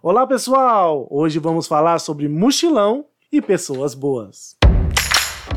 Olá, 0.00 0.26
pessoal! 0.26 1.08
Hoje 1.10 1.38
vamos 1.40 1.66
falar 1.66 1.98
sobre 1.98 2.28
mochilão 2.28 3.04
e 3.32 3.42
pessoas 3.42 3.94
boas. 3.94 4.56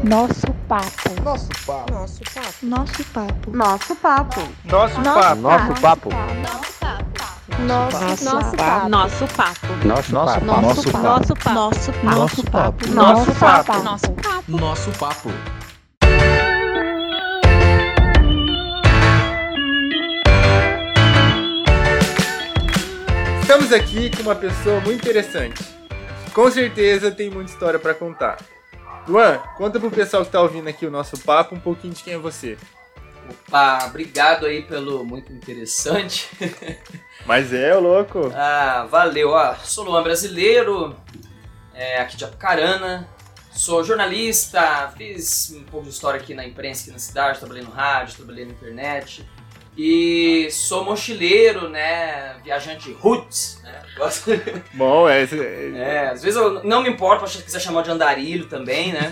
Nosso 0.04 0.48
papo. 0.67 1.21
Nosso 1.24 1.50
papo. 1.66 1.94
Nosso 1.94 2.21
papo. 2.34 2.66
Nosso 2.66 3.04
papo. 3.06 3.52
Nosso 3.52 3.96
papo. 3.96 4.40
Nosso 4.72 5.02
Nosso 5.02 5.16
papo. 5.16 6.10
Nosso 8.90 9.28
papo. 9.28 9.68
Nosso, 9.86 10.14
Nosso 10.14 10.42
papo. 10.42 10.50
Nosso 10.50 10.86
papo. 10.88 11.00
Nosso 11.10 11.34
papo. 11.36 11.54
Nosso 11.54 11.94
papo. 11.94 12.10
Nosso 12.10 12.44
papo. 12.44 12.44
Nosso 12.44 12.44
papo. 12.44 12.89
Nosso 12.94 13.32
papo. 13.32 13.32
Nosso 13.32 13.32
papo. 13.34 13.84
Nosso 13.84 14.12
papo. 14.12 14.52
Nosso 14.52 14.92
papo. 14.92 15.55
Estamos 23.46 23.71
aqui 23.71 24.09
com 24.09 24.23
uma 24.23 24.36
pessoa 24.36 24.80
muito 24.80 25.07
interessante. 25.07 25.64
Com 26.34 26.49
certeza 26.49 27.12
tem 27.12 27.30
muita 27.30 27.52
história 27.52 27.77
pra 27.77 27.94
contar. 27.94 28.44
Luan, 29.08 29.38
conta 29.55 29.80
pro 29.80 29.91
pessoal 29.91 30.26
que 30.26 30.31
tá 30.31 30.41
ouvindo 30.41 30.68
aqui 30.68 30.84
o 30.84 30.90
nosso 30.90 31.16
papo 31.20 31.54
um 31.54 31.59
pouquinho 31.59 31.94
de 31.94 32.04
quem 32.04 32.16
é 32.16 32.18
você. 32.18 32.58
Opa, 33.30 33.85
obrigado 33.85 34.48
aí 34.48 34.63
pelo 34.63 35.05
muito 35.05 35.31
interessante. 35.31 36.27
Mas 37.23 37.54
é, 37.54 37.77
ô 37.77 37.80
louco. 37.81 38.31
Ah, 38.34 38.88
valeu. 38.90 39.30
Ó, 39.30 39.54
sou 39.63 39.85
Luan 39.85 40.02
brasileiro, 40.02 40.96
é, 41.71 41.99
aqui 41.99 42.18
de 42.18 42.26
Apucarana. 42.26 43.07
Sou 43.52 43.84
jornalista, 43.84 44.91
fiz 44.98 45.52
um 45.55 45.63
pouco 45.66 45.85
de 45.85 45.93
história 45.93 46.20
aqui 46.20 46.34
na 46.34 46.48
imprensa, 46.48 46.82
aqui 46.82 46.91
na 46.91 46.99
cidade, 46.99 47.38
trabalhei 47.38 47.63
no 47.63 47.70
rádio, 47.70 48.16
trabalhei 48.16 48.43
na 48.43 48.54
internet. 48.54 49.23
E 49.77 50.49
sou 50.52 50.85
mochileiro, 50.85 51.70
né? 51.70 52.35
Viajante 52.43 52.91
roots, 52.93 53.59
né? 53.61 53.81
Gosto. 53.98 54.31
Bom, 54.73 55.07
é, 55.09 55.23
É, 55.75 56.09
às 56.09 56.23
vezes 56.23 56.39
eu 56.39 56.63
não 56.63 56.81
me 56.81 56.89
importo 56.89 57.27
se 57.27 57.43
quiser 57.43 57.59
chamar 57.59 57.81
de 57.81 57.91
andarilho 57.91 58.45
também, 58.48 58.93
né? 58.93 59.09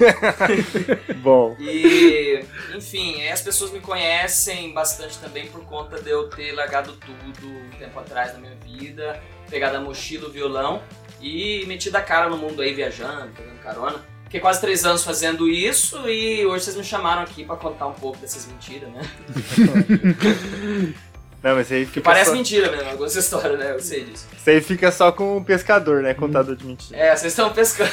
bom. 1.22 1.56
E, 1.60 2.46
enfim, 2.76 3.28
as 3.28 3.42
pessoas 3.42 3.72
me 3.72 3.82
conhecem 3.82 4.74
bastante 4.74 5.18
também 5.20 5.48
por 5.48 5.64
conta 5.66 6.02
de 6.02 6.10
eu 6.10 6.30
ter 6.30 6.54
largado 6.54 6.94
tudo 6.94 7.48
um 7.48 7.70
tempo 7.78 8.00
atrás 8.00 8.34
na 8.34 8.40
minha 8.40 8.56
vida, 8.56 9.22
pegado 9.50 9.78
a 9.78 9.82
mochila, 9.82 10.28
o 10.28 10.32
violão 10.32 10.82
e 11.22 11.66
metido 11.68 11.96
a 11.96 12.02
cara 12.02 12.30
no 12.30 12.38
mundo 12.38 12.62
aí 12.62 12.74
viajando, 12.74 13.32
pegando 13.34 13.60
carona. 13.60 14.13
Fiquei 14.34 14.42
quase 14.42 14.62
três 14.62 14.84
anos 14.84 15.04
fazendo 15.04 15.48
isso 15.48 16.10
e 16.10 16.44
hoje 16.44 16.66
vocês 16.66 16.76
me 16.76 16.84
chamaram 16.84 17.22
aqui 17.22 17.46
pra 17.46 17.56
contar 17.56 17.86
um 17.86 17.94
pouco 17.94 18.18
dessas 18.18 18.48
mentiras, 18.48 18.90
né? 18.90 19.02
Não, 21.44 21.56
mas 21.56 21.72
aí 21.72 21.86
Que 21.86 21.92
fica 21.92 22.02
parece 22.02 22.32
só, 22.32 22.36
mentira 22.36 22.72
mesmo, 22.72 22.90
algumas 22.90 23.16
histórias, 23.16 23.60
né? 23.60 23.74
Eu 23.74 23.80
sei 23.80 24.06
disso. 24.06 24.26
isso 24.36 24.50
aí 24.50 24.60
fica 24.60 24.92
só 24.92 25.12
com 25.12 25.38
o 25.38 25.46
pescador, 25.46 26.02
né? 26.02 26.16
Contador 26.16 26.56
de 26.56 26.66
mentira. 26.66 27.00
É, 27.00 27.16
vocês 27.16 27.32
estão 27.32 27.54
pescando. 27.54 27.92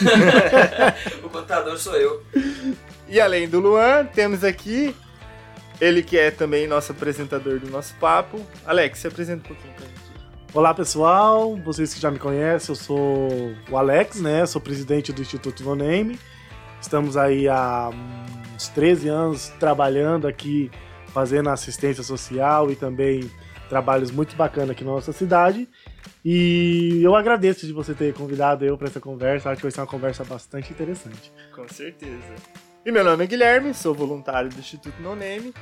o 1.22 1.28
contador 1.28 1.76
sou 1.76 1.94
eu. 1.94 2.24
E 3.06 3.20
além 3.20 3.46
do 3.46 3.60
Luan, 3.60 4.06
temos 4.06 4.42
aqui 4.42 4.96
ele 5.78 6.02
que 6.02 6.18
é 6.18 6.30
também 6.30 6.66
nosso 6.66 6.92
apresentador 6.92 7.58
do 7.58 7.68
nosso 7.68 7.94
papo. 7.96 8.40
Alex, 8.64 9.00
se 9.00 9.06
apresenta 9.06 9.44
um 9.44 9.54
pouquinho 9.54 9.74
pra. 9.74 9.89
Olá, 10.52 10.74
pessoal! 10.74 11.56
Vocês 11.58 11.94
que 11.94 12.00
já 12.00 12.10
me 12.10 12.18
conhecem, 12.18 12.72
eu 12.72 12.74
sou 12.74 13.54
o 13.70 13.76
Alex, 13.76 14.20
né? 14.20 14.44
Sou 14.46 14.60
presidente 14.60 15.12
do 15.12 15.22
Instituto 15.22 15.62
No 15.62 15.76
Name. 15.76 16.18
Estamos 16.82 17.16
aí 17.16 17.48
há 17.48 17.88
uns 18.56 18.66
13 18.66 19.08
anos 19.08 19.48
trabalhando 19.60 20.26
aqui, 20.26 20.68
fazendo 21.14 21.50
assistência 21.50 22.02
social 22.02 22.68
e 22.68 22.74
também 22.74 23.30
trabalhos 23.68 24.10
muito 24.10 24.34
bacanas 24.34 24.70
aqui 24.70 24.82
na 24.82 24.90
nossa 24.90 25.12
cidade. 25.12 25.68
E 26.24 27.00
eu 27.00 27.14
agradeço 27.14 27.64
de 27.64 27.72
você 27.72 27.94
ter 27.94 28.12
convidado 28.12 28.64
eu 28.64 28.76
para 28.76 28.88
essa 28.88 28.98
conversa. 28.98 29.50
Acho 29.50 29.58
que 29.58 29.62
vai 29.62 29.70
ser 29.70 29.80
uma 29.80 29.86
conversa 29.86 30.24
bastante 30.24 30.72
interessante. 30.72 31.32
Com 31.54 31.68
certeza. 31.68 32.34
E 32.84 32.90
meu 32.90 33.04
nome 33.04 33.22
é 33.22 33.26
Guilherme, 33.28 33.72
sou 33.72 33.94
voluntário 33.94 34.50
do 34.50 34.58
Instituto 34.58 35.00
No 35.00 35.14
Name. 35.14 35.54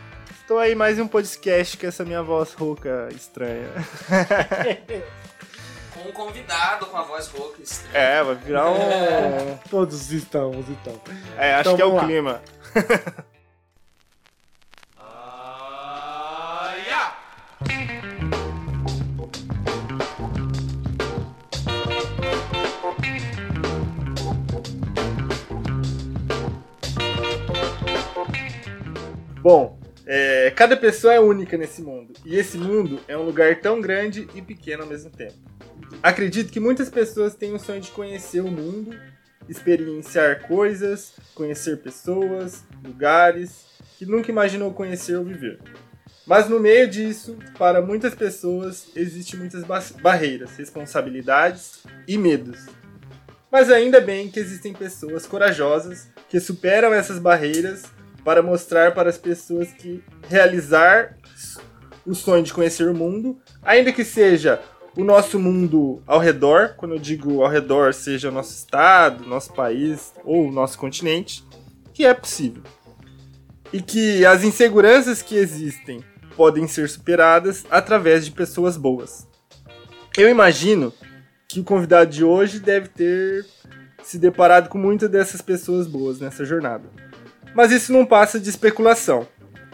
Estou 0.48 0.59
aí 0.59 0.75
mais 0.75 0.98
em 0.98 1.03
um 1.03 1.06
podcast 1.06 1.76
com 1.76 1.86
essa 1.86 2.06
minha 2.06 2.22
voz 2.22 2.54
rouca 2.54 3.10
estranha. 3.14 3.69
Com 5.92 6.09
um 6.09 6.12
convidado 6.12 6.86
com 6.86 6.97
a 6.97 7.03
voz 7.03 7.28
rouca 7.28 7.60
estranha. 7.60 7.92
É, 7.94 8.25
vai 8.25 8.34
virar 8.34 8.70
um. 8.70 9.59
Todos 9.69 10.10
estamos, 10.10 10.66
então. 10.70 10.98
É, 11.36 11.53
acho 11.53 11.69
Então, 11.69 11.76
que 11.76 11.82
é 11.82 11.84
o 11.84 11.94
lá. 11.97 12.03
clima. 12.06 12.42
Bom, 29.42 29.78
é, 30.11 30.51
cada 30.57 30.75
pessoa 30.75 31.13
é 31.13 31.21
única 31.21 31.59
nesse 31.59 31.83
mundo. 31.83 32.15
E 32.25 32.35
esse 32.35 32.57
mundo 32.57 32.99
é 33.07 33.15
um 33.17 33.23
lugar 33.25 33.61
tão 33.61 33.79
grande 33.79 34.27
e 34.35 34.41
pequeno 34.41 34.85
ao 34.85 34.89
mesmo 34.89 35.11
tempo. 35.11 35.35
Acredito 36.03 36.51
que 36.51 36.59
muitas 36.59 36.89
pessoas 36.89 37.35
têm 37.35 37.55
o 37.55 37.59
sonho 37.59 37.83
de 37.83 37.91
conhecer 37.91 38.41
o 38.41 38.51
mundo, 38.51 38.97
experienciar 39.47 40.47
coisas, 40.49 41.13
conhecer 41.35 41.79
pessoas, 41.79 42.65
lugares 42.83 43.67
que 43.99 44.07
nunca 44.07 44.31
imaginou 44.31 44.73
conhecer 44.73 45.17
ou 45.17 45.25
viver. 45.25 45.59
Mas 46.27 46.49
no 46.49 46.59
meio 46.59 46.89
disso, 46.89 47.37
para 47.59 47.83
muitas 47.83 48.15
pessoas, 48.15 48.89
existem 48.97 49.39
muitas 49.39 49.65
ba- 49.65 49.83
barreiras, 50.01 50.57
responsabilidades 50.57 51.83
e 52.07 52.17
medos. 52.17 52.67
Mas 53.51 53.71
ainda 53.71 54.01
bem 54.01 54.31
que 54.31 54.39
existem 54.41 54.73
pessoas 54.73 55.27
corajosas 55.27 56.09
que 56.29 56.39
superam 56.39 56.93
essas 56.95 57.19
barreiras 57.19 57.85
para 58.25 58.43
mostrar 58.43 58.95
para 58.95 59.09
as 59.09 59.19
pessoas 59.19 59.73
que 59.73 60.03
realizar 60.29 61.17
o 62.05 62.15
sonho 62.15 62.43
de 62.43 62.53
conhecer 62.53 62.89
o 62.89 62.95
mundo, 62.95 63.39
ainda 63.62 63.93
que 63.93 64.05
seja 64.05 64.61
o 64.97 65.05
nosso 65.05 65.39
mundo 65.39 66.03
ao 66.06 66.19
redor, 66.19 66.75
quando 66.77 66.95
eu 66.95 66.99
digo 66.99 67.43
ao 67.43 67.51
redor, 67.51 67.95
seja 67.95 68.31
o 68.31 68.33
nosso 68.33 68.53
estado, 68.53 69.27
nosso 69.27 69.53
país 69.53 70.12
ou 70.25 70.49
o 70.49 70.53
nosso 70.53 70.78
continente, 70.78 71.45
que 71.93 72.05
é 72.05 72.15
possível. 72.15 72.62
E 73.73 73.83
que 73.83 74.25
as 74.25 74.43
inseguranças 74.43 75.23
que 75.23 75.37
existem 75.37 76.03
podem 76.34 76.67
ser 76.67 76.89
superadas 76.89 77.65
através 77.71 78.25
de 78.25 78.31
pessoas 78.31 78.77
boas. 78.77 79.28
Eu 80.17 80.28
imagino 80.28 80.93
que 81.47 81.61
o 81.61 81.65
convidado 81.65 82.11
de 82.11 82.25
hoje 82.25 82.59
deve 82.59 82.89
ter 82.89 83.47
se 84.03 84.19
deparado 84.19 84.69
com 84.69 84.78
muitas 84.78 85.11
dessas 85.11 85.43
pessoas 85.43 85.87
boas 85.87 86.19
nessa 86.19 86.45
jornada. 86.45 86.89
Mas 87.59 87.73
isso 87.73 87.93
não 87.93 88.07
passa 88.07 88.39
de 88.39 88.49
especulação. 88.49 89.27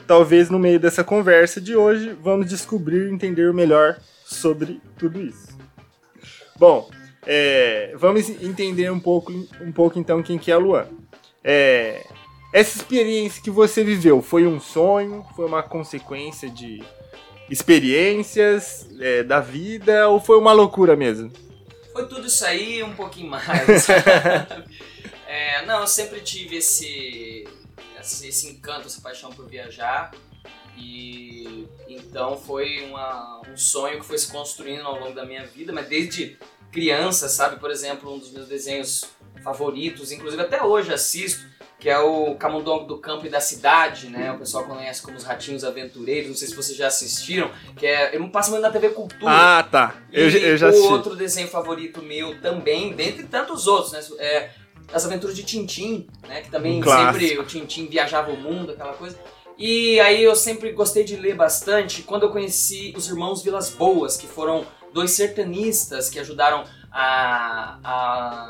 Talvez 0.07 0.49
no 0.49 0.59
meio 0.59 0.81
dessa 0.81 1.05
conversa 1.05 1.61
de 1.61 1.77
hoje 1.77 2.17
vamos 2.19 2.49
descobrir 2.49 3.09
e 3.09 3.13
entender 3.13 3.53
melhor 3.53 4.01
sobre 4.25 4.81
tudo 4.97 5.21
isso. 5.21 5.49
Bom, 6.57 6.89
é, 7.27 7.93
vamos 7.99 8.31
entender 8.31 8.91
um 8.91 8.99
pouco, 8.99 9.31
um 9.61 9.71
pouco 9.71 9.99
então 9.99 10.23
quem 10.23 10.39
que 10.39 10.51
é 10.51 10.55
a 10.55 10.59
Luan. 10.59 10.87
É, 11.45 12.07
essa 12.55 12.79
experiência 12.79 13.43
que 13.43 13.51
você 13.51 13.85
viveu 13.85 14.23
foi 14.23 14.47
um 14.47 14.59
sonho? 14.59 15.23
Foi 15.37 15.45
uma 15.45 15.63
consequência 15.63 16.49
de 16.49 16.83
experiências 17.51 18.89
é, 18.99 19.23
da 19.23 19.41
vida? 19.41 20.09
Ou 20.09 20.19
foi 20.19 20.39
uma 20.39 20.55
loucura 20.55 20.97
mesmo? 20.97 21.31
Foi 21.93 22.09
tudo 22.09 22.29
isso 22.29 22.47
aí 22.47 22.83
um 22.83 22.95
pouquinho 22.95 23.29
mais. 23.29 23.45
É, 25.27 25.67
não, 25.67 25.81
eu 25.81 25.87
sempre 25.89 26.21
tive 26.21 26.59
esse, 26.59 27.45
esse, 28.05 28.49
encanto, 28.49 28.87
essa 28.87 29.01
paixão 29.01 29.31
por 29.33 29.47
viajar. 29.49 30.13
E 30.77 31.67
então 31.89 32.37
foi 32.37 32.85
uma- 32.89 33.41
um 33.49 33.57
sonho 33.57 34.01
que 34.01 34.05
foi 34.07 34.19
se 34.19 34.31
construindo 34.31 34.83
ao 34.83 34.99
longo 34.99 35.15
da 35.15 35.25
minha 35.25 35.47
vida, 35.47 35.73
mas 35.73 35.87
desde 35.89 36.37
criança, 36.73 37.29
sabe? 37.29 37.61
Por 37.61 37.71
exemplo, 37.71 38.13
um 38.13 38.19
dos 38.19 38.31
meus 38.33 38.49
desenhos 38.49 39.05
favoritos, 39.43 40.11
inclusive 40.11 40.43
até 40.43 40.63
hoje 40.63 40.93
assisto, 40.93 41.45
que 41.79 41.89
é 41.89 41.99
o 41.99 42.35
Camundongo 42.37 42.87
do 42.87 42.99
Campo 42.99 43.27
e 43.27 43.29
da 43.29 43.41
Cidade, 43.41 44.09
né? 44.09 44.33
O 44.33 44.39
pessoal 44.39 44.65
conhece 44.65 45.03
como 45.03 45.17
os 45.17 45.23
Ratinhos 45.23 45.63
Aventureiros, 45.65 46.29
não 46.31 46.37
sei 46.37 46.49
se 46.49 46.55
vocês 46.57 46.77
já 46.77 46.87
assistiram, 46.87 47.51
que 47.77 47.87
é, 47.87 48.17
eu 48.17 48.29
passo 48.31 48.51
muito 48.51 48.63
na 48.63 48.71
TV 48.71 48.89
Cultura. 48.91 49.31
Ah, 49.31 49.63
tá. 49.63 49.95
Eu, 50.11 50.27
E 50.27 50.31
já- 50.31 50.39
eu 50.39 50.57
já 50.57 50.67
o 50.67 50.71
assisti. 50.71 50.89
outro 50.89 51.15
desenho 51.15 51.47
favorito 51.49 52.03
meu 52.03 52.41
também, 52.41 52.93
dentre 52.95 53.25
tantos 53.25 53.67
outros, 53.67 53.93
né? 53.93 54.01
É 54.19 54.51
As 54.93 55.05
Aventuras 55.05 55.35
de 55.37 55.43
Tintim, 55.43 56.07
né? 56.29 56.41
Que 56.43 56.51
também 56.51 56.81
Um 56.81 56.83
sempre 56.85 57.39
o 57.39 57.45
Tintim 57.45 57.87
viajava 57.87 58.31
o 58.31 58.37
mundo, 58.37 58.73
aquela 58.73 58.93
coisa. 58.95 59.19
E 59.57 60.01
aí 60.01 60.23
eu 60.23 60.35
sempre 60.35 60.73
gostei 60.73 61.05
de 61.05 61.17
ler 61.17 61.35
bastante 61.37 62.03
quando 62.03 62.25
eu 62.25 62.31
conheci 62.31 62.93
os 62.97 63.09
irmãos 63.09 63.43
Vilas 63.43 63.71
Boas, 63.71 64.17
que 64.17 64.27
foram 64.27 64.67
dois 64.93 65.13
sertanistas 65.13 66.09
que 66.11 66.19
ajudaram 66.19 66.65
a, 66.91 67.79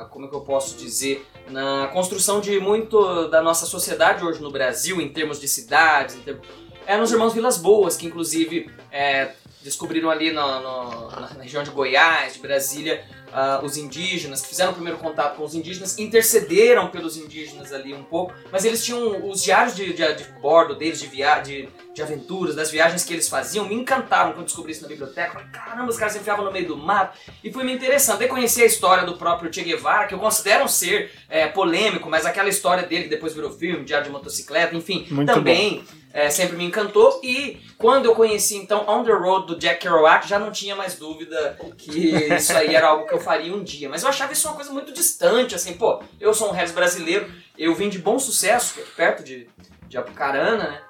a 0.02 0.04
como 0.06 0.26
é 0.26 0.28
que 0.28 0.34
eu 0.34 0.40
posso 0.42 0.76
dizer, 0.76 1.26
na 1.48 1.88
construção 1.92 2.40
de 2.40 2.58
muito 2.60 3.28
da 3.28 3.42
nossa 3.42 3.66
sociedade 3.66 4.24
hoje 4.24 4.40
no 4.42 4.50
Brasil, 4.50 5.00
em 5.00 5.08
termos 5.10 5.40
de 5.40 5.48
cidades, 5.48 6.14
em 6.16 6.20
termos... 6.20 6.46
eram 6.86 7.02
os 7.04 7.12
irmãos 7.12 7.32
Vilas 7.34 7.56
Boas, 7.58 7.96
que 7.96 8.06
inclusive 8.06 8.70
é, 8.90 9.32
descobriram 9.62 10.10
ali 10.10 10.30
no- 10.30 10.60
no- 10.60 11.10
na 11.10 11.26
região 11.42 11.62
de 11.62 11.70
Goiás, 11.70 12.34
de 12.34 12.40
Brasília, 12.40 13.04
ah, 13.34 13.60
os 13.62 13.76
indígenas, 13.76 14.42
que 14.42 14.48
fizeram 14.48 14.70
o 14.70 14.74
primeiro 14.74 14.98
contato 14.98 15.36
com 15.36 15.42
os 15.42 15.54
indígenas, 15.54 15.98
intercederam 15.98 16.88
pelos 16.88 17.16
indígenas 17.16 17.72
ali 17.72 17.92
um 17.92 18.04
pouco, 18.04 18.32
mas 18.52 18.64
eles 18.64 18.84
tinham 18.84 19.28
os 19.28 19.42
diários 19.42 19.74
de, 19.74 19.92
de, 19.92 20.14
de 20.14 20.24
bordo 20.40 20.76
deles, 20.76 21.00
de, 21.00 21.08
via, 21.08 21.40
de, 21.40 21.68
de 21.94 22.02
aventuras, 22.02 22.56
das 22.56 22.70
viagens 22.70 23.04
que 23.04 23.12
eles 23.12 23.28
faziam, 23.28 23.66
me 23.68 23.74
encantaram 23.74 24.32
quando 24.32 24.46
descobri 24.46 24.72
isso 24.72 24.82
na 24.82 24.88
biblioteca. 24.88 25.48
Caramba, 25.52 25.90
os 25.90 25.96
caras 25.96 26.12
se 26.12 26.18
enfiavam 26.18 26.44
no 26.44 26.50
meio 26.50 26.66
do 26.66 26.76
mato, 26.76 27.16
e 27.42 27.52
fui 27.52 27.62
me 27.62 27.72
interessando. 27.72 28.18
Daí 28.18 28.28
conheci 28.28 28.62
a 28.62 28.66
história 28.66 29.04
do 29.04 29.16
próprio 29.16 29.52
Che 29.52 29.62
Guevara, 29.62 30.08
que 30.08 30.14
eu 30.14 30.18
considero 30.18 30.64
um 30.64 30.68
ser 30.68 31.12
é, 31.28 31.46
polêmico, 31.46 32.10
mas 32.10 32.26
aquela 32.26 32.48
história 32.48 32.82
dele 32.82 33.04
que 33.04 33.10
depois 33.10 33.32
virou 33.32 33.50
filme, 33.50 33.84
Diário 33.84 34.06
de 34.06 34.12
Motocicleta, 34.12 34.74
enfim, 34.74 35.06
Muito 35.08 35.32
também 35.32 35.84
é, 36.12 36.28
sempre 36.30 36.56
me 36.56 36.64
encantou. 36.64 37.20
E 37.22 37.60
quando 37.78 38.06
eu 38.06 38.14
conheci 38.16 38.56
então 38.56 38.84
On 38.88 39.04
the 39.04 39.12
Road 39.12 39.46
do 39.46 39.56
Jack 39.56 39.80
Kerouac, 39.80 40.28
já 40.28 40.38
não 40.38 40.50
tinha 40.50 40.74
mais 40.74 40.96
dúvida 40.96 41.56
que 41.78 42.08
isso 42.34 42.56
aí 42.56 42.74
era 42.74 42.88
algo 42.88 43.06
que 43.06 43.14
eu 43.14 43.20
faria 43.20 43.54
um 43.54 43.62
dia. 43.62 43.88
Mas 43.88 44.02
eu 44.02 44.08
achava 44.08 44.32
isso 44.32 44.48
uma 44.48 44.56
coisa 44.56 44.72
muito 44.72 44.92
distante, 44.92 45.54
assim, 45.54 45.74
pô, 45.74 46.02
eu 46.20 46.34
sou 46.34 46.48
um 46.48 46.52
rap 46.52 46.70
brasileiro, 46.72 47.30
eu 47.56 47.72
vim 47.72 47.88
de 47.88 48.00
bom 48.00 48.18
sucesso, 48.18 48.80
é 48.80 48.82
perto 48.96 49.22
de, 49.22 49.48
de 49.86 49.96
Apucarana, 49.96 50.68
né? 50.70 50.80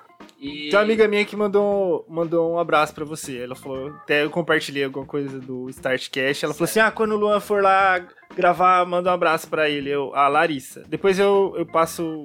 E... 0.44 0.68
Tem 0.68 0.78
uma 0.78 0.84
amiga 0.84 1.08
minha 1.08 1.24
que 1.24 1.34
mandou, 1.34 2.04
mandou 2.06 2.52
um 2.52 2.58
abraço 2.58 2.94
pra 2.94 3.04
você. 3.04 3.38
Ela 3.38 3.54
falou, 3.54 3.88
até 4.02 4.22
eu 4.24 4.30
compartilhei 4.30 4.84
alguma 4.84 5.06
coisa 5.06 5.40
do 5.40 5.70
Startcast. 5.70 6.44
Ela 6.44 6.52
falou 6.52 6.64
assim: 6.64 6.80
ah, 6.80 6.90
quando 6.90 7.12
o 7.12 7.16
Luan 7.16 7.40
for 7.40 7.62
lá 7.62 8.06
gravar, 8.36 8.84
manda 8.84 9.10
um 9.10 9.14
abraço 9.14 9.48
pra 9.48 9.70
ele, 9.70 9.88
eu, 9.88 10.14
a 10.14 10.28
Larissa. 10.28 10.82
Depois 10.86 11.18
eu, 11.18 11.54
eu 11.56 11.64
passo 11.64 12.24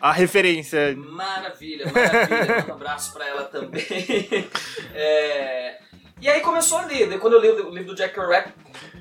a 0.00 0.10
referência. 0.10 0.96
Maravilha, 0.96 1.84
maravilha. 1.92 2.56
Manda 2.56 2.72
um 2.72 2.76
abraço 2.76 3.12
pra 3.12 3.28
ela 3.28 3.44
também. 3.44 3.84
É, 4.94 5.78
E 6.20 6.28
aí 6.28 6.40
começou 6.40 6.78
a 6.78 6.86
ler. 6.86 7.08
Daí 7.08 7.18
quando 7.18 7.34
eu 7.34 7.40
li 7.40 7.48
o 7.48 7.70
livro 7.70 7.88
do 7.88 7.94
Jack 7.94 8.14
Kerouac, 8.14 8.52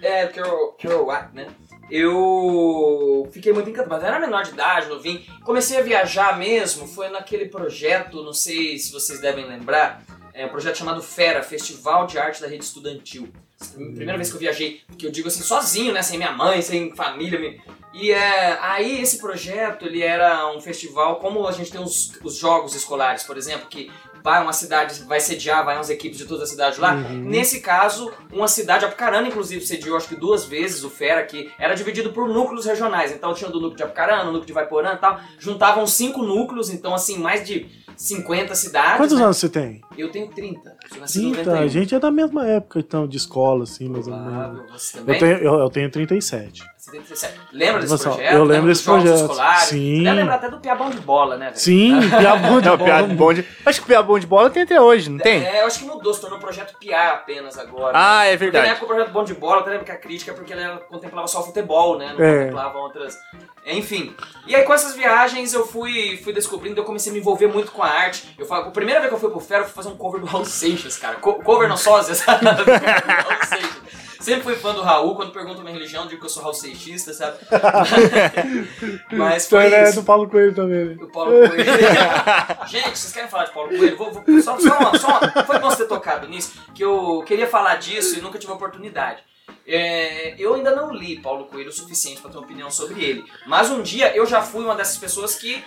é, 0.01 0.27
Kerouac, 0.27 0.77
Kerouac, 0.77 1.33
né? 1.33 1.47
Eu 1.95 3.29
fiquei 3.31 3.53
muito 3.53 3.69
encantado, 3.69 3.91
mas 3.91 4.01
eu 4.01 4.09
era 4.09 4.19
menor 4.19 4.43
de 4.43 4.49
idade, 4.49 4.89
novinho. 4.89 5.21
Comecei 5.43 5.77
a 5.77 5.83
viajar 5.83 6.39
mesmo, 6.39 6.87
foi 6.87 7.07
naquele 7.09 7.45
projeto, 7.45 8.23
não 8.23 8.33
sei 8.33 8.79
se 8.79 8.91
vocês 8.91 9.21
devem 9.21 9.45
lembrar, 9.45 10.01
é 10.33 10.43
um 10.43 10.49
projeto 10.49 10.79
chamado 10.79 11.03
FERA, 11.03 11.43
Festival 11.43 12.07
de 12.07 12.17
Arte 12.17 12.41
da 12.41 12.47
Rede 12.47 12.63
Estudantil. 12.63 13.29
Primeira 13.75 14.17
vez 14.17 14.29
que 14.29 14.35
eu 14.35 14.39
viajei, 14.39 14.81
que 14.97 15.05
eu 15.05 15.11
digo 15.11 15.27
assim, 15.27 15.43
sozinho, 15.43 15.93
né? 15.93 16.01
Sem 16.01 16.17
minha 16.17 16.31
mãe, 16.31 16.63
sem 16.63 16.95
família. 16.95 17.61
E 17.93 18.11
é, 18.11 18.57
aí 18.59 18.99
esse 18.99 19.19
projeto, 19.19 19.85
ele 19.85 20.01
era 20.01 20.51
um 20.51 20.59
festival, 20.59 21.17
como 21.17 21.47
a 21.47 21.51
gente 21.51 21.71
tem 21.71 21.79
os, 21.79 22.19
os 22.23 22.37
jogos 22.37 22.73
escolares, 22.73 23.21
por 23.21 23.37
exemplo, 23.37 23.67
que 23.67 23.91
vai 24.23 24.41
uma 24.41 24.53
cidade, 24.53 25.03
vai 25.03 25.19
sediar, 25.19 25.65
vai 25.65 25.75
umas 25.75 25.89
equipes 25.89 26.17
de 26.17 26.25
toda 26.25 26.43
a 26.43 26.47
cidade 26.47 26.79
lá. 26.79 26.95
Uhum. 26.95 27.25
Nesse 27.25 27.59
caso, 27.59 28.11
uma 28.31 28.47
cidade, 28.47 28.85
Apucarana, 28.85 29.27
inclusive, 29.27 29.65
sediou 29.65 29.97
acho 29.97 30.07
que 30.07 30.15
duas 30.15 30.45
vezes 30.45 30.83
o 30.83 30.89
FERA, 30.89 31.23
que 31.23 31.51
era 31.59 31.73
dividido 31.73 32.11
por 32.11 32.29
núcleos 32.29 32.65
regionais. 32.65 33.11
Então 33.11 33.33
tinha 33.33 33.49
do 33.49 33.59
núcleo 33.59 33.77
de 33.77 33.83
Apucarana, 33.83 34.23
o 34.23 34.27
núcleo 34.27 34.45
de 34.45 34.53
Vaiporã 34.53 34.93
e 34.93 34.97
tal. 34.97 35.19
Juntavam 35.37 35.85
cinco 35.85 36.23
núcleos, 36.23 36.69
então 36.69 36.95
assim, 36.95 37.17
mais 37.17 37.45
de 37.45 37.67
50 37.97 38.55
cidades. 38.55 38.97
Quantos 38.97 39.17
né? 39.17 39.25
anos 39.25 39.37
você 39.37 39.49
tem? 39.49 39.81
Eu 39.97 40.09
tenho 40.09 40.27
30. 40.27 40.69
Eu 40.69 40.89
sou 40.89 40.99
nascido 40.99 41.27
em 41.27 41.31
30. 41.33 41.49
91. 41.51 41.63
A 41.63 41.67
gente 41.67 41.95
é 41.95 41.99
da 41.99 42.11
mesma 42.11 42.47
época, 42.47 42.79
então, 42.79 43.07
de 43.07 43.17
escola, 43.17 43.63
assim, 43.63 43.89
mais 43.89 44.07
ou 44.07 44.15
menos. 44.15 44.71
Você? 44.71 44.99
Eu 44.99 45.19
tenho, 45.19 45.37
eu, 45.37 45.53
eu 45.59 45.69
tenho 45.69 45.91
37. 45.91 46.63
Você 46.93 46.97
tem 46.97 47.01
37. 47.01 47.39
Lembra 47.51 47.81
desse 47.81 47.91
Nossa, 47.91 48.09
projeto? 48.09 48.31
eu 48.33 48.39
lembro 48.39 48.53
Lembra 48.53 48.67
desse 48.71 48.83
projeto. 48.83 49.15
escolares? 49.21 49.63
Sim. 49.63 49.97
Você 49.97 50.03
deve 50.03 50.15
lembrar 50.15 50.35
até 50.35 50.49
do 50.49 50.59
Piabão 50.59 50.89
de 50.91 50.97
Bola, 50.99 51.37
né? 51.37 51.45
velho? 51.47 51.57
Sim, 51.59 51.99
piabão 52.19 52.61
de 52.61 52.69
bola. 52.69 52.83
piada 52.83 53.07
bom 53.13 53.33
de. 53.33 53.47
Acho 53.65 53.79
que 53.79 53.85
o 53.85 53.87
piada 53.87 54.03
bom 54.03 54.19
de 54.19 54.27
bola 54.27 54.49
tem 54.49 54.63
até 54.63 54.79
hoje, 54.79 55.09
não 55.09 55.17
tem? 55.17 55.43
É, 55.43 55.61
eu 55.61 55.65
acho 55.67 55.79
que 55.79 55.85
mudou, 55.85 56.13
se 56.13 56.21
tornou 56.21 56.37
um 56.37 56.41
projeto 56.41 56.77
PIA 56.77 57.13
apenas 57.13 57.57
agora. 57.57 57.91
Ah, 57.95 58.25
é 58.25 58.31
Porque 58.37 58.45
na 58.45 58.51
verdade. 58.51 58.69
época 58.69 58.85
o 58.85 58.87
projeto 58.87 59.11
Bom 59.11 59.23
de 59.23 59.33
Bola, 59.33 59.61
até 59.61 59.69
lembra 59.71 59.85
que 59.85 59.91
a 59.91 59.97
crítica 59.97 60.31
é 60.31 60.33
porque 60.33 60.53
ele 60.53 60.63
contemplava 60.89 61.27
só 61.27 61.39
o 61.41 61.43
futebol, 61.43 61.97
né? 61.97 62.13
Não 62.17 62.23
É. 62.23 62.39
contemplava 62.39 62.77
outras. 62.77 63.17
Enfim. 63.65 64.15
E 64.45 64.55
aí 64.55 64.63
com 64.63 64.73
essas 64.73 64.93
viagens 64.95 65.53
eu 65.53 65.65
fui, 65.65 66.19
fui 66.23 66.33
descobrindo, 66.33 66.79
eu 66.79 66.83
comecei 66.83 67.11
a 67.11 67.13
me 67.13 67.19
envolver 67.19 67.47
muito 67.47 67.71
com 67.71 67.81
a 67.81 67.87
arte. 67.89 68.35
Eu 68.37 68.45
falo, 68.45 68.67
a 68.67 68.71
primeira 68.71 68.99
vez 68.99 69.09
que 69.09 69.15
eu 69.15 69.19
fui 69.19 69.29
pro 69.29 69.39
Fera, 69.39 69.61
eu 69.61 69.65
fui 69.65 69.73
fazer 69.73 69.89
um 69.89 69.95
cover 69.97 70.19
do 70.21 70.27
Raul 70.27 70.45
Seixas, 70.45 70.97
cara. 70.97 71.15
Co- 71.15 71.35
cover 71.41 71.67
não 71.67 71.77
sósia, 71.77 72.13
sabe? 72.13 72.45
Raul 72.45 73.45
Seixas. 73.47 74.02
Sempre 74.23 74.43
fui 74.43 74.55
fã 74.55 74.73
do 74.73 74.81
Raul, 74.81 75.15
quando 75.15 75.31
perguntam 75.33 75.61
minha 75.63 75.73
religião, 75.73 76.03
eu 76.03 76.07
digo 76.09 76.21
que 76.21 76.25
eu 76.25 76.29
sou 76.29 76.41
Raul 76.41 76.53
Seixista, 76.53 77.13
sabe? 77.13 77.37
Mas 79.11 79.47
foi 79.47 79.67
Então, 79.67 79.77
é 79.79 79.83
isso. 79.89 79.95
do 79.99 80.03
Paulo 80.05 80.29
Coelho 80.29 80.53
também, 80.55 80.85
né? 80.85 80.97
O 81.01 81.07
Paulo 81.07 81.31
Coelho. 81.31 81.65
Gente, 82.67 82.97
vocês 82.97 83.11
querem 83.13 83.29
falar 83.29 83.45
de 83.45 83.51
Paulo 83.53 83.69
Coelho? 83.69 83.97
Vou, 83.97 84.11
vou- 84.11 84.41
só, 84.41 84.57
só, 84.59 84.77
uma, 84.77 84.97
só 84.97 85.07
uma- 85.07 85.43
Foi 85.45 85.59
bom 85.59 85.69
você 85.69 85.83
ter 85.83 85.87
tocado 85.89 86.27
nisso, 86.27 86.53
que 86.73 86.83
eu 86.83 87.23
queria 87.27 87.47
falar 87.47 87.75
disso 87.75 88.17
e 88.17 88.21
nunca 88.21 88.39
tive 88.39 88.51
oportunidade. 88.53 89.21
É, 89.67 90.35
eu 90.37 90.53
ainda 90.55 90.75
não 90.75 90.93
li 90.93 91.19
Paulo 91.19 91.45
Coelho 91.45 91.69
o 91.69 91.73
suficiente 91.73 92.21
para 92.21 92.31
ter 92.31 92.37
uma 92.37 92.43
opinião 92.45 92.71
sobre 92.71 93.03
ele. 93.03 93.23
Mas 93.45 93.69
um 93.69 93.81
dia 93.81 94.15
eu 94.15 94.25
já 94.25 94.41
fui 94.41 94.63
uma 94.63 94.75
dessas 94.75 94.97
pessoas 94.97 95.35
que 95.35 95.63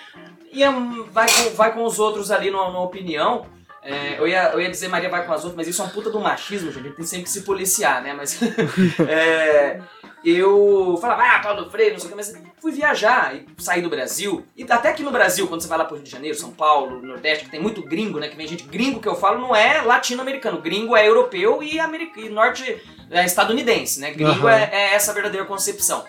ia, 0.53 0.70
vai, 1.11 1.26
com, 1.31 1.50
vai 1.55 1.73
com 1.75 1.85
os 1.85 1.99
outros 1.99 2.31
ali 2.31 2.50
numa, 2.50 2.67
numa 2.69 2.82
opinião. 2.82 3.47
É, 3.86 4.18
eu, 4.18 4.26
ia, 4.26 4.50
eu 4.52 4.60
ia 4.60 4.68
dizer 4.68 4.88
Maria 4.88 5.08
vai 5.08 5.24
com 5.24 5.32
as 5.32 5.44
outras, 5.44 5.54
mas 5.54 5.68
isso 5.68 5.80
é 5.80 5.84
um 5.84 5.88
puta 5.88 6.10
do 6.10 6.18
machismo, 6.18 6.72
gente. 6.72 6.80
A 6.80 6.86
gente 6.88 6.96
tem 6.96 7.06
sempre 7.06 7.24
que 7.24 7.30
se 7.30 7.42
policiar, 7.42 8.02
né? 8.02 8.12
Mas. 8.12 8.36
é, 9.08 9.80
eu 10.24 10.98
falava, 11.00 11.22
ah, 11.22 11.38
Paulo 11.38 11.70
Freire, 11.70 11.92
não 11.92 12.00
sei 12.00 12.08
o 12.08 12.10
que, 12.10 12.16
mas 12.16 12.34
fui 12.60 12.72
viajar 12.72 13.36
e 13.36 13.46
sair 13.62 13.80
do 13.80 13.88
Brasil. 13.88 14.44
E 14.56 14.64
até 14.68 14.88
aqui 14.88 15.04
no 15.04 15.12
Brasil, 15.12 15.46
quando 15.46 15.60
você 15.60 15.68
vai 15.68 15.78
lá 15.78 15.84
pro 15.84 15.94
Rio 15.94 16.04
de 16.04 16.10
Janeiro, 16.10 16.36
São 16.36 16.50
Paulo, 16.50 17.00
Nordeste, 17.00 17.44
que 17.44 17.50
tem 17.52 17.60
muito 17.60 17.80
gringo, 17.80 18.18
né? 18.18 18.28
Que 18.28 18.36
vem 18.36 18.48
gente 18.48 18.64
gringo 18.64 18.98
que 18.98 19.06
eu 19.06 19.14
falo 19.14 19.38
não 19.38 19.54
é 19.54 19.82
latino-americano. 19.82 20.60
Gringo 20.60 20.96
é 20.96 21.06
europeu 21.06 21.62
e, 21.62 21.78
americ... 21.78 22.18
e 22.20 22.28
norte 22.28 22.82
é 23.08 23.24
estadunidense, 23.24 24.00
né? 24.00 24.10
Gringo 24.10 24.48
Aham. 24.48 24.50
é, 24.50 24.70
é 24.72 24.94
essa 24.94 25.12
verdadeira 25.12 25.46
concepção. 25.46 26.04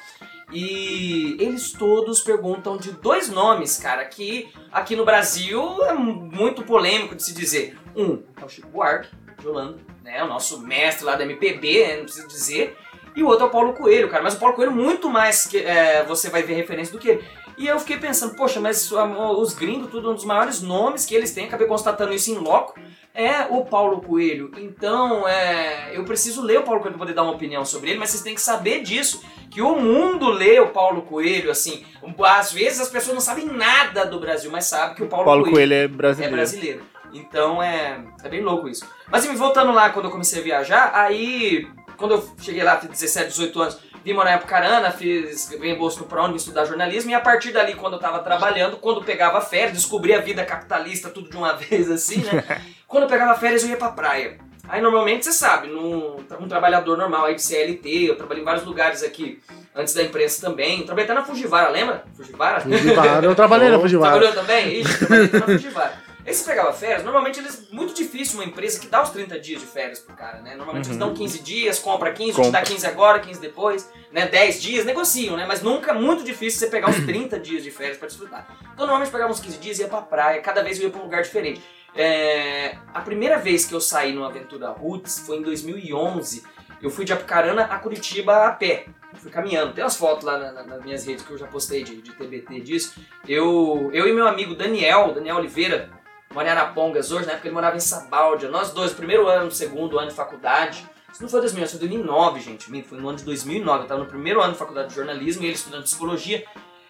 E 0.51 1.35
eles 1.39 1.71
todos 1.71 2.21
perguntam 2.21 2.77
de 2.77 2.91
dois 2.91 3.29
nomes, 3.29 3.77
cara, 3.77 4.05
que 4.05 4.49
aqui 4.71 4.95
no 4.95 5.03
Brasil 5.03 5.83
é 5.85 5.93
muito 5.93 6.63
polêmico 6.63 7.15
de 7.15 7.23
se 7.23 7.33
dizer. 7.33 7.77
Um 7.95 8.23
é 8.41 8.45
o 8.45 8.49
Chico 8.49 8.69
Buarque, 8.69 9.09
de 9.37 9.47
Holanda, 9.47 9.77
né? 10.03 10.23
O 10.23 10.27
nosso 10.27 10.61
mestre 10.61 11.05
lá 11.05 11.15
da 11.15 11.25
MPB, 11.25 11.87
né, 11.87 11.97
não 11.97 12.03
preciso 12.05 12.27
dizer. 12.27 12.77
E 13.15 13.23
o 13.23 13.27
outro 13.27 13.45
é 13.45 13.47
o 13.47 13.51
Paulo 13.51 13.73
Coelho, 13.73 14.09
cara. 14.09 14.23
Mas 14.23 14.35
o 14.35 14.39
Paulo 14.39 14.55
Coelho 14.55 14.71
muito 14.71 15.09
mais 15.09 15.45
que 15.45 15.57
é, 15.57 16.03
você 16.03 16.29
vai 16.29 16.43
ver 16.43 16.53
referência 16.53 16.93
do 16.93 16.99
que 16.99 17.09
ele. 17.09 17.25
E 17.57 17.65
eu 17.65 17.79
fiquei 17.79 17.97
pensando, 17.97 18.35
poxa, 18.35 18.59
mas 18.59 18.91
os 18.91 19.53
gringos, 19.53 19.89
tudo 19.89 20.11
um 20.11 20.13
dos 20.13 20.25
maiores 20.25 20.61
nomes 20.61 21.05
que 21.05 21.15
eles 21.15 21.33
têm, 21.33 21.45
acabei 21.45 21.65
constatando 21.65 22.13
isso 22.13 22.29
em 22.29 22.35
loco, 22.35 22.79
é 23.15 23.47
o 23.49 23.65
Paulo 23.65 23.99
Coelho. 23.99 24.51
Então, 24.57 25.27
é, 25.27 25.89
eu 25.91 26.03
preciso 26.03 26.43
ler 26.43 26.59
o 26.59 26.63
Paulo 26.63 26.81
Coelho 26.81 26.95
para 26.95 27.05
poder 27.05 27.15
dar 27.15 27.23
uma 27.23 27.31
opinião 27.33 27.65
sobre 27.65 27.89
ele, 27.89 27.99
mas 27.99 28.11
vocês 28.11 28.21
têm 28.21 28.35
que 28.35 28.41
saber 28.41 28.83
disso, 28.83 29.23
que 29.49 29.59
o 29.59 29.75
mundo 29.75 30.29
lê 30.29 30.59
o 30.59 30.67
Paulo 30.67 31.01
Coelho, 31.01 31.49
assim. 31.49 31.83
Às 32.23 32.51
vezes 32.51 32.79
as 32.79 32.89
pessoas 32.89 33.15
não 33.15 33.21
sabem 33.21 33.45
nada 33.45 34.05
do 34.05 34.19
Brasil, 34.19 34.51
mas 34.51 34.65
sabem 34.65 34.95
que 34.95 35.03
o 35.03 35.07
Paulo, 35.07 35.25
Paulo 35.25 35.43
Coelho 35.45 35.55
Coelho 35.55 35.73
é 35.73 35.83
é 35.83 35.87
brasileiro. 35.87 36.35
brasileiro. 36.35 36.81
Então 37.11 37.63
é, 37.63 38.03
é 38.23 38.29
bem 38.29 38.41
louco 38.43 38.69
isso. 38.69 38.85
Mas 39.09 39.25
me 39.25 39.35
voltando 39.35 39.71
lá, 39.71 39.89
quando 39.89 40.05
eu 40.05 40.11
comecei 40.11 40.39
a 40.39 40.43
viajar, 40.43 40.91
aí 40.93 41.67
quando 41.97 42.11
eu 42.11 42.29
cheguei 42.39 42.63
lá, 42.63 42.77
fiz 42.77 42.89
17, 42.89 43.29
18 43.29 43.61
anos, 43.61 43.79
vim 44.07 44.13
morar 44.13 44.31
em 44.31 44.35
Apucarana, 44.35 44.89
fiz 44.89 45.49
ganhei 45.49 45.75
bolsa 45.75 45.99
no 45.99 46.05
ProUni, 46.05 46.29
vim 46.29 46.37
estudar 46.37 46.63
jornalismo, 46.63 47.11
e 47.11 47.13
a 47.13 47.19
partir 47.19 47.51
dali, 47.51 47.75
quando 47.75 47.93
eu 47.93 47.99
tava 47.99 48.19
trabalhando, 48.19 48.77
quando 48.77 49.03
pegava 49.03 49.41
férias, 49.41 49.73
descobri 49.73 50.13
a 50.13 50.21
vida 50.21 50.45
capitalista 50.45 51.09
tudo 51.09 51.29
de 51.29 51.35
uma 51.35 51.51
vez 51.59 51.91
assim, 51.91 52.21
né? 52.21 52.61
quando 52.87 53.03
eu 53.03 53.09
pegava 53.09 53.37
férias, 53.37 53.63
eu 53.63 53.69
ia 53.69 53.75
pra 53.75 53.89
praia. 53.89 54.37
Aí 54.69 54.81
normalmente, 54.81 55.25
você 55.25 55.33
sabe, 55.33 55.67
num, 55.67 56.17
um 56.39 56.47
trabalhador 56.47 56.97
normal 56.97 57.25
aí 57.25 57.35
de 57.35 57.41
CLT, 57.41 58.09
eu 58.09 58.15
trabalhei 58.15 58.41
em 58.41 58.45
vários 58.45 58.65
lugares 58.65 59.03
aqui, 59.03 59.41
antes 59.75 59.93
da 59.93 60.03
imprensa 60.03 60.45
também. 60.45 60.83
Trabalhei 60.83 61.05
até 61.05 61.13
na 61.13 61.25
Fujivara, 61.25 61.69
lembra? 61.69 62.03
Fujivara? 62.15 62.61
Fujivara. 62.61 63.25
Eu 63.25 63.35
trabalhei 63.35 63.69
na 63.69 63.79
Fujivara. 63.79 64.19
Trabalhou 64.19 64.41
também? 64.41 64.79
Ixi, 64.79 64.99
trabalhei 64.99 65.25
até 65.25 65.39
na 65.39 65.45
Fujivara. 65.45 66.06
Você 66.33 66.43
pegava 66.49 66.73
férias, 66.73 67.03
normalmente 67.03 67.39
eles. 67.39 67.67
Muito 67.71 67.93
difícil 67.93 68.35
uma 68.39 68.45
empresa 68.45 68.79
que 68.79 68.87
dá 68.87 69.01
os 69.01 69.09
30 69.11 69.39
dias 69.39 69.61
de 69.61 69.67
férias 69.67 69.99
pro 69.99 70.15
cara, 70.15 70.41
né? 70.41 70.55
Normalmente 70.55 70.85
eles 70.87 70.99
Uhum. 70.99 71.07
dão 71.07 71.13
15 71.13 71.39
dias, 71.41 71.79
compra 71.79 72.11
15, 72.11 72.31
te 72.31 72.35
Compra. 72.35 72.51
dá 72.51 72.61
15 72.61 72.85
agora, 72.85 73.19
15 73.19 73.39
depois, 73.39 73.89
né? 74.11 74.27
10 74.27 74.61
dias, 74.61 74.85
negociam, 74.85 75.35
né? 75.37 75.45
Mas 75.47 75.61
nunca 75.61 75.93
muito 75.93 76.23
difícil 76.23 76.59
você 76.59 76.67
pegar 76.67 76.89
os 76.89 76.97
30 77.05 77.39
dias 77.39 77.63
de 77.63 77.71
férias 77.71 77.97
pra 77.97 78.07
desfrutar. 78.07 78.47
Então 78.73 78.85
normalmente 78.85 79.11
pegava 79.11 79.31
uns 79.31 79.39
15 79.39 79.57
dias 79.57 79.79
e 79.79 79.83
ia 79.83 79.87
pra 79.87 80.01
praia, 80.01 80.41
cada 80.41 80.61
vez 80.63 80.77
eu 80.79 80.85
ia 80.85 80.89
pra 80.89 80.99
um 80.99 81.03
lugar 81.03 81.21
diferente. 81.23 81.61
É, 81.95 82.75
A 82.93 83.01
primeira 83.01 83.37
vez 83.39 83.65
que 83.65 83.73
eu 83.73 83.81
saí 83.81 84.13
no 84.13 84.23
Aventura 84.23 84.69
Roots 84.69 85.19
foi 85.25 85.37
em 85.37 85.41
2011. 85.41 86.43
Eu 86.81 86.91
fui 86.91 87.05
de 87.05 87.11
Apucarana 87.13 87.63
a 87.63 87.79
Curitiba 87.79 88.45
a 88.45 88.51
pé. 88.51 88.85
Fui 89.15 89.31
caminhando. 89.31 89.73
Tem 89.73 89.83
umas 89.83 89.95
fotos 89.95 90.23
lá 90.23 90.37
na- 90.37 90.51
na- 90.51 90.63
nas 90.63 90.83
minhas 90.83 91.03
redes 91.05 91.25
que 91.25 91.31
eu 91.31 91.37
já 91.37 91.47
postei 91.47 91.83
de, 91.83 91.99
de 92.01 92.11
TBT 92.11 92.59
disso. 92.61 92.93
Eu, 93.27 93.89
eu 93.93 94.07
e 94.07 94.13
meu 94.13 94.27
amigo 94.27 94.53
Daniel, 94.53 95.11
Daniel 95.11 95.37
Oliveira, 95.37 95.89
mora 96.37 96.49
em 96.49 96.51
Arapongas 96.51 97.11
hoje, 97.11 97.25
na 97.25 97.31
época 97.33 97.47
ele 97.47 97.55
morava 97.55 97.75
em 97.75 97.79
Sabáudia. 97.79 98.47
Nós 98.47 98.69
dois, 98.69 98.93
primeiro 98.93 99.27
ano, 99.27 99.49
segundo 99.49 99.97
ano 99.97 100.09
de 100.09 100.13
faculdade. 100.13 100.87
Isso 101.11 101.23
não 101.23 101.29
foi 101.29 101.41
2011, 101.41 101.71
foi 101.71 101.79
2009, 101.79 102.39
gente. 102.41 102.83
Foi 102.83 102.99
no 102.99 103.09
ano 103.09 103.17
de 103.17 103.23
2009. 103.23 103.83
Eu 103.83 103.87
tava 103.87 104.01
no 104.01 104.05
primeiro 104.05 104.39
ano 104.39 104.53
de 104.53 104.59
faculdade 104.59 104.89
de 104.89 104.93
jornalismo 104.93 105.41
e 105.41 105.47
ele 105.47 105.55
estudando 105.55 105.81
psicologia. 105.81 106.45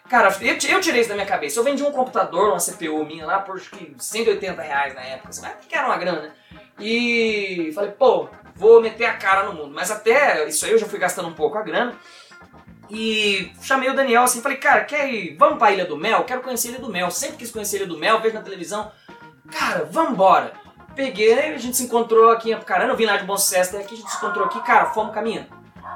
Cara, 0.10 0.36
eu, 0.42 0.54
eu 0.54 0.82
tirei 0.82 1.00
isso 1.00 1.08
da 1.08 1.16
minha 1.16 1.26
cabeça. 1.26 1.58
Eu 1.58 1.64
vendi 1.64 1.82
um 1.82 1.94
computador, 1.94 2.50
uma 2.50 2.60
CPU 2.60 3.06
minha 3.06 3.26
lá, 3.26 3.40
por 3.40 3.56
acho 3.56 3.70
que 3.70 3.96
180 3.98 4.62
reais 4.62 4.94
na 4.94 5.02
época. 5.02 5.30
Assim, 5.30 5.42
mas 5.42 5.66
que 5.66 5.74
era 5.74 5.88
uma 5.88 5.98
grana, 5.98 6.22
né? 6.24 6.32
E 6.78 7.72
falei, 7.74 7.92
pô, 7.92 8.28
vou 8.54 8.82
meter 8.82 9.06
a 9.06 9.16
cara 9.16 9.44
no 9.44 9.54
mundo. 9.54 9.74
Mas 9.74 9.90
até 9.90 10.46
isso 10.46 10.66
aí 10.66 10.74
eu 10.74 10.78
já 10.78 10.88
fui 10.88 11.00
gastando 11.00 11.30
um 11.30 11.34
pouco 11.34 11.58
a 11.58 11.62
grana. 11.62 11.96
E 12.90 13.54
chamei 13.62 13.90
o 13.90 13.96
Daniel 13.96 14.24
assim, 14.24 14.42
falei, 14.42 14.58
cara, 14.58 14.84
quer 14.84 15.10
ir? 15.10 15.38
Vamos 15.38 15.58
pra 15.58 15.72
Ilha 15.72 15.86
do 15.86 15.96
Mel? 15.96 16.26
Quero 16.26 16.42
conhecer 16.42 16.68
a 16.68 16.72
Ilha 16.72 16.80
do 16.82 16.92
Mel. 16.92 17.10
Sempre 17.12 17.38
quis 17.38 17.52
conhecer 17.52 17.78
a 17.78 17.80
Ilha 17.80 17.88
do 17.88 17.98
Mel, 17.98 18.20
vejo 18.20 18.36
na 18.36 18.42
televisão. 18.42 18.92
Cara, 19.52 19.86
vambora. 19.86 20.54
Peguei, 20.96 21.54
a 21.54 21.58
gente 21.58 21.78
se 21.78 21.84
encontrou 21.84 22.32
aqui 22.32 22.50
em 22.50 22.54
Apucarana, 22.54 22.92
eu 22.92 22.98
vim 22.98 23.06
lá 23.06 23.18
de 23.18 23.24
Bom 23.24 23.38
Sucesso 23.38 23.76
até 23.76 23.84
aqui, 23.84 23.94
a 23.94 23.98
gente 23.98 24.10
se 24.10 24.18
encontrou 24.18 24.46
aqui, 24.46 24.60
cara, 24.62 24.88
fomos 24.88 25.14
caminhando. 25.14 25.48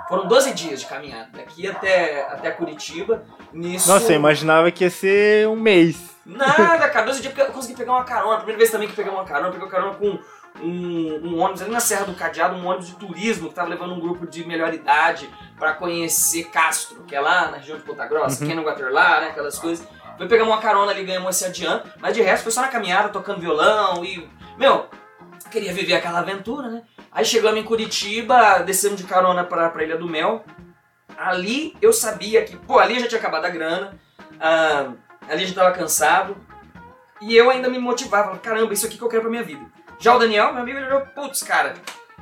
Foram 0.07 0.27
12 0.27 0.53
dias 0.53 0.81
de 0.81 0.85
caminhada, 0.87 1.29
daqui 1.33 1.67
até, 1.67 2.23
até 2.23 2.51
Curitiba. 2.51 3.23
Nisso, 3.51 3.89
Nossa, 3.89 4.11
eu 4.11 4.15
imaginava 4.17 4.69
que 4.69 4.83
ia 4.83 4.89
ser 4.89 5.47
um 5.47 5.55
mês. 5.55 6.11
Nada, 6.25 6.89
cara, 6.89 7.05
12 7.05 7.21
dias 7.21 7.33
porque 7.33 7.49
eu 7.49 7.53
consegui 7.53 7.75
pegar 7.75 7.93
uma 7.93 8.03
carona. 8.03 8.37
Primeira 8.37 8.59
vez 8.59 8.69
também 8.69 8.87
que 8.87 8.95
peguei 8.95 9.11
uma 9.11 9.23
carona, 9.23 9.51
peguei 9.51 9.65
uma 9.65 9.71
carona 9.71 9.95
com 9.95 10.19
um, 10.61 11.21
um 11.23 11.39
ônibus 11.39 11.61
ali 11.61 11.71
na 11.71 11.79
Serra 11.79 12.05
do 12.05 12.13
Cadeado, 12.13 12.55
um 12.55 12.67
ônibus 12.67 12.87
de 12.87 12.95
turismo 12.95 13.49
que 13.49 13.55
tava 13.55 13.69
levando 13.69 13.93
um 13.93 13.99
grupo 13.99 14.27
de 14.27 14.45
melhor 14.45 14.73
idade 14.73 15.29
pra 15.57 15.73
conhecer 15.73 16.45
Castro, 16.49 17.03
que 17.03 17.15
é 17.15 17.19
lá 17.19 17.49
na 17.49 17.57
região 17.57 17.77
de 17.77 17.83
Ponta 17.83 18.05
Grossa, 18.05 18.45
quem 18.45 18.55
no 18.55 18.63
Guaterlá, 18.63 19.21
né, 19.21 19.27
aquelas 19.29 19.57
coisas. 19.57 19.87
Foi 20.21 20.27
pegar 20.27 20.43
uma 20.43 20.59
carona 20.59 20.91
ali, 20.91 21.03
ganhamos 21.03 21.35
esse 21.35 21.45
adianto, 21.45 21.89
mas 21.99 22.13
de 22.13 22.21
resto 22.21 22.43
foi 22.43 22.51
só 22.51 22.61
na 22.61 22.67
caminhada, 22.67 23.09
tocando 23.09 23.41
violão 23.41 24.05
e... 24.05 24.29
Meu, 24.55 24.87
queria 25.49 25.73
viver 25.73 25.95
aquela 25.95 26.19
aventura, 26.19 26.69
né? 26.69 26.83
Aí 27.11 27.25
chegamos 27.25 27.59
em 27.59 27.63
Curitiba, 27.63 28.59
descemos 28.59 29.01
de 29.01 29.07
carona 29.07 29.43
pra, 29.43 29.67
pra 29.71 29.83
Ilha 29.83 29.97
do 29.97 30.07
Mel. 30.07 30.45
Ali 31.17 31.75
eu 31.81 31.91
sabia 31.91 32.45
que, 32.45 32.55
pô, 32.55 32.77
ali 32.77 32.99
já 32.99 33.07
tinha 33.07 33.17
acabado 33.17 33.45
a 33.45 33.49
grana, 33.49 33.99
ah, 34.39 34.91
ali 35.27 35.47
já 35.47 35.55
tava 35.55 35.71
cansado. 35.71 36.37
E 37.19 37.35
eu 37.35 37.49
ainda 37.49 37.67
me 37.67 37.79
motivava, 37.79 38.37
caramba, 38.37 38.75
isso 38.75 38.85
aqui 38.85 38.99
que 38.99 39.03
eu 39.03 39.09
quero 39.09 39.23
pra 39.23 39.31
minha 39.31 39.41
vida. 39.41 39.65
Já 39.97 40.15
o 40.15 40.19
Daniel, 40.19 40.53
meu 40.53 40.61
amigo, 40.61 40.77
ele 40.77 40.85
olhou, 40.85 41.01
putz, 41.01 41.41
cara, 41.41 41.73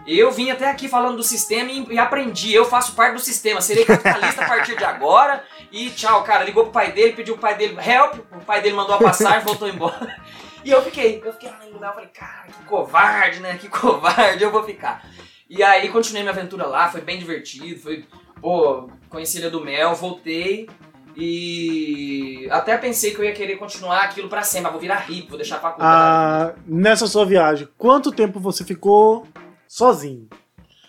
eu 0.07 0.31
vim 0.31 0.49
até 0.49 0.69
aqui 0.69 0.87
falando 0.87 1.17
do 1.17 1.23
sistema 1.23 1.69
e, 1.71 1.97
aprendi, 1.99 2.53
eu 2.53 2.65
faço 2.65 2.93
parte 2.93 3.13
do 3.13 3.19
sistema, 3.19 3.61
serei 3.61 3.85
capitalista 3.85 4.43
a 4.43 4.47
partir 4.47 4.75
de 4.75 4.83
agora. 4.83 5.43
E 5.71 5.89
tchau, 5.91 6.23
cara, 6.23 6.43
ligou 6.43 6.63
pro 6.63 6.73
pai 6.73 6.91
dele, 6.91 7.13
pediu 7.13 7.35
pro 7.35 7.41
pai 7.43 7.55
dele 7.55 7.77
help, 7.79 8.15
o 8.31 8.43
pai 8.43 8.61
dele 8.61 8.75
mandou 8.75 8.95
a 8.95 8.99
passagem, 8.99 9.45
voltou 9.45 9.67
embora. 9.67 10.15
E 10.61 10.71
eu 10.71 10.81
fiquei, 10.83 11.21
eu 11.23 11.31
fiquei 11.31 11.49
lá 11.49 11.57
no 11.65 11.71
lugar, 11.71 11.87
eu 11.87 11.93
falei, 11.93 12.09
cara, 12.09 12.47
que 12.47 12.65
covarde, 12.65 13.39
né? 13.39 13.57
Que 13.57 13.69
covarde, 13.69 14.43
eu 14.43 14.51
vou 14.51 14.61
ficar. 14.61 15.07
E 15.49 15.63
aí 15.63 15.87
continuei 15.87 16.21
minha 16.21 16.33
aventura 16.33 16.67
lá, 16.67 16.91
foi 16.91 16.99
bem 16.99 17.17
divertido, 17.17 17.79
foi, 17.79 18.05
pô, 18.41 18.89
conheci 19.09 19.37
Ilha 19.37 19.49
do 19.49 19.63
Mel, 19.63 19.95
voltei 19.95 20.69
e 21.15 22.47
até 22.51 22.77
pensei 22.77 23.13
que 23.13 23.19
eu 23.19 23.25
ia 23.25 23.33
querer 23.33 23.57
continuar 23.57 24.03
aquilo 24.03 24.29
pra 24.29 24.43
sempre, 24.43 24.69
vou 24.71 24.79
virar 24.79 24.97
rico, 24.97 25.29
vou 25.29 25.37
deixar 25.37 25.55
a 25.55 25.59
faculdade. 25.59 25.91
Ah, 25.91 26.53
nessa 26.67 27.07
sua 27.07 27.25
viagem, 27.25 27.67
quanto 27.77 28.11
tempo 28.11 28.39
você 28.39 28.63
ficou 28.63 29.25
sozinho? 29.69 30.27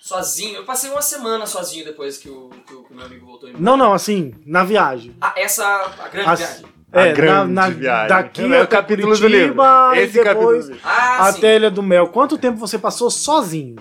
Sozinho, 0.00 0.56
eu 0.56 0.64
passei 0.64 0.90
uma 0.90 1.02
semana 1.02 1.44
sozinho 1.46 1.84
depois 1.84 2.16
que 2.16 2.28
o, 2.30 2.48
que 2.66 2.74
o, 2.74 2.82
que 2.84 2.92
o 2.92 2.96
meu 2.96 3.04
amigo 3.04 3.26
voltou 3.26 3.48
embora. 3.48 3.62
Não, 3.62 3.76
não, 3.76 3.92
assim, 3.92 4.34
na 4.46 4.64
viagem. 4.64 5.14
Ah, 5.20 5.34
essa, 5.36 5.62
a 6.00 6.08
grande 6.08 6.30
As- 6.30 6.38
viagem. 6.40 6.64
A 6.92 7.06
É, 7.06 7.12
grande 7.12 7.52
na, 7.52 7.68
na- 7.68 7.70
viagem. 7.70 8.08
daqui 8.08 8.52
É 8.52 8.56
até 8.62 8.66
capítulo 8.66 9.12
do 9.14 9.20
Curitiba 9.20 9.92
livro. 9.92 9.94
e 9.94 9.98
Esse 10.00 10.18
capítulo 10.24 10.38
depois 10.40 10.64
do 10.66 10.72
livro. 10.72 10.88
Ah, 10.88 11.28
até 11.28 11.52
a 11.52 11.54
Ilha 11.56 11.70
do 11.70 11.82
Mel. 11.84 12.08
Quanto 12.08 12.36
tempo 12.38 12.58
você 12.58 12.78
passou 12.80 13.08
sozinho? 13.10 13.76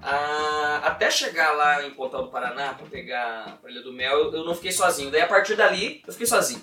Ah, 0.00 0.80
até 0.84 1.10
chegar 1.10 1.52
lá 1.52 1.84
em 1.84 1.90
Pontal 1.90 2.22
do 2.22 2.30
Paraná 2.30 2.72
pra 2.72 2.86
pegar 2.86 3.58
a 3.62 3.70
Ilha 3.70 3.82
do 3.82 3.92
Mel, 3.92 4.12
eu, 4.18 4.32
eu 4.32 4.44
não 4.44 4.54
fiquei 4.54 4.72
sozinho. 4.72 5.10
Daí 5.10 5.20
a 5.20 5.26
partir 5.26 5.56
dali, 5.56 6.00
eu 6.06 6.12
fiquei 6.12 6.26
sozinho. 6.26 6.62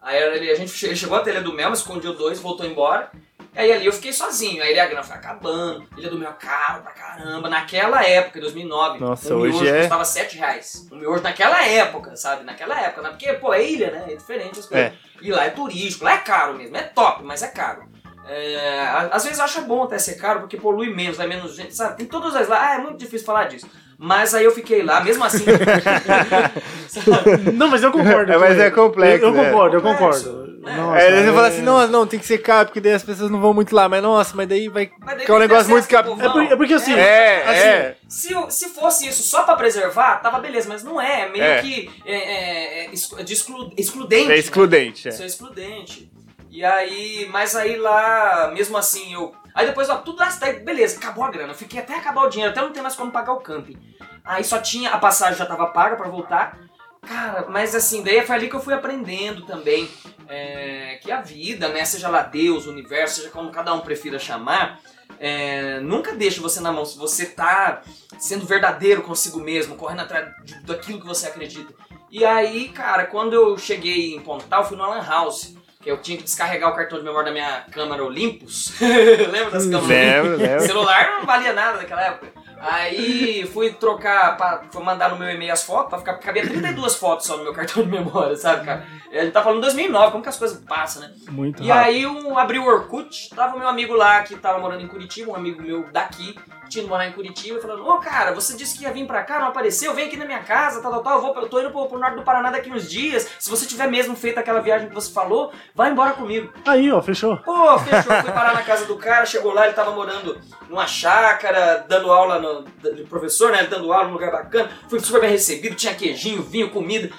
Aí 0.00 0.16
ele- 0.22 0.50
a 0.50 0.54
gente 0.54 0.70
chegou 0.94 1.16
até 1.18 1.30
a 1.30 1.34
Ilha 1.34 1.42
do 1.42 1.52
Mel, 1.52 1.70
mas 1.70 1.80
escondeu 1.80 2.14
dois, 2.14 2.38
voltou 2.38 2.64
embora. 2.66 3.10
Aí 3.56 3.72
ali 3.72 3.86
eu 3.86 3.92
fiquei 3.92 4.12
sozinho. 4.12 4.62
Aí 4.62 4.78
a 4.78 4.86
grana 4.86 5.02
foi 5.02 5.16
acabando. 5.16 5.86
Ilha 5.96 6.10
do 6.10 6.18
Mel 6.18 6.32
caro 6.38 6.82
pra 6.82 6.92
caramba. 6.92 7.48
Naquela 7.48 8.02
época, 8.04 8.38
em 8.38 8.42
2009, 8.42 9.00
Nossa, 9.00 9.34
um 9.34 9.38
hoje 9.38 9.52
miojo 9.58 9.74
é- 9.74 9.80
custava 9.80 10.04
7 10.04 10.36
reais. 10.36 10.86
Um 10.92 10.96
miojo 10.96 11.22
naquela 11.22 11.64
época, 11.64 12.14
sabe? 12.16 12.44
Naquela 12.44 12.78
época. 12.80 13.02
Né? 13.02 13.08
Porque, 13.10 13.32
pô, 13.34 13.54
é 13.54 13.64
ilha, 13.64 13.90
né? 13.90 14.04
É 14.10 14.14
diferente 14.14 14.60
as 14.60 14.66
coisas. 14.66 14.86
É. 14.88 14.92
E 15.22 15.32
lá 15.32 15.44
é 15.46 15.50
turístico, 15.50 16.04
lá 16.04 16.14
é 16.14 16.18
caro 16.18 16.54
mesmo. 16.54 16.76
É 16.76 16.82
top, 16.82 17.24
mas 17.24 17.42
é 17.42 17.48
caro. 17.48 17.84
É, 18.28 18.80
às 19.12 19.22
vezes 19.22 19.38
eu 19.38 19.44
acho 19.44 19.62
bom 19.62 19.84
até 19.84 19.98
ser 19.98 20.14
caro, 20.16 20.40
porque 20.40 20.56
polui 20.56 20.92
menos, 20.92 21.16
vai 21.16 21.28
menos 21.28 21.54
gente, 21.54 21.74
sabe? 21.74 21.96
Tem 21.96 22.06
todas 22.06 22.34
as 22.34 22.48
lá. 22.48 22.70
Ah, 22.70 22.74
é 22.74 22.78
muito 22.78 22.98
difícil 22.98 23.24
falar 23.24 23.44
disso. 23.44 23.66
Mas 23.96 24.34
aí 24.34 24.44
eu 24.44 24.50
fiquei 24.52 24.82
lá, 24.82 25.00
mesmo 25.00 25.24
assim. 25.24 25.44
sabe? 26.88 27.52
Não, 27.52 27.68
mas 27.68 27.82
eu 27.82 27.92
concordo. 27.92 28.32
É, 28.32 28.36
mas 28.36 28.50
ele. 28.52 28.62
é 28.62 28.70
complexo, 28.70 29.24
Eu, 29.24 29.28
eu 29.30 29.34
né? 29.34 29.44
concordo, 29.50 29.76
eu 29.76 29.80
Complexo, 29.82 30.24
concordo. 30.24 30.45
Né? 30.66 30.76
Nossa, 30.76 30.98
É, 30.98 31.22
você 31.22 31.30
é- 31.30 31.32
fala 31.32 31.46
assim, 31.48 31.62
não, 31.62 31.86
não, 31.88 32.06
tem 32.06 32.18
que 32.18 32.26
ser 32.26 32.38
caro, 32.38 32.66
porque 32.68 32.80
daí 32.80 32.92
as 32.92 33.02
pessoas 33.02 33.30
não 33.30 33.40
vão 33.40 33.54
muito 33.54 33.74
lá. 33.74 33.88
Mas 33.88 34.02
nossa, 34.02 34.36
mas 34.36 34.48
daí 34.48 34.68
vai. 34.68 34.90
Mas 34.98 35.16
daí 35.16 35.20
é 35.20 35.22
um 35.22 35.26
tem 35.26 35.38
negócio 35.38 35.70
muito 35.70 35.86
pro 35.86 35.96
É, 35.98 36.02
por- 36.30 36.42
é 36.42 36.56
porque 36.56 36.74
assim, 36.74 36.94
É, 36.94 37.42
assim, 37.44 37.68
é. 37.68 37.96
Se, 38.08 38.34
o- 38.34 38.50
se 38.50 38.68
fosse 38.70 39.08
isso 39.08 39.22
só 39.22 39.42
pra 39.44 39.56
preservar, 39.56 40.16
tava 40.16 40.38
beleza, 40.40 40.68
mas 40.68 40.82
não 40.82 41.00
é. 41.00 41.22
É 41.22 41.28
meio 41.30 41.44
É. 41.44 41.62
que 41.62 41.90
é, 42.04 42.14
é, 42.14 42.86
é 42.86 42.92
exclu- 42.92 43.22
de 43.24 43.32
exclu- 43.32 43.72
excludente. 43.76 44.24
É 44.26 44.28
né? 44.28 44.36
excludente. 44.38 45.08
Isso 45.08 45.22
É. 45.22 45.24
é 45.24 45.26
excludente. 45.28 46.10
E 46.50 46.64
aí, 46.64 47.28
mas 47.30 47.54
aí 47.54 47.76
lá, 47.76 48.50
mesmo 48.54 48.76
assim, 48.76 49.14
eu. 49.14 49.34
Aí 49.54 49.66
depois, 49.66 49.88
ó, 49.88 49.96
tudo 49.96 50.18
lá, 50.20 50.28
daí, 50.40 50.60
beleza, 50.60 50.98
acabou 50.98 51.24
a 51.24 51.30
grana. 51.30 51.52
Eu 51.52 51.56
fiquei 51.56 51.80
até 51.80 51.94
acabar 51.94 52.22
o 52.22 52.28
dinheiro, 52.28 52.52
até 52.52 52.60
não 52.60 52.72
ter 52.72 52.82
mais 52.82 52.94
como 52.94 53.10
pagar 53.10 53.32
o 53.32 53.40
camping. 53.40 53.78
Aí 54.24 54.42
só 54.42 54.58
tinha, 54.58 54.90
a 54.90 54.98
passagem 54.98 55.38
já 55.38 55.46
tava 55.46 55.66
paga 55.68 55.96
pra 55.96 56.08
voltar. 56.08 56.58
Cara, 57.06 57.46
mas 57.48 57.74
assim, 57.74 58.02
daí 58.02 58.24
foi 58.26 58.34
ali 58.36 58.48
que 58.48 58.56
eu 58.56 58.60
fui 58.60 58.74
aprendendo 58.74 59.42
também 59.42 59.88
é, 60.28 60.98
que 61.02 61.10
a 61.12 61.20
vida, 61.20 61.68
né, 61.68 61.84
seja 61.84 62.08
lá 62.08 62.22
Deus, 62.22 62.66
o 62.66 62.70
universo, 62.70 63.16
seja 63.16 63.30
como 63.30 63.50
cada 63.50 63.72
um 63.72 63.80
prefira 63.80 64.18
chamar, 64.18 64.80
é, 65.20 65.78
nunca 65.80 66.12
deixa 66.14 66.40
você 66.40 66.60
na 66.60 66.72
mão. 66.72 66.84
Se 66.84 66.98
você 66.98 67.26
tá 67.26 67.82
sendo 68.18 68.44
verdadeiro 68.44 69.02
consigo 69.02 69.38
mesmo, 69.40 69.76
correndo 69.76 70.00
atrás 70.00 70.28
de- 70.44 70.60
daquilo 70.62 71.00
que 71.00 71.06
você 71.06 71.26
acredita. 71.28 71.72
E 72.10 72.24
aí, 72.24 72.68
cara, 72.68 73.04
quando 73.06 73.32
eu 73.34 73.56
cheguei 73.56 74.14
em 74.14 74.20
Pontal, 74.20 74.62
eu 74.62 74.68
fui 74.68 74.76
no 74.76 74.88
Lan 74.88 75.02
House. 75.02 75.54
Que 75.82 75.92
eu 75.92 75.98
tinha 76.02 76.18
que 76.18 76.24
descarregar 76.24 76.72
o 76.72 76.74
cartão 76.74 76.98
de 76.98 77.04
memória 77.04 77.26
da 77.26 77.30
minha 77.32 77.60
câmera 77.70 78.02
Olympus. 78.02 78.72
Lembra 78.80 79.50
das 79.52 79.66
câmeras 79.66 79.86
Lembro, 79.86 80.36
lembro. 80.36 80.66
Celular 80.66 81.10
não 81.12 81.24
valia 81.26 81.52
nada 81.52 81.76
naquela 81.78 82.02
época. 82.06 82.32
Aí 82.58 83.46
fui 83.52 83.70
trocar, 83.72 84.36
pra, 84.36 84.62
fui 84.70 84.82
mandar 84.82 85.10
no 85.10 85.18
meu 85.18 85.28
e-mail 85.30 85.52
as 85.52 85.62
fotos, 85.62 85.90
pra 85.90 85.98
ficar, 85.98 86.14
cabia 86.14 86.46
32 86.46 86.94
fotos 86.96 87.26
só 87.26 87.36
no 87.36 87.44
meu 87.44 87.52
cartão 87.52 87.82
de 87.82 87.88
memória, 87.90 88.34
sabe, 88.36 88.64
cara? 88.64 88.86
A 89.12 89.18
gente 89.22 89.32
tá 89.32 89.42
falando 89.42 89.60
2009, 89.60 90.10
como 90.10 90.22
que 90.22 90.28
as 90.28 90.38
coisas 90.38 90.58
passam, 90.64 91.02
né? 91.02 91.12
Muito 91.30 91.62
E 91.62 91.68
rápido. 91.68 91.84
aí 91.86 92.06
um, 92.06 92.36
abri 92.38 92.58
o 92.58 92.64
Orkut, 92.66 93.30
tava 93.34 93.56
o 93.56 93.58
meu 93.58 93.68
amigo 93.68 93.94
lá 93.94 94.22
que 94.22 94.36
tava 94.36 94.58
morando 94.58 94.82
em 94.82 94.88
Curitiba, 94.88 95.30
um 95.32 95.36
amigo 95.36 95.62
meu 95.62 95.84
daqui, 95.92 96.34
tinha 96.68 96.86
morar 96.86 97.06
em 97.06 97.12
Curitiba, 97.12 97.60
falando, 97.60 97.86
ô 97.86 97.98
cara, 97.98 98.32
você 98.32 98.56
disse 98.56 98.76
que 98.76 98.84
ia 98.84 98.92
vir 98.92 99.06
pra 99.06 99.22
cá, 99.22 99.40
não 99.40 99.48
apareceu, 99.48 99.94
vem 99.94 100.06
aqui 100.06 100.16
na 100.16 100.24
minha 100.24 100.40
casa, 100.40 100.80
tal, 100.80 100.90
tal, 100.92 101.02
tal, 101.02 101.14
eu, 101.16 101.20
vou, 101.22 101.42
eu 101.42 101.48
tô 101.48 101.60
indo 101.60 101.70
pro, 101.70 101.86
pro 101.86 101.98
norte 101.98 102.16
do 102.16 102.22
Paraná 102.22 102.50
daqui 102.50 102.70
uns 102.70 102.88
dias, 102.88 103.28
se 103.38 103.50
você 103.50 103.66
tiver 103.66 103.88
mesmo 103.88 104.16
feito 104.16 104.38
aquela 104.38 104.60
viagem 104.60 104.88
que 104.88 104.94
você 104.94 105.12
falou, 105.12 105.52
vai 105.74 105.90
embora 105.90 106.12
comigo. 106.12 106.52
Aí, 106.66 106.90
ó, 106.90 107.00
fechou. 107.00 107.36
Pô, 107.38 107.78
fechou, 107.78 108.12
fui 108.22 108.32
parar 108.32 108.54
na 108.54 108.62
casa 108.62 108.86
do 108.86 108.96
cara, 108.96 109.26
chegou 109.26 109.52
lá, 109.52 109.66
ele 109.66 109.74
tava 109.74 109.92
morando 109.92 110.38
numa 110.68 110.86
chácara, 110.86 111.84
dando 111.88 112.12
aula 112.12 112.38
no, 112.38 112.64
de 112.94 113.04
professor, 113.04 113.52
né, 113.52 113.64
dando 113.64 113.92
aula 113.92 114.06
num 114.06 114.14
lugar 114.14 114.30
bacana, 114.30 114.70
fui 114.88 115.00
super 115.00 115.20
bem 115.20 115.30
recebido, 115.30 115.74
tinha 115.74 115.94
queijinho, 115.94 116.42
vinho, 116.42 116.70
comida, 116.70 117.10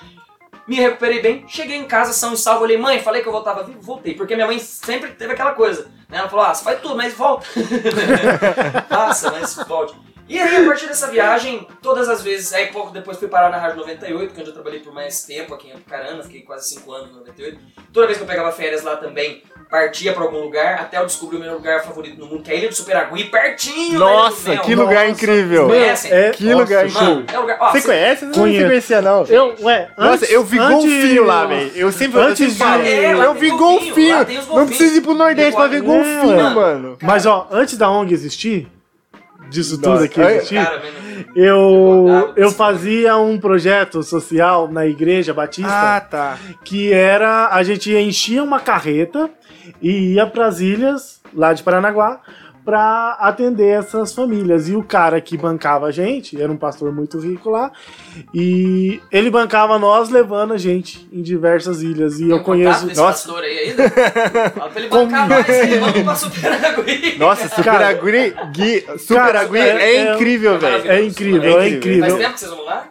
me 0.67 0.75
recuperei 0.75 1.21
bem, 1.21 1.45
cheguei 1.47 1.77
em 1.77 1.85
casa, 1.85 2.11
são 2.13 2.33
e 2.33 2.37
salvo, 2.37 2.61
falei, 2.61 2.77
mãe, 2.77 3.01
falei 3.01 3.21
que 3.21 3.27
eu 3.27 3.31
voltava 3.31 3.63
vivo, 3.63 3.79
voltei, 3.81 4.13
porque 4.13 4.35
minha 4.35 4.47
mãe 4.47 4.59
sempre 4.59 5.11
teve 5.11 5.33
aquela 5.33 5.53
coisa, 5.53 5.89
né, 6.09 6.17
ela 6.17 6.29
falou, 6.29 6.45
ah, 6.45 6.53
você 6.53 6.63
faz 6.63 6.81
tudo, 6.81 6.95
mas 6.95 7.13
volta, 7.13 7.45
faça, 8.89 9.31
mas 9.31 9.55
volte. 9.67 10.06
E 10.29 10.37
aí, 10.37 10.57
a 10.57 10.65
partir 10.67 10.87
dessa 10.87 11.07
viagem, 11.07 11.65
todas 11.81 12.09
as 12.09 12.21
vezes, 12.21 12.51
aí 12.53 12.67
pouco 12.67 12.91
depois 12.91 13.17
fui 13.17 13.27
parar 13.29 13.49
na 13.49 13.57
Rádio 13.57 13.77
98, 13.77 14.33
que 14.33 14.39
é 14.39 14.41
onde 14.41 14.49
eu 14.49 14.53
trabalhei 14.53 14.79
por 14.81 14.93
mais 14.93 15.23
tempo 15.23 15.53
aqui 15.53 15.69
em 15.69 15.71
Apucarana, 15.71 16.21
fiquei 16.23 16.41
quase 16.41 16.67
5 16.75 16.91
anos 16.91 17.11
no 17.11 17.19
98. 17.19 17.57
Toda 17.93 18.07
vez 18.07 18.17
que 18.17 18.23
eu 18.23 18.27
pegava 18.27 18.51
férias 18.51 18.83
lá 18.83 18.97
também, 18.97 19.41
partia 19.69 20.11
pra 20.13 20.23
algum 20.23 20.39
lugar, 20.39 20.81
até 20.81 20.97
eu 20.97 21.05
descobri 21.05 21.37
o 21.37 21.39
meu 21.39 21.53
lugar 21.53 21.81
favorito 21.83 22.19
no 22.19 22.25
mundo, 22.25 22.43
que 22.43 22.51
é 22.51 22.55
a 22.55 22.57
Ilha 22.57 22.67
do 22.69 22.75
Superagui, 22.75 23.25
pertinho 23.25 23.93
do 23.93 23.99
Nossa, 23.99 24.57
que 24.57 24.75
lugar 24.75 25.07
Nossa, 25.07 25.23
incrível. 25.23 25.67
meu, 25.67 25.77
Conhecem? 25.77 26.11
é- 26.11 26.31
Que 26.31 26.53
lugar 26.53 26.83
Nossa, 26.85 26.99
show. 26.99 27.15
Mano, 27.15 27.25
é 27.33 27.37
um 27.37 27.41
lugar... 27.41 27.57
Ó, 27.61 27.71
Você 27.71 27.81
cê- 27.81 27.87
conhece? 27.87 28.25
Não, 28.25 28.31
não 28.33 28.39
Conheço. 28.39 28.65
conhecia, 28.67 29.01
não. 29.01 29.23
Eu, 29.25 29.55
ué, 29.61 29.89
Nossa, 29.97 30.11
antes- 30.13 30.31
eu 30.31 30.43
vi 30.43 30.59
antes- 30.59 30.71
golfinho 30.91 31.23
lá, 31.25 31.45
velho. 31.45 31.71
Eu 31.73 31.91
sempre, 31.91 32.19
Antes 32.19 32.57
de-. 32.57 32.63
É, 32.63 33.13
eu 33.13 33.33
vi 33.33 33.49
golfinho, 33.51 34.17
golfinho. 34.17 34.41
Não 34.55 34.65
precisa 34.67 34.97
ir 34.97 35.01
pro 35.01 35.13
Nordeste 35.13 35.55
pra 35.55 35.67
ver 35.67 35.81
golfinho, 35.81 36.35
mano. 36.35 36.55
mano. 36.55 36.97
Mas 37.01 37.25
ó, 37.25 37.47
antes 37.51 37.77
da 37.77 37.89
ONG 37.89 38.13
existir, 38.13 38.67
disso 39.49 39.77
tudo 39.77 39.89
Nossa, 39.91 40.05
aqui 40.05 40.19
olha, 40.19 40.35
existir, 40.35 40.67
eu, 41.35 42.33
eu 42.35 42.51
fazia 42.51 43.17
um 43.17 43.39
projeto 43.39 44.03
social 44.03 44.67
na 44.71 44.85
igreja 44.85 45.33
batista 45.33 45.69
Ah, 45.97 46.01
tá. 46.01 46.37
que 46.63 46.91
era 46.93 47.49
a 47.49 47.63
gente 47.63 47.93
enchia 47.93 48.43
uma 48.43 48.59
carreta 48.59 49.29
e 49.81 50.13
ia 50.15 50.25
pras 50.25 50.59
ilhas 50.61 51.21
lá 51.33 51.53
de 51.53 51.63
Paranaguá 51.63 52.21
pra 52.67 53.15
atender 53.21 53.79
essas 53.79 54.13
famílias. 54.13 54.67
E 54.67 54.75
o 54.75 54.83
cara 54.83 55.21
que 55.21 55.37
bancava 55.37 55.85
a 55.85 55.91
gente, 55.91 56.39
era 56.41 56.51
um 56.51 56.57
pastor 56.57 56.91
muito 56.93 57.17
rico 57.17 57.49
lá, 57.49 57.71
e 58.33 58.99
ele 59.09 59.29
bancava 59.29 59.79
nós 59.79 60.09
levando 60.09 60.53
a 60.53 60.57
gente 60.57 61.07
em 61.13 61.21
diversas 61.21 61.81
ilhas. 61.81 62.15
E 62.19 62.23
Tem 62.23 62.29
eu 62.31 62.43
conheço. 62.43 62.85
desse 62.85 62.99
Nossa. 62.99 63.25
pastor 63.29 63.41
aí 63.41 63.57
ainda? 63.69 63.89
Fala 64.51 64.69
pra 64.69 64.81
ele 64.81 64.89
bancar 64.89 65.29
nós 65.29 65.49
aí, 65.49 65.79
vamos 65.79 66.01
pra 66.03 66.15
Superagui. 66.15 67.17
Nossa, 67.17 67.47
Super 67.47 67.63
Cara, 67.63 67.87
Agui, 67.87 68.33
Gui, 68.51 68.85
Super 68.99 69.15
cara, 69.15 69.39
Agui 69.41 69.57
é- 69.59 69.61
é, 69.69 69.95
é- 69.95 70.13
incrível, 70.15 70.55
é 70.55 70.57
velho. 70.57 70.91
É 70.91 71.03
incrível, 71.05 71.61
é 71.61 71.69
incrível. 71.69 72.01
Faz 72.09 72.15
tempo 72.17 72.33
que 72.33 72.39
vocês 72.41 72.51
vão 72.51 72.65
lá? 72.65 72.89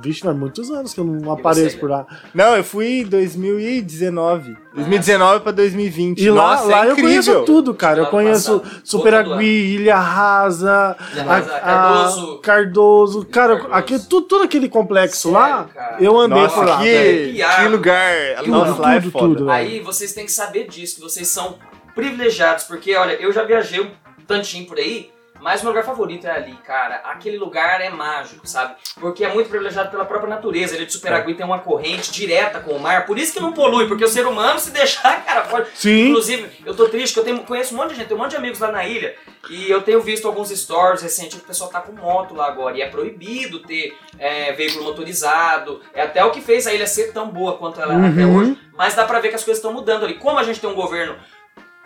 Vixe, 0.00 0.20
faz 0.22 0.36
muitos 0.36 0.70
anos 0.70 0.94
que 0.94 1.00
eu 1.00 1.04
não 1.04 1.30
apareço 1.32 1.70
você, 1.72 1.76
por 1.76 1.90
lá. 1.90 2.06
Não, 2.34 2.56
eu 2.56 2.64
fui 2.64 3.00
em 3.00 3.04
2019. 3.04 4.56
2019 4.74 5.40
pra 5.40 5.52
2020. 5.52 6.18
E 6.22 6.30
lá, 6.30 6.52
Nossa, 6.56 6.64
lá 6.68 6.86
é 6.86 6.90
eu 6.90 6.96
conheço 6.96 7.42
tudo, 7.44 7.74
cara. 7.74 8.00
Eu 8.00 8.06
conheço 8.06 8.60
passado. 8.60 8.80
Superagui, 8.84 9.30
Outro 9.30 9.42
Ilha 9.44 9.96
Rasa, 9.98 10.96
Ilha 11.12 11.22
a- 11.22 11.24
Rasa, 11.26 11.56
a- 11.56 11.60
Cardoso. 11.60 12.38
Cardoso. 12.38 13.24
Cara, 13.26 13.54
Cardoso. 13.56 13.74
aqui, 13.74 13.98
tudo, 14.08 14.26
tudo 14.26 14.44
aquele 14.44 14.68
complexo 14.68 15.30
Sério, 15.30 15.38
lá, 15.38 15.64
cara? 15.64 15.96
eu 16.00 16.18
andei 16.18 16.42
Nossa, 16.42 16.54
por 16.54 16.64
lá. 16.66 16.78
que, 16.78 17.34
que 17.60 17.68
lugar. 17.68 18.14
Tudo, 18.38 18.50
Nossa, 18.50 18.82
lá 18.82 18.94
é 18.94 19.00
tudo, 19.00 19.10
foda. 19.10 19.34
tudo. 19.34 19.50
Aí 19.50 19.80
vocês 19.80 20.12
têm 20.12 20.24
que 20.24 20.32
saber 20.32 20.68
disso, 20.68 20.96
que 20.96 21.00
vocês 21.02 21.28
são 21.28 21.56
privilegiados, 21.94 22.64
porque 22.64 22.94
olha, 22.96 23.12
eu 23.20 23.32
já 23.32 23.42
viajei 23.44 23.80
um 23.80 23.90
tantinho 24.26 24.66
por 24.66 24.78
aí, 24.78 25.10
mas 25.40 25.62
meu 25.62 25.70
lugar 25.70 25.84
favorito 25.84 26.26
é 26.26 26.30
ali, 26.30 26.54
cara. 26.64 26.96
Aquele 27.04 27.38
lugar 27.38 27.80
é 27.80 27.90
mágico, 27.90 28.46
sabe? 28.46 28.74
Porque 29.00 29.24
é 29.24 29.32
muito 29.32 29.48
privilegiado 29.48 29.90
pela 29.90 30.04
própria 30.04 30.28
natureza. 30.28 30.74
Ele 30.74 30.86
de 30.86 30.92
Superagui 30.92 31.34
tem 31.34 31.44
uma 31.46 31.58
corrente 31.60 32.10
direta 32.12 32.60
com 32.60 32.72
o 32.72 32.80
mar, 32.80 33.06
por 33.06 33.18
isso 33.18 33.32
que 33.32 33.40
não 33.40 33.52
polui, 33.52 33.86
porque 33.86 34.04
o 34.04 34.08
ser 34.08 34.26
humano 34.26 34.58
se 34.58 34.70
deixar, 34.70 35.22
cara, 35.26 35.42
pode. 35.42 35.68
Sim. 35.74 36.08
Inclusive, 36.08 36.50
eu 36.66 36.74
tô 36.74 36.88
triste 36.88 37.14
que 37.14 37.20
eu 37.20 37.24
tenho, 37.24 37.38
conheço 37.40 37.74
um 37.74 37.76
monte 37.78 37.90
de 37.90 37.96
gente, 37.96 38.08
tenho 38.08 38.18
um 38.18 38.22
monte 38.22 38.32
de 38.32 38.36
amigos 38.36 38.58
lá 38.58 38.72
na 38.72 38.84
ilha, 38.86 39.14
e 39.50 39.70
eu 39.70 39.80
tenho 39.82 40.00
visto 40.00 40.26
alguns 40.26 40.50
stories 40.50 41.02
recentes 41.02 41.38
que 41.38 41.44
o 41.44 41.46
pessoal 41.46 41.70
tá 41.70 41.80
com 41.80 41.92
moto 41.92 42.34
lá 42.34 42.46
agora, 42.46 42.76
e 42.76 42.82
é 42.82 42.88
proibido 42.88 43.60
ter 43.60 43.96
é, 44.18 44.52
veículo 44.52 44.84
motorizado, 44.84 45.80
é 45.94 46.02
até 46.02 46.24
o 46.24 46.30
que 46.30 46.40
fez 46.40 46.66
a 46.66 46.74
ilha 46.74 46.86
ser 46.86 47.12
tão 47.12 47.28
boa 47.28 47.56
quanto 47.56 47.80
ela 47.80 47.94
é 47.94 48.08
até 48.08 48.24
Uhum. 48.24 48.36
hoje, 48.36 48.58
mas 48.76 48.94
dá 48.94 49.04
pra 49.04 49.18
ver 49.20 49.28
que 49.30 49.34
as 49.34 49.44
coisas 49.44 49.58
estão 49.58 49.72
mudando 49.72 50.04
ali. 50.04 50.14
Como 50.14 50.38
a 50.38 50.42
gente 50.42 50.60
tem 50.60 50.68
um 50.70 50.74
governo 50.74 51.16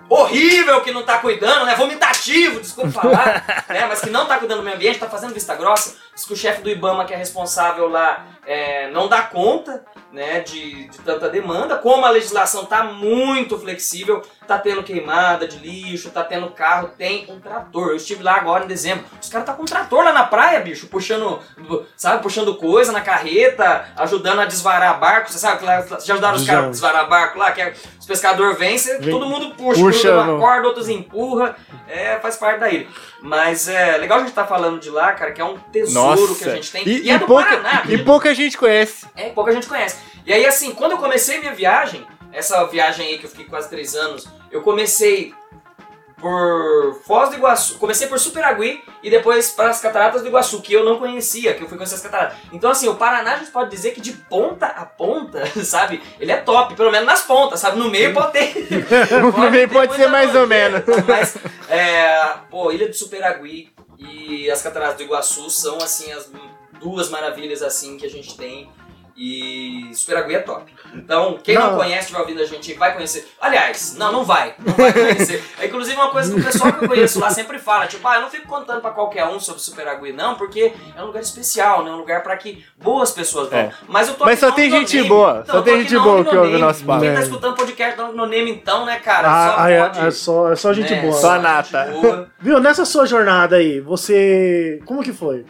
horrível 0.09 0.81
que 0.83 0.93
não 0.93 1.03
tá 1.05 1.19
cuidando, 1.19 1.65
né? 1.65 1.75
Vomitativo, 1.75 2.61
desculpa 2.61 2.91
falar, 2.91 3.65
né? 3.69 3.87
Mas 3.87 4.01
que 4.01 4.11
não 4.11 4.27
tá 4.27 4.39
cuidando 4.39 4.59
do 4.59 4.65
meio 4.65 4.77
ambiente, 4.77 4.99
tá 4.99 5.09
fazendo 5.09 5.35
vista 5.35 5.55
grossa. 5.55 5.97
Diz 6.23 6.27
que 6.29 6.35
o 6.35 6.37
chefe 6.37 6.63
do 6.63 6.71
Ibama, 6.71 7.05
que 7.05 7.13
é 7.13 7.17
responsável 7.17 7.89
lá, 7.89 8.25
é, 8.47 8.89
não 8.93 9.09
dá 9.09 9.23
conta, 9.23 9.83
né, 10.13 10.39
de, 10.39 10.85
de 10.89 10.99
tanta 11.01 11.29
demanda. 11.29 11.77
Como 11.79 12.05
a 12.07 12.11
legislação 12.11 12.65
tá 12.65 12.85
muito 12.85 13.59
flexível, 13.59 14.23
tá 14.47 14.57
tendo 14.57 14.85
queimada 14.85 15.49
de 15.49 15.59
lixo, 15.59 16.11
tá 16.11 16.23
tendo 16.23 16.49
carro, 16.51 16.91
tem 16.97 17.27
um 17.29 17.41
trator. 17.41 17.89
Eu 17.89 17.97
estive 17.97 18.23
lá 18.23 18.37
agora 18.37 18.65
em 18.65 18.69
dezembro. 18.69 19.05
Os 19.21 19.29
caras 19.29 19.47
tá 19.47 19.53
com 19.53 19.63
um 19.63 19.65
trator 19.65 20.05
lá 20.05 20.13
na 20.13 20.23
praia, 20.23 20.61
bicho, 20.61 20.87
puxando, 20.87 21.41
sabe, 21.97 22.23
puxando 22.23 22.55
coisa 22.55 22.93
na 22.93 23.01
carreta, 23.01 23.87
ajudando 23.97 24.43
a 24.43 24.45
desvarar 24.45 25.01
barco. 25.01 25.29
Você 25.33 25.39
sabe 25.39 25.59
que 25.59 25.65
lá 25.65 25.81
já 26.05 26.13
ajudaram 26.15 26.37
os 26.37 26.47
caras 26.47 26.67
a 26.67 26.71
desvarar 26.71 27.09
barco 27.09 27.37
lá, 27.39 27.51
que 27.51 27.63
é, 27.63 27.75
os 27.99 28.07
pescadores 28.07 28.57
vêm, 28.57 28.77
todo 29.11 29.27
mundo 29.27 29.57
puxa, 29.57 29.81
Puxa, 29.81 29.99
puxa 29.99 30.13
uma 30.13 30.25
no- 30.25 30.39
corda, 30.39 30.69
outros 30.69 30.89
empurra, 30.89 31.57
é, 31.89 32.21
faz 32.21 32.37
parte 32.37 32.61
da 32.61 32.69
ilha. 32.71 32.87
Mas 33.23 33.69
é 33.69 33.97
legal 33.99 34.19
a 34.19 34.21
gente 34.21 34.31
estar 34.31 34.47
falando 34.47 34.81
de 34.81 34.91
lá, 34.91 35.13
cara, 35.13 35.31
que 35.31 35.41
é 35.41 35.45
um 35.45 35.57
tesouro 35.57 36.21
Nossa. 36.29 36.45
que 36.45 36.51
a 36.51 36.55
gente 36.57 36.73
tem. 36.73 36.87
E, 36.87 37.03
E, 37.03 37.11
é 37.11 37.15
e 37.15 37.19
do 37.19 37.27
pouca, 37.27 37.45
Paraná, 37.45 37.85
e 37.89 37.99
pouca 37.99 38.35
gente 38.35 38.59
conhece. 38.59 39.07
É, 39.15 39.29
pouca 39.31 39.53
gente 39.53 39.69
conhece. 39.69 39.97
E 40.27 40.33
aí, 40.33 40.45
assim, 40.45 40.73
quando 40.73 40.93
eu 40.93 40.99
comecei 40.99 41.39
minha 41.39 41.55
viagem, 41.55 42.05
essa 42.33 42.65
viagem 42.67 43.07
aí 43.07 43.19
que 43.19 43.27
eu 43.27 43.31
fiquei 43.31 43.45
quase 43.45 43.71
três 43.71 43.95
anos, 43.95 44.27
eu 44.51 44.61
comecei 44.63 45.33
por 46.23 47.03
Foz 47.05 47.31
do 47.31 47.37
Iguaçu, 47.37 47.79
comecei 47.79 48.07
por 48.07 48.19
Superagui 48.19 48.81
e 49.03 49.11
depois 49.11 49.51
para 49.51 49.71
as 49.71 49.81
Cataratas 49.81 50.23
do 50.23 50.29
Iguaçu, 50.29 50.63
que 50.63 50.73
eu 50.73 50.85
não 50.85 50.99
conhecia, 50.99 51.53
que 51.53 51.65
eu 51.65 51.69
fui 51.69 51.77
conhecer 51.77 51.97
as 51.97 52.01
cataratas. 52.01 52.39
Então, 52.53 52.71
assim, 52.71 52.89
o 52.89 52.95
Paraná 52.95 53.35
a 53.35 53.39
gente 53.39 53.51
pode 53.51 53.71
dizer 53.71 53.91
que 53.91 54.01
de 54.01 54.13
ponta 54.13 54.67
a 54.67 54.87
ponta, 54.87 55.45
sabe, 55.65 56.01
ele 56.21 56.31
é 56.31 56.37
top, 56.37 56.77
pelo 56.77 56.93
menos 56.93 57.07
nas 57.07 57.23
pontas, 57.23 57.59
sabe, 57.59 57.77
no 57.77 57.91
meio 57.91 58.15
pode 58.15 58.33
ter. 58.33 58.53
No 59.21 59.51
meio 59.51 59.69
ter 59.69 59.75
pode 59.75 59.97
ser 59.97 60.09
mais 60.09 60.35
ou 60.35 60.47
menos. 60.47 60.83
Mas, 61.07 61.37
é, 61.69 62.37
pô, 62.49 62.71
Ilha 62.71 62.87
do 62.87 62.95
Superagui 62.95 63.73
e 63.99 64.49
as 64.49 64.63
Cataratas 64.63 64.97
do 64.97 65.03
Iguaçu 65.03 65.51
são, 65.51 65.79
assim, 65.79 66.13
as 66.13 66.31
duas 66.81 67.09
maravilhas, 67.09 67.63
assim, 67.63 67.97
que 67.97 68.07
a 68.07 68.11
gente 68.11 68.37
tem. 68.37 68.71
E 69.17 69.91
Superagui 69.95 70.35
é 70.35 70.39
top. 70.41 70.73
Então, 70.95 71.39
quem 71.43 71.55
não, 71.55 71.73
Não. 71.73 71.77
conhece, 71.79 72.01
estiver 72.05 72.21
ouvindo 72.21 72.41
a 72.43 72.47
gente, 72.47 72.73
vai 72.75 72.93
conhecer. 72.95 73.29
Aliás, 73.41 73.95
não, 73.97 74.11
não 74.11 74.25
vai. 74.25 74.55
Não 74.59 74.73
vai 74.75 74.93
conhecer. 74.93 75.45
É 75.59 75.67
inclusive 75.67 75.97
uma 75.97 76.11
coisa 76.11 76.33
que 76.35 76.41
o 76.41 76.45
pessoal 76.45 76.73
que 76.73 76.85
eu 76.85 76.89
conheço 76.89 77.21
lá 77.21 77.31
sempre 77.31 77.59
fala, 77.59 77.87
tipo, 77.87 78.07
ah, 78.09 78.17
eu 78.17 78.23
não 78.23 78.31
fico 78.31 78.47
contando 78.49 78.81
pra 78.81 78.91
qualquer 78.91 79.25
um 79.27 79.39
sobre 79.39 79.61
Superagui, 79.63 80.13
não, 80.13 80.35
porque 80.35 80.73
é 80.97 81.03
um 81.03 81.07
lugar 81.07 81.21
especial, 81.21 81.85
né? 81.85 81.91
Um 81.91 81.97
lugar 81.99 82.23
pra 82.23 82.37
que 82.37 82.65
boas 82.83 83.11
pessoas 83.11 83.49
vão. 83.51 83.59
É. 83.59 83.73
Mas 83.87 84.09
eu 84.09 84.15
tô 84.15 84.25
Mas 84.25 84.43
aqui 84.43 84.51
só 84.51 84.57
tem 84.57 84.71
gente 84.71 84.97
Name. 84.97 85.09
boa, 85.09 85.45
só 85.47 85.53
eu 85.53 85.59
tô 85.59 85.63
tem 85.63 85.81
gente 85.83 85.99
boa 85.99 86.25
que 86.25 86.37
ouve 86.37 86.55
o 86.57 86.59
nosso 86.59 86.85
papo. 86.85 87.01
Quem 87.03 87.13
tá 87.15 87.21
É. 87.21 87.23
escutando 87.23 87.57
podcast 87.57 87.97
do 87.97 88.13
No 88.13 88.27
Name, 88.27 88.51
então, 88.51 88.85
né, 88.87 88.99
cara? 88.99 89.29
Ah, 89.29 89.55
só 89.57 89.69
é, 89.69 89.81
pode... 89.83 90.01
é 90.07 90.11
só, 90.11 90.53
é 90.53 90.57
só 90.57 90.73
gente 90.73 90.93
né, 90.93 91.01
boa. 91.03 91.13
Só 91.13 91.35
gente 91.35 91.43
nata. 91.43 92.29
Viu, 92.41 92.61
nessa 92.61 92.85
sua 92.85 93.07
jornada 93.07 93.57
aí, 93.57 93.81
você. 93.81 94.81
Como 94.85 95.03
que 95.03 95.13
foi? 95.13 95.45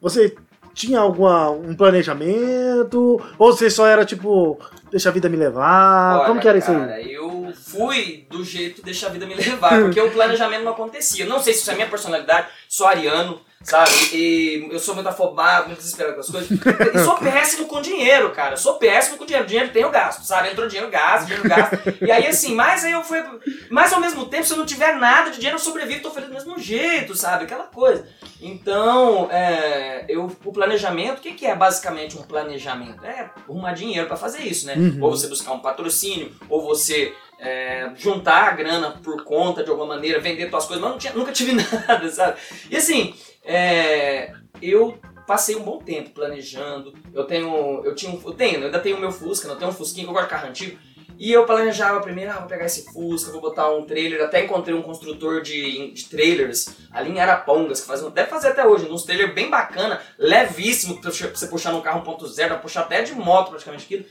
Você 0.00 0.34
tinha 0.74 0.98
alguma 0.98 1.50
um 1.50 1.74
planejamento? 1.74 3.20
Ou 3.38 3.52
você 3.52 3.70
só 3.70 3.86
era 3.86 4.04
tipo, 4.04 4.58
deixa 4.90 5.08
a 5.08 5.12
vida 5.12 5.28
me 5.28 5.36
levar? 5.36 6.18
Olha, 6.18 6.26
como 6.26 6.40
que 6.40 6.48
era 6.48 6.58
isso 6.58 6.70
aí? 6.70 6.76
cara, 6.76 7.02
eu 7.02 7.52
fui 7.74 8.26
do 8.30 8.44
jeito 8.44 8.82
deixa 8.82 9.06
a 9.06 9.10
vida 9.10 9.26
me 9.26 9.34
levar, 9.34 9.80
porque 9.82 10.00
o 10.00 10.10
planejamento 10.12 10.62
não 10.62 10.72
acontecia. 10.72 11.26
Não 11.26 11.42
sei 11.42 11.52
se 11.52 11.60
isso 11.60 11.70
é 11.70 11.74
minha 11.74 11.88
personalidade, 11.88 12.48
sou 12.68 12.86
ariano, 12.86 13.40
sabe? 13.64 13.90
E 14.12 14.68
eu 14.70 14.78
sou 14.78 14.94
muito 14.94 15.08
afobado, 15.08 15.66
muito 15.66 15.78
desesperado 15.78 16.14
com 16.14 16.20
as 16.20 16.30
coisas. 16.30 16.50
E 16.50 17.04
sou 17.04 17.16
péssimo 17.16 17.66
com 17.66 17.80
dinheiro, 17.80 18.30
cara. 18.30 18.56
Sou 18.56 18.74
péssimo 18.74 19.16
com 19.16 19.24
dinheiro. 19.24 19.46
Dinheiro 19.46 19.72
tem 19.72 19.82
eu 19.82 19.90
gasto, 19.90 20.22
sabe? 20.24 20.50
Entrou 20.50 20.68
dinheiro, 20.68 20.90
gasto, 20.90 21.26
dinheiro, 21.26 21.48
gasto. 21.48 21.76
E 22.00 22.12
aí, 22.12 22.26
assim, 22.26 22.54
mas 22.54 22.84
aí 22.84 22.92
eu 22.92 23.02
fui. 23.02 23.22
Mas 23.70 23.92
ao 23.92 24.00
mesmo 24.00 24.26
tempo, 24.26 24.44
se 24.44 24.52
eu 24.52 24.58
não 24.58 24.66
tiver 24.66 24.94
nada 24.96 25.30
de 25.30 25.36
dinheiro, 25.36 25.56
eu 25.56 25.62
sobrevivo, 25.62 26.02
tô 26.02 26.10
feliz 26.10 26.28
do 26.28 26.34
mesmo 26.34 26.58
jeito, 26.58 27.14
sabe? 27.16 27.44
Aquela 27.44 27.64
coisa. 27.64 28.06
Então, 28.40 29.28
é, 29.30 30.04
eu, 30.08 30.30
o 30.44 30.52
planejamento, 30.52 31.18
o 31.18 31.22
que, 31.22 31.32
que 31.32 31.46
é 31.46 31.54
basicamente 31.54 32.16
um 32.16 32.22
planejamento? 32.22 33.04
É 33.04 33.30
arrumar 33.48 33.72
dinheiro 33.72 34.06
pra 34.06 34.16
fazer 34.16 34.42
isso, 34.42 34.66
né? 34.66 34.74
Uhum. 34.76 34.98
Ou 35.02 35.10
você 35.10 35.26
buscar 35.26 35.52
um 35.52 35.60
patrocínio, 35.60 36.32
ou 36.48 36.62
você 36.62 37.14
é, 37.38 37.63
juntar 37.96 38.48
a 38.48 38.50
grana 38.52 38.90
por 39.02 39.22
conta 39.24 39.62
de 39.64 39.70
alguma 39.70 39.94
maneira, 39.94 40.20
vender 40.20 40.48
suas 40.50 40.66
coisas, 40.66 40.84
mas 40.84 41.00
tinha- 41.00 41.12
nunca 41.12 41.32
tive 41.32 41.52
nada, 41.86 42.08
sabe? 42.10 42.38
E 42.70 42.76
assim, 42.76 43.14
é, 43.44 44.32
eu 44.60 44.98
passei 45.26 45.56
um 45.56 45.62
bom 45.62 45.78
tempo 45.78 46.10
planejando. 46.10 46.92
Eu 47.12 47.24
tenho, 47.24 47.82
eu 47.84 47.94
tinha, 47.94 48.12
eu 48.24 48.32
tenho, 48.32 48.60
eu 48.60 48.66
ainda 48.66 48.78
tenho 48.80 48.96
o 48.96 49.00
meu 49.00 49.12
Fusca, 49.12 49.48
não 49.48 49.56
tenho 49.56 49.70
um 49.70 49.74
Fusquinha 49.74 50.06
que 50.06 50.12
eu 50.14 50.22
de 50.22 50.28
carro 50.28 50.48
antigo. 50.48 50.78
E 51.16 51.32
eu 51.32 51.46
planejava 51.46 52.00
primeiro, 52.00 52.32
ah, 52.32 52.38
vou 52.40 52.48
pegar 52.48 52.64
esse 52.66 52.92
Fusca, 52.92 53.30
vou 53.30 53.40
botar 53.40 53.70
um 53.70 53.86
trailer. 53.86 54.20
Até 54.24 54.44
encontrei 54.44 54.74
um 54.74 54.82
construtor 54.82 55.42
de, 55.42 55.92
de 55.92 56.04
trailers 56.08 56.66
ali 56.90 57.12
em 57.12 57.20
Arapongas, 57.20 57.80
que 57.80 57.86
faz, 57.86 58.02
deve 58.02 58.28
fazer 58.28 58.48
até 58.48 58.66
hoje, 58.66 58.88
uns 58.90 59.04
trailers 59.04 59.32
bem 59.32 59.48
bacana, 59.48 60.00
levíssimo, 60.18 61.00
pra 61.00 61.12
você 61.12 61.46
puxar 61.46 61.72
num 61.72 61.80
carro 61.80 62.02
1.0, 62.04 62.46
pra 62.48 62.56
puxar 62.58 62.80
até 62.80 63.02
de 63.02 63.14
moto 63.14 63.50
praticamente 63.50 63.84
aquilo. 63.84 64.04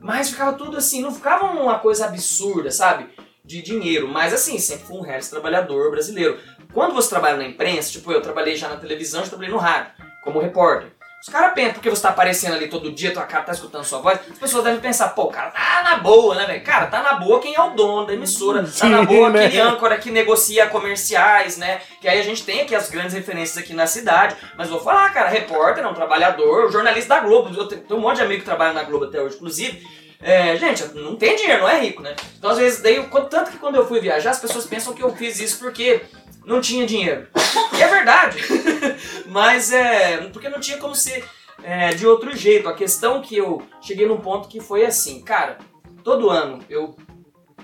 Mas 0.00 0.30
ficava 0.30 0.56
tudo 0.56 0.78
assim, 0.78 1.02
não 1.02 1.14
ficava 1.14 1.46
uma 1.46 1.78
coisa 1.78 2.06
absurda, 2.06 2.70
sabe? 2.70 3.10
De 3.44 3.60
dinheiro. 3.62 4.08
Mas 4.08 4.32
assim, 4.32 4.58
sempre 4.58 4.86
fui 4.86 4.96
um 4.96 5.02
resto 5.02 5.30
trabalhador 5.30 5.90
brasileiro. 5.90 6.38
Quando 6.72 6.94
você 6.94 7.10
trabalha 7.10 7.36
na 7.36 7.44
imprensa, 7.44 7.92
tipo 7.92 8.10
eu 8.10 8.22
trabalhei 8.22 8.56
já 8.56 8.68
na 8.68 8.76
televisão, 8.76 9.22
já 9.22 9.28
trabalhei 9.28 9.52
no 9.52 9.60
rádio, 9.60 9.92
como 10.24 10.40
repórter. 10.40 10.92
Os 11.22 11.28
caras 11.28 11.52
pensam, 11.52 11.74
porque 11.74 11.90
você 11.90 12.00
tá 12.00 12.08
aparecendo 12.08 12.54
ali 12.54 12.66
todo 12.66 12.90
dia, 12.90 13.12
tua 13.12 13.24
cara 13.24 13.44
tá 13.44 13.52
escutando 13.52 13.84
sua 13.84 13.98
voz, 13.98 14.18
as 14.30 14.38
pessoas 14.38 14.64
devem 14.64 14.80
pensar, 14.80 15.10
pô, 15.10 15.24
o 15.24 15.30
cara 15.30 15.50
tá 15.50 15.82
na 15.84 15.96
boa, 15.98 16.34
né, 16.34 16.46
velho? 16.46 16.64
Cara, 16.64 16.86
tá 16.86 17.02
na 17.02 17.14
boa 17.14 17.40
quem 17.40 17.54
é 17.54 17.60
o 17.60 17.74
dono 17.74 18.06
da 18.06 18.14
emissora, 18.14 18.66
tá 18.66 18.88
na 18.88 19.02
boa 19.02 19.28
né? 19.28 19.44
aquele 19.44 19.60
âncora 19.60 19.98
que 19.98 20.10
negocia 20.10 20.66
comerciais, 20.68 21.58
né? 21.58 21.82
Que 22.00 22.08
aí 22.08 22.18
a 22.18 22.22
gente 22.22 22.42
tem 22.42 22.62
aqui 22.62 22.74
as 22.74 22.88
grandes 22.88 23.12
referências 23.12 23.62
aqui 23.62 23.74
na 23.74 23.86
cidade. 23.86 24.34
Mas 24.56 24.70
vou 24.70 24.80
falar, 24.80 25.12
cara, 25.12 25.28
repórter, 25.28 25.84
é 25.84 25.86
um 25.86 25.92
trabalhador, 25.92 26.72
jornalista 26.72 27.16
da 27.16 27.20
Globo. 27.20 27.54
Eu 27.54 27.68
tenho, 27.68 27.84
um 27.90 28.00
monte 28.00 28.16
de 28.16 28.22
amigo 28.22 28.40
que 28.40 28.46
trabalha 28.46 28.72
na 28.72 28.84
Globo 28.84 29.04
até 29.04 29.20
hoje, 29.20 29.36
inclusive. 29.36 29.86
É, 30.22 30.56
gente, 30.56 30.84
não 30.94 31.16
tem 31.16 31.36
dinheiro, 31.36 31.62
não 31.62 31.68
é 31.68 31.80
rico, 31.80 32.02
né? 32.02 32.14
Então, 32.38 32.50
às 32.50 32.58
vezes, 32.58 32.80
daí, 32.80 33.02
tanto 33.28 33.50
que 33.50 33.58
quando 33.58 33.76
eu 33.76 33.86
fui 33.86 34.00
viajar, 34.00 34.30
as 34.30 34.40
pessoas 34.40 34.64
pensam 34.64 34.94
que 34.94 35.02
eu 35.02 35.14
fiz 35.14 35.38
isso 35.38 35.58
porque 35.58 36.02
não 36.44 36.60
tinha 36.60 36.86
dinheiro. 36.86 37.28
E 37.76 37.82
é 37.82 37.88
verdade. 37.88 38.38
Mas 39.26 39.72
é. 39.72 40.18
Porque 40.32 40.48
não 40.48 40.60
tinha 40.60 40.78
como 40.78 40.94
ser 40.94 41.24
é, 41.62 41.90
de 41.90 42.06
outro 42.06 42.36
jeito. 42.36 42.68
A 42.68 42.74
questão 42.74 43.20
que 43.20 43.36
eu 43.36 43.62
cheguei 43.80 44.06
num 44.06 44.20
ponto 44.20 44.48
que 44.48 44.60
foi 44.60 44.84
assim, 44.84 45.22
cara, 45.22 45.58
todo 46.02 46.30
ano 46.30 46.60
eu 46.68 46.96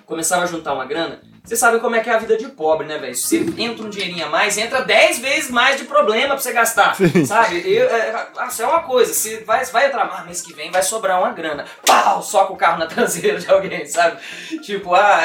começava 0.04 0.44
a 0.44 0.46
juntar 0.46 0.74
uma 0.74 0.84
grana. 0.84 1.20
Você 1.46 1.54
sabe 1.54 1.78
como 1.78 1.94
é 1.94 2.00
que 2.00 2.10
é 2.10 2.12
a 2.12 2.18
vida 2.18 2.36
de 2.36 2.48
pobre, 2.48 2.88
né, 2.88 2.98
velho? 2.98 3.14
Se 3.14 3.36
entra 3.56 3.86
um 3.86 3.88
dinheirinho 3.88 4.26
a 4.26 4.28
mais, 4.28 4.58
entra 4.58 4.80
10 4.80 5.20
vezes 5.20 5.48
mais 5.48 5.76
de 5.76 5.84
problema 5.84 6.34
pra 6.34 6.38
você 6.38 6.52
gastar. 6.52 6.96
Sabe? 7.24 7.62
Eu, 7.64 7.88
é, 7.88 8.28
isso 8.48 8.62
é 8.62 8.66
uma 8.66 8.82
coisa. 8.82 9.14
Se 9.14 9.44
vai, 9.44 9.64
vai 9.66 9.86
entrar, 9.86 10.10
ah, 10.12 10.24
mês 10.24 10.42
que 10.42 10.52
vem 10.52 10.72
vai 10.72 10.82
sobrar 10.82 11.20
uma 11.20 11.32
grana. 11.32 11.64
Pau! 11.86 12.20
Soca 12.20 12.52
o 12.52 12.56
carro 12.56 12.80
na 12.80 12.86
traseira 12.88 13.38
de 13.38 13.48
alguém, 13.48 13.86
sabe? 13.86 14.18
Tipo, 14.60 14.92
ah. 14.96 15.22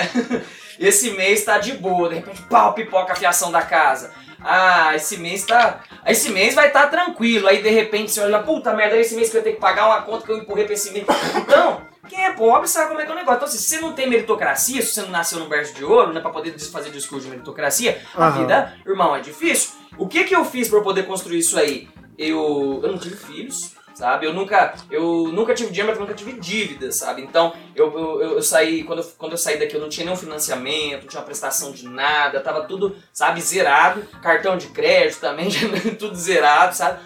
Esse 0.88 1.12
mês 1.12 1.46
tá 1.46 1.58
de 1.58 1.74
boa, 1.74 2.10
de 2.10 2.16
repente, 2.16 2.42
pau, 2.44 2.74
pipoca 2.74 3.14
a 3.14 3.16
fiação 3.16 3.52
da 3.52 3.62
casa. 3.62 4.12
Ah, 4.44 4.96
esse 4.96 5.18
mês 5.18 5.46
tá. 5.46 5.82
Esse 6.06 6.30
mês 6.30 6.56
vai 6.56 6.68
estar 6.68 6.84
tá 6.84 6.88
tranquilo. 6.88 7.48
Aí 7.48 7.62
de 7.62 7.70
repente 7.70 8.12
você 8.12 8.22
olha, 8.22 8.40
puta 8.40 8.74
merda, 8.74 8.98
esse 8.98 9.16
mês 9.16 9.30
que 9.30 9.38
eu 9.38 9.44
tenho 9.44 9.56
que 9.56 9.62
pagar 9.62 9.86
uma 9.86 10.02
conta 10.02 10.26
que 10.26 10.32
eu 10.32 10.38
empurrei 10.38 10.66
pra 10.66 10.74
esse 10.74 10.92
mês. 10.92 11.06
Então, 11.36 11.82
quem 12.10 12.26
é 12.26 12.34
pobre 12.34 12.68
sabe 12.68 12.90
como 12.90 13.00
é 13.00 13.06
que 13.06 13.12
é 13.12 13.14
o 13.14 13.18
negócio. 13.18 13.38
Então, 13.38 13.48
assim, 13.48 13.58
se 13.60 13.76
você 13.76 13.80
não 13.80 13.94
tem 13.94 14.10
meritocracia, 14.10 14.82
se 14.82 14.94
você 14.94 15.02
não 15.04 15.10
nasceu 15.10 15.40
num 15.40 15.48
berço 15.48 15.74
de 15.76 15.86
ouro, 15.86 16.12
né, 16.12 16.20
pra 16.20 16.32
poder 16.32 16.58
fazer 16.60 16.90
discurso 16.90 17.26
de 17.26 17.32
meritocracia, 17.32 18.02
a 18.16 18.30
vida, 18.32 18.74
irmão, 18.86 19.16
é 19.16 19.20
difícil. 19.20 19.74
O 19.98 20.08
que 20.08 20.24
que 20.24 20.36
eu 20.36 20.44
fiz 20.44 20.68
pra 20.68 20.80
eu 20.80 20.84
poder 20.84 21.06
construir 21.06 21.40
isso 21.40 21.60
aí? 21.60 21.88
Eu, 22.18 22.82
eu 22.84 22.92
não 22.92 22.98
tive 22.98 23.16
filhos, 23.16 23.74
sabe? 23.94 24.26
Eu 24.26 24.34
nunca, 24.34 24.74
eu 24.90 25.30
nunca 25.32 25.54
tive 25.54 25.70
dinheiro, 25.70 25.90
mas 25.90 26.00
nunca 26.00 26.14
tive 26.14 26.34
dívidas, 26.34 26.98
sabe? 26.98 27.22
Então, 27.22 27.54
eu, 27.76 27.92
eu, 27.98 28.22
eu- 28.38 28.42
saí, 28.44 28.84
quando 28.84 29.00
eu, 29.00 29.12
quando 29.18 29.32
eu 29.34 29.38
saí 29.38 29.58
daqui, 29.58 29.76
eu 29.76 29.82
não 29.82 29.90
tinha 29.90 30.06
nenhum 30.06 30.18
financiamento, 30.18 31.02
não 31.04 31.08
tinha 31.10 31.20
uma 31.20 31.26
prestação 31.26 31.72
de 31.72 31.88
nada, 31.88 32.40
tava 32.42 32.64
tudo, 32.64 32.96
sabe, 33.14 33.42
zerado. 33.42 34.02
Cartão 34.22 34.58
de 34.58 34.68
crédito 34.68 35.20
também, 35.20 35.50
tudo 36.00 36.16
zerado, 36.16 36.76
sabe? 36.76 37.00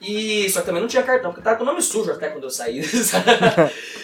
E 0.00 0.48
só 0.50 0.60
que 0.60 0.66
também 0.66 0.80
não 0.80 0.88
tinha 0.88 1.02
cartão, 1.02 1.30
porque 1.32 1.42
tava 1.42 1.56
com 1.56 1.64
o 1.64 1.66
nome 1.66 1.82
sujo 1.82 2.12
até 2.12 2.28
quando 2.28 2.44
eu 2.44 2.50
saí. 2.50 2.82
sabe? 3.02 3.30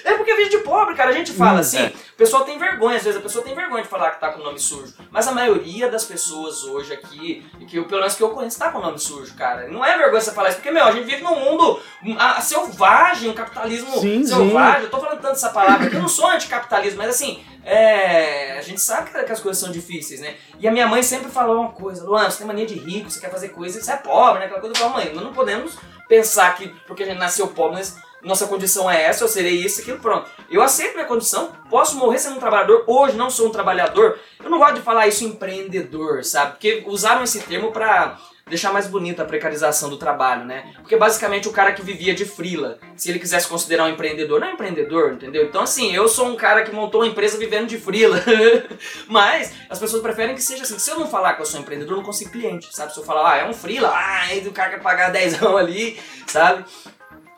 é 0.04 0.14
porque 0.14 0.30
é 0.32 0.36
vida 0.36 0.50
de 0.50 0.58
pobre, 0.58 0.94
cara. 0.96 1.10
A 1.10 1.14
gente 1.14 1.32
fala 1.32 1.60
assim, 1.60 1.92
o 2.14 2.16
pessoal 2.16 2.44
tem 2.44 2.56
vergonha, 2.58 2.96
às 2.96 3.02
vezes 3.02 3.18
a 3.18 3.22
pessoa 3.22 3.44
tem 3.44 3.54
vergonha 3.54 3.82
de 3.82 3.88
falar 3.88 4.12
que 4.12 4.20
tá 4.20 4.30
com 4.30 4.40
o 4.40 4.44
nome 4.44 4.58
sujo. 4.60 4.94
Mas 5.10 5.26
a 5.26 5.32
maioria 5.32 5.90
das 5.90 6.04
pessoas 6.04 6.62
hoje 6.62 6.92
aqui, 6.92 7.44
que 7.68 7.76
eu, 7.76 7.86
pelo 7.86 8.00
menos 8.00 8.14
que 8.14 8.22
eu 8.22 8.30
conheço, 8.30 8.58
tá 8.58 8.70
com 8.70 8.78
o 8.78 8.82
nome 8.82 8.98
sujo, 9.00 9.34
cara. 9.34 9.66
Não 9.68 9.84
é 9.84 9.98
vergonha 9.98 10.20
você 10.20 10.30
falar 10.32 10.48
isso, 10.50 10.58
porque, 10.58 10.70
meu, 10.70 10.84
a 10.84 10.92
gente 10.92 11.04
vive 11.06 11.22
num 11.24 11.34
mundo 11.40 11.80
a, 12.18 12.38
a 12.38 12.40
selvagem, 12.40 13.30
um 13.30 13.34
capitalismo 13.34 13.98
Sim, 13.98 14.24
selvagem. 14.24 14.84
Eu 14.84 14.90
tô 14.90 15.00
falando 15.00 15.20
tanto 15.20 15.34
essa 15.34 15.50
palavra, 15.50 15.80
porque 15.80 15.96
eu 15.96 16.00
não 16.02 16.08
sou 16.08 16.28
anticapitalismo, 16.28 16.98
mas 16.98 17.10
assim, 17.10 17.44
é, 17.64 18.56
a 18.58 18.62
gente 18.62 18.80
sabe 18.80 19.10
que, 19.10 19.22
que 19.24 19.32
as 19.32 19.40
coisas 19.40 19.60
são 19.60 19.72
difíceis, 19.72 20.20
né? 20.20 20.36
E 20.60 20.68
a 20.68 20.70
minha 20.70 20.86
mãe 20.86 21.02
sempre 21.02 21.30
falou 21.30 21.60
uma 21.62 21.72
coisa, 21.72 22.04
Luan, 22.04 22.30
você 22.30 22.38
tem 22.38 22.46
mania 22.46 22.66
de 22.66 22.74
rico, 22.74 23.10
você 23.10 23.18
quer 23.20 23.30
fazer 23.30 23.48
coisa, 23.48 23.80
você 23.80 23.90
é 23.92 23.96
pobre, 23.96 24.38
né? 24.38 24.46
Aquela 24.46 24.60
coisa, 24.60 24.76
eu 24.76 24.80
falo, 24.80 24.92
mãe, 24.94 25.12
nós 25.12 25.24
não 25.24 25.32
podemos 25.32 25.76
pensar 26.08 26.54
que 26.54 26.68
porque 26.86 27.02
a 27.02 27.06
gente 27.06 27.18
nasceu 27.18 27.48
pobre, 27.48 27.78
nós- 27.78 27.96
nossa 28.24 28.46
condição 28.46 28.90
é 28.90 29.04
essa, 29.04 29.24
eu 29.24 29.28
serei 29.28 29.54
isso, 29.54 29.80
aquilo, 29.80 29.98
pronto. 29.98 30.28
Eu 30.50 30.62
aceito 30.62 30.94
minha 30.94 31.06
condição, 31.06 31.52
posso 31.68 31.96
morrer 31.96 32.18
sendo 32.18 32.36
um 32.36 32.40
trabalhador, 32.40 32.84
hoje 32.86 33.16
não 33.16 33.30
sou 33.30 33.48
um 33.48 33.50
trabalhador. 33.50 34.18
Eu 34.42 34.50
não 34.50 34.58
gosto 34.58 34.74
de 34.74 34.82
falar 34.82 35.06
isso 35.06 35.24
empreendedor, 35.24 36.24
sabe? 36.24 36.52
Porque 36.52 36.82
usaram 36.86 37.22
esse 37.22 37.40
termo 37.40 37.70
pra 37.70 38.18
deixar 38.46 38.72
mais 38.72 38.86
bonita 38.86 39.22
a 39.22 39.26
precarização 39.26 39.88
do 39.88 39.96
trabalho, 39.96 40.44
né? 40.44 40.74
Porque 40.76 40.96
basicamente 40.96 41.48
o 41.48 41.52
cara 41.52 41.72
que 41.72 41.82
vivia 41.82 42.14
de 42.14 42.24
frila, 42.24 42.78
se 42.96 43.08
ele 43.08 43.18
quisesse 43.18 43.48
considerar 43.48 43.84
um 43.84 43.88
empreendedor, 43.88 44.40
não 44.40 44.48
é 44.48 44.52
empreendedor, 44.52 45.12
entendeu? 45.12 45.44
Então 45.44 45.62
assim, 45.62 45.94
eu 45.94 46.08
sou 46.08 46.28
um 46.28 46.36
cara 46.36 46.62
que 46.62 46.74
montou 46.74 47.00
uma 47.00 47.06
empresa 47.06 47.38
vivendo 47.38 47.66
de 47.66 47.78
frila. 47.78 48.22
Mas 49.08 49.54
as 49.68 49.78
pessoas 49.78 50.02
preferem 50.02 50.34
que 50.34 50.42
seja 50.42 50.62
assim. 50.62 50.78
Se 50.78 50.90
eu 50.90 50.98
não 50.98 51.08
falar 51.08 51.34
que 51.34 51.42
eu 51.42 51.46
sou 51.46 51.60
empreendedor, 51.60 51.94
eu 51.94 51.98
não 51.98 52.04
consigo 52.04 52.30
cliente, 52.30 52.68
sabe? 52.74 52.92
Se 52.92 52.98
eu 52.98 53.04
falar, 53.04 53.32
ah, 53.32 53.36
é 53.38 53.44
um 53.48 53.54
frila, 53.54 53.88
ah, 53.88 54.22
aí 54.28 54.46
o 54.46 54.52
cara 54.52 54.70
quer 54.70 54.82
pagar 54.82 55.10
10 55.10 55.42
ali, 55.42 55.98
sabe? 56.26 56.64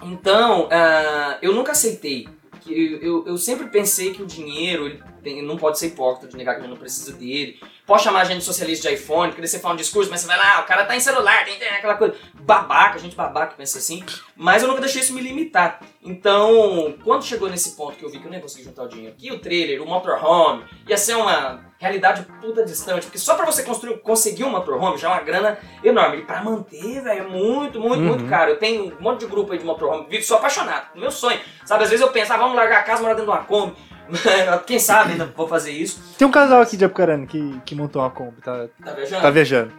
Então, 0.02 0.68
ah, 0.70 1.38
eu 1.42 1.52
nunca 1.52 1.72
aceitei. 1.72 2.28
Que 2.60 2.98
eu, 3.00 3.24
eu 3.26 3.38
sempre 3.38 3.68
pensei 3.68 4.12
que 4.12 4.22
o 4.22 4.26
dinheiro 4.26 4.86
ele 4.86 5.02
tem- 5.22 5.40
não 5.42 5.56
pode 5.56 5.78
ser 5.78 5.88
hipócrita 5.88 6.26
de 6.26 6.36
negar 6.36 6.54
que 6.54 6.60
a 6.60 6.62
gente 6.62 6.70
não 6.72 6.78
precisa 6.78 7.12
dele. 7.12 7.60
Pode 7.86 8.02
chamar 8.02 8.22
a 8.22 8.24
gente 8.24 8.42
socialista 8.42 8.88
de 8.88 8.94
iPhone, 8.96 9.30
porque 9.30 9.46
você 9.46 9.60
fala 9.60 9.74
um 9.74 9.76
discurso, 9.76 10.10
mas 10.10 10.20
você 10.22 10.26
vai 10.26 10.36
lá, 10.36 10.56
ah, 10.56 10.60
o 10.62 10.64
cara 10.64 10.84
tá 10.84 10.96
em 10.96 11.00
celular, 11.00 11.44
tem, 11.44 11.56
tem 11.58 11.68
aquela 11.68 11.94
coisa. 11.94 12.16
Babaca, 12.34 12.98
gente 12.98 13.14
babaca 13.14 13.54
pensa 13.56 13.78
assim. 13.78 14.02
Mas 14.34 14.62
eu 14.62 14.68
nunca 14.68 14.80
deixei 14.80 15.00
isso 15.00 15.14
me 15.14 15.20
limitar. 15.20 15.80
Então, 16.02 16.96
quando 17.04 17.24
chegou 17.24 17.48
nesse 17.48 17.76
ponto 17.76 17.96
que 17.96 18.04
eu 18.04 18.08
vi 18.10 18.18
que 18.18 18.26
eu 18.26 18.30
nem 18.30 18.40
consegui 18.40 18.64
juntar 18.64 18.82
o 18.84 18.88
dinheiro, 18.88 19.14
que 19.16 19.30
o 19.30 19.38
trailer, 19.38 19.80
o 19.80 19.86
motorhome, 19.86 20.64
ia 20.88 20.96
ser 20.96 21.14
uma 21.14 21.65
realidade 21.78 22.26
puta 22.40 22.64
distante, 22.64 23.06
porque 23.06 23.18
só 23.18 23.34
pra 23.34 23.44
você 23.46 23.62
construir, 23.62 23.98
conseguir 23.98 24.44
um 24.44 24.50
motorhome 24.50 24.96
já 24.98 25.08
é 25.08 25.12
uma 25.12 25.22
grana 25.22 25.58
enorme. 25.84 26.18
E 26.18 26.22
pra 26.22 26.42
manter, 26.42 27.02
velho, 27.02 27.24
é 27.24 27.26
muito, 27.28 27.78
muito, 27.80 28.02
muito 28.02 28.24
caro. 28.26 28.50
Eu 28.52 28.58
tenho 28.58 28.96
um 28.98 29.02
monte 29.02 29.20
de 29.20 29.26
grupo 29.26 29.52
aí 29.52 29.58
de 29.58 29.64
motorhome, 29.64 30.06
vivo, 30.08 30.24
sou 30.24 30.36
apaixonado, 30.38 30.88
meu 30.94 31.10
sonho. 31.10 31.38
Sabe, 31.64 31.84
às 31.84 31.90
vezes 31.90 32.04
eu 32.04 32.12
penso, 32.12 32.32
ah, 32.32 32.36
vamos 32.36 32.56
largar 32.56 32.80
a 32.80 32.82
casa, 32.82 33.02
morar 33.02 33.14
dentro 33.14 33.30
de 33.30 33.36
uma 33.38 33.44
Kombi. 33.44 33.74
Quem 34.66 34.78
sabe 34.78 35.12
ainda 35.12 35.26
vou 35.36 35.48
fazer 35.48 35.72
isso. 35.72 36.00
Tem 36.16 36.26
um 36.26 36.30
casal 36.30 36.60
aqui 36.62 36.76
de 36.76 36.84
Apucarana 36.84 37.26
que, 37.26 37.60
que 37.64 37.74
montou 37.74 38.00
uma 38.02 38.10
Kombi, 38.10 38.40
tá, 38.40 38.66
Tá 38.84 38.92
viajando? 38.92 39.22
tá 39.22 39.30
viajando. 39.30 39.72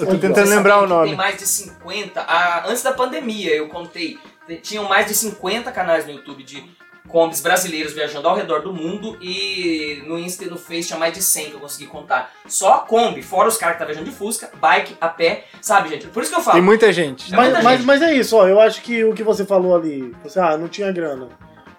Eu 0.00 0.06
tô 0.08 0.18
tentando 0.18 0.50
lembrar 0.50 0.82
o 0.82 0.88
nome. 0.88 1.08
Tem 1.10 1.16
mais 1.16 1.36
de 1.38 1.46
50. 1.46 2.20
ah, 2.20 2.64
antes 2.66 2.82
da 2.82 2.92
pandemia, 2.92 3.54
eu 3.54 3.68
contei. 3.68 4.18
te- 4.46 4.56
Tinham 4.56 4.88
mais 4.88 5.06
de 5.06 5.14
50 5.14 5.70
canais 5.70 6.04
no 6.04 6.10
YouTube 6.12 6.42
de 6.42 6.64
combis 7.08 7.40
brasileiros 7.40 7.92
viajando 7.92 8.26
ao 8.28 8.34
redor 8.36 8.60
do 8.62 8.72
mundo. 8.72 9.16
E 9.20 10.02
no 10.06 10.18
Insta 10.18 10.44
e 10.44 10.48
no 10.50 10.56
Face 10.56 10.84
tinha 10.88 10.98
mais 10.98 11.12
de 11.12 11.22
100 11.22 11.50
que 11.50 11.54
eu 11.54 11.60
consegui 11.60 11.86
contar. 11.86 12.30
Só 12.46 12.74
a 12.74 12.78
Kombi, 12.80 13.22
fora 13.22 13.48
os 13.48 13.56
caras 13.56 13.74
que 13.76 13.80
tá 13.80 13.84
viajando 13.84 14.08
de 14.08 14.14
Fusca, 14.16 14.50
bike, 14.60 14.96
a 15.00 15.08
pé. 15.08 15.44
Sabe, 15.60 15.88
gente? 15.88 16.06
Por 16.08 16.22
isso 16.22 16.32
que 16.32 16.38
eu 16.38 16.42
falo. 16.42 16.54
Tem 16.56 16.62
muita 16.62 16.92
gente. 16.92 17.32
É 17.32 17.36
muita 17.36 17.52
Mas, 17.54 17.64
mas, 17.64 17.76
gente. 17.78 17.86
mas 17.86 18.02
é 18.02 18.14
isso, 18.14 18.36
ó. 18.36 18.46
Eu 18.46 18.60
acho 18.60 18.80
que 18.82 19.04
o 19.04 19.12
que 19.14 19.22
você 19.22 19.44
falou 19.44 19.74
ali, 19.76 20.14
você, 20.22 20.38
ah, 20.40 20.56
não 20.56 20.68
tinha 20.68 20.90
grana. 20.92 21.28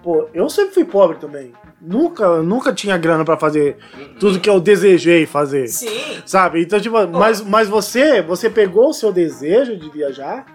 Pô, 0.04 0.28
eu 0.34 0.50
sempre 0.50 0.74
fui 0.74 0.84
pobre 0.84 1.18
também. 1.18 1.54
Nunca, 1.80 2.42
nunca 2.42 2.74
tinha 2.74 2.98
grana 2.98 3.24
pra 3.24 3.38
fazer 3.38 3.78
Uhum. 3.98 4.16
tudo 4.20 4.40
que 4.40 4.50
eu 4.50 4.60
desejei 4.60 5.26
fazer. 5.26 5.68
Sim. 5.70 6.22
Sabe? 6.26 6.62
Então, 6.62 6.80
tipo, 6.80 6.96
mas, 7.08 7.40
mas 7.42 7.70
você, 7.70 8.22
você 8.22 8.50
pegou 8.50 8.90
o 8.90 8.94
seu 8.94 9.14
desejo 9.14 9.78
de 9.78 9.90
viajar 9.90 10.46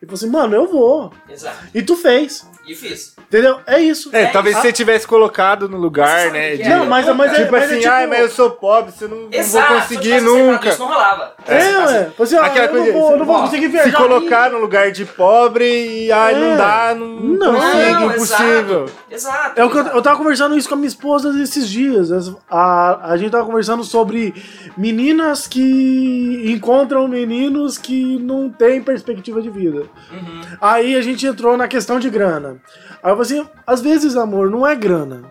e 0.00 0.06
falou 0.06 0.14
assim, 0.14 0.30
mano, 0.30 0.54
eu 0.54 0.68
vou. 0.68 1.12
Exato. 1.28 1.56
E 1.74 1.82
tu 1.82 1.96
fez. 1.96 2.48
E 2.64 2.76
fiz. 2.76 3.16
Entendeu? 3.18 3.58
É 3.66 3.80
isso. 3.80 4.08
É, 4.12 4.22
É 4.22 4.26
talvez 4.26 4.54
isso. 4.54 4.62
você 4.62 4.72
tivesse 4.72 5.04
colocado 5.04 5.68
no 5.68 5.76
lugar, 5.76 6.30
né? 6.30 6.54
de- 6.54 6.62
é? 6.62 6.68
Não, 6.68 6.86
mas, 6.86 7.04
mas, 7.16 7.32
é, 7.32 7.36
tipo 7.40 7.50
mas 7.52 7.64
assim, 7.64 7.74
é 7.74 7.78
tipo, 7.78 7.90
ai, 7.90 8.06
mas 8.06 8.20
eu 8.20 8.28
sou 8.30 8.50
pobre, 8.50 8.92
você 8.92 9.08
não, 9.08 9.16
não 9.22 9.28
Exato. 9.32 9.72
vou 9.72 9.82
se 9.82 9.94
eu 9.94 9.98
conseguir 9.98 10.20
nunca. 10.20 10.68
Isso 10.68 10.78
não 10.78 10.86
rolava. 10.88 11.32
É, 11.44 11.58
Você 11.60 11.72
faz- 11.72 11.90
ué. 11.90 12.10
Você, 12.16 12.36
ah, 12.36 12.44
Aquela 12.44 12.66
eu 12.66 12.70
coisa 12.70 12.86
não 12.92 13.00
vou, 13.00 13.16
não 13.18 13.24
vou 13.26 13.34
ó, 13.36 13.40
conseguir 13.42 13.64
Se 13.66 13.68
viajar. 13.72 13.96
colocar 13.98 14.50
no 14.52 14.58
lugar 14.58 14.92
de 14.92 15.04
pobre 15.04 15.64
e 16.04 16.12
ai, 16.12 16.34
É. 16.34 16.38
não 16.38 16.56
dá, 16.56 16.94
não, 16.96 17.06
Não, 17.08 17.54
consigo, 17.54 18.00
Não, 18.00 18.10
impossível. 18.12 18.86
Exato. 19.10 19.60
É 19.60 19.62
eu, 19.64 19.68
eu 19.94 20.02
tava 20.02 20.16
conversando 20.18 20.56
isso 20.56 20.68
com 20.68 20.74
a 20.74 20.78
minha 20.78 20.88
esposa 20.88 21.30
esses 21.42 21.68
dias. 21.68 22.12
As- 22.12 22.32
A, 22.48 23.10
a 23.12 23.16
gente 23.16 23.30
tava 23.32 23.44
conversando 23.44 23.82
sobre 23.82 24.34
meninas 24.76 25.46
que 25.48 26.42
encontram 26.46 27.08
meninos 27.08 27.76
que 27.78 28.18
não 28.20 28.48
têm 28.48 28.80
perspectiva 28.82 29.40
de 29.42 29.50
vida. 29.50 29.84
Uhum. 30.12 30.40
Aí 30.60 30.94
a 30.94 31.00
gente 31.02 31.26
entrou 31.26 31.56
na 31.56 31.66
questão 31.66 31.98
de 31.98 32.08
grana. 32.10 32.51
Aí 33.02 33.12
eu 33.12 33.16
falei 33.16 33.40
assim, 33.40 33.48
às 33.66 33.80
vezes, 33.80 34.16
amor, 34.16 34.50
não 34.50 34.66
é 34.66 34.74
grana. 34.74 35.22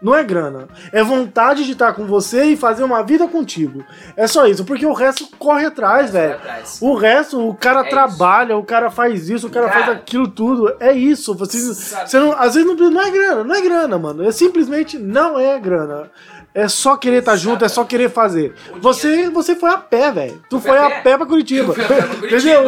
Não 0.00 0.12
é 0.16 0.24
grana. 0.24 0.66
É 0.90 1.00
vontade 1.00 1.64
de 1.64 1.70
estar 1.72 1.92
com 1.92 2.04
você 2.06 2.42
e 2.46 2.56
fazer 2.56 2.82
uma 2.82 3.04
vida 3.04 3.28
contigo. 3.28 3.84
É 4.16 4.26
só 4.26 4.46
isso, 4.48 4.64
porque 4.64 4.84
o 4.84 4.92
resto 4.92 5.28
corre 5.38 5.64
atrás, 5.64 6.10
velho. 6.10 6.34
atrás. 6.34 6.78
O 6.82 6.94
resto, 6.96 7.48
o 7.48 7.54
cara 7.54 7.82
É 7.86 7.88
trabalha, 7.88 8.56
o 8.56 8.64
cara 8.64 8.90
faz 8.90 9.30
isso, 9.30 9.46
o 9.46 9.50
cara, 9.50 9.68
Cara. 9.68 9.84
faz 9.84 9.96
aquilo 9.98 10.26
tudo. 10.26 10.74
É 10.80 10.92
isso. 10.92 11.32
Você, 11.36 11.56
Sabe- 11.72 12.10
você 12.10 12.18
não, 12.18 12.32
às 12.32 12.54
vezes 12.56 12.66
não, 12.66 12.90
não 12.90 13.00
é 13.00 13.10
grana, 13.12 13.44
não 13.44 13.54
é 13.54 13.60
grana, 13.60 13.96
mano. 13.96 14.24
É 14.26 14.32
simplesmente 14.32 14.98
não 14.98 15.38
é 15.38 15.56
grana. 15.60 16.10
É 16.54 16.68
só 16.68 16.96
querer 16.98 17.20
estar 17.20 17.34
junto, 17.36 17.64
é 17.64 17.68
só 17.68 17.82
querer 17.82 18.10
fazer. 18.10 18.54
Você, 18.76 19.30
você 19.30 19.56
foi 19.56 19.70
a 19.70 19.78
pé, 19.78 20.12
velho. 20.12 20.42
Tu 20.50 20.60
Foi 20.60 20.76
a 20.76 20.86
a 20.86 20.90
pé? 20.90 21.00
pé 21.00 21.16
pra 21.16 21.26
Curitiba. 21.26 21.72
Entendeu? 22.22 22.62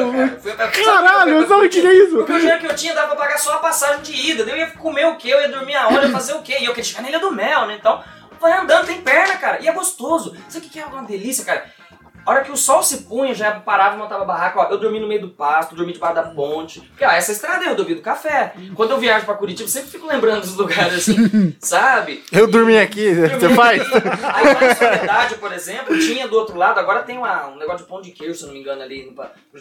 Caralho, 0.85 1.35
eu 1.43 1.49
não 1.49 1.65
entendi 1.65 1.87
isso. 1.87 2.17
Porque 2.17 2.33
o 2.33 2.39
dinheiro 2.39 2.61
que 2.61 2.67
eu 2.67 2.75
tinha 2.75 2.95
dava 2.95 3.09
pra 3.09 3.17
pagar 3.27 3.39
só 3.39 3.53
a 3.55 3.59
passagem 3.59 4.01
de 4.03 4.31
ida. 4.31 4.43
Eu 4.45 4.57
ia 4.57 4.67
comer 4.69 5.07
o 5.07 5.17
quê? 5.17 5.29
Eu 5.35 5.41
ia 5.41 5.49
dormir? 5.49 5.75
Eu 5.75 6.03
ia 6.03 6.09
fazer 6.11 6.33
o 6.35 6.43
quê? 6.43 6.57
E 6.61 6.65
eu 6.65 6.71
queria 6.73 6.85
chegar 6.85 7.03
na 7.03 7.09
Ilha 7.11 7.19
do 7.21 7.31
Mel, 7.31 7.67
né? 7.67 7.77
Então, 7.79 8.03
vai 8.41 8.53
andando, 8.59 8.87
tem 8.87 9.01
perna, 9.03 9.37
cara. 9.37 9.61
E 9.61 9.69
é 9.69 9.73
gostoso. 9.73 10.35
Sabe 10.49 10.67
o 10.67 10.71
que 10.71 10.81
é 10.81 10.87
uma 10.87 11.03
delícia, 11.03 11.45
cara? 11.45 11.65
A 12.25 12.31
hora 12.31 12.43
que 12.45 12.51
o 12.53 12.57
sol 12.57 12.83
se 12.83 13.03
punha, 13.05 13.35
já 13.35 13.53
parava 13.53 13.97
e 13.97 13.99
montava 13.99 14.25
barraca, 14.25 14.59
ó, 14.61 14.65
eu 14.71 14.79
dormi 14.79 14.99
no 15.01 15.07
meio 15.07 15.21
do 15.21 15.29
pasto, 15.29 15.75
dormi 15.75 15.93
debaixo 15.93 16.15
da 16.15 16.23
ponte. 16.23 16.81
Porque, 16.81 17.05
ó, 17.05 17.11
essa 17.11 17.33
estrada 17.33 17.63
é 17.65 17.67
a 17.67 17.71
rodovia 17.71 17.97
do 17.97 18.03
café. 18.03 18.55
Quando 18.75 18.93
eu 18.93 18.99
viajo 18.99 19.25
pra 19.27 19.35
Curitiba, 19.35 19.69
eu 19.69 19.73
sempre 19.73 19.91
fico 19.91 20.07
lembrando 20.07 20.41
dos 20.43 20.57
lugares 20.57 20.95
assim, 20.95 21.55
sabe? 21.61 22.25
Eu 22.33 22.47
dormi 22.47 22.79
aqui, 22.79 23.15
você 23.15 23.49
faz? 23.51 23.83
Aí 23.93 24.45
lá 24.55 24.71
em 24.71 24.75
Soledade, 24.75 25.35
por 25.37 25.53
exemplo, 25.53 25.99
tinha 25.99 26.27
do 26.29 26.37
outro 26.37 26.57
lado, 26.57 26.79
agora 26.81 27.03
tem 27.03 27.19
uma- 27.19 27.49
um 27.49 27.57
negócio 27.57 27.85
de 27.85 27.91
pão 27.91 28.01
de 28.01 28.11
queijo, 28.11 28.35
se 28.35 28.47
não 28.47 28.53
me 28.53 28.61
engano, 28.61 28.83
ali. 28.83 29.05
no 29.07 29.15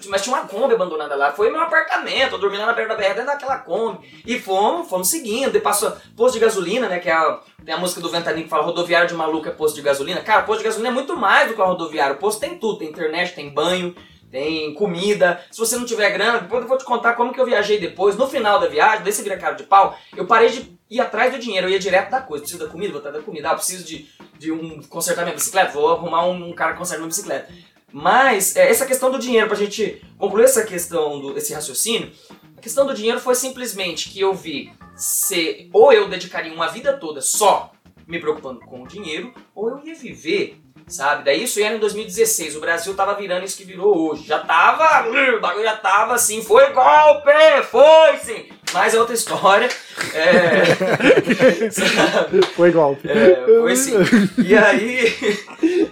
Mas 0.09 0.21
tinha 0.21 0.35
uma 0.35 0.45
Kombi 0.47 0.73
abandonada 0.73 1.15
lá. 1.15 1.31
Foi 1.31 1.49
meu 1.51 1.61
apartamento, 1.61 2.33
eu 2.35 2.39
dormi 2.39 2.57
lá 2.57 2.65
na 2.65 2.73
beira 2.73 2.89
da 2.89 2.95
BR, 2.95 3.09
dentro 3.09 3.25
daquela 3.25 3.57
Kombi. 3.57 4.23
E 4.25 4.39
fomos, 4.39 4.89
fomos 4.89 5.09
seguindo. 5.09 5.51
Daí 5.51 5.61
passou 5.61 5.95
posto 6.15 6.35
de 6.35 6.39
gasolina, 6.39 6.87
né? 6.87 6.99
Que 6.99 7.09
é 7.09 7.13
a, 7.13 7.39
tem 7.65 7.73
a 7.73 7.77
música 7.77 8.01
do 8.01 8.09
Ventaninho 8.09 8.43
que 8.43 8.49
fala 8.49 8.63
rodoviário 8.63 9.07
de 9.07 9.13
maluco 9.13 9.47
é 9.47 9.51
posto 9.51 9.75
de 9.75 9.81
gasolina. 9.81 10.21
Cara, 10.21 10.43
posto 10.43 10.59
de 10.59 10.65
gasolina 10.65 10.89
é 10.89 10.91
muito 10.91 11.15
mais 11.15 11.47
do 11.47 11.53
que 11.53 11.61
uma 11.61 11.67
rodoviário. 11.67 12.15
O 12.15 12.19
posto 12.19 12.39
tem 12.39 12.57
tudo, 12.57 12.79
tem 12.79 12.89
internet, 12.89 13.33
tem 13.33 13.49
banho. 13.49 13.95
Tem 14.29 14.73
comida. 14.73 15.45
Se 15.51 15.59
você 15.59 15.77
não 15.77 15.85
tiver 15.85 16.09
grana, 16.09 16.39
depois 16.39 16.63
eu 16.63 16.67
vou 16.67 16.75
te 16.75 16.83
contar 16.83 17.13
como 17.13 17.31
que 17.31 17.39
eu 17.39 17.45
viajei 17.45 17.79
depois. 17.79 18.17
No 18.17 18.27
final 18.27 18.59
da 18.59 18.67
viagem, 18.67 19.03
desse 19.03 19.21
vira 19.21 19.37
cara 19.37 19.53
de 19.53 19.61
pau, 19.61 19.95
eu 20.17 20.25
parei 20.25 20.49
de 20.49 20.75
ir 20.89 20.99
atrás 20.99 21.31
do 21.31 21.37
dinheiro. 21.37 21.67
Eu 21.67 21.71
ia 21.71 21.77
direto 21.77 22.09
da 22.09 22.19
coisa. 22.19 22.41
Preciso 22.41 22.65
da 22.65 22.71
comida? 22.71 22.91
Vou 22.91 22.97
atrás 22.97 23.15
da 23.15 23.21
comida. 23.21 23.51
Ah, 23.51 23.53
preciso 23.53 23.85
de, 23.85 24.09
de 24.39 24.51
um 24.51 24.81
consertar 24.81 25.21
minha 25.21 25.35
bicicleta? 25.35 25.73
Vou 25.73 25.87
arrumar 25.87 26.25
um, 26.25 26.49
um 26.49 26.53
cara 26.53 26.71
que 26.71 26.79
conserta 26.79 26.97
minha 26.97 27.09
bicicleta. 27.09 27.47
Mas 27.91 28.55
é, 28.55 28.71
essa 28.71 28.87
questão 28.87 29.11
do 29.11 29.19
dinheiro, 29.19 29.45
pra 29.47 29.55
gente 29.55 30.03
concluir 30.17 30.45
essa 30.45 30.63
questão, 30.63 31.21
do, 31.21 31.37
esse 31.37 31.53
raciocínio, 31.53 32.11
questão 32.63 32.87
do 32.87 32.93
dinheiro 32.93 33.19
foi 33.19 33.35
simplesmente 33.35 34.09
que 34.09 34.21
eu 34.21 34.33
vi 34.33 34.71
se 34.95 35.69
ou 35.73 35.91
eu 35.91 36.07
dedicaria 36.07 36.53
uma 36.53 36.69
vida 36.69 36.93
toda 36.93 37.19
só 37.19 37.73
me 38.07 38.19
preocupando 38.19 38.61
com 38.61 38.83
o 38.83 38.87
dinheiro, 38.87 39.33
ou 39.53 39.69
eu 39.69 39.79
ia 39.85 39.95
viver, 39.95 40.57
sabe? 40.87 41.25
Daí 41.25 41.43
isso 41.43 41.59
era 41.59 41.75
em 41.75 41.79
2016, 41.79 42.55
o 42.55 42.59
Brasil 42.59 42.93
tava 42.95 43.15
virando 43.15 43.45
isso 43.45 43.57
que 43.57 43.63
virou 43.63 44.09
hoje. 44.09 44.25
Já 44.25 44.39
tava, 44.39 45.07
o 45.09 45.39
bagulho 45.41 45.63
já 45.63 45.77
tava 45.77 46.13
assim, 46.13 46.41
foi 46.41 46.71
golpe, 46.71 47.31
foi 47.69 48.17
sim. 48.17 48.49
Mas 48.73 48.93
é 48.93 48.99
outra 48.99 49.13
história. 49.13 49.69
É? 50.13 51.69
Foi 52.55 52.71
golpe. 52.71 53.07
É, 53.07 53.45
foi 53.45 53.75
sim. 53.75 53.93
E 54.43 54.55
aí, 54.55 55.13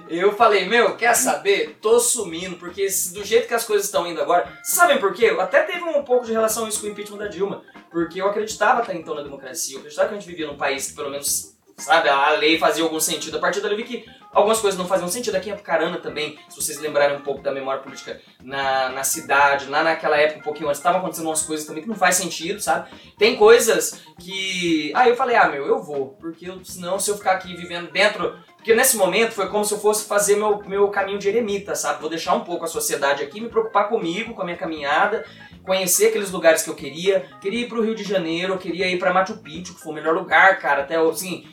eu 0.09 0.33
falei, 0.33 0.67
meu, 0.67 0.95
quer 0.95 1.13
saber? 1.13 1.77
Tô 1.79 1.99
sumindo, 1.99 2.55
porque 2.57 2.87
do 3.13 3.23
jeito 3.23 3.47
que 3.47 3.53
as 3.53 3.63
coisas 3.63 3.85
estão 3.85 4.07
indo 4.07 4.19
agora. 4.19 4.45
Vocês 4.61 4.75
sabem 4.75 4.97
por 4.97 5.13
quê? 5.13 5.35
Até 5.39 5.61
teve 5.63 5.83
um 5.83 6.03
pouco 6.03 6.25
de 6.25 6.31
relação 6.31 6.67
isso 6.67 6.81
com 6.81 6.87
o 6.87 6.89
impeachment 6.89 7.19
da 7.19 7.27
Dilma. 7.27 7.61
Porque 7.91 8.19
eu 8.21 8.27
acreditava 8.27 8.81
até 8.81 8.95
então 8.95 9.13
na 9.13 9.21
democracia. 9.21 9.75
Eu 9.75 9.79
acreditava 9.79 10.09
que 10.09 10.15
a 10.15 10.19
gente 10.19 10.27
vivia 10.29 10.47
num 10.47 10.57
país 10.57 10.87
que 10.87 10.95
pelo 10.95 11.11
menos, 11.11 11.55
sabe, 11.77 12.09
a 12.09 12.31
lei 12.31 12.57
fazia 12.57 12.83
algum 12.83 12.99
sentido. 12.99 13.37
A 13.37 13.39
partir 13.41 13.61
dali 13.61 13.73
eu 13.73 13.77
vi 13.77 13.83
que 13.83 14.05
algumas 14.33 14.59
coisas 14.59 14.77
não 14.77 14.87
faziam 14.87 15.07
sentido. 15.07 15.35
Aqui 15.35 15.49
em 15.49 15.53
Apucarana 15.53 15.97
também, 15.97 16.37
se 16.49 16.55
vocês 16.55 16.79
lembrarem 16.79 17.17
um 17.17 17.21
pouco 17.21 17.41
da 17.41 17.51
memória 17.51 17.81
política 17.81 18.19
na, 18.43 18.89
na 18.89 19.03
cidade, 19.03 19.67
lá 19.67 19.83
naquela 19.83 20.17
época, 20.17 20.39
um 20.39 20.43
pouquinho 20.43 20.69
antes, 20.69 20.79
estavam 20.79 20.99
acontecendo 20.99 21.27
umas 21.27 21.43
coisas 21.43 21.65
também 21.65 21.83
que 21.83 21.89
não 21.89 21.95
faz 21.95 22.15
sentido, 22.15 22.59
sabe? 22.59 22.89
Tem 23.17 23.35
coisas 23.35 24.01
que. 24.19 24.91
Aí 24.95 25.09
eu 25.09 25.15
falei, 25.15 25.35
ah, 25.35 25.47
meu, 25.47 25.65
eu 25.65 25.81
vou. 25.81 26.17
Porque 26.19 26.49
eu, 26.49 26.63
senão, 26.63 26.99
se 26.99 27.09
eu 27.09 27.17
ficar 27.17 27.33
aqui 27.33 27.55
vivendo 27.55 27.91
dentro. 27.91 28.37
Porque 28.55 28.75
nesse 28.75 28.95
momento 28.95 29.31
foi 29.31 29.49
como 29.49 29.65
se 29.65 29.73
eu 29.73 29.79
fosse 29.79 30.05
fazer 30.05 30.35
meu, 30.35 30.59
meu 30.67 30.87
caminho 30.89 31.17
de 31.17 31.27
eremita, 31.27 31.73
sabe? 31.73 31.99
Vou 31.99 32.09
deixar 32.09 32.35
um 32.35 32.41
pouco 32.41 32.63
a 32.63 32.67
sociedade 32.67 33.23
aqui, 33.23 33.41
me 33.41 33.49
preocupar 33.49 33.89
comigo, 33.89 34.35
com 34.35 34.41
a 34.43 34.45
minha 34.45 34.55
caminhada, 34.55 35.25
conhecer 35.63 36.09
aqueles 36.09 36.29
lugares 36.29 36.61
que 36.61 36.69
eu 36.69 36.75
queria. 36.75 37.25
Queria 37.41 37.61
ir 37.61 37.67
pro 37.67 37.81
Rio 37.81 37.95
de 37.95 38.03
Janeiro, 38.03 38.59
queria 38.59 38.87
ir 38.87 38.99
pra 38.99 39.11
Machu 39.11 39.37
Picchu, 39.37 39.73
que 39.73 39.81
foi 39.81 39.91
o 39.91 39.95
melhor 39.95 40.13
lugar, 40.13 40.59
cara. 40.59 40.83
Até, 40.83 40.95
assim, 40.95 41.47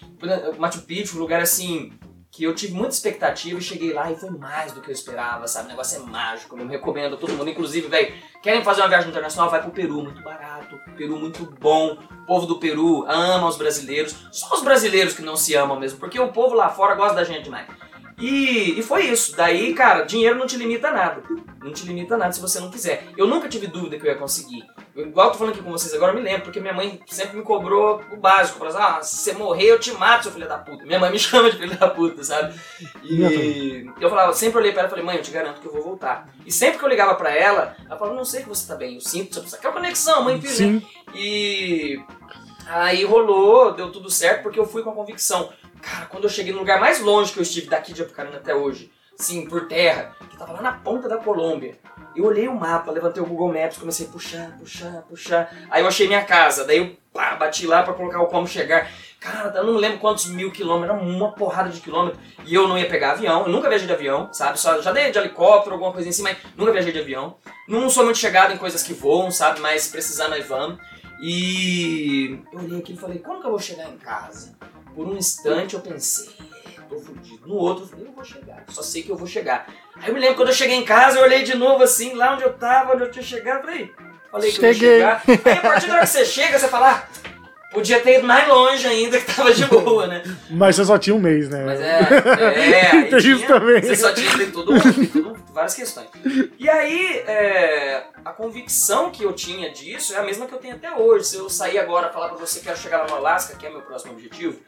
Machu 0.59 0.83
Picchu, 0.83 1.17
um 1.17 1.21
lugar 1.21 1.41
assim 1.41 1.98
que 2.39 2.45
eu 2.45 2.55
tive 2.55 2.73
muita 2.73 2.95
expectativa 2.95 3.59
e 3.59 3.63
cheguei 3.63 3.93
lá 3.93 4.13
e 4.13 4.17
foi 4.17 4.31
mais 4.31 4.71
do 4.71 4.81
que 4.81 4.91
eu 4.91 4.93
esperava, 4.93 5.49
sabe? 5.49 5.67
O 5.67 5.71
negócio 5.71 6.01
é 6.01 6.07
mágico, 6.07 6.57
eu 6.57 6.69
recomendo 6.69 7.17
a 7.17 7.19
todo 7.19 7.33
mundo. 7.33 7.51
Inclusive, 7.51 7.89
velho, 7.89 8.15
querem 8.41 8.63
fazer 8.63 8.81
uma 8.81 8.89
viagem 8.89 9.11
internacional? 9.11 9.51
Vai 9.51 9.61
pro 9.61 9.73
Peru, 9.73 10.05
muito 10.05 10.23
barato. 10.23 10.79
Peru 10.97 11.17
muito 11.17 11.45
bom. 11.59 11.99
O 12.23 12.27
povo 12.27 12.47
do 12.47 12.61
Peru 12.61 13.05
ama 13.09 13.49
os 13.49 13.57
brasileiros. 13.57 14.15
Só 14.31 14.55
os 14.55 14.63
brasileiros 14.63 15.15
que 15.15 15.23
não 15.23 15.35
se 15.37 15.57
amam 15.57 15.81
mesmo, 15.81 15.99
porque 15.99 16.21
o 16.21 16.29
povo 16.29 16.55
lá 16.55 16.69
fora 16.69 16.95
gosta 16.95 17.17
da 17.17 17.25
gente 17.25 17.43
demais. 17.43 17.67
E, 18.19 18.79
e 18.79 18.83
foi 18.83 19.07
isso. 19.07 19.37
Daí, 19.37 19.73
cara, 19.75 20.05
dinheiro 20.05 20.39
não 20.39 20.47
te 20.47 20.57
limita 20.57 20.89
a 20.89 20.93
nada. 20.93 21.23
Não 21.63 21.73
te 21.73 21.87
limita 21.87 22.15
a 22.15 22.19
nada 22.19 22.33
se 22.33 22.41
você 22.41 22.59
não 22.59 22.71
quiser. 22.71 23.05
Eu 23.17 23.27
nunca 23.27 23.49
tive 23.49 23.67
dúvida 23.67 23.99
que 23.99 24.07
eu 24.07 24.11
ia 24.11 24.19
conseguir. 24.19 24.65
Eu, 24.95 25.07
igual 25.07 25.29
eu 25.29 25.33
tô 25.33 25.39
falando 25.39 25.55
aqui 25.55 25.63
com 25.63 25.71
vocês 25.71 25.95
agora, 25.95 26.13
eu 26.13 26.17
me 26.17 26.23
lembro, 26.23 26.43
porque 26.43 26.61
minha 26.61 26.73
mãe 26.73 27.01
sempre 27.07 27.37
me 27.37 27.43
cobrou 27.43 28.03
o 28.11 28.17
básico. 28.17 28.59
Falou 28.59 28.75
assim, 28.75 28.83
ah, 28.83 29.03
se 29.03 29.17
você 29.17 29.33
morrer, 29.33 29.67
eu 29.67 29.79
te 29.79 29.93
mato, 29.93 30.25
seu 30.25 30.33
filho 30.33 30.49
da 30.49 30.59
puta. 30.59 30.85
Minha 30.85 30.99
mãe 30.99 31.11
me 31.11 31.19
chama 31.21 31.51
de 31.51 31.59
filho 31.59 31.79
da 31.79 31.89
puta, 31.89 32.25
sabe? 32.25 32.59
E 33.05 33.87
eu 34.01 34.11
falava, 34.11 34.33
sempre 34.33 34.59
olhei 34.59 34.73
pra 34.73 34.81
ela 34.81 34.89
e 34.89 34.91
falei, 34.91 35.05
mãe, 35.05 35.17
eu 35.17 35.23
te 35.23 35.31
garanto 35.31 35.61
que 35.61 35.67
eu 35.67 35.73
vou 35.73 35.83
voltar. 35.83 36.29
E 36.45 36.51
sempre 36.51 36.79
que 36.79 36.85
eu 36.85 36.89
ligava 36.89 37.15
pra 37.15 37.31
ela, 37.31 37.77
ela 37.87 37.97
falava, 37.97 38.17
não 38.17 38.25
sei 38.25 38.43
que 38.43 38.49
você 38.49 38.67
tá 38.67 38.75
bem, 38.75 38.95
eu 38.95 39.01
sinto, 39.01 39.41
você 39.41 39.57
quer 39.57 39.73
conexão, 39.73 40.25
mãe 40.25 40.39
e 40.39 40.41
filho? 40.41 40.55
Sim. 40.55 40.87
E 41.15 42.01
aí 42.69 43.05
rolou, 43.05 43.73
deu 43.73 43.93
tudo 43.93 44.11
certo, 44.11 44.43
porque 44.43 44.59
eu 44.59 44.67
fui 44.67 44.83
com 44.83 44.91
a 44.91 44.95
convicção. 44.95 45.51
Cara, 45.83 46.07
quando 46.07 46.25
eu 46.25 46.31
cheguei 46.31 46.53
no 46.53 46.59
lugar 46.59 46.81
mais 46.81 47.01
longe 47.01 47.33
que 47.33 47.39
eu 47.39 47.43
estive 47.43 47.69
daqui 47.69 47.93
de 47.93 48.03
Apucarana 48.03 48.37
até 48.37 48.55
hoje, 48.55 48.93
sim, 49.17 49.47
por 49.47 49.67
terra, 49.67 50.15
que 50.31 50.37
tava 50.37 50.53
lá 50.53 50.63
na 50.63 50.73
ponta 50.73 51.09
da 51.09 51.17
Colômbia, 51.17 51.79
eu 52.15 52.25
olhei 52.25 52.49
o 52.49 52.55
mapa, 52.55 52.91
levantei 52.91 53.23
o 53.23 53.27
Google 53.27 53.53
Maps, 53.53 53.79
comecei 53.79 54.07
a 54.07 54.09
puxar, 54.09 54.59
puxar, 54.59 55.03
puxar. 55.03 55.55
Aí 55.71 55.83
eu 55.83 55.89
achei 55.89 56.07
minha 56.07 56.25
casa, 56.25 56.65
daí 56.65 56.79
eu 56.79 56.97
pá, 57.13 57.37
bati 57.37 57.67
lá 57.67 57.83
pra 57.83 57.95
colocar 57.95 58.21
o 58.21 58.27
como 58.27 58.47
chegar. 58.47 58.91
Cara, 59.21 59.53
eu 59.57 59.65
não 59.65 59.75
lembro 59.75 59.99
quantos 59.99 60.27
mil 60.27 60.51
quilômetros, 60.51 60.97
era 60.97 61.01
uma 61.01 61.33
porrada 61.33 61.69
de 61.69 61.81
quilômetros. 61.81 62.21
E 62.45 62.55
eu 62.55 62.69
não 62.69 62.79
ia 62.79 62.89
pegar 62.89 63.13
avião, 63.13 63.43
eu 63.43 63.49
nunca 63.49 63.69
viajei 63.69 63.87
de 63.87 63.93
avião, 63.93 64.33
sabe? 64.33 64.59
Só, 64.59 64.81
já 64.81 64.93
dei 64.93 65.11
de 65.11 65.19
helicóptero, 65.19 65.75
alguma 65.75 65.93
coisa 65.93 66.09
assim, 66.09 66.23
mas 66.23 66.39
nunca 66.57 66.73
viajei 66.73 66.93
de 66.93 67.01
avião. 67.01 67.37
Não 67.69 67.91
sou 67.91 68.05
muito 68.05 68.19
chegado 68.19 68.53
em 68.53 68.59
coisas 68.59 68.83
que 68.83 68.93
voam, 68.93 69.31
sabe? 69.31 69.61
Mas 69.61 69.89
precisar 69.89 70.29
nós 70.29 70.47
vamos. 70.47 70.79
E 71.21 72.41
eu 72.53 72.61
olhei 72.61 72.79
aquilo 72.79 72.99
e 72.99 73.01
falei, 73.01 73.19
quando 73.19 73.41
que 73.41 73.47
eu 73.47 73.51
vou 73.51 73.59
chegar 73.59 73.89
em 73.89 73.99
casa? 73.99 74.57
Por 74.99 75.07
um 75.07 75.17
instante 75.17 75.75
eu 75.77 75.81
pensei, 75.81 76.29
tô 76.89 76.99
fudido. 76.99 77.47
No 77.47 77.55
outro 77.55 77.85
eu 77.85 77.89
falei, 77.89 78.07
eu 78.09 78.11
vou 78.11 78.25
chegar, 78.25 78.65
só 78.69 78.83
sei 78.83 79.01
que 79.05 79.09
eu 79.09 79.17
vou 79.17 79.29
chegar. 79.29 79.73
Aí 79.95 80.09
eu 80.09 80.15
me 80.15 80.19
lembro 80.19 80.35
quando 80.35 80.49
eu 80.49 80.55
cheguei 80.55 80.75
em 80.75 80.85
casa, 80.85 81.19
eu 81.19 81.23
olhei 81.23 81.45
de 81.45 81.55
novo 81.57 81.85
assim, 81.85 82.15
lá 82.15 82.35
onde 82.35 82.43
eu 82.43 82.53
tava, 82.55 82.95
onde 82.95 83.05
eu 83.05 83.11
tinha 83.13 83.23
chegado, 83.23 83.63
falei, 83.63 83.93
falei 84.29 84.51
que 84.51 84.59
eu 84.59 84.75
Cheguei. 84.75 84.99
ia 84.99 85.21
chegar. 85.21 85.23
Aí 85.45 85.53
a 85.53 85.61
partir 85.61 85.87
da 85.87 85.93
hora 85.95 86.03
que 86.03 86.09
você 86.09 86.25
chega, 86.25 86.59
você 86.59 86.67
fala, 86.67 86.91
ah, 86.91 87.28
podia 87.71 88.01
ter 88.01 88.19
ido 88.19 88.27
mais 88.27 88.49
longe 88.49 88.87
ainda, 88.87 89.21
que 89.21 89.35
tava 89.35 89.53
de 89.53 89.65
boa, 89.67 90.07
né? 90.07 90.23
Mas 90.51 90.77
você 90.77 90.85
só 90.85 90.99
tinha 90.99 91.15
um 91.15 91.21
mês, 91.21 91.49
né? 91.49 91.65
Mas 91.65 91.81
é, 91.81 92.01
é, 93.01 93.03
Tem 93.05 93.19
isso 93.19 93.47
também. 93.47 93.83
Você 93.83 93.97
só 93.97 94.13
tinha 94.13 94.37
tem 94.37 94.51
tudo, 94.51 94.81
tem 94.81 95.07
tudo, 95.07 95.37
várias 95.53 95.75
questões. 95.75 96.09
E 96.59 96.69
aí, 96.69 97.23
é, 97.27 98.05
a 98.25 98.33
convicção 98.33 99.11
que 99.11 99.23
eu 99.23 99.33
tinha 99.33 99.71
disso 99.71 100.15
é 100.15 100.19
a 100.19 100.23
mesma 100.23 100.47
que 100.47 100.55
eu 100.55 100.59
tenho 100.59 100.75
até 100.75 100.93
hoje. 100.95 101.27
Se 101.27 101.37
eu 101.37 101.49
sair 101.49 101.79
agora 101.79 102.09
e 102.09 102.13
falar 102.13 102.29
pra 102.29 102.39
você 102.39 102.61
que 102.61 102.67
quero 102.67 102.79
chegar 102.79 102.99
lá 102.99 103.07
no 103.07 103.17
Alasca, 103.17 103.57
que 103.57 103.67
é 103.67 103.71
meu 103.71 103.83
próximo 103.83 104.13
objetivo, 104.13 104.59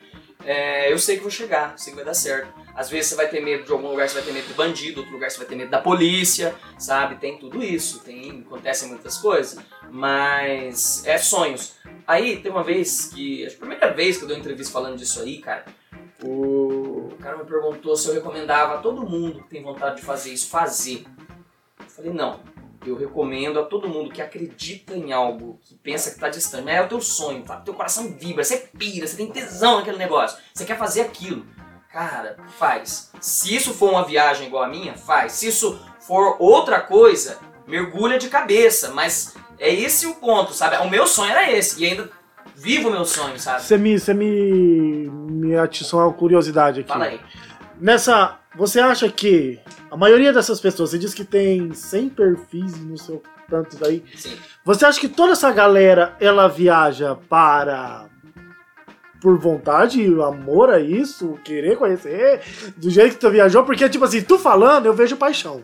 é, 0.44 0.92
eu 0.92 0.98
sei 0.98 1.16
que 1.16 1.22
vou 1.22 1.30
chegar, 1.30 1.78
sei 1.78 1.92
que 1.92 1.96
vai 1.96 2.04
dar 2.04 2.14
certo. 2.14 2.52
Às 2.74 2.88
vezes 2.88 3.10
você 3.10 3.16
vai 3.16 3.28
ter 3.28 3.40
medo 3.40 3.64
de 3.64 3.72
algum 3.72 3.88
lugar, 3.88 4.08
você 4.08 4.14
vai 4.14 4.22
ter 4.22 4.32
medo 4.32 4.48
do 4.48 4.54
bandido, 4.54 5.00
outro 5.00 5.12
lugar 5.12 5.30
você 5.30 5.38
vai 5.38 5.46
ter 5.46 5.56
medo 5.56 5.70
da 5.70 5.80
polícia, 5.80 6.54
sabe? 6.78 7.16
Tem 7.16 7.38
tudo 7.38 7.62
isso, 7.62 8.00
tem, 8.00 8.44
acontecem 8.46 8.88
muitas 8.88 9.18
coisas, 9.18 9.58
mas 9.90 11.04
é 11.06 11.18
sonhos. 11.18 11.74
Aí 12.06 12.38
tem 12.38 12.50
uma 12.50 12.64
vez 12.64 13.06
que, 13.06 13.44
acho 13.44 13.56
que 13.56 13.62
a 13.62 13.66
primeira 13.66 13.92
vez 13.92 14.16
que 14.16 14.24
eu 14.24 14.28
dei 14.28 14.36
uma 14.36 14.40
entrevista 14.40 14.72
falando 14.72 14.96
disso 14.96 15.20
aí, 15.20 15.38
cara, 15.38 15.64
o 16.22 17.10
cara 17.20 17.36
me 17.36 17.44
perguntou 17.44 17.96
se 17.96 18.08
eu 18.08 18.14
recomendava 18.14 18.74
a 18.74 18.78
todo 18.78 19.08
mundo 19.08 19.42
que 19.42 19.48
tem 19.48 19.62
vontade 19.62 19.96
de 19.96 20.02
fazer 20.02 20.32
isso, 20.32 20.48
fazer. 20.48 21.04
Eu 21.78 21.86
falei, 21.86 22.12
não. 22.12 22.40
Eu 22.84 22.96
recomendo 22.96 23.60
a 23.60 23.64
todo 23.64 23.88
mundo 23.88 24.10
que 24.10 24.22
acredita 24.22 24.94
em 24.94 25.12
algo, 25.12 25.60
que 25.62 25.74
pensa 25.74 26.10
que 26.10 26.18
tá 26.18 26.28
distante, 26.28 26.64
mas 26.64 26.76
é 26.76 26.82
o 26.82 26.88
teu 26.88 27.00
sonho, 27.00 27.42
tá? 27.42 27.56
Teu 27.56 27.74
coração 27.74 28.12
vibra, 28.12 28.42
você 28.42 28.56
pira, 28.56 29.06
você 29.06 29.16
tem 29.16 29.30
tesão 29.30 29.78
naquele 29.78 29.98
negócio, 29.98 30.38
você 30.54 30.64
quer 30.64 30.78
fazer 30.78 31.02
aquilo. 31.02 31.44
Cara, 31.92 32.36
faz. 32.56 33.10
Se 33.20 33.54
isso 33.54 33.74
for 33.74 33.90
uma 33.90 34.04
viagem 34.04 34.46
igual 34.46 34.62
a 34.62 34.68
minha, 34.68 34.94
faz. 34.94 35.32
Se 35.32 35.48
isso 35.48 35.78
for 35.98 36.36
outra 36.38 36.80
coisa, 36.80 37.38
mergulha 37.66 38.16
de 38.16 38.28
cabeça. 38.28 38.90
Mas 38.90 39.34
é 39.58 39.74
esse 39.74 40.06
o 40.06 40.14
ponto, 40.14 40.52
sabe? 40.52 40.76
O 40.76 40.88
meu 40.88 41.06
sonho 41.06 41.32
era 41.32 41.50
esse. 41.50 41.82
E 41.82 41.86
ainda 41.86 42.08
vivo 42.54 42.88
o 42.88 42.92
meu 42.92 43.04
sonho, 43.04 43.38
sabe? 43.40 43.62
Você 43.62 43.76
me, 43.76 43.98
você 43.98 44.14
me, 44.14 45.10
me 45.10 45.56
atiçou 45.56 46.00
uma 46.00 46.12
curiosidade 46.12 46.80
aqui. 46.80 46.88
Fala 46.88 47.06
aí. 47.06 47.20
Nessa, 47.80 48.38
você 48.54 48.78
acha 48.78 49.10
que 49.10 49.58
a 49.90 49.96
maioria 49.96 50.32
dessas 50.32 50.60
pessoas, 50.60 50.90
você 50.90 50.98
diz 50.98 51.12
que 51.12 51.24
tem 51.24 51.72
100 51.72 52.08
perfis 52.10 52.78
no 52.78 52.96
seu 52.96 53.22
tantos 53.48 53.82
aí. 53.82 54.04
Sim. 54.14 54.36
Você 54.64 54.86
acha 54.86 55.00
que 55.00 55.08
toda 55.08 55.32
essa 55.32 55.50
galera 55.52 56.16
ela 56.20 56.48
viaja 56.48 57.16
para 57.28 58.06
por 59.20 59.38
vontade, 59.38 60.02
amor 60.22 60.70
a 60.70 60.80
isso, 60.80 61.38
querer 61.44 61.76
conhecer, 61.76 62.40
do 62.76 62.88
jeito 62.88 63.14
que 63.14 63.20
tu 63.20 63.30
viajou? 63.30 63.64
Porque 63.64 63.86
tipo 63.88 64.04
assim, 64.04 64.22
tu 64.22 64.38
falando, 64.38 64.86
eu 64.86 64.94
vejo 64.94 65.16
paixão. 65.16 65.62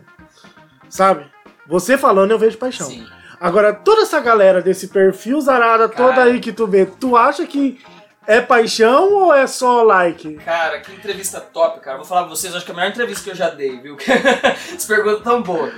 Sabe? 0.89 1.25
Você 1.65 1.97
falando, 1.97 2.31
eu 2.31 2.39
vejo 2.39 2.57
paixão. 2.57 2.87
Sim. 2.87 3.07
Agora, 3.39 3.73
toda 3.73 4.01
essa 4.01 4.19
galera 4.19 4.61
desse 4.61 4.87
perfil 4.87 5.39
zarada 5.41 5.87
toda 5.87 6.15
Cara. 6.15 6.23
aí 6.25 6.39
que 6.39 6.51
tu 6.51 6.67
vê, 6.67 6.85
tu 6.85 7.15
acha 7.15 7.45
que 7.45 7.79
é 8.27 8.41
paixão 8.41 9.13
ou 9.13 9.33
é 9.33 9.47
só 9.47 9.81
like? 9.83 10.35
Cara, 10.45 10.79
que 10.81 10.91
entrevista 10.93 11.39
top, 11.41 11.79
cara. 11.79 11.97
Vou 11.97 12.05
falar 12.05 12.21
pra 12.21 12.29
vocês, 12.29 12.53
acho 12.53 12.65
que 12.65 12.71
é 12.71 12.73
a 12.73 12.77
melhor 12.77 12.91
entrevista 12.91 13.23
que 13.23 13.29
eu 13.31 13.35
já 13.35 13.49
dei, 13.49 13.79
viu? 13.79 13.97
Essa 14.05 14.87
pergunta 14.87 15.21
tão 15.23 15.41
boa. 15.41 15.71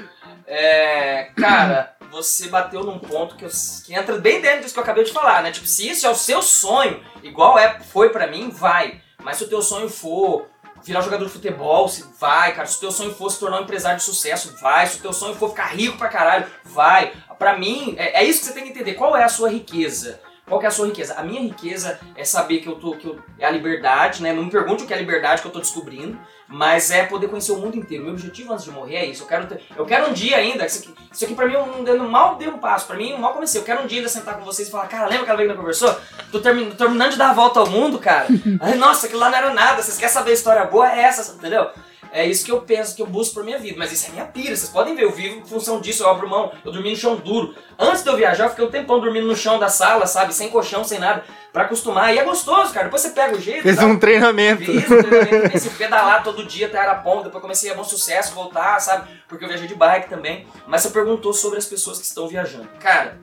É, 0.47 1.29
cara, 1.37 1.95
você 2.11 2.47
bateu 2.47 2.83
num 2.83 2.97
ponto 2.99 3.35
que, 3.35 3.45
eu- 3.45 3.49
que 3.85 3.93
entra 3.93 4.17
bem 4.17 4.41
dentro 4.41 4.61
disso 4.61 4.73
que 4.73 4.79
eu 4.79 4.83
acabei 4.83 5.03
de 5.03 5.11
falar, 5.13 5.43
né? 5.43 5.51
Tipo, 5.51 5.67
se 5.67 5.87
isso 5.87 6.05
é 6.07 6.09
o 6.09 6.15
seu 6.15 6.41
sonho, 6.41 6.99
igual 7.21 7.57
é, 7.59 7.79
foi 7.81 8.09
pra 8.09 8.25
mim, 8.27 8.49
vai. 8.49 8.99
Mas 9.21 9.37
se 9.37 9.43
o 9.43 9.47
teu 9.47 9.61
sonho 9.61 9.87
for 9.89 10.47
virar 10.83 11.01
jogador 11.01 11.25
de 11.25 11.31
futebol, 11.31 11.87
se 11.87 12.03
vai, 12.19 12.53
cara. 12.53 12.65
Se 12.65 12.77
o 12.77 12.79
teu 12.79 12.91
sonho 12.91 13.13
for 13.13 13.29
se 13.29 13.39
tornar 13.39 13.59
um 13.59 13.63
empresário 13.63 13.97
de 13.99 14.03
sucesso, 14.03 14.55
vai. 14.59 14.87
Se 14.87 14.97
o 14.97 15.01
teu 15.01 15.13
sonho 15.13 15.35
for 15.35 15.49
ficar 15.49 15.67
rico 15.67 15.97
pra 15.97 16.07
caralho, 16.07 16.47
vai. 16.63 17.13
Pra 17.37 17.57
mim, 17.57 17.95
é, 17.97 18.21
é 18.21 18.23
isso 18.23 18.39
que 18.39 18.45
você 18.47 18.53
tem 18.53 18.63
que 18.63 18.69
entender. 18.69 18.95
Qual 18.95 19.15
é 19.15 19.23
a 19.23 19.29
sua 19.29 19.49
riqueza? 19.49 20.19
Qual 20.49 20.59
que 20.59 20.65
é 20.65 20.69
a 20.69 20.71
sua 20.71 20.87
riqueza? 20.87 21.13
A 21.15 21.23
minha 21.23 21.39
riqueza 21.41 21.97
é 22.15 22.25
saber 22.25 22.57
que 22.59 22.67
eu 22.67 22.75
tô. 22.75 22.91
Que 22.97 23.07
eu, 23.07 23.19
é 23.37 23.45
a 23.45 23.49
liberdade, 23.51 24.21
né? 24.21 24.33
Não 24.33 24.43
me 24.43 24.51
pergunte 24.51 24.83
o 24.83 24.87
que 24.87 24.93
é 24.93 24.97
a 24.97 24.99
liberdade 24.99 25.41
que 25.41 25.47
eu 25.47 25.51
tô 25.51 25.59
descobrindo, 25.59 26.19
mas 26.47 26.89
é 26.91 27.05
poder 27.05 27.27
conhecer 27.29 27.51
o 27.51 27.57
mundo 27.57 27.77
inteiro. 27.77 28.03
Meu 28.03 28.13
objetivo 28.13 28.51
antes 28.51 28.65
de 28.65 28.71
morrer 28.71 28.95
é 28.97 29.05
isso. 29.05 29.23
Eu 29.23 29.27
quero, 29.27 29.45
ter- 29.47 29.61
eu 29.77 29.85
quero 29.85 30.09
um 30.09 30.13
dia 30.13 30.37
ainda. 30.37 30.65
Isso 30.65 30.79
aqui, 30.79 30.95
isso 31.11 31.23
aqui 31.25 31.35
pra 31.35 31.45
mim 31.45 31.53
não, 31.53 31.85
eu 31.87 31.99
mal 32.09 32.35
dei 32.35 32.47
um 32.49 32.57
passo. 32.57 32.87
Pra 32.87 32.97
mim 32.97 33.11
eu 33.11 33.17
mal 33.19 33.33
comecei. 33.33 33.61
Eu 33.61 33.65
quero 33.65 33.83
um 33.83 33.87
dia 33.87 33.99
ainda 33.99 34.09
sentar 34.09 34.37
com 34.39 34.43
vocês 34.43 34.67
e 34.67 34.71
falar: 34.71 34.87
Cara, 34.87 35.05
lembra 35.05 35.21
aquela 35.23 35.37
vez 35.37 35.47
que 35.47 35.55
nós 35.55 35.59
conversou? 35.61 35.95
Tô 36.31 36.39
termi- 36.39 36.71
terminando 36.71 37.11
de 37.11 37.17
dar 37.17 37.29
a 37.29 37.33
volta 37.33 37.59
ao 37.59 37.67
mundo, 37.69 37.99
cara. 37.99 38.27
Ai, 38.59 38.75
nossa, 38.75 39.05
aquilo 39.05 39.21
lá 39.21 39.29
não 39.29 39.37
era 39.37 39.53
nada. 39.53 39.81
Vocês 39.81 39.97
querem 39.97 40.13
saber 40.13 40.31
a 40.31 40.33
história 40.33 40.65
boa? 40.65 40.91
É 40.91 41.01
essa, 41.01 41.35
entendeu? 41.35 41.69
É 42.11 42.25
isso 42.25 42.43
que 42.43 42.51
eu 42.51 42.61
penso, 42.61 42.95
que 42.95 43.01
eu 43.01 43.05
busco 43.05 43.35
pra 43.35 43.43
minha 43.43 43.59
vida. 43.59 43.77
Mas 43.77 43.91
isso 43.91 44.07
é 44.07 44.11
minha 44.11 44.25
pira, 44.25 44.55
vocês 44.55 44.69
podem 44.69 44.95
ver, 44.95 45.03
eu 45.03 45.11
vivo 45.11 45.39
em 45.39 45.45
função 45.45 45.79
disso, 45.79 46.03
eu 46.03 46.09
abro 46.09 46.27
mão, 46.27 46.51
eu 46.65 46.71
dormi 46.71 46.89
no 46.89 46.95
chão 46.95 47.15
duro. 47.15 47.55
Antes 47.77 48.03
de 48.03 48.09
eu 48.09 48.15
viajar, 48.15 48.45
eu 48.45 48.49
fiquei 48.49 48.65
um 48.65 48.71
tempão 48.71 48.99
dormindo 48.99 49.27
no 49.27 49.35
chão 49.35 49.59
da 49.59 49.69
sala, 49.69 50.07
sabe? 50.07 50.33
Sem 50.33 50.49
colchão, 50.49 50.83
sem 50.83 50.99
nada, 50.99 51.23
pra 51.53 51.63
acostumar. 51.63 52.13
E 52.13 52.17
é 52.17 52.23
gostoso, 52.23 52.73
cara. 52.73 52.85
Depois 52.85 53.01
você 53.01 53.09
pega 53.09 53.35
o 53.35 53.39
jeito. 53.39 53.63
Fez 53.63 53.75
sabe? 53.75 53.91
um 53.91 53.99
treinamento. 53.99 54.65
Fiz 54.65 54.89
um 54.89 55.03
treinamento, 55.03 55.47
comecei 55.47 55.71
a 55.71 55.75
pedalar 55.75 56.23
todo 56.23 56.45
dia 56.45 56.67
até 56.67 56.79
Araponga, 56.79 57.25
depois 57.25 57.41
comecei 57.41 57.71
a 57.71 57.75
bom 57.75 57.83
sucesso, 57.83 58.33
voltar, 58.33 58.79
sabe? 58.79 59.07
Porque 59.27 59.43
eu 59.43 59.49
viajei 59.49 59.67
de 59.67 59.75
bike 59.75 60.09
também. 60.09 60.47
Mas 60.67 60.81
você 60.81 60.89
perguntou 60.89 61.33
sobre 61.33 61.59
as 61.59 61.65
pessoas 61.65 61.99
que 61.99 62.05
estão 62.05 62.27
viajando. 62.27 62.67
Cara, 62.79 63.19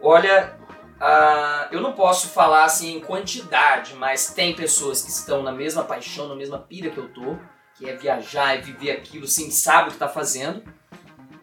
olha, 0.00 0.56
ah, 1.00 1.68
eu 1.72 1.80
não 1.80 1.92
posso 1.92 2.28
falar 2.28 2.64
assim 2.64 2.96
em 2.96 3.00
quantidade, 3.00 3.94
mas 3.94 4.28
tem 4.28 4.54
pessoas 4.54 5.02
que 5.02 5.10
estão 5.10 5.42
na 5.42 5.52
mesma 5.52 5.82
paixão, 5.82 6.28
na 6.28 6.34
mesma 6.34 6.58
pira 6.58 6.90
que 6.90 6.98
eu 6.98 7.08
tô, 7.08 7.36
que 7.76 7.88
é 7.88 7.96
viajar 7.96 8.56
e 8.56 8.62
viver 8.62 8.92
aquilo, 8.92 9.26
sim, 9.26 9.50
sabe 9.50 9.88
o 9.88 9.92
que 9.92 9.98
tá 9.98 10.08
fazendo. 10.08 10.62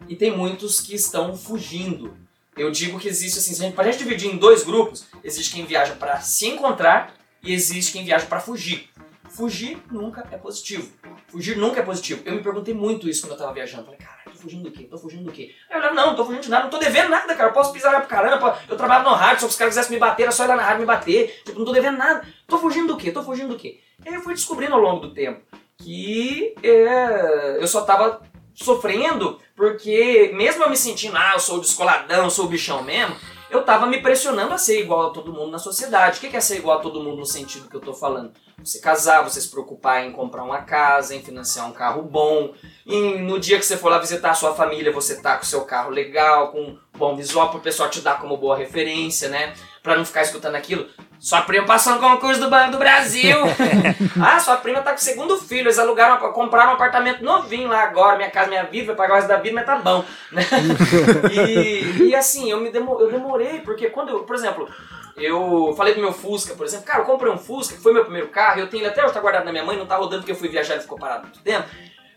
E 0.08 0.16
tem 0.16 0.36
muitos 0.36 0.80
que 0.80 0.94
estão 0.94 1.36
fugindo. 1.36 2.16
Eu 2.56 2.70
digo 2.70 2.98
que 2.98 3.08
existe 3.08 3.38
assim, 3.38 3.54
se 3.54 3.64
a 3.64 3.84
gente, 3.84 3.98
dividir 3.98 4.30
em 4.30 4.36
dois 4.36 4.62
grupos, 4.62 5.06
existe 5.22 5.54
quem 5.54 5.64
viaja 5.64 5.94
para 5.94 6.20
se 6.20 6.46
encontrar 6.46 7.14
e 7.42 7.52
existe 7.52 7.92
quem 7.92 8.04
viaja 8.04 8.26
para 8.26 8.40
fugir. 8.40 8.90
Fugir 9.30 9.82
nunca 9.90 10.26
é 10.30 10.36
positivo. 10.36 10.92
Fugir 11.28 11.56
nunca 11.56 11.80
é 11.80 11.82
positivo. 11.82 12.20
Eu 12.26 12.34
me 12.34 12.42
perguntei 12.42 12.74
muito 12.74 13.08
isso 13.08 13.22
quando 13.22 13.32
eu 13.32 13.38
tava 13.38 13.54
viajando. 13.54 13.84
Falei, 13.84 13.98
cara, 13.98 14.18
tô 14.26 14.32
fugindo 14.32 14.64
do 14.64 14.70
quê? 14.70 14.84
Tô 14.84 14.98
fugindo 14.98 15.24
do 15.24 15.32
quê? 15.32 15.54
Aí 15.70 15.80
eu 15.80 15.94
não, 15.94 16.08
não 16.08 16.14
tô 16.14 16.26
fugindo 16.26 16.42
de 16.42 16.50
nada, 16.50 16.64
não 16.64 16.70
tô 16.70 16.78
devendo 16.78 17.08
nada, 17.08 17.34
cara. 17.34 17.48
Eu 17.48 17.54
posso 17.54 17.72
pisar 17.72 17.92
pra 17.92 18.02
caramba, 18.02 18.60
eu 18.68 18.76
trabalho 18.76 19.04
no 19.04 19.14
rádio, 19.14 19.40
se 19.40 19.46
os 19.46 19.56
caras 19.56 19.72
quisessem 19.74 19.94
me 19.94 19.98
bater, 19.98 20.24
era 20.24 20.32
só 20.32 20.44
ir 20.44 20.48
lá 20.48 20.56
na 20.56 20.62
rádio 20.62 20.80
me 20.80 20.86
bater. 20.86 21.42
Tipo, 21.46 21.58
não 21.58 21.64
tô 21.64 21.72
devendo 21.72 21.96
nada. 21.96 22.26
Tô 22.46 22.58
fugindo 22.58 22.88
do 22.88 22.98
quê? 22.98 23.10
Tô 23.10 23.22
fugindo 23.22 23.48
do 23.48 23.56
quê? 23.56 23.80
E 24.04 24.10
aí 24.10 24.14
eu 24.14 24.20
fui 24.20 24.34
descobrindo 24.34 24.74
ao 24.74 24.80
longo 24.80 25.06
do 25.06 25.14
tempo 25.14 25.40
que 25.82 26.54
é, 26.62 27.58
eu 27.60 27.66
só 27.66 27.82
tava 27.82 28.22
sofrendo 28.54 29.38
porque, 29.56 30.30
mesmo 30.34 30.62
eu 30.62 30.70
me 30.70 30.76
sentindo, 30.76 31.16
ah, 31.16 31.32
eu 31.34 31.40
sou 31.40 31.60
descoladão, 31.60 32.24
eu 32.24 32.30
sou 32.30 32.46
o 32.46 32.48
bichão 32.48 32.82
mesmo, 32.82 33.14
eu 33.52 33.62
tava 33.62 33.86
me 33.86 34.00
pressionando 34.00 34.54
a 34.54 34.58
ser 34.58 34.80
igual 34.80 35.08
a 35.08 35.10
todo 35.10 35.32
mundo 35.32 35.50
na 35.50 35.58
sociedade. 35.58 36.16
O 36.16 36.20
que 36.20 36.34
é 36.34 36.40
ser 36.40 36.56
igual 36.56 36.78
a 36.78 36.80
todo 36.80 37.02
mundo 37.02 37.18
no 37.18 37.26
sentido 37.26 37.68
que 37.68 37.76
eu 37.76 37.80
tô 37.80 37.92
falando? 37.92 38.32
Você 38.64 38.80
casar, 38.80 39.22
você 39.22 39.40
se 39.40 39.50
preocupar 39.50 40.04
em 40.04 40.12
comprar 40.12 40.42
uma 40.42 40.62
casa, 40.62 41.14
em 41.14 41.22
financiar 41.22 41.68
um 41.68 41.72
carro 41.72 42.02
bom, 42.02 42.54
em, 42.86 43.20
no 43.22 43.38
dia 43.38 43.58
que 43.58 43.66
você 43.66 43.76
for 43.76 43.90
lá 43.90 43.98
visitar 43.98 44.30
a 44.30 44.34
sua 44.34 44.54
família, 44.54 44.90
você 44.90 45.20
tá 45.20 45.36
com 45.36 45.42
o 45.42 45.46
seu 45.46 45.66
carro 45.66 45.90
legal, 45.90 46.50
com 46.50 46.78
bom 46.96 47.14
visual, 47.14 47.50
pro 47.50 47.60
pessoal 47.60 47.90
te 47.90 48.00
dar 48.00 48.18
como 48.18 48.38
boa 48.38 48.56
referência, 48.56 49.28
né? 49.28 49.52
Pra 49.82 49.96
não 49.96 50.04
ficar 50.04 50.22
escutando 50.22 50.54
aquilo. 50.54 50.86
Sua 51.18 51.42
prima 51.42 51.66
passou 51.66 51.94
no 51.94 52.00
concurso 52.00 52.40
do 52.40 52.50
Banco 52.50 52.72
do 52.72 52.78
Brasil. 52.78 53.38
ah, 54.20 54.40
sua 54.40 54.56
prima 54.56 54.80
tá 54.82 54.90
com 54.90 54.96
o 54.96 55.00
segundo 55.00 55.36
filho. 55.38 55.62
Eles 55.62 55.78
alugaram, 55.78 56.18
compraram 56.32 56.70
um 56.70 56.74
apartamento 56.74 57.22
novinho 57.22 57.68
lá 57.68 57.82
agora. 57.82 58.16
Minha 58.16 58.30
casa, 58.30 58.48
minha 58.48 58.64
vida, 58.64 58.86
vai 58.86 58.96
pagar 58.96 59.12
o 59.12 59.16
resto 59.16 59.28
da 59.28 59.36
vida, 59.38 59.54
mas 59.54 59.66
tá 59.66 59.76
bom. 59.76 60.04
Né? 60.30 60.42
e, 61.32 62.08
e 62.08 62.14
assim, 62.14 62.50
eu, 62.50 62.60
me 62.60 62.72
eu 62.74 63.10
demorei, 63.10 63.60
porque 63.60 63.88
quando, 63.90 64.10
eu, 64.10 64.24
por 64.24 64.34
exemplo, 64.34 64.68
eu 65.16 65.72
falei 65.76 65.94
do 65.94 66.00
meu 66.00 66.12
Fusca, 66.12 66.54
por 66.54 66.66
exemplo. 66.66 66.86
Cara, 66.86 67.00
eu 67.00 67.06
comprei 67.06 67.32
um 67.32 67.38
Fusca, 67.38 67.76
que 67.76 67.82
foi 67.82 67.92
meu 67.92 68.04
primeiro 68.04 68.28
carro. 68.28 68.60
Eu 68.60 68.68
tenho 68.68 68.82
ele 68.82 68.88
até 68.88 69.04
hoje, 69.04 69.14
tá 69.14 69.20
guardado 69.20 69.44
na 69.44 69.52
minha 69.52 69.64
mãe, 69.64 69.76
não 69.76 69.86
tá 69.86 69.96
rodando 69.96 70.22
porque 70.22 70.32
eu 70.32 70.36
fui 70.36 70.48
viajar 70.48 70.76
e 70.76 70.80
ficou 70.80 70.98
parado 70.98 71.22
muito 71.22 71.40
tempo. 71.40 71.68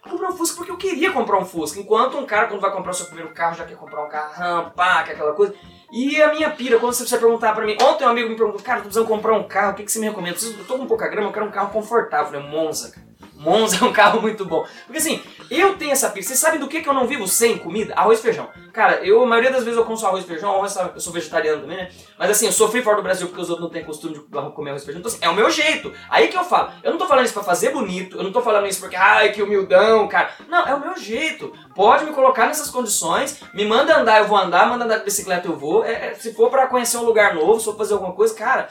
Eu 0.03 0.11
comprei 0.11 0.29
um 0.29 0.35
Fusca 0.35 0.57
porque 0.57 0.71
eu 0.71 0.77
queria 0.77 1.11
comprar 1.11 1.37
um 1.37 1.45
Fusca. 1.45 1.79
Enquanto 1.79 2.17
um 2.17 2.25
cara, 2.25 2.47
quando 2.47 2.61
vai 2.61 2.71
comprar 2.71 2.91
o 2.91 2.95
seu 2.95 3.05
primeiro 3.07 3.31
carro, 3.33 3.55
já 3.55 3.65
quer 3.65 3.75
comprar 3.75 4.03
um 4.03 4.09
carrão, 4.09 4.71
pá, 4.71 5.03
que 5.03 5.11
é 5.11 5.13
aquela 5.13 5.33
coisa. 5.33 5.53
E 5.91 6.21
a 6.21 6.33
minha 6.33 6.49
pira, 6.49 6.79
quando 6.79 6.93
você 6.93 7.03
precisa 7.03 7.21
perguntar 7.21 7.53
pra 7.53 7.65
mim. 7.65 7.77
Ontem 7.81 8.05
um 8.05 8.09
amigo 8.09 8.29
me 8.29 8.35
perguntou, 8.35 8.61
cara, 8.61 8.79
tô 8.79 8.85
precisando 8.85 9.07
comprar 9.07 9.33
um 9.33 9.47
carro, 9.47 9.73
o 9.73 9.75
que, 9.75 9.83
que 9.83 9.91
você 9.91 9.99
me 9.99 10.07
recomenda? 10.07 10.37
Eu, 10.41 10.51
eu 10.51 10.65
tô 10.65 10.77
com 10.77 10.87
pouca 10.87 11.07
grama, 11.07 11.27
eu 11.29 11.33
quero 11.33 11.45
um 11.45 11.51
carro 11.51 11.71
confortável. 11.71 12.27
Falei, 12.27 12.47
Monza, 12.47 12.91
cara. 12.91 13.04
Monza 13.35 13.77
é 13.77 13.83
um 13.83 13.93
carro 13.93 14.21
muito 14.21 14.45
bom. 14.45 14.65
Porque 14.85 14.97
assim, 14.97 15.21
eu 15.49 15.77
tenho 15.77 15.91
essa 15.91 16.09
pira. 16.09 16.25
Vocês 16.25 16.39
sabem 16.39 16.59
do 16.59 16.67
que, 16.67 16.81
que 16.81 16.89
eu 16.89 16.93
não 16.93 17.05
vivo 17.05 17.27
sem 17.27 17.57
comida? 17.57 17.93
Arroz 17.95 18.19
e 18.19 18.21
feijão. 18.21 18.49
Cara, 18.73 19.05
eu, 19.05 19.21
a 19.23 19.25
maioria 19.25 19.51
das 19.51 19.63
vezes 19.63 19.77
eu 19.77 19.85
consumo 19.85 20.09
arroz 20.09 20.23
e 20.23 20.27
feijão, 20.27 20.63
eu 20.63 20.99
sou 20.99 21.13
vegetariano 21.13 21.61
também, 21.61 21.77
né? 21.77 21.89
Mas 22.17 22.31
assim, 22.31 22.45
eu 22.45 22.51
sofri 22.51 22.81
fora 22.81 22.97
do 22.97 23.03
Brasil 23.03 23.27
porque 23.27 23.41
os 23.41 23.49
outros 23.49 23.67
não 23.67 23.71
têm 23.71 23.83
costume 23.83 24.13
de 24.13 24.19
comer 24.21 24.71
arroz 24.71 24.83
e 24.83 24.85
feijão. 24.85 24.99
Então 24.99 25.11
assim, 25.11 25.19
é 25.21 25.29
o 25.29 25.35
meu 25.35 25.49
jeito. 25.49 25.93
Aí 26.09 26.27
que 26.27 26.37
eu 26.37 26.43
falo. 26.43 26.71
Eu 26.83 26.91
não 26.91 26.97
tô 26.97 27.07
falando 27.07 27.25
isso 27.25 27.33
pra 27.33 27.43
fazer 27.43 27.71
bonito, 27.71 28.17
eu 28.17 28.23
não 28.23 28.31
tô 28.31 28.41
falando 28.41 28.67
isso 28.67 28.79
porque, 28.79 28.95
ai, 28.95 29.31
que 29.31 29.41
humildão, 29.41 30.07
cara. 30.07 30.31
Não, 30.47 30.65
é 30.65 30.73
o 30.73 30.79
meu 30.79 30.97
jeito. 30.97 31.53
Pode 31.75 32.05
me 32.05 32.11
colocar 32.11 32.47
nessas 32.47 32.69
condições, 32.69 33.41
me 33.53 33.65
manda 33.65 33.99
andar, 33.99 34.19
eu 34.19 34.27
vou 34.27 34.37
andar, 34.37 34.67
manda 34.67 34.85
andar 34.85 34.97
de 34.97 35.05
bicicleta, 35.05 35.47
eu 35.47 35.57
vou. 35.57 35.83
É, 35.83 36.07
é, 36.07 36.13
se 36.15 36.33
for 36.33 36.49
pra 36.49 36.67
conhecer 36.67 36.97
um 36.97 37.03
lugar 37.03 37.35
novo, 37.35 37.59
se 37.59 37.65
for 37.65 37.77
fazer 37.77 37.93
alguma 37.93 38.13
coisa, 38.13 38.33
cara, 38.33 38.69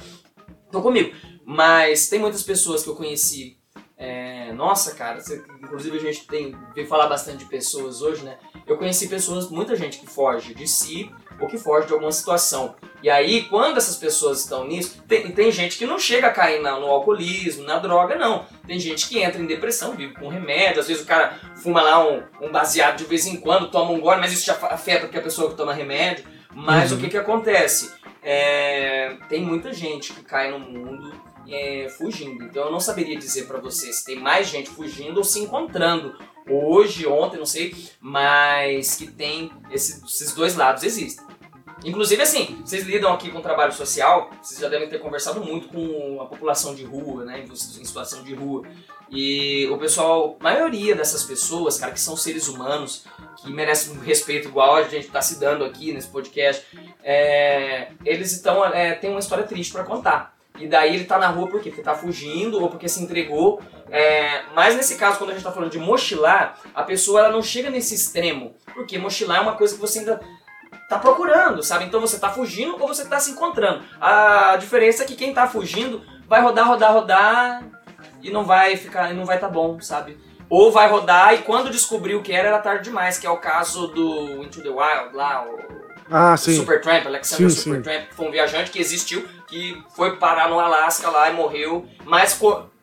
tô 0.70 0.80
comigo. 0.80 1.14
Mas 1.44 2.08
tem 2.08 2.18
muitas 2.18 2.42
pessoas 2.42 2.82
que 2.82 2.88
eu 2.88 2.96
conheci 2.96 3.58
é, 3.96 4.52
nossa, 4.52 4.94
cara, 4.94 5.20
você- 5.20 5.42
inclusive 5.62 5.96
a 5.96 6.00
gente 6.00 6.26
tem 6.26 6.56
veio 6.74 6.86
falar 6.86 7.06
bastante 7.06 7.38
de 7.38 7.44
pessoas 7.46 8.02
hoje, 8.02 8.24
né? 8.24 8.36
Eu 8.66 8.76
conheci 8.76 9.08
pessoas, 9.08 9.48
muita 9.50 9.76
gente 9.76 9.98
que 9.98 10.06
foge 10.06 10.54
de 10.54 10.66
si 10.66 11.10
ou 11.40 11.46
que 11.46 11.58
foge 11.58 11.86
de 11.86 11.92
alguma 11.92 12.10
situação. 12.12 12.74
E 13.02 13.10
aí, 13.10 13.42
quando 13.44 13.76
essas 13.76 13.96
pessoas 13.96 14.40
estão 14.40 14.66
nisso, 14.66 15.02
tem, 15.06 15.30
tem 15.32 15.52
gente 15.52 15.76
que 15.76 15.84
não 15.86 15.98
chega 15.98 16.28
a 16.28 16.32
cair 16.32 16.60
na- 16.62 16.78
no 16.80 16.86
alcoolismo, 16.86 17.64
na 17.64 17.78
droga, 17.78 18.16
não. 18.16 18.46
Tem 18.66 18.78
gente 18.78 19.08
que 19.08 19.18
entra 19.22 19.40
em 19.40 19.46
depressão, 19.46 19.92
vive 19.94 20.14
com 20.14 20.28
remédio, 20.28 20.80
às 20.80 20.88
vezes 20.88 21.02
o 21.02 21.06
cara 21.06 21.38
fuma 21.56 21.82
lá 21.82 22.04
um, 22.08 22.22
um 22.40 22.50
baseado 22.50 22.96
de 22.98 23.04
vez 23.04 23.26
em 23.26 23.36
quando, 23.36 23.70
toma 23.70 23.90
um 23.92 24.00
gole, 24.00 24.20
mas 24.20 24.32
isso 24.32 24.46
já 24.46 24.54
afeta 24.54 25.02
porque 25.02 25.18
a 25.18 25.22
pessoa 25.22 25.50
que 25.50 25.56
toma 25.56 25.72
remédio. 25.74 26.24
Mas 26.56 26.92
o 26.92 26.96
que 26.98 27.08
que 27.08 27.16
acontece? 27.18 27.92
É, 28.22 29.16
tem 29.28 29.42
muita 29.42 29.72
gente 29.72 30.12
que 30.12 30.22
cai 30.22 30.50
no 30.50 30.58
mundo 30.58 31.12
é, 31.48 31.88
fugindo. 31.88 32.44
Então 32.44 32.64
eu 32.66 32.72
não 32.72 32.80
saberia 32.80 33.18
dizer 33.18 33.46
pra 33.46 33.58
você 33.60 33.92
se 33.92 34.04
tem 34.04 34.16
mais 34.20 34.48
gente 34.48 34.70
fugindo 34.70 35.18
ou 35.18 35.24
se 35.24 35.40
encontrando. 35.40 36.16
Hoje, 36.48 37.06
ontem, 37.06 37.38
não 37.38 37.46
sei, 37.46 37.74
mas 38.00 38.96
que 38.96 39.06
tem 39.10 39.50
esse- 39.70 40.04
esses 40.04 40.34
dois 40.34 40.54
lados 40.54 40.82
existem. 40.82 41.24
Inclusive, 41.84 42.22
assim, 42.22 42.62
vocês 42.64 42.84
lidam 42.84 43.12
aqui 43.12 43.30
com 43.30 43.40
trabalho 43.40 43.72
social, 43.72 44.30
vocês 44.42 44.58
já 44.60 44.68
devem 44.68 44.88
ter 44.88 45.00
conversado 45.00 45.44
muito 45.44 45.68
com 45.68 46.18
a 46.20 46.26
população 46.26 46.74
de 46.74 46.84
rua, 46.84 47.24
né, 47.24 47.44
em 47.44 47.54
situação 47.56 48.22
de 48.22 48.34
rua. 48.34 48.62
E 49.10 49.66
o 49.70 49.76
pessoal, 49.76 50.36
a 50.40 50.42
maioria 50.44 50.94
dessas 50.94 51.22
pessoas, 51.24 51.76
cara, 51.78 51.92
que 51.92 52.00
são 52.00 52.16
seres 52.16 52.48
humanos, 52.48 53.04
que 53.42 53.50
merecem 53.52 53.92
um 53.94 54.00
respeito 54.00 54.48
igual 54.48 54.76
a 54.76 54.82
gente 54.84 55.08
tá 55.08 55.20
se 55.20 55.38
dando 55.38 55.62
aqui 55.64 55.92
nesse 55.92 56.08
podcast, 56.08 56.64
é, 57.02 57.88
eles 58.04 58.32
estão, 58.32 58.64
é, 58.64 58.94
tem 58.94 59.10
uma 59.10 59.20
história 59.20 59.44
triste 59.44 59.72
pra 59.72 59.84
contar. 59.84 60.33
E 60.58 60.68
daí 60.68 60.94
ele 60.94 61.04
tá 61.04 61.18
na 61.18 61.28
rua? 61.28 61.48
Porque 61.48 61.70
tá 61.70 61.94
fugindo 61.94 62.62
ou 62.62 62.68
porque 62.68 62.88
se 62.88 63.02
entregou. 63.02 63.60
É, 63.90 64.42
mas 64.54 64.76
nesse 64.76 64.96
caso, 64.96 65.18
quando 65.18 65.30
a 65.30 65.32
gente 65.34 65.42
tá 65.42 65.50
falando 65.50 65.70
de 65.70 65.78
mochilar, 65.78 66.58
a 66.74 66.82
pessoa 66.84 67.20
ela 67.20 67.30
não 67.30 67.42
chega 67.42 67.70
nesse 67.70 67.94
extremo. 67.94 68.54
Porque 68.72 68.96
mochilar 68.96 69.38
é 69.38 69.40
uma 69.40 69.56
coisa 69.56 69.74
que 69.74 69.80
você 69.80 69.98
ainda 70.00 70.20
tá 70.88 70.98
procurando, 70.98 71.62
sabe? 71.62 71.84
Então 71.84 72.00
você 72.00 72.18
tá 72.18 72.30
fugindo 72.30 72.76
ou 72.80 72.86
você 72.86 73.04
tá 73.04 73.18
se 73.18 73.32
encontrando. 73.32 73.82
A 74.00 74.56
diferença 74.56 75.02
é 75.02 75.06
que 75.06 75.16
quem 75.16 75.34
tá 75.34 75.46
fugindo 75.46 76.02
vai 76.28 76.40
rodar, 76.40 76.68
rodar, 76.68 76.92
rodar 76.92 77.64
e 78.22 78.30
não 78.30 78.44
vai 78.44 78.76
ficar, 78.76 79.10
e 79.10 79.14
não 79.14 79.24
vai 79.24 79.38
tá 79.38 79.48
bom, 79.48 79.80
sabe? 79.80 80.18
Ou 80.48 80.70
vai 80.70 80.88
rodar 80.88 81.34
e 81.34 81.38
quando 81.38 81.70
descobrir 81.70 82.14
o 82.14 82.22
que 82.22 82.32
era, 82.32 82.48
era 82.48 82.58
tarde 82.58 82.84
demais, 82.84 83.18
que 83.18 83.26
é 83.26 83.30
o 83.30 83.38
caso 83.38 83.88
do 83.88 84.42
Into 84.42 84.62
the 84.62 84.68
Wild 84.68 85.14
lá, 85.14 85.44
o 85.44 85.83
Ah, 86.10 86.36
sim. 86.36 86.56
Supertramp, 86.56 87.06
Alexander 87.06 87.50
Sim, 87.50 87.56
sim. 87.56 87.62
Supertramp, 87.62 88.08
que 88.08 88.14
foi 88.14 88.28
um 88.28 88.30
viajante 88.30 88.70
que 88.70 88.78
existiu, 88.78 89.26
que 89.48 89.82
foi 89.94 90.16
parar 90.16 90.48
no 90.48 90.60
Alasca 90.60 91.08
lá 91.08 91.30
e 91.30 91.32
morreu, 91.32 91.86
mas 92.04 92.38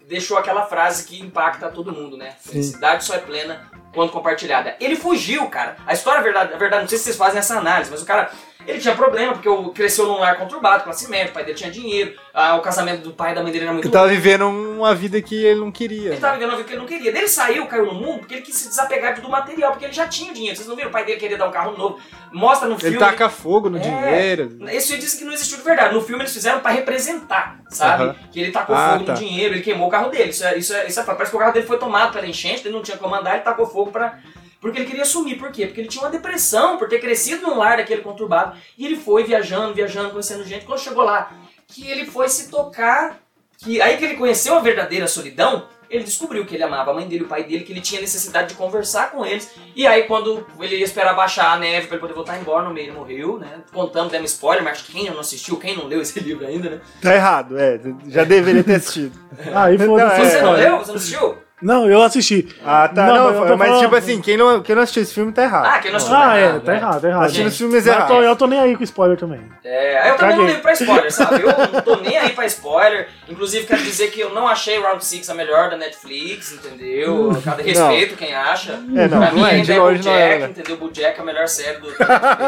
deixou 0.08 0.38
aquela 0.38 0.66
frase 0.66 1.06
que 1.06 1.22
impacta 1.22 1.70
todo 1.70 1.92
mundo, 1.92 2.18
né? 2.18 2.36
Felicidade 2.42 3.06
só 3.06 3.16
é 3.16 3.20
plena 3.20 3.70
quando 3.94 4.12
compartilhada. 4.12 4.76
Ele 4.80 4.96
fugiu, 4.96 5.48
cara. 5.48 5.78
A 5.86 5.94
história, 5.94 6.20
a 6.20 6.24
verdade, 6.24 6.54
a 6.54 6.58
verdade, 6.58 6.84
não 6.84 6.90
sei 6.90 6.98
se 6.98 7.06
vocês 7.06 7.16
fazem 7.16 7.40
essa 7.40 7.58
análise, 7.58 7.90
mas 7.90 8.02
o 8.02 8.06
cara, 8.06 8.32
ele 8.68 8.80
tinha 8.80 8.96
problema, 8.96 9.34
porque 9.34 9.50
cresceu 9.74 10.06
num 10.08 10.20
lar 10.20 10.38
conturbado, 10.38 10.84
classe 10.84 11.10
média, 11.10 11.30
o 11.32 11.34
pai 11.34 11.44
dele 11.44 11.58
tinha 11.58 11.72
dinheiro, 11.72 12.14
ah, 12.34 12.56
o 12.56 12.62
casamento 12.62 13.02
do 13.02 13.12
pai 13.14 13.32
e 13.32 13.36
da 13.36 13.44
mãe 13.44 13.52
dele 13.52 13.66
era 13.66 13.74
muito 13.74 13.86
Ele 13.86 13.92
tava 13.94 14.08
vivendo 14.08 14.48
uma 14.48 14.94
vida 14.96 15.22
que 15.22 15.44
ele 15.44 15.60
não 15.60 15.72
queria. 15.72 16.12
ele 16.12 16.18
tava 16.18 16.34
vivendo 16.34 16.50
uma 16.50 16.58
vida 16.58 16.68
que 16.68 16.74
ele 16.74 16.80
não 16.82 16.88
queria. 16.88 17.10
Ele 17.10 17.28
saiu, 17.28 17.66
caiu 17.68 17.86
no 17.86 17.94
mundo, 17.94 18.20
porque 18.20 18.36
ele 18.36 18.42
quis 18.42 18.56
se 18.56 18.70
desapegar 18.70 19.20
do 19.20 19.30
material, 19.30 19.72
porque 19.72 19.86
ele 19.86 19.94
já 19.94 20.08
tinha 20.08 20.34
dinheiro. 20.34 20.56
Vocês 20.56 20.68
não 20.68 20.76
viram 20.76 20.90
o 20.90 20.92
pai 20.92 21.06
dele 21.06 21.20
querer 21.20 21.38
dar 21.38 21.48
um 21.48 21.52
carro 21.52 21.78
novo? 21.78 22.00
Mostra 22.32 22.68
no 22.68 22.78
filme. 22.80 22.96
Ele 22.96 23.04
taca 23.06 23.30
fogo 23.30 23.70
no 23.70 23.78
É. 23.78 23.82
dinheiro. 23.82 24.58
Isso 24.72 24.98
disse 24.98 25.18
que 25.18 25.24
não 25.26 25.34
existiu 25.34 25.58
de 25.58 25.64
verdade. 25.64 25.94
No 25.94 26.02
filme 26.02 26.22
eles 26.24 26.34
fizeram 26.34 26.60
pra 26.60 26.72
representar, 26.72 27.60
sabe? 27.70 28.04
Aham. 28.04 28.16
Que 28.32 28.40
ele 28.40 28.52
tacou 28.52 28.76
Ah, 28.76 28.94
fogo 28.94 29.06
tá. 29.06 29.14
no 29.14 29.18
dinheiro, 29.20 29.56
ele 29.56 29.62
queimou 29.62 29.88
o 29.88 29.92
carro 29.92 30.10
dele. 30.10 30.30
Isso 30.30 30.44
é, 30.46 30.58
isso 30.58 30.74
é, 30.74 30.88
isso 30.88 31.00
é. 31.00 31.04
Parece 31.04 31.30
que 31.32 31.36
o 31.36 31.40
carro 31.40 31.54
dele 31.54 31.66
foi 31.66 31.78
tomado 31.78 32.14
pela 32.14 32.26
enchente, 32.28 32.62
ele 32.66 32.74
não 32.74 32.82
tinha 32.82 32.98
como 32.98 33.14
andar, 33.16 33.34
ele 33.36 33.44
tacou 33.44 33.66
fogo 33.66 33.92
pra. 33.92 34.18
Porque 34.62 34.78
ele 34.78 34.86
queria 34.88 35.04
sumir. 35.06 35.38
Por 35.40 35.52
quê? 35.52 35.66
Porque 35.66 35.82
ele 35.82 35.90
tinha 35.90 36.04
uma 36.04 36.12
depressão 36.12 36.78
por 36.78 36.88
ter 36.88 37.00
crescido 37.00 37.42
num 37.48 37.58
lar 37.58 37.78
daquele 37.78 38.02
conturbado. 38.02 38.56
E 38.78 38.86
ele 38.86 38.96
foi 38.96 39.24
viajando, 39.24 39.74
viajando, 39.74 40.12
conhecendo 40.12 40.46
gente. 40.46 40.66
Quando 40.66 40.80
chegou 40.80 41.04
lá, 41.04 41.32
que 41.68 41.90
ele 41.90 42.06
foi 42.06 42.30
se 42.30 42.50
tocar. 42.52 43.18
que 43.58 43.82
Aí 43.82 43.98
que 43.98 44.06
ele 44.06 44.16
conheceu 44.18 44.56
a 44.56 44.60
verdadeira 44.60 45.08
solidão, 45.08 45.68
ele 45.90 46.04
descobriu 46.04 46.46
que 46.46 46.56
ele 46.56 46.64
amava 46.64 46.92
a 46.92 46.94
mãe 46.94 47.06
dele, 47.08 47.24
o 47.24 47.28
pai 47.28 47.44
dele, 47.44 47.64
que 47.66 47.74
ele 47.74 47.82
tinha 47.82 48.00
necessidade 48.00 48.50
de 48.50 48.54
conversar 48.56 49.12
com 49.12 49.26
eles. 49.26 49.52
E 49.76 49.86
aí, 49.86 50.04
quando 50.04 50.46
ele 50.60 50.78
ia 50.78 50.86
esperar 50.86 51.14
baixar 51.16 51.52
a 51.54 51.58
neve 51.60 51.88
pra 51.88 51.96
ele 51.96 52.02
poder 52.02 52.14
voltar 52.14 52.40
embora, 52.40 52.64
no 52.64 52.74
meio 52.74 52.86
ele 52.90 52.92
morreu, 52.98 53.38
né? 53.40 53.62
Contamos, 53.74 54.12
demos 54.12 54.32
spoiler, 54.32 54.64
mas 54.64 54.82
quem 54.84 55.10
não 55.10 55.20
assistiu, 55.20 55.58
quem 55.58 55.76
não 55.76 55.88
leu 55.88 56.02
esse 56.02 56.18
livro 56.22 56.46
ainda, 56.48 56.70
né? 56.70 56.82
Tá 57.02 57.14
errado, 57.14 57.58
é. 57.60 57.80
Já 58.08 58.24
deveria 58.24 58.64
ter 58.64 58.76
assistido. 58.76 59.20
Aí 59.54 59.78
Não, 59.78 59.86
foda-se. 59.88 60.22
é, 60.22 60.26
Você 60.30 60.42
não 60.42 60.52
leu? 60.54 60.78
Você 60.78 60.92
não 60.92 60.96
assistiu? 60.98 61.38
Não, 61.62 61.90
eu 61.90 62.02
assisti. 62.02 62.48
Ah, 62.66 62.88
tá. 62.88 63.06
Não, 63.06 63.16
Não, 63.16 63.24
mas 63.42 63.50
eu 63.52 63.58
mas 63.58 63.68
falando- 63.70 63.84
tipo 63.84 63.96
assim, 63.96 64.20
quem 64.22 64.36
não, 64.38 64.62
quem 64.64 64.76
não 64.76 64.82
assistiu 64.82 65.04
esse 65.04 65.14
filme 65.14 65.32
tá 65.32 65.44
errado. 65.44 65.66
Ah, 65.68 65.80
quem 65.80 65.92
não 65.92 65.98
assistiu 65.98 66.18
Ah, 66.18 66.22
tá 66.22 66.38
é, 66.38 66.42
errado, 66.42 66.62
tá 66.62 66.72
né? 66.72 66.78
errado, 66.78 67.02
tá 67.02 67.08
errado. 67.08 67.24
Assistindo 67.26 67.48
os 67.48 67.58
filmes 67.58 67.76
Mas 67.76 67.86
eu 67.88 67.94
tô, 67.94 68.00
errados. 68.00 68.26
eu 68.26 68.36
tô 68.36 68.48
nem 68.48 68.60
aí 68.60 68.76
com 68.76 68.84
spoiler 68.84 69.18
também. 69.18 69.42
É, 69.64 70.10
eu 70.10 70.16
também 70.16 70.38
não 70.38 70.46
ligo 70.48 70.62
pra 70.62 70.74
spoiler, 70.74 71.12
sabe? 71.14 71.42
Eu 71.44 71.48
não 71.74 71.82
tô 71.82 71.96
nem 71.98 72.18
aí 72.18 72.30
pra 72.32 72.46
spoiler. 72.48 73.08
Inclusive, 73.30 73.66
quero 73.68 73.82
dizer 73.84 74.10
que 74.10 74.20
eu 74.20 74.34
não 74.34 74.48
achei 74.48 74.80
Round 74.80 75.06
6 75.06 75.30
a 75.30 75.34
melhor 75.36 75.70
da 75.70 75.78
Netflix, 75.78 76.52
entendeu? 76.54 77.30
Cada 77.44 77.62
respeito 77.62 78.16
quem 78.16 78.34
acha. 78.34 78.74
É, 78.96 79.08
não, 79.08 79.18
pra 79.20 79.28
não 79.32 79.34
mim, 79.36 79.44
é, 79.44 79.50
ainda 79.52 79.66
de 79.66 79.72
é 79.72 79.80
longe 79.80 80.04
não 80.04 80.12
é, 80.12 80.24
Bojack, 80.30 80.40
né? 80.42 80.50
entendeu? 80.50 80.78
Bojack 80.78 81.20
é 81.20 81.22
a 81.22 81.26
melhor 81.26 81.48
série 81.48 81.78
do 81.78 81.88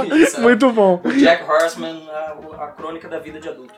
Netflix? 0.10 0.38
Muito 0.40 0.72
bom. 0.72 1.02
Jack 1.20 1.44
Horseman, 1.50 2.10
a, 2.12 2.64
a 2.64 2.68
crônica 2.68 3.08
da 3.08 3.20
vida 3.20 3.40
de 3.40 3.48
adulto. 3.48 3.76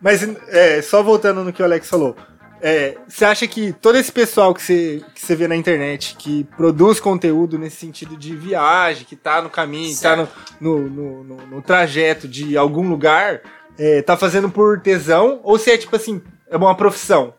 Mas, 0.00 0.22
é, 0.48 0.82
só 0.82 1.02
voltando 1.02 1.42
no 1.42 1.52
que 1.52 1.62
o 1.62 1.64
Alex 1.64 1.88
falou. 1.88 2.14
É, 2.60 2.96
Você 3.08 3.24
acha 3.24 3.46
que 3.46 3.72
todo 3.72 3.96
esse 3.96 4.10
pessoal 4.10 4.52
que 4.54 4.62
você, 4.62 5.02
que 5.14 5.20
você 5.20 5.34
vê 5.36 5.46
na 5.48 5.56
internet, 5.56 6.16
que 6.18 6.44
produz 6.56 6.98
conteúdo 7.00 7.58
nesse 7.58 7.76
sentido 7.76 8.16
de 8.16 8.34
viagem, 8.34 9.04
que 9.04 9.16
tá 9.16 9.40
no 9.42 9.50
caminho, 9.50 9.94
que 9.94 10.00
tá 10.02 10.16
no, 10.16 10.28
no, 10.60 10.78
no, 10.88 11.24
no- 11.24 11.46
no 11.46 11.62
trajeto 11.62 12.26
de 12.26 12.56
algum 12.56 12.88
lugar, 12.88 13.40
é, 13.78 14.00
tá 14.02 14.16
fazendo 14.16 14.50
por 14.50 14.80
tesão? 14.80 15.40
Ou 15.42 15.58
se 15.58 15.70
é 15.70 15.76
tipo 15.78 15.94
assim, 15.96 16.22
é 16.48 16.56
uma 16.56 16.74
profissão? 16.74 17.34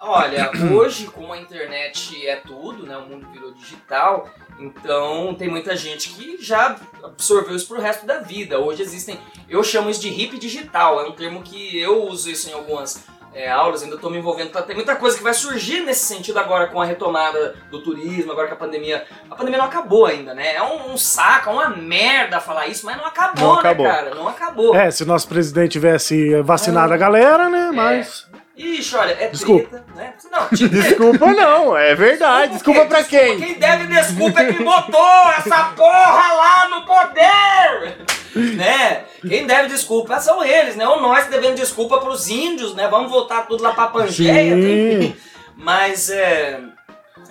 Olha, 0.00 0.50
hoje, 0.72 1.06
como 1.06 1.32
a 1.32 1.38
internet 1.38 2.26
é 2.26 2.36
tudo, 2.36 2.84
né? 2.86 2.96
O 2.96 3.06
mundo 3.08 3.26
virou 3.32 3.52
digital, 3.54 4.28
então 4.58 5.34
tem 5.34 5.48
muita 5.48 5.74
gente 5.76 6.10
que 6.10 6.36
já 6.42 6.76
absorveu 7.02 7.56
isso 7.56 7.66
pro 7.66 7.80
resto 7.80 8.04
da 8.04 8.18
vida. 8.18 8.58
Hoje 8.58 8.82
existem. 8.82 9.18
Eu 9.48 9.62
chamo 9.62 9.88
isso 9.90 10.00
de 10.00 10.08
hip 10.08 10.38
digital, 10.38 11.00
é 11.00 11.08
um 11.08 11.12
termo 11.12 11.42
que 11.42 11.78
eu 11.78 12.04
uso 12.04 12.30
isso 12.30 12.48
em 12.50 12.52
algumas 12.52 13.02
é, 13.34 13.50
aulas, 13.50 13.82
ainda 13.82 13.96
tô 13.98 14.08
me 14.08 14.18
envolvendo. 14.18 14.50
Tá, 14.50 14.62
tem 14.62 14.76
muita 14.76 14.94
coisa 14.96 15.16
que 15.16 15.22
vai 15.22 15.34
surgir 15.34 15.80
nesse 15.80 16.04
sentido 16.06 16.38
agora 16.38 16.68
com 16.68 16.80
a 16.80 16.84
retomada 16.84 17.54
do 17.70 17.82
turismo, 17.82 18.32
agora 18.32 18.46
que 18.46 18.54
a 18.54 18.56
pandemia. 18.56 19.04
A 19.30 19.34
pandemia 19.34 19.58
não 19.58 19.66
acabou 19.66 20.06
ainda, 20.06 20.34
né? 20.34 20.54
É 20.54 20.62
um, 20.62 20.92
um 20.92 20.96
saco, 20.96 21.50
é 21.50 21.52
uma 21.52 21.68
merda 21.70 22.40
falar 22.40 22.68
isso, 22.68 22.86
mas 22.86 22.96
não 22.96 23.04
acabou, 23.04 23.44
Não 23.48 23.54
né, 23.54 23.60
acabou. 23.60 23.86
cara? 23.86 24.14
Não 24.14 24.28
acabou. 24.28 24.76
É, 24.76 24.90
se 24.90 25.02
o 25.02 25.06
nosso 25.06 25.26
presidente 25.28 25.72
tivesse 25.72 26.40
vacinado 26.42 26.92
a 26.92 26.96
galera, 26.96 27.48
né? 27.50 27.70
Mas. 27.74 28.26
Ixi, 28.56 28.94
olha, 28.96 29.16
é 29.18 29.26
Desculpa. 29.28 29.68
treta, 29.68 29.84
né? 29.96 30.14
Não, 30.30 30.48
tipo, 30.50 30.68
Desculpa 30.74 31.26
não, 31.32 31.76
é 31.76 31.92
verdade. 31.96 32.52
Desculpa 32.52 32.82
quê? 32.82 32.86
pra 32.86 33.02
quem? 33.02 33.38
Quem 33.40 33.54
deve 33.54 33.86
desculpa 33.88 34.40
é 34.40 34.52
quem 34.52 34.64
botou 34.64 35.30
essa 35.36 35.72
porra 35.76 36.32
lá 36.34 36.68
no 36.68 36.86
poder! 36.86 37.96
Né? 38.34 39.04
Quem 39.26 39.46
deve 39.46 39.68
desculpa 39.68 40.18
são 40.20 40.42
eles, 40.44 40.76
né? 40.76 40.86
Ou 40.88 41.00
nós 41.00 41.26
devendo 41.26 41.56
desculpa 41.56 41.98
pros 41.98 42.28
índios, 42.28 42.74
né? 42.74 42.88
Vamos 42.88 43.10
voltar 43.10 43.46
tudo 43.46 43.62
lá 43.62 43.72
pra 43.72 43.88
Pangeia. 43.88 44.54
Enfim. 44.56 45.16
Mas 45.56 46.10
é. 46.10 46.60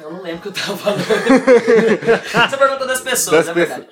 Eu 0.02 0.12
não 0.12 0.22
lembro 0.22 0.40
o 0.40 0.42
que 0.42 0.48
eu 0.48 0.54
tava 0.66 0.78
falando. 0.78 1.04
Você 2.50 2.58
perguntou 2.58 2.88
das 2.88 3.02
pessoas, 3.02 3.46
Das 3.46 3.50
é 3.50 3.54
verdade. 3.54 3.88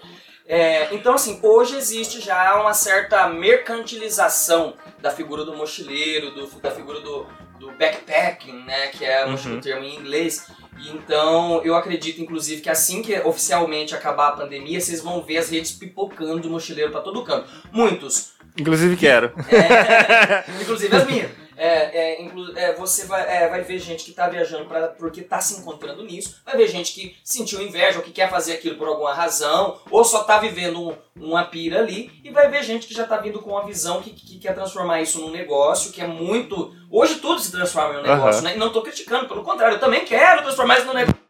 É, 0.47 0.93
então, 0.93 1.13
assim, 1.13 1.39
hoje 1.43 1.77
existe 1.77 2.19
já 2.19 2.59
uma 2.59 2.73
certa 2.73 3.27
mercantilização 3.29 4.73
da 4.99 5.09
figura 5.11 5.45
do 5.45 5.55
mochileiro, 5.55 6.31
do- 6.31 6.47
da 6.59 6.71
figura 6.71 6.99
do, 6.99 7.25
do 7.59 7.71
backpacking, 7.71 8.63
né? 8.65 8.87
Que 8.87 9.05
é 9.05 9.25
o 9.25 9.29
Uhum. 9.29 9.59
termo 9.61 9.83
em 9.83 9.95
inglês. 9.95 10.47
Então, 10.93 11.61
eu 11.63 11.75
acredito, 11.75 12.21
inclusive, 12.21 12.61
que 12.61 12.69
assim 12.69 13.01
que 13.01 13.13
oficialmente 13.19 13.93
acabar 13.93 14.29
a 14.29 14.31
pandemia, 14.31 14.79
vocês 14.79 15.01
vão 15.01 15.21
ver 15.21 15.37
as 15.37 15.49
redes 15.49 15.71
pipocando 15.71 16.39
de 16.39 16.49
mochileiro 16.49 16.91
pra 16.91 17.01
todo 17.01 17.23
canto. 17.23 17.47
Muitos. 17.71 18.33
Inclusive 18.57 18.97
quero. 18.97 19.31
É, 19.49 20.43
inclusive 20.61 20.95
as 20.95 21.07
minhas. 21.07 21.40
É, 21.63 21.95
é, 22.15 22.21
inclu- 22.23 22.57
é, 22.57 22.73
você 22.73 23.05
vai, 23.05 23.21
é, 23.21 23.47
vai 23.47 23.61
ver 23.61 23.77
gente 23.77 24.03
que 24.03 24.13
tá 24.13 24.27
viajando 24.27 24.65
pra, 24.65 24.87
porque 24.87 25.21
tá 25.21 25.39
se 25.39 25.59
encontrando 25.59 26.03
nisso. 26.03 26.41
Vai 26.43 26.57
ver 26.57 26.67
gente 26.67 26.91
que 26.91 27.15
sentiu 27.23 27.61
inveja 27.61 27.99
ou 27.99 28.03
que 28.03 28.09
quer 28.11 28.31
fazer 28.31 28.53
aquilo 28.53 28.77
por 28.77 28.87
alguma 28.87 29.13
razão. 29.13 29.79
Ou 29.91 30.03
só 30.03 30.23
tá 30.23 30.39
vivendo 30.39 30.89
um- 30.89 30.97
uma 31.15 31.43
pira 31.43 31.77
ali. 31.79 32.11
E 32.23 32.31
vai 32.31 32.49
ver 32.49 32.63
gente 32.63 32.87
que 32.87 32.95
já 32.95 33.05
tá 33.05 33.17
vindo 33.17 33.39
com 33.41 33.51
uma 33.51 33.63
visão 33.63 34.01
que, 34.01 34.09
que 34.09 34.39
quer 34.39 34.55
transformar 34.55 35.01
isso 35.01 35.19
num 35.21 35.29
negócio, 35.29 35.91
que 35.91 36.01
é 36.01 36.07
muito. 36.07 36.73
Hoje 36.89 37.19
tudo 37.19 37.39
se 37.39 37.51
transforma 37.51 37.93
em 37.93 37.97
um 37.99 38.01
negócio, 38.01 38.39
Aham. 38.39 38.41
né? 38.41 38.55
E 38.55 38.57
não 38.57 38.71
tô 38.73 38.81
criticando, 38.81 39.27
pelo 39.27 39.43
contrário, 39.43 39.75
eu 39.75 39.79
também 39.79 40.03
quero 40.03 40.41
transformar 40.41 40.77
isso 40.79 40.87
num 40.87 40.93
negócio. 40.95 41.21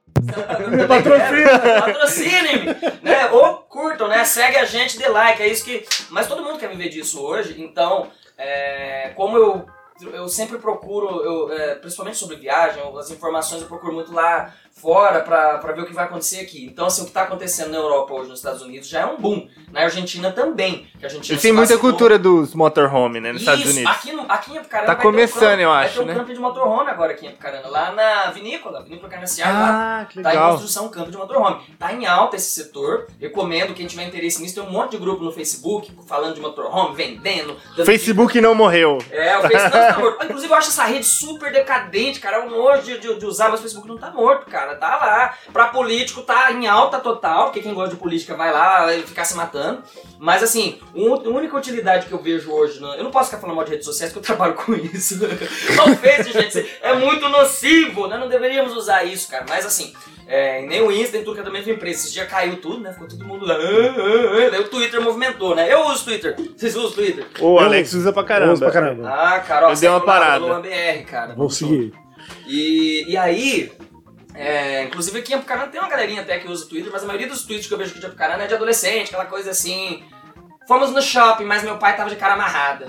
Me 0.70 0.88
patrocina. 0.88 1.60
Patrocinem-me, 1.82 2.66
né? 3.02 3.30
Ou 3.32 3.58
curtam, 3.58 4.08
né? 4.08 4.24
Segue 4.24 4.58
a 4.58 4.66
gente, 4.66 4.98
dê 4.98 5.08
like, 5.10 5.42
é 5.42 5.48
isso 5.48 5.66
que... 5.66 5.86
Mas 6.10 6.28
todo 6.28 6.44
mundo 6.44 6.58
quer 6.58 6.70
viver 6.70 6.90
disso 6.90 7.22
hoje, 7.22 7.62
então, 7.62 8.08
é, 8.38 9.12
como 9.16 9.38
eu, 9.38 9.66
eu 10.02 10.28
sempre 10.28 10.58
procuro, 10.58 11.24
eu, 11.24 11.52
é, 11.54 11.76
principalmente 11.76 12.18
sobre 12.18 12.36
viagem, 12.36 12.82
as 12.98 13.12
informações 13.12 13.62
eu 13.62 13.68
procuro 13.68 13.94
muito 13.94 14.14
lá 14.14 14.54
fora 14.82 15.22
pra, 15.22 15.58
pra 15.60 15.74
ver 15.74 15.82
o 15.82 15.86
que 15.86 15.94
vai 15.94 16.06
acontecer 16.06 16.40
aqui. 16.42 16.66
Então, 16.66 16.88
assim, 16.88 17.04
o 17.04 17.06
que 17.06 17.12
tá 17.12 17.24
acontecendo 17.24 17.70
na 17.72 17.78
Europa 17.78 18.14
hoje, 18.14 18.30
nos 18.30 18.40
Estados 18.40 18.62
Unidos, 18.62 18.88
já 18.88 19.02
é 19.02 19.06
um 19.06 19.18
boom. 19.18 19.48
Na 19.72 19.82
Argentina 19.84 20.32
também, 20.32 20.86
que 21.00 21.06
a 21.06 21.08
Argentina 21.08 21.40
têm 21.40 21.52
se 21.52 21.56
muita 21.56 21.78
cultura 21.78 22.20
dos 22.20 22.54
motorhome, 22.54 23.22
né, 23.22 23.32
nos 23.32 23.42
Isso, 23.42 23.50
Estados 23.52 23.74
Unidos. 23.74 23.92
Aqui, 23.92 24.12
no, 24.12 24.24
aqui 24.30 24.52
em 24.54 24.58
Apucarana 24.58 24.88
Tá 24.88 24.94
vai 24.96 25.02
um 25.06 25.10
começando, 25.12 25.42
campo- 25.50 25.62
eu 25.62 25.70
vai 25.70 25.86
acho, 25.86 25.94
ter 25.94 26.02
um 26.02 26.06
né? 26.06 26.14
campo 26.16 26.34
de 26.34 26.40
motorhome 26.40 26.90
agora 26.90 27.12
aqui 27.14 27.26
em 27.26 27.30
Apucarana, 27.30 27.68
lá 27.70 27.92
na 27.94 28.32
vinícola, 28.32 28.84
vinícola 28.84 29.10
Carnaciar, 29.10 29.54
lá 29.54 30.02
Ah, 30.02 30.06
que 30.06 30.22
Tá 30.22 30.30
em 30.30 30.34
legal. 30.34 30.52
construção 30.52 30.90
campo 30.90 31.10
de 31.12 31.18
motorhome. 31.18 31.62
Tá 31.80 31.94
em 31.94 32.06
alta 32.06 32.36
esse 32.36 32.50
setor. 32.52 33.08
Recomendo 33.20 33.74
quem 33.74 33.88
tiver 33.88 34.04
interesse 34.04 34.42
nisso. 34.42 34.56
Tem 34.56 34.64
um 34.64 34.70
monte 34.72 34.92
de 34.92 34.98
grupo 34.98 35.24
no 35.24 35.32
Facebook 35.32 35.92
falando 36.06 36.36
de 36.36 36.42
motorhome, 36.42 36.96
vendendo. 36.96 37.56
Facebook 37.86 38.42
não 38.42 38.54
morreu. 38.54 38.98
é, 39.12 39.38
o 39.38 39.42
Facebook 39.42 39.78
não 39.78 39.94
tá 39.94 40.00
morto. 40.00 40.26
Inclusive, 40.26 40.52
eu 40.54 40.58
acho 40.58 40.70
essa 40.70 40.84
rede 40.86 41.06
super 41.06 41.52
decadente, 41.52 42.20
cara. 42.20 42.38
É 42.38 42.40
um 42.46 42.50
nojo 42.50 42.82
de, 42.84 43.00
de, 43.00 43.20
de 43.20 43.26
usar, 43.26 43.50
mas 43.50 43.60
o 43.60 43.64
Facebook 43.64 43.88
não 43.88 43.98
tá 43.98 44.12
morto, 44.12 44.46
cara. 44.50 44.71
Tá 44.76 44.96
lá. 44.98 45.34
Pra 45.54 45.68
político, 45.68 46.22
tá 46.22 46.52
em 46.52 46.68
alta 46.68 47.00
total, 47.00 47.46
porque 47.46 47.62
quem 47.62 47.74
gosta 47.74 47.96
de 47.96 48.00
política 48.02 48.36
vai 48.36 48.52
lá 48.52 48.86
vai 48.86 49.02
ficar 49.04 49.26
se 49.26 49.36
matando. 49.36 49.84
Mas, 50.20 50.44
assim, 50.44 50.80
um- 50.96 51.14
a 51.14 51.20
única 51.30 51.58
utilidade 51.58 52.06
que 52.08 52.12
eu 52.14 52.22
vejo 52.22 52.52
hoje... 52.52 52.82
né, 52.82 52.96
Eu 52.98 53.04
não 53.04 53.12
posso 53.12 53.30
ficar 53.30 53.42
falando 53.42 53.56
mal 53.56 53.66
de 53.66 53.72
redes 53.72 53.86
sociais, 53.86 54.12
porque 54.14 54.24
eu 54.32 54.36
trabalho 54.36 54.54
com 54.56 54.74
isso. 54.94 55.20
Não 55.76 55.96
fez, 55.96 56.28
gente. 56.28 56.70
É 56.82 56.94
muito 56.94 57.28
nocivo, 57.30 58.08
né? 58.08 58.18
Não 58.18 58.28
deveríamos 58.30 58.74
usar 58.76 59.04
isso, 59.04 59.30
cara. 59.30 59.46
Mas, 59.48 59.66
assim... 59.66 59.94
É, 60.28 60.62
nem 60.62 60.82
o 60.82 60.90
Insta, 60.90 61.18
nem 61.18 61.26
tudo 61.26 61.34
que 61.36 61.42
é 61.42 61.44
da 61.44 61.52
mesma 61.52 61.74
empresa. 61.74 62.06
Esse 62.06 62.14
dia 62.14 62.26
caiu 62.26 62.56
tudo, 62.62 62.80
né? 62.80 62.94
Ficou 62.94 63.06
todo 63.06 63.26
mundo 63.26 63.46
lá. 63.46 63.56
"Ah, 63.56 63.58
ah, 63.58 64.46
ah". 64.48 64.50
Daí 64.52 64.62
o 64.62 64.70
Twitter 64.70 65.02
movimentou, 65.02 65.54
né? 65.54 65.68
Eu 65.74 65.86
uso 65.88 66.06
Twitter. 66.06 66.38
Vocês 66.56 66.74
usam 66.74 66.92
Twitter? 66.92 67.26
O 67.42 67.60
Alex 67.60 67.92
usa 67.94 68.14
pra 68.14 68.24
caramba. 68.24 68.54
uso 68.54 68.62
pra 68.62 68.72
caramba. 68.72 69.10
Ah, 69.10 69.40
Carol, 69.42 69.72
Eu 69.72 69.76
dei 69.76 69.90
uma 69.90 70.00
parada. 70.00 70.46
Uma 70.46 70.62
BR, 70.62 71.04
cara. 71.10 71.34
Vou 71.36 71.50
seguir. 71.50 71.92
E, 72.48 73.04
e 73.12 73.18
aí, 73.18 73.74
é, 74.34 74.84
inclusive 74.84 75.20
aqui 75.20 75.34
em 75.34 75.36
Apucarana 75.36 75.68
tem 75.68 75.80
uma 75.80 75.90
galerinha 75.90 76.22
até 76.22 76.40
que 76.40 76.48
usa 76.48 76.66
o 76.66 76.68
Twitter, 76.68 76.92
mas 76.92 77.04
a 77.04 77.08
maioria 77.08 77.28
dos 77.28 77.44
tweets 77.44 77.68
que 77.68 77.74
eu 77.74 77.78
vejo 77.78 77.92
aqui 77.92 78.00
de 78.00 78.06
Apucarana 78.06 78.44
é 78.44 78.48
de 78.48 78.54
adolescente, 78.54 79.08
aquela 79.08 79.26
coisa 79.26 79.52
assim. 79.52 80.04
Fomos 80.68 80.92
no 80.92 81.02
shopping, 81.02 81.44
mas 81.44 81.64
meu 81.64 81.78
pai 81.78 81.98
tava 81.98 82.10
de 82.10 82.16
cara 82.16 82.36
amarrada. 82.36 82.88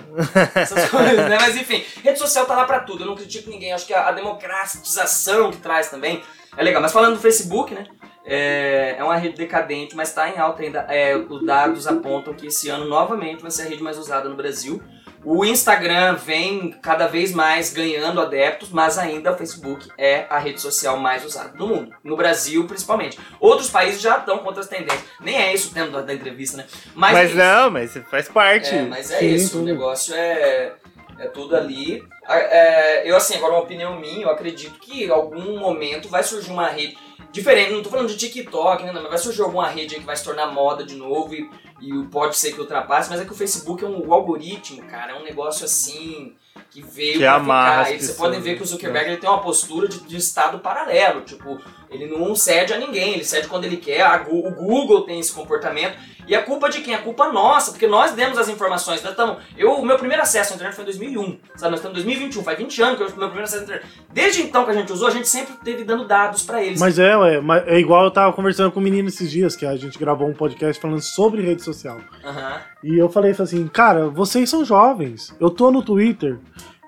Essas 0.55 0.89
coisas, 0.91 1.29
né? 1.29 1.39
Mas 1.41 1.57
enfim, 1.57 1.85
rede 2.03 2.19
social 2.19 2.45
tá 2.47 2.55
lá 2.55 2.65
pra 2.65 2.81
tudo. 2.81 3.03
Eu 3.03 3.07
não 3.09 3.17
critico 3.17 3.51
ninguém. 3.51 3.73
Acho 3.73 3.87
que 3.87 3.95
a, 3.95 4.09
a 4.09 4.13
democratização 4.13 5.51
que 5.51 5.57
traz 5.57 5.89
também 5.89 6.23
é 6.57 6.63
legal. 6.63 6.81
Mas 6.81 6.93
falando 6.93 7.15
do 7.15 7.21
Facebook, 7.21 7.75
né? 7.75 7.87
É, 8.25 8.97
é 8.99 9.03
uma 9.03 9.17
rede 9.17 9.37
decadente, 9.37 9.97
mas 9.97 10.13
tá 10.13 10.29
em 10.29 10.39
alta 10.39 10.63
ainda. 10.63 10.81
É, 10.89 11.17
os 11.17 11.45
dados 11.45 11.87
apontam 11.87 12.35
que 12.35 12.47
esse 12.47 12.69
ano 12.69 12.85
novamente 12.85 13.43
vai 13.43 13.51
ser 13.51 13.63
a 13.63 13.65
rede 13.67 13.83
mais 13.83 13.99
usada 13.99 14.29
no 14.29 14.37
Brasil. 14.37 14.81
O 15.25 15.45
Instagram 15.45 16.17
vem 16.17 16.73
cada 16.83 17.07
vez 17.07 17.33
mais 17.33 17.73
ganhando 17.73 18.21
adeptos, 18.21 18.71
mas 18.71 18.99
ainda 18.99 19.33
o 19.33 19.37
Facebook 19.37 19.89
é 19.97 20.27
a 20.29 20.39
rede 20.39 20.61
social 20.61 20.97
mais 20.97 21.25
usada 21.25 21.53
no 21.57 21.69
mundo. 21.69 21.95
No 22.03 22.17
Brasil, 22.17 22.67
principalmente. 22.67 23.19
Outros 23.39 23.71
países 23.71 24.01
já 24.01 24.19
estão 24.19 24.39
com 24.39 24.47
outras 24.47 24.67
tendências. 24.67 25.05
Nem 25.21 25.37
é 25.37 25.55
isso 25.55 25.71
o 25.71 25.75
tema 25.75 26.03
da, 26.03 26.13
entrevista, 26.13 26.57
né? 26.57 26.67
Mas, 26.95 27.17
é 27.17 27.25
isso. 27.27 27.37
não, 27.37 27.71
mas 27.71 27.97
faz 28.11 28.29
parte. 28.29 28.75
É, 28.75 28.83
mas 28.83 29.11
é 29.13 29.19
Sim, 29.21 29.35
isso, 29.35 29.47
o 29.47 29.61
tudo. 29.61 29.65
negócio 29.65 30.13
é, 30.13 30.73
é 31.19 31.29
tudo 31.29 31.55
ali. 31.55 32.05
É, 32.29 33.09
eu, 33.09 33.17
assim, 33.17 33.37
agora 33.37 33.53
uma 33.53 33.63
opinião 33.63 34.01
minha, 34.01 34.23
eu 34.23 34.31
acredito 34.31 34.81
que 34.81 35.05
em 35.05 35.11
algum 35.11 35.59
momento 35.59 36.09
vai 36.09 36.25
surgir 36.25 36.51
uma 36.51 36.67
rede 36.67 36.99
diferente. 37.31 37.73
Não 37.73 37.83
tô 37.83 37.91
falando 37.91 38.09
de 38.09 38.17
TikTok, 38.17 38.83
né? 38.85 38.91
Mas 38.93 39.03
vai 39.05 39.19
surgir 39.19 39.43
alguma 39.43 39.69
rede 39.69 39.95
aí 39.95 40.01
que 40.01 40.07
vai 40.07 40.17
se 40.17 40.25
tornar 40.25 40.47
moda 40.49 40.85
de 40.85 40.97
novo 40.97 41.33
e, 41.35 41.49
e 41.83 42.05
pode 42.05 42.37
ser 42.37 42.53
que 42.53 42.61
ultrapasse, 42.61 43.11
mas 43.11 43.21
é 43.21 43.25
que 43.25 43.33
o 43.33 43.37
Facebook 43.37 43.85
é 43.85 43.89
um 43.89 44.07
o 44.07 44.15
algoritmo, 44.15 44.83
cara, 44.85 45.13
é 45.13 45.19
um 45.19 45.25
negócio 45.25 45.65
assim 45.65 46.37
que 46.71 46.81
veio 46.81 47.15
Que 47.15 47.19
pra 47.19 47.41
ficar. 47.41 47.91
E 47.91 47.99
pessoas, 47.99 48.17
podem 48.17 48.41
ver 48.41 48.55
que 48.57 48.63
o 48.63 48.65
né? 48.65 48.67
Zuckerberg 48.67 49.11
ele 49.11 49.17
tem 49.19 49.29
uma 49.29 49.43
postura 49.43 49.89
de, 49.89 50.01
de 50.01 50.17
estado 50.17 50.61
paralelo, 50.61 51.23
tipo, 51.23 51.61
ele 51.91 52.07
não 52.07 52.35
cede 52.35 52.73
a 52.73 52.79
ninguém, 52.79 53.15
ele 53.15 53.25
cede 53.25 53.49
quando 53.49 53.65
ele 53.65 53.77
quer. 53.77 54.03
A 54.03 54.25
o 54.29 54.51
Google 54.51 55.03
tem 55.03 55.19
esse 55.19 55.33
comportamento. 55.33 55.99
E 56.27 56.35
a 56.35 56.43
culpa 56.43 56.69
de 56.69 56.81
quem? 56.81 56.95
A 56.95 56.99
culpa 56.99 57.33
nossa, 57.33 57.71
porque 57.73 57.87
nós 57.87 58.13
demos 58.13 58.39
as 58.39 58.49
informações. 58.49 59.03
Nós 59.03 59.15
tamo, 59.15 59.37
eu, 59.57 59.73
o 59.73 59.85
meu 59.85 59.97
primeiro 59.99 60.23
acesso 60.23 60.53
à 60.53 60.57
internet 60.57 60.75
foi 60.75 60.83
em 60.83 60.87
2001. 60.87 61.39
Sabe, 61.57 61.71
nós 61.71 61.81
estamos 61.81 61.99
em 61.99 62.03
2021, 62.03 62.43
faz 62.45 62.59
20 62.59 62.83
anos 62.83 62.97
que 62.97 63.03
eu 63.03 63.07
meu 63.09 63.29
primeiro 63.29 63.45
acesso 63.45 63.63
à 63.63 63.65
internet. 63.65 63.87
Desde 64.13 64.43
então 64.43 64.65
que 64.65 64.71
a 64.71 64.75
gente 64.75 64.93
usou, 64.93 65.09
a 65.09 65.11
gente 65.11 65.29
sempre 65.29 65.55
teve 65.65 65.85
dando 65.85 66.07
dados 66.07 66.43
pra 66.43 66.63
eles. 66.63 66.81
Mas 66.81 66.99
é, 66.99 67.17
ué, 67.17 67.41
é 67.67 67.79
igual 67.79 68.05
eu 68.05 68.11
tava 68.11 68.33
conversando 68.33 68.71
com 68.71 68.81
o 68.81 68.83
menino 68.83 69.09
esses 69.09 69.31
dias, 69.31 69.57
que 69.57 69.67
a 69.67 69.77
gente 69.77 69.99
gravou 69.99 70.29
um 70.29 70.35
podcast 70.35 70.81
falando 70.81 71.01
sobre 71.01 71.43
rede 71.43 71.63
social. 71.63 71.99
Aham. 72.25 72.61
E 72.85 72.99
eu 72.99 73.09
falei 73.09 73.33
assim, 73.33 73.67
cara, 73.69 74.09
vocês 74.09 74.49
são 74.49 74.65
jovens. 74.65 75.35
Eu 75.41 75.51
tô 75.51 75.71
no 75.71 75.83
Twitter 75.83 76.39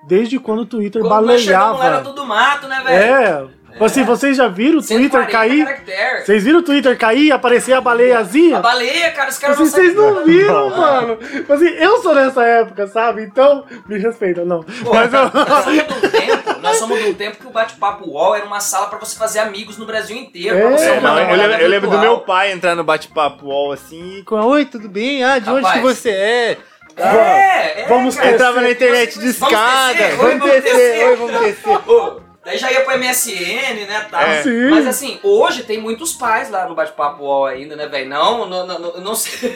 desde 0.07 0.39
quando 0.39 0.59
o 0.61 0.65
Twitter 0.65 1.01
Quando 1.01 1.37
chegamos 1.39 1.79
lá 1.79 1.85
era 1.85 1.97
baleava. 1.97 2.03
tudo 2.03 2.25
mato, 2.25 2.67
né, 2.67 2.81
velho? 2.83 2.95
É, 2.95 3.47
Assim, 3.79 4.03
vocês 4.03 4.37
já 4.37 4.47
viram 4.47 4.79
o 4.79 4.81
Twitter 4.81 5.09
140 5.21 5.31
cair? 5.31 5.65
caracteres. 5.65 6.25
Vocês 6.25 6.43
viram 6.43 6.59
o 6.59 6.63
Twitter 6.63 6.97
cair 6.97 7.25
e 7.25 7.31
aparecer 7.31 7.73
a 7.73 7.81
baleiazinha? 7.81 8.57
A 8.57 8.61
baleia, 8.61 9.11
cara, 9.11 9.29
os 9.29 9.37
caras 9.37 9.59
Assim, 9.59 9.63
não 9.63 9.71
vocês 9.71 9.95
não 9.95 10.23
viram, 10.25 10.69
mano. 10.69 11.19
Assim, 11.49 11.67
eu 11.67 12.01
sou 12.01 12.15
dessa 12.15 12.43
época, 12.43 12.87
sabe? 12.87 13.23
Então, 13.23 13.65
me 13.87 13.97
respeita, 13.97 14.45
não. 14.45 14.63
Pô, 14.63 14.93
Mas 14.93 15.13
eu... 15.13 15.19
nós 15.33 15.63
somos 15.63 15.73
de 15.73 15.93
um 16.05 16.09
tempo, 16.09 16.59
nós 16.61 16.77
somos 16.77 16.99
de 16.99 17.09
um 17.09 17.13
tempo 17.13 17.37
que 17.37 17.47
o 17.47 17.51
bate-papo 17.51 18.09
UOL 18.09 18.35
era 18.35 18.45
uma 18.45 18.59
sala 18.59 18.87
pra 18.87 18.97
você 18.99 19.17
fazer 19.17 19.39
amigos 19.39 19.77
no 19.77 19.85
Brasil 19.85 20.15
inteiro. 20.15 20.55
É, 20.57 20.61
É, 20.61 20.99
não, 21.01 21.19
eu, 21.19 21.35
lembro, 21.35 21.57
eu 21.57 21.67
lembro 21.69 21.89
do 21.89 21.97
meu 21.99 22.19
pai 22.19 22.51
entrar 22.51 22.75
no 22.75 22.83
bate-papo 22.83 23.45
UOL 23.47 23.71
assim 23.73 24.19
e 24.19 24.23
com 24.23 24.35
Oi, 24.39 24.65
tudo 24.65 24.87
bem? 24.87 25.23
Ah, 25.23 25.39
de 25.39 25.49
onde 25.49 25.61
Rapaz. 25.65 25.75
que 25.75 25.81
você 25.81 26.09
é? 26.09 26.57
É, 26.97 27.81
é, 27.81 27.85
Vamos 27.89 28.15
cara. 28.15 28.31
Entrava 28.31 28.61
na 28.61 28.69
internet 28.71 29.19
de 29.19 29.31
Vamos 29.33 29.51
escada. 29.53 29.93
descer, 29.93 30.15
Vamos 30.15 30.39
vamos 30.39 30.45
descer, 30.45 30.75
descer. 30.75 31.09
oi, 31.09 31.15
vamos 31.17 31.39
descer. 31.41 32.24
Daí 32.45 32.59
já 32.59 32.71
ia 32.71 32.81
pro 32.81 32.95
MSN, 32.95 33.87
né, 33.87 34.07
tal. 34.09 34.21
É. 34.21 34.43
Sim. 34.43 34.69
Mas 34.69 34.85
assim, 34.85 35.19
hoje 35.23 35.63
tem 35.63 35.79
muitos 35.81 36.13
pais 36.13 36.51
lá 36.51 36.69
no 36.69 36.75
bate-papo 36.75 37.23
UOL 37.23 37.47
ainda, 37.47 37.75
né, 37.75 37.87
velho? 37.87 38.07
Não, 38.07 38.47
não, 38.47 38.67
não, 38.67 38.77
não, 38.79 39.01
não 39.01 39.15
sei. 39.15 39.51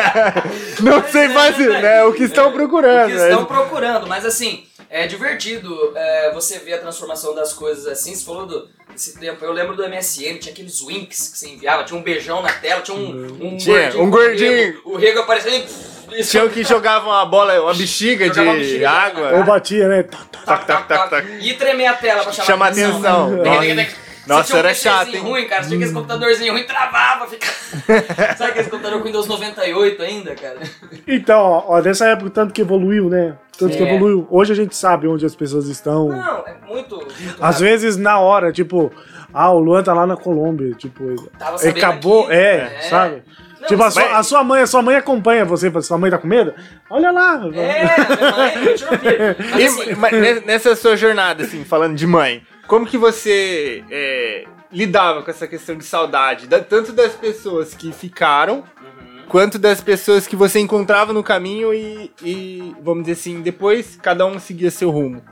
Não 0.80 1.02
sei 1.06 1.28
fazer, 1.28 1.82
né? 1.82 2.02
O 2.04 2.14
que 2.14 2.24
estão 2.24 2.48
O 2.48 2.52
procurando. 2.52 3.10
que 3.10 3.16
né? 3.16 3.28
estão 3.28 3.44
procurando, 3.44 4.06
mas 4.06 4.24
assim, 4.24 4.64
é 4.88 5.06
divertido 5.06 5.92
é, 5.94 6.32
você 6.32 6.58
ver 6.58 6.74
a 6.74 6.78
transformação 6.78 7.34
das 7.34 7.52
coisas 7.52 7.86
assim. 7.86 8.14
Você 8.14 8.24
falou 8.24 8.46
do, 8.46 8.68
desse 8.92 9.18
tempo, 9.18 9.44
eu 9.44 9.52
lembro 9.52 9.74
do 9.74 9.82
MSN, 9.88 10.38
tinha 10.38 10.52
aqueles 10.52 10.80
winks 10.80 11.28
que 11.28 11.38
você 11.38 11.48
enviava, 11.48 11.84
tinha 11.84 11.98
um 11.98 12.02
beijão 12.02 12.42
na 12.42 12.52
tela, 12.52 12.80
tinha 12.80 12.96
um, 12.96 13.38
um 13.40 13.56
Tinha, 13.56 13.88
um 13.90 13.92
com 13.92 14.04
o 14.06 14.10
gordinho. 14.10 14.80
O 14.84 14.96
rego 14.96 15.20
aparecendo 15.20 15.54
e. 15.56 16.22
Tinham 16.24 16.48
que 16.48 16.62
jogavam 16.62 17.10
uma 17.10 17.24
bola, 17.24 17.60
uma 17.62 17.74
bexiga 17.74 18.28
de 18.28 18.34
Jogava 18.36 18.50
uma 18.50 18.58
bexiga 18.58 18.78
de 18.78 18.84
água. 18.84 19.32
Ou 19.38 19.44
batia, 19.44 19.88
né? 19.88 20.02
Tá, 20.02 20.18
tá. 20.30 20.40
Tac, 20.44 20.66
tac, 20.66 20.88
tac, 20.88 21.10
tac. 21.10 21.26
E 21.40 21.54
tremer 21.54 21.86
a 21.86 21.94
tela 21.94 22.22
pra 22.22 22.32
chamar 22.32 22.46
Chama 22.46 22.66
atenção. 22.68 23.40
atenção. 23.40 24.11
Nossa. 24.26 24.44
Tinha 24.44 24.56
um 24.56 24.58
era 24.60 24.74
chato, 24.74 25.08
hein? 25.14 25.20
ruim, 25.22 25.46
cara. 25.46 25.62
Você 25.62 25.68
tinha 25.70 25.80
aquele 25.80 25.92
computadorzinho 25.94 26.52
ruim, 26.52 26.64
travava, 26.64 27.26
ficava. 27.26 27.52
Sabe 28.36 28.50
aquele 28.52 28.68
computador 28.70 28.98
com 29.00 29.04
Windows 29.06 29.26
98 29.26 30.02
ainda, 30.02 30.34
cara? 30.34 30.58
Então, 31.06 31.40
ó, 31.40 31.64
ó, 31.68 31.80
dessa 31.80 32.06
época, 32.06 32.30
tanto 32.30 32.52
que 32.54 32.60
evoluiu, 32.60 33.08
né? 33.08 33.34
Tanto 33.58 33.76
que 33.76 33.82
É. 33.82 33.86
evoluiu. 33.94 34.26
Hoje 34.30 34.52
a 34.52 34.56
gente 34.56 34.76
sabe 34.76 35.06
onde 35.08 35.26
as 35.26 35.34
pessoas 35.34 35.66
estão. 35.66 36.08
Não, 36.08 36.38
é 36.46 36.54
muito. 36.66 36.96
muito 36.96 37.14
Às 37.34 37.38
rápido. 37.40 37.58
vezes, 37.60 37.96
na 37.96 38.18
hora, 38.18 38.52
tipo, 38.52 38.92
ah, 39.32 39.50
o 39.50 39.58
Luan 39.58 39.82
tá 39.82 39.92
lá 39.92 40.06
na 40.06 40.16
Colômbia. 40.16 40.72
Tipo, 40.74 41.28
Tava 41.38 41.56
acabou, 41.68 42.24
aqui. 42.24 42.32
é, 42.34 42.76
É. 42.78 42.80
sabe? 42.88 43.22
Não, 43.60 43.68
tipo, 43.68 43.82
a 43.82 43.84
mas- 43.86 43.94
sua, 43.94 44.18
a 44.18 44.22
sua 44.22 44.44
mãe, 44.44 44.62
a 44.62 44.66
sua 44.66 44.82
mãe 44.82 44.96
acompanha 44.96 45.44
você, 45.44 45.70
sua 45.82 45.96
mãe 45.98 46.10
tá 46.10 46.18
com 46.18 46.26
medo? 46.26 46.52
Olha 46.90 47.10
lá. 47.12 47.40
É, 47.54 48.16
minha 48.16 48.32
mãe 48.36 48.58
me 48.58 48.74
tirou 48.74 48.98
pira. 48.98 49.36
Mas 49.38 49.60
E, 49.60 49.66
assim, 49.66 49.94
mas 49.94 50.12
ne- 50.12 50.40
nessa 50.40 50.74
sua 50.74 50.96
jornada, 50.96 51.44
assim, 51.44 51.64
falando 51.64 51.94
de 51.94 52.06
mãe, 52.06 52.42
como 52.72 52.86
que 52.86 52.96
você 52.96 53.84
é, 53.90 54.46
lidava 54.72 55.22
com 55.22 55.30
essa 55.30 55.46
questão 55.46 55.76
de 55.76 55.84
saudade? 55.84 56.46
Da- 56.46 56.60
tanto 56.64 56.90
das 56.90 57.12
pessoas 57.12 57.74
que 57.74 57.92
ficaram, 57.92 58.64
uhum. 58.80 59.24
quanto 59.28 59.58
das 59.58 59.82
pessoas 59.82 60.26
que 60.26 60.34
você 60.34 60.58
encontrava 60.58 61.12
no 61.12 61.22
caminho 61.22 61.74
e, 61.74 62.10
e, 62.22 62.74
vamos 62.80 63.02
dizer 63.04 63.12
assim, 63.20 63.42
depois 63.42 63.98
cada 64.00 64.24
um 64.24 64.38
seguia 64.38 64.70
seu 64.70 64.90
rumo. 64.90 65.22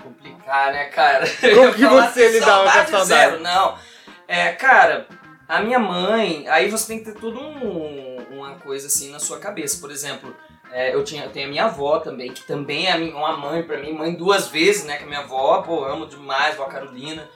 complicar, 0.00 0.72
né, 0.72 0.84
cara? 0.84 1.26
Como 1.52 1.74
que 1.74 1.84
você 1.84 2.28
lidava 2.30 2.62
com 2.62 2.68
a 2.68 2.72
saudade 2.74 2.90
saudade? 2.92 3.30
Zero, 3.30 3.42
não. 3.42 3.76
É, 4.28 4.52
cara, 4.52 5.08
a 5.48 5.60
minha 5.60 5.80
mãe, 5.80 6.46
aí 6.46 6.70
você 6.70 6.86
tem 6.86 6.98
que 7.00 7.06
ter 7.06 7.18
tudo 7.18 7.40
um- 7.40 8.18
uma 8.30 8.54
coisa 8.54 8.86
assim 8.86 9.10
na 9.10 9.18
sua 9.18 9.40
cabeça. 9.40 9.80
Por 9.80 9.90
exemplo, 9.90 10.32
é, 10.72 10.94
eu, 10.94 11.02
tinha, 11.02 11.24
eu 11.24 11.30
tenho 11.30 11.46
a 11.46 11.50
minha 11.50 11.64
avó 11.64 11.98
também, 11.98 12.32
que 12.32 12.42
também 12.42 12.88
é 12.88 12.94
uma 12.96 13.36
mãe 13.36 13.62
pra 13.62 13.78
mim, 13.78 13.92
mãe 13.92 14.14
duas 14.14 14.48
vezes, 14.48 14.84
né, 14.84 14.96
que 14.96 15.04
a 15.04 15.06
minha 15.06 15.20
avó, 15.20 15.62
pô, 15.62 15.84
amo 15.84 16.06
demais, 16.06 16.56
vó 16.56 16.64
Carolina. 16.66 17.28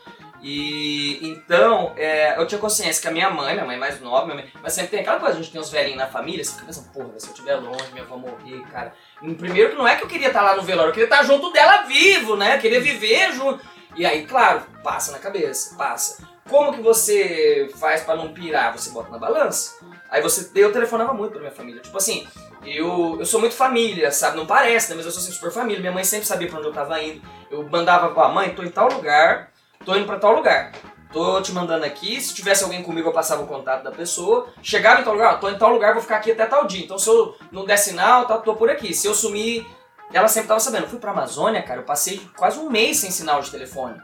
E 0.46 1.26
então, 1.26 1.94
é, 1.96 2.38
eu 2.38 2.46
tinha 2.46 2.60
consciência 2.60 3.00
que 3.00 3.08
a 3.08 3.10
minha 3.10 3.30
mãe, 3.30 3.54
minha 3.54 3.64
mãe 3.64 3.78
mais 3.78 3.98
nova, 4.00 4.26
minha 4.26 4.36
mãe, 4.36 4.52
mas 4.62 4.74
sempre 4.74 4.90
tem 4.90 5.00
aquela 5.00 5.18
coisa, 5.18 5.38
a 5.38 5.40
gente 5.40 5.50
tem 5.50 5.60
uns 5.60 5.70
velhinhos 5.70 5.96
na 5.96 6.06
família, 6.06 6.44
você 6.44 6.52
fica 6.52 6.66
pensando, 6.66 6.92
porra, 6.92 7.18
se 7.18 7.26
eu 7.26 7.32
estiver 7.32 7.56
longe, 7.56 7.90
minha 7.92 8.04
avó 8.04 8.18
morrer, 8.18 8.60
cara. 8.70 8.92
E 9.22 9.34
Primeiro 9.34 9.70
que 9.70 9.76
não 9.76 9.88
é 9.88 9.96
que 9.96 10.04
eu 10.04 10.08
queria 10.08 10.28
estar 10.28 10.42
lá 10.42 10.54
no 10.54 10.62
velório, 10.62 10.90
eu 10.90 10.92
queria 10.92 11.06
estar 11.06 11.22
junto 11.22 11.50
dela 11.50 11.84
vivo, 11.84 12.36
né? 12.36 12.56
Eu 12.56 12.60
queria 12.60 12.80
viver 12.80 13.32
junto. 13.32 13.64
E 13.96 14.04
aí, 14.04 14.26
claro, 14.26 14.62
passa 14.82 15.12
na 15.12 15.18
cabeça, 15.18 15.76
passa. 15.76 16.28
Como 16.48 16.74
que 16.74 16.82
você 16.82 17.72
faz 17.80 18.02
pra 18.02 18.14
não 18.14 18.34
pirar? 18.34 18.76
Você 18.76 18.90
bota 18.90 19.10
na 19.10 19.18
balança. 19.18 19.78
Aí 20.14 20.22
você. 20.22 20.48
Eu 20.54 20.72
telefonava 20.72 21.12
muito 21.12 21.32
pra 21.32 21.40
minha 21.40 21.50
família. 21.50 21.82
Tipo 21.82 21.96
assim, 21.96 22.24
eu, 22.64 23.16
eu 23.18 23.26
sou 23.26 23.40
muito 23.40 23.56
família, 23.56 24.12
sabe? 24.12 24.36
Não 24.36 24.46
parece, 24.46 24.90
né? 24.90 24.94
Mas 24.94 25.06
eu 25.06 25.10
sou 25.10 25.20
assim, 25.20 25.32
super 25.32 25.50
família. 25.50 25.80
Minha 25.80 25.90
mãe 25.90 26.04
sempre 26.04 26.24
sabia 26.24 26.46
pra 26.46 26.60
onde 26.60 26.68
eu 26.68 26.72
tava 26.72 27.02
indo. 27.02 27.20
Eu 27.50 27.68
mandava 27.68 28.10
pra 28.10 28.28
mãe, 28.28 28.54
tô 28.54 28.62
em 28.62 28.70
tal 28.70 28.88
lugar, 28.88 29.50
tô 29.84 29.96
indo 29.96 30.06
pra 30.06 30.16
tal 30.16 30.32
lugar. 30.36 30.70
Tô 31.12 31.42
te 31.42 31.50
mandando 31.50 31.84
aqui, 31.84 32.20
se 32.20 32.32
tivesse 32.32 32.62
alguém 32.62 32.82
comigo 32.82 33.08
eu 33.08 33.12
passava 33.12 33.42
o 33.42 33.46
contato 33.48 33.82
da 33.82 33.90
pessoa. 33.90 34.46
Chegava 34.62 35.00
em 35.00 35.04
tal 35.04 35.14
lugar, 35.14 35.34
ó, 35.34 35.38
tô 35.38 35.48
em 35.48 35.58
tal 35.58 35.72
lugar, 35.72 35.94
vou 35.94 36.02
ficar 36.02 36.16
aqui 36.18 36.30
até 36.30 36.46
tal 36.46 36.64
dia. 36.64 36.84
Então 36.84 36.96
se 36.96 37.08
eu 37.08 37.36
não 37.50 37.64
der 37.64 37.76
sinal, 37.76 38.24
tá, 38.24 38.38
tô 38.38 38.54
por 38.54 38.70
aqui. 38.70 38.94
Se 38.94 39.08
eu 39.08 39.14
sumir, 39.16 39.66
ela 40.12 40.28
sempre 40.28 40.46
tava 40.46 40.60
sabendo. 40.60 40.84
Eu 40.84 40.90
fui 40.90 41.00
pra 41.00 41.10
Amazônia, 41.10 41.60
cara, 41.60 41.80
eu 41.80 41.84
passei 41.84 42.20
quase 42.36 42.56
um 42.60 42.70
mês 42.70 42.98
sem 42.98 43.10
sinal 43.10 43.40
de 43.40 43.50
telefone. 43.50 44.00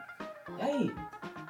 E 0.58 0.62
aí? 0.62 0.94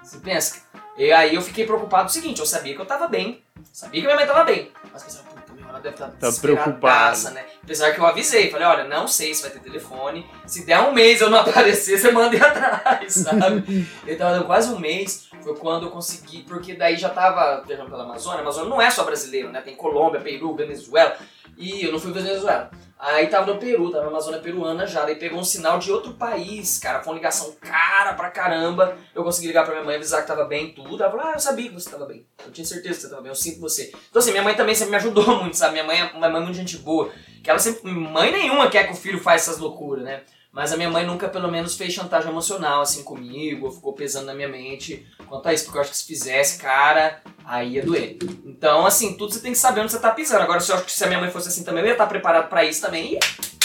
Você 0.02 0.18
pensa? 0.18 0.60
E 0.98 1.10
aí 1.12 1.34
eu 1.34 1.40
fiquei 1.40 1.64
preocupado 1.64 2.10
o 2.10 2.12
seguinte, 2.12 2.40
eu 2.40 2.46
sabia 2.46 2.74
que 2.74 2.80
eu 2.80 2.86
tava 2.86 3.08
bem, 3.08 3.42
sabia 3.72 4.00
que 4.00 4.06
minha 4.06 4.16
mãe 4.16 4.26
tava 4.26 4.44
bem, 4.44 4.70
mas 4.92 5.02
pensava, 5.02 5.28
puta, 5.28 5.52
minha 5.52 5.66
mãe 5.66 5.80
deve 5.80 5.94
estar 5.94 6.08
Tá 6.08 6.28
desesperadaça, 6.28 7.30
né? 7.30 7.44
Apesar 7.62 7.92
que 7.92 8.00
eu 8.00 8.06
avisei, 8.06 8.50
falei, 8.50 8.66
olha, 8.66 8.84
não 8.84 9.06
sei 9.06 9.34
se 9.34 9.42
vai 9.42 9.50
ter 9.50 9.60
telefone, 9.60 10.26
se 10.46 10.64
der 10.64 10.80
um 10.80 10.92
mês 10.92 11.20
eu 11.20 11.30
não 11.30 11.38
aparecer, 11.40 11.98
você 11.98 12.10
manda 12.10 12.34
ir 12.36 12.44
atrás, 12.44 13.14
sabe? 13.14 13.86
Ele 14.06 14.16
tava 14.16 14.34
dando 14.34 14.46
quase 14.46 14.72
um 14.72 14.78
mês, 14.78 15.28
foi 15.42 15.56
quando 15.56 15.86
eu 15.86 15.90
consegui, 15.90 16.42
porque 16.42 16.74
daí 16.74 16.96
já 16.96 17.08
tava 17.08 17.62
viajando 17.66 17.90
pela 17.90 18.04
Amazônia, 18.04 18.38
a 18.38 18.42
Amazônia 18.42 18.70
não 18.70 18.82
é 18.82 18.90
só 18.90 19.04
brasileiro, 19.04 19.50
né? 19.50 19.60
Tem 19.60 19.76
Colômbia, 19.76 20.20
Peru, 20.20 20.54
Venezuela, 20.54 21.16
e 21.56 21.84
eu 21.84 21.92
não 21.92 22.00
fui 22.00 22.12
Venezuela. 22.12 22.70
Aí 23.00 23.28
tava 23.28 23.50
no 23.50 23.58
Peru, 23.58 23.90
tava 23.90 24.04
na 24.04 24.10
Amazônia 24.10 24.40
peruana 24.40 24.86
já, 24.86 25.06
daí 25.06 25.14
pegou 25.14 25.40
um 25.40 25.44
sinal 25.44 25.78
de 25.78 25.90
outro 25.90 26.12
país, 26.12 26.78
cara, 26.78 27.02
foi 27.02 27.14
uma 27.14 27.16
ligação 27.16 27.50
cara 27.58 28.12
pra 28.12 28.30
caramba. 28.30 28.94
Eu 29.14 29.24
consegui 29.24 29.46
ligar 29.46 29.64
pra 29.64 29.72
minha 29.72 29.84
mãe, 29.84 29.96
avisar 29.96 30.20
que 30.20 30.28
tava 30.28 30.44
bem, 30.44 30.74
tudo. 30.74 31.02
Ela 31.02 31.10
falou, 31.10 31.26
ah, 31.26 31.32
eu 31.32 31.40
sabia 31.40 31.68
que 31.70 31.74
você 31.74 31.88
tava 31.88 32.04
bem. 32.04 32.26
Eu 32.44 32.52
tinha 32.52 32.64
certeza 32.64 32.96
que 32.96 33.00
você 33.00 33.08
tava 33.08 33.22
bem, 33.22 33.30
eu 33.30 33.34
sinto 33.34 33.58
você. 33.58 33.90
Então 34.10 34.20
assim, 34.20 34.32
minha 34.32 34.42
mãe 34.42 34.54
também 34.54 34.74
sempre 34.74 34.90
me 34.90 34.96
ajudou 34.98 35.24
muito, 35.40 35.56
sabe? 35.56 35.72
Minha 35.72 35.84
mãe 35.84 35.98
é 35.98 36.04
uma 36.14 36.28
mãe 36.28 36.42
muito 36.42 36.56
gente 36.56 36.76
boa. 36.76 37.10
Que 37.42 37.48
ela 37.48 37.58
sempre, 37.58 37.90
mãe 37.90 38.30
nenhuma 38.30 38.68
quer 38.68 38.86
que 38.86 38.92
o 38.92 38.96
filho 38.96 39.18
faça 39.18 39.50
essas 39.50 39.58
loucuras, 39.58 40.04
né? 40.04 40.22
Mas 40.52 40.72
a 40.72 40.76
minha 40.76 40.90
mãe 40.90 41.06
nunca, 41.06 41.28
pelo 41.28 41.50
menos, 41.50 41.76
fez 41.76 41.92
chantagem 41.92 42.28
emocional, 42.28 42.80
assim, 42.80 43.04
comigo, 43.04 43.66
ou 43.66 43.72
ficou 43.72 43.92
pesando 43.92 44.26
na 44.26 44.34
minha 44.34 44.48
mente 44.48 45.06
quanto 45.28 45.48
a 45.48 45.54
isso, 45.54 45.64
porque 45.64 45.78
eu 45.78 45.82
acho 45.82 45.90
que 45.90 45.96
se 45.96 46.06
fizesse, 46.06 46.58
cara, 46.58 47.20
aí 47.44 47.74
ia 47.74 47.84
doer. 47.84 48.18
Então, 48.44 48.84
assim, 48.84 49.14
tudo 49.14 49.32
você 49.32 49.40
tem 49.40 49.52
que 49.52 49.58
saber 49.58 49.80
onde 49.80 49.92
você 49.92 50.00
tá 50.00 50.10
pisando. 50.10 50.42
Agora, 50.42 50.58
se 50.58 50.72
eu 50.72 50.76
acho 50.76 50.84
que 50.84 50.92
se 50.92 51.04
a 51.04 51.06
minha 51.06 51.20
mãe 51.20 51.30
fosse 51.30 51.48
assim 51.48 51.62
também, 51.62 51.82
eu 51.82 51.86
ia 51.86 51.92
estar 51.92 52.06
preparado 52.06 52.48
pra 52.48 52.64
isso 52.64 52.80
também, 52.80 53.12
ia, 53.12 53.20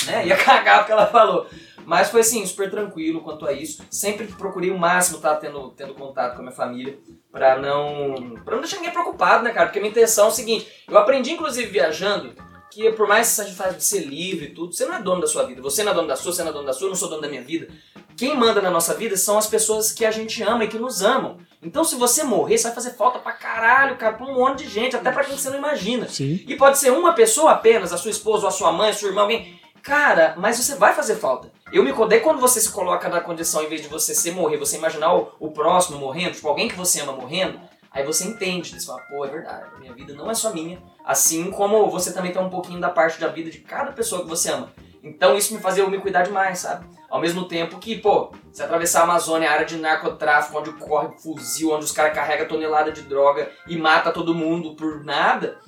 né? 0.06 0.28
Ia 0.28 0.38
cagar 0.44 0.84
o 0.84 0.86
que 0.86 0.92
ela 0.92 1.08
falou. 1.08 1.48
Mas 1.86 2.10
foi 2.10 2.22
assim, 2.22 2.46
super 2.46 2.70
tranquilo 2.70 3.22
quanto 3.22 3.46
a 3.46 3.54
isso. 3.54 3.84
Sempre 3.92 4.28
procurei 4.28 4.72
o 4.72 4.78
máximo 4.78 5.18
estar 5.18 5.36
tendo, 5.36 5.70
tendo 5.72 5.94
contato 5.94 6.34
com 6.34 6.40
a 6.40 6.44
minha 6.44 6.56
família 6.56 6.98
pra 7.32 7.58
não. 7.58 8.36
pra 8.44 8.56
não 8.56 8.62
deixar 8.62 8.78
ninguém 8.78 8.92
preocupado, 8.92 9.44
né, 9.44 9.52
cara? 9.52 9.68
Porque 9.68 9.80
a 9.80 9.82
minha 9.82 9.92
intenção 9.92 10.26
é 10.26 10.30
o 10.30 10.32
seguinte, 10.32 10.68
eu 10.88 10.98
aprendi, 10.98 11.32
inclusive, 11.32 11.68
viajando, 11.68 12.34
que 12.76 12.92
por 12.92 13.08
mais 13.08 13.30
que 13.30 13.36
seja 13.36 13.56
fase 13.56 13.78
de 13.78 13.84
ser 13.86 14.00
livre 14.00 14.48
e 14.48 14.50
tudo, 14.50 14.74
você 14.74 14.86
não 14.86 14.96
é 14.96 15.02
dono 15.02 15.22
da 15.22 15.28
sua 15.28 15.44
vida. 15.44 15.62
Você 15.62 15.82
não 15.82 15.94
é 15.94 15.96
dono 15.96 16.10
da 16.10 16.18
sua, 16.18 16.34
você 16.34 16.44
não 16.44 16.50
é 16.50 16.54
dono 16.54 16.66
da 16.66 16.74
sua, 16.74 16.88
eu 16.88 16.90
não 16.90 16.96
sou 16.96 17.10
dono 17.10 17.22
da 17.22 17.30
minha 17.30 17.42
vida. 17.42 17.70
Quem 18.18 18.36
manda 18.36 18.62
na 18.62 18.70
nossa 18.70 18.94
vida 18.94 19.16
são 19.16 19.38
as 19.38 19.48
pessoas 19.48 19.94
que 19.94 20.04
a 20.04 20.12
gente 20.12 20.44
ama 20.44 20.66
e 20.66 20.68
que 20.68 20.78
nos 20.78 21.02
amam. 21.02 21.38
Então, 21.64 21.86
se 21.86 21.96
você 21.96 22.22
morrer, 22.24 22.58
você 22.58 22.66
vai 22.66 22.76
fazer 22.76 22.92
falta 22.92 23.18
pra 23.18 23.32
caralho, 23.32 23.96
cara, 23.96 24.18
pra 24.18 24.26
um 24.26 24.36
monte 24.36 24.66
de 24.66 24.70
gente, 24.70 24.96
até 24.96 25.10
pra 25.10 25.24
quem 25.24 25.38
você 25.38 25.50
não 25.50 25.58
imagina. 25.58 26.08
Sim. 26.10 26.44
E 26.46 26.56
pode 26.58 26.78
ser 26.78 26.92
uma 26.92 27.14
pessoa 27.14 27.52
apenas, 27.52 27.94
a 27.94 27.98
sua 27.98 28.12
esposa, 28.12 28.44
ou 28.44 28.50
a 28.50 28.52
sua 28.52 28.74
mãe, 28.74 28.90
a 28.90 28.94
sua 28.94 29.08
irmã, 29.08 29.22
alguém. 29.22 29.58
Cara, 29.82 30.34
mas 30.38 30.58
você 30.58 30.76
vai 30.76 30.94
fazer 30.94 31.16
falta. 31.16 31.50
Eu 31.72 31.84
me 31.84 31.94
codei 31.94 32.20
quando 32.20 32.40
você 32.40 32.60
se 32.60 32.72
coloca 32.72 33.08
na 33.08 33.22
condição, 33.22 33.64
em 33.64 33.70
vez 33.70 33.82
de 33.82 33.88
você 33.88 34.14
ser 34.14 34.32
morrer, 34.32 34.58
você 34.58 34.78
imaginar 34.78 35.16
o, 35.16 35.32
o 35.40 35.52
próximo 35.52 35.98
morrendo, 35.98 36.36
tipo, 36.36 36.48
alguém 36.48 36.68
que 36.68 36.76
você 36.76 37.00
ama 37.02 37.14
morrendo, 37.14 37.60
aí 37.96 38.06
você 38.06 38.26
entende, 38.26 38.80
você 38.80 38.86
fala, 38.86 39.02
pô, 39.04 39.26
é 39.26 39.30
verdade, 39.30 39.66
minha 39.80 39.94
vida 39.94 40.14
não 40.14 40.30
é 40.30 40.36
só 40.36 40.54
minha. 40.54 40.82
Assim 41.04 41.50
como 41.50 41.90
você 41.90 42.14
também 42.14 42.32
tem 42.32 42.42
um 42.42 42.50
pouquinho 42.50 42.80
da 42.80 42.90
parte 42.90 43.20
da 43.20 43.30
vida 43.30 43.50
de 43.50 43.60
cada 43.60 43.92
pessoa 43.94 44.22
que 44.22 44.28
você 44.28 44.52
ama. 44.52 44.72
Então 45.02 45.38
isso 45.38 45.54
me 45.54 45.62
fazia 45.62 45.84
eu 45.84 45.90
me 45.90 46.00
cuidar 46.00 46.24
demais, 46.24 46.60
sabe? 46.60 46.86
Ao 47.10 47.22
mesmo 47.22 47.48
tempo 47.48 47.80
que, 47.80 47.98
pô, 47.98 48.32
se 48.52 48.62
atravessar 48.62 49.02
a 49.02 49.04
Amazônia, 49.04 49.50
a 49.50 49.54
área 49.54 49.66
de 49.66 49.78
narcotráfico, 49.78 50.58
onde 50.58 50.74
corre 50.74 51.18
fuzil, 51.20 51.72
onde 51.72 51.86
os 51.86 51.92
caras 51.92 52.14
carregam 52.14 52.48
tonelada 52.48 52.92
de 52.92 53.04
droga 53.04 53.50
e 53.68 53.78
mata 53.78 54.12
todo 54.12 54.36
mundo 54.36 54.76
por 54.76 55.04
nada, 55.04 55.60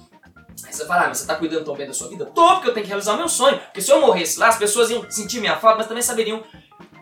Aí 0.66 0.74
você 0.74 0.86
fala, 0.86 1.04
ah, 1.04 1.08
mas 1.10 1.20
você 1.20 1.28
tá 1.28 1.36
cuidando 1.36 1.66
tão 1.66 1.76
bem 1.76 1.86
da 1.86 1.94
sua 1.94 2.10
vida? 2.10 2.26
Tô, 2.26 2.56
porque 2.56 2.70
eu 2.70 2.74
tenho 2.74 2.84
que 2.84 2.90
realizar 2.90 3.14
o 3.14 3.18
meu 3.18 3.30
sonho. 3.30 3.60
Porque 3.60 3.82
se 3.82 3.92
eu 3.92 4.02
morresse 4.02 4.40
lá, 4.40 4.48
as 4.48 4.58
pessoas 4.58 4.90
iam 4.90 5.10
sentir 5.10 5.40
minha 5.40 5.56
falta, 5.56 5.78
mas 5.78 5.88
também 5.88 6.02
saberiam 6.02 6.44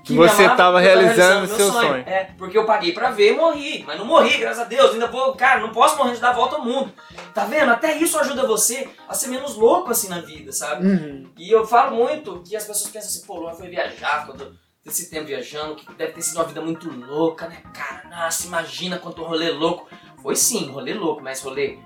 que 0.06 0.14
Você 0.14 0.44
amavam, 0.44 0.58
tava 0.58 0.78
porque 0.78 0.88
eu 0.88 0.96
realizando 0.98 1.46
o 1.46 1.48
meu 1.48 1.58
seu 1.58 1.72
sonho. 1.72 2.04
É, 2.06 2.26
porque 2.38 2.56
eu 2.56 2.64
paguei 2.64 2.94
pra 2.94 3.10
ver 3.10 3.34
e 3.34 3.36
morri. 3.36 3.84
Mas 3.88 3.98
não 3.98 4.06
morri, 4.06 4.38
graças 4.38 4.60
a 4.60 4.66
Deus. 4.66 4.94
Ainda 4.94 5.08
vou, 5.08 5.34
cara, 5.34 5.62
não 5.62 5.72
posso 5.72 5.98
morrer 5.98 6.14
de 6.14 6.22
dar 6.22 6.30
a 6.30 6.34
volta 6.34 6.58
ao 6.58 6.64
mundo. 6.64 6.94
Tá 7.34 7.46
vendo? 7.46 7.72
Até 7.72 7.98
isso 7.98 8.20
ajuda 8.20 8.46
você 8.46 8.88
a 9.10 9.16
ser 9.16 9.30
menos 9.30 9.56
louco 9.56 9.90
assim 9.90 10.08
na 10.08 10.22
vida, 10.22 10.52
sabe? 10.52 10.86
Uhum. 10.86 11.32
E 11.36 11.50
eu 11.50 11.66
falo 11.66 11.96
muito 11.96 12.44
que 12.48 12.56
as 12.56 12.66
pessoas 12.66 12.92
pensam 12.92 13.10
assim, 13.10 13.26
pô, 13.26 13.40
Luan 13.40 13.54
foi 13.54 13.68
viajar, 13.68 14.28
quando 14.28 14.56
desse 14.86 15.10
tempo 15.10 15.26
viajando, 15.26 15.76
que 15.76 15.92
deve 15.96 16.12
ter 16.12 16.22
sido 16.22 16.38
uma 16.38 16.46
vida 16.46 16.62
muito 16.62 16.88
louca, 16.92 17.48
né, 17.48 17.64
cara? 17.74 18.08
Nossa, 18.08 18.46
imagina 18.46 19.00
quanto 19.00 19.24
rolê 19.24 19.50
louco. 19.50 19.90
Foi 20.22 20.36
sim, 20.36 20.70
rolê 20.70 20.94
louco, 20.94 21.24
mas 21.24 21.42
rolê 21.42 21.80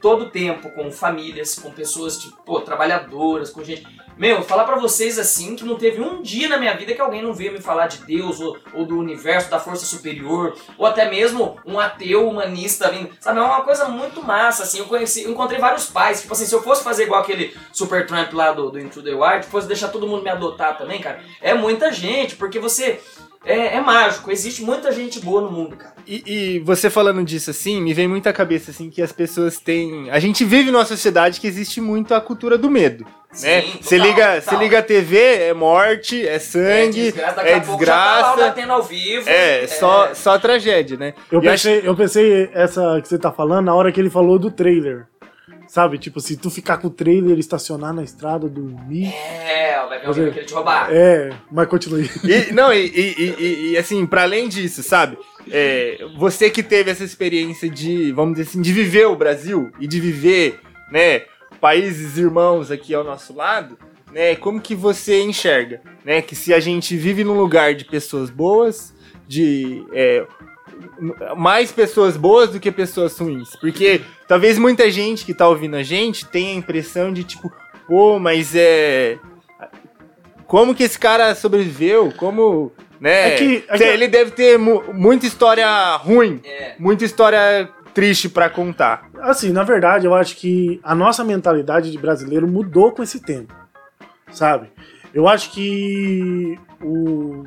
todo 0.00 0.24
o 0.24 0.30
tempo 0.30 0.70
com 0.70 0.90
famílias, 0.90 1.54
com 1.56 1.70
pessoas, 1.70 2.18
tipo, 2.18 2.42
pô, 2.44 2.62
trabalhadoras, 2.62 3.50
com 3.50 3.62
gente. 3.62 3.86
Meu, 4.18 4.42
falar 4.42 4.64
pra 4.64 4.76
vocês 4.76 5.16
assim 5.16 5.54
que 5.54 5.64
não 5.64 5.76
teve 5.76 6.00
um 6.00 6.20
dia 6.20 6.48
na 6.48 6.58
minha 6.58 6.76
vida 6.76 6.92
que 6.92 7.00
alguém 7.00 7.22
não 7.22 7.32
veio 7.32 7.52
me 7.52 7.60
falar 7.60 7.86
de 7.86 7.98
Deus 7.98 8.40
ou, 8.40 8.58
ou 8.74 8.84
do 8.84 8.98
universo, 8.98 9.48
da 9.48 9.60
força 9.60 9.86
superior, 9.86 10.56
ou 10.76 10.84
até 10.84 11.08
mesmo 11.08 11.56
um 11.64 11.78
ateu 11.78 12.28
humanista 12.28 12.90
vindo. 12.90 13.10
Sabe, 13.20 13.38
é 13.38 13.42
uma 13.42 13.62
coisa 13.62 13.84
muito 13.84 14.20
massa, 14.20 14.64
assim. 14.64 14.80
Eu 14.80 14.86
conheci, 14.86 15.22
eu 15.22 15.30
encontrei 15.30 15.60
vários 15.60 15.86
pais. 15.86 16.20
Tipo 16.22 16.32
assim, 16.32 16.46
se 16.46 16.54
eu 16.54 16.60
fosse 16.60 16.82
fazer 16.82 17.04
igual 17.04 17.22
aquele 17.22 17.54
Super 17.72 18.06
Trump 18.06 18.32
lá 18.32 18.52
do, 18.52 18.70
do 18.70 18.80
Into 18.80 19.02
the 19.02 19.14
Wild, 19.14 19.46
fosse 19.46 19.68
deixar 19.68 19.86
todo 19.86 20.08
mundo 20.08 20.24
me 20.24 20.30
adotar 20.30 20.76
também, 20.76 21.00
cara, 21.00 21.20
é 21.40 21.54
muita 21.54 21.92
gente, 21.92 22.34
porque 22.34 22.58
você. 22.58 23.00
É, 23.44 23.76
é 23.76 23.80
mágico, 23.80 24.32
existe 24.32 24.62
muita 24.62 24.90
gente 24.90 25.20
boa 25.20 25.40
no 25.40 25.50
mundo, 25.50 25.76
cara. 25.76 25.94
E, 26.04 26.22
e 26.26 26.58
você 26.58 26.90
falando 26.90 27.24
disso 27.24 27.50
assim, 27.50 27.80
me 27.80 27.94
vem 27.94 28.08
muito 28.08 28.26
à 28.26 28.32
cabeça 28.32 28.72
assim 28.72 28.90
que 28.90 29.00
as 29.00 29.12
pessoas 29.12 29.60
têm. 29.60 30.10
A 30.10 30.18
gente 30.18 30.44
vive 30.44 30.72
numa 30.72 30.84
sociedade 30.84 31.40
que 31.40 31.46
existe 31.46 31.80
muito 31.80 32.14
a 32.14 32.20
cultura 32.20 32.58
do 32.58 32.68
medo. 32.68 33.06
Né? 33.42 33.60
Sim, 33.62 33.72
total, 33.78 33.98
liga, 34.06 34.40
total. 34.40 34.60
liga 34.60 34.78
a 34.78 34.82
TV, 34.82 35.18
é 35.18 35.52
morte, 35.54 36.26
é 36.26 36.38
sangue, 36.38 37.02
desgraça, 37.12 37.36
daqui 37.36 37.48
é 37.50 37.54
a 37.54 37.60
pouco 37.60 37.84
já 37.84 37.92
tá 37.92 38.20
lá 38.36 38.50
desgraça. 38.50 38.72
Ao 38.72 38.82
vivo. 38.82 39.28
É, 39.28 39.66
só, 39.66 40.14
só 40.14 40.38
tragédia, 40.38 40.96
né? 40.96 41.14
Eu 41.30 41.42
E 41.42 41.48
acho- 41.48 41.68
pensei, 41.68 41.88
eu 41.88 41.94
pensei 41.96 42.50
essa 42.54 42.98
que 43.02 43.06
você 43.08 43.18
tá 43.18 43.30
falando 43.30 43.66
na 43.66 43.74
hora 43.74 43.92
que 43.92 44.00
ele 44.00 44.08
falou 44.10 44.38
do 44.38 44.50
trailer. 44.50 45.06
Sabe? 45.66 45.98
Tipo, 45.98 46.18
se 46.18 46.34
tu 46.38 46.50
ficar 46.50 46.78
com 46.78 46.86
o 46.86 46.90
trailer, 46.90 47.38
estacionar 47.38 47.92
na 47.92 48.02
estrada, 48.02 48.48
dormir. 48.48 49.12
É, 49.14 49.76
vai 49.86 49.98
ver 50.00 50.06
alguém 50.06 50.30
querer 50.32 50.46
te 50.46 50.54
roubar. 50.54 50.88
É, 50.90 51.28
mas 51.52 51.68
continue. 51.68 52.10
E, 52.24 52.50
não, 52.54 52.72
e, 52.72 52.86
e- 52.86 53.14
e- 53.18 53.34
e- 53.38 53.70
e, 53.72 53.76
assim, 53.76 54.06
para 54.06 54.22
além 54.22 54.48
disso, 54.48 54.82
sabe? 54.82 55.18
É, 55.50 55.98
você 56.16 56.48
que 56.48 56.62
teve 56.62 56.90
essa 56.90 57.04
experiência 57.04 57.68
de, 57.68 58.10
vamos 58.12 58.38
dizer 58.38 58.48
assim, 58.48 58.62
de 58.62 58.72
viver 58.72 59.06
o 59.08 59.14
Brasil 59.16 59.70
e 59.78 59.86
de 59.86 60.00
viver, 60.00 60.58
né, 60.90 61.22
países 61.60 62.16
irmãos 62.18 62.70
aqui 62.70 62.94
ao 62.94 63.04
nosso 63.04 63.34
lado, 63.34 63.78
né? 64.12 64.34
Como 64.36 64.60
que 64.60 64.74
você 64.74 65.22
enxerga, 65.22 65.80
né? 66.04 66.22
Que 66.22 66.34
se 66.36 66.52
a 66.54 66.60
gente 66.60 66.96
vive 66.96 67.24
num 67.24 67.38
lugar 67.38 67.74
de 67.74 67.84
pessoas 67.84 68.30
boas, 68.30 68.94
de 69.26 69.84
é, 69.92 70.26
mais 71.36 71.70
pessoas 71.72 72.16
boas 72.16 72.50
do 72.50 72.60
que 72.60 72.70
pessoas 72.72 73.18
ruins, 73.18 73.50
porque 73.60 74.00
talvez 74.26 74.58
muita 74.58 74.90
gente 74.90 75.24
que 75.24 75.34
tá 75.34 75.48
ouvindo 75.48 75.76
a 75.76 75.82
gente 75.82 76.24
tenha 76.26 76.50
a 76.52 76.56
impressão 76.56 77.12
de 77.12 77.24
tipo, 77.24 77.52
pô, 77.86 78.18
mas 78.18 78.54
é 78.54 79.18
como 80.46 80.74
que 80.74 80.82
esse 80.84 80.98
cara 80.98 81.34
sobreviveu? 81.34 82.10
Como, 82.16 82.72
né? 83.00 83.34
É 83.34 83.36
que- 83.36 83.64
é 83.68 83.76
que- 83.78 83.84
Ele 83.84 84.08
deve 84.08 84.30
ter 84.30 84.58
mu- 84.58 84.82
muita 84.94 85.26
história 85.26 85.96
ruim, 85.96 86.40
É. 86.44 86.74
muita 86.78 87.04
história 87.04 87.68
triste 87.98 88.28
pra 88.28 88.48
contar. 88.48 89.10
Assim, 89.20 89.50
na 89.50 89.64
verdade, 89.64 90.06
eu 90.06 90.14
acho 90.14 90.36
que 90.36 90.78
a 90.84 90.94
nossa 90.94 91.24
mentalidade 91.24 91.90
de 91.90 91.98
brasileiro 91.98 92.46
mudou 92.46 92.92
com 92.92 93.02
esse 93.02 93.18
tempo. 93.18 93.52
Sabe? 94.30 94.70
Eu 95.12 95.26
acho 95.26 95.50
que 95.50 96.56
o 96.80 97.44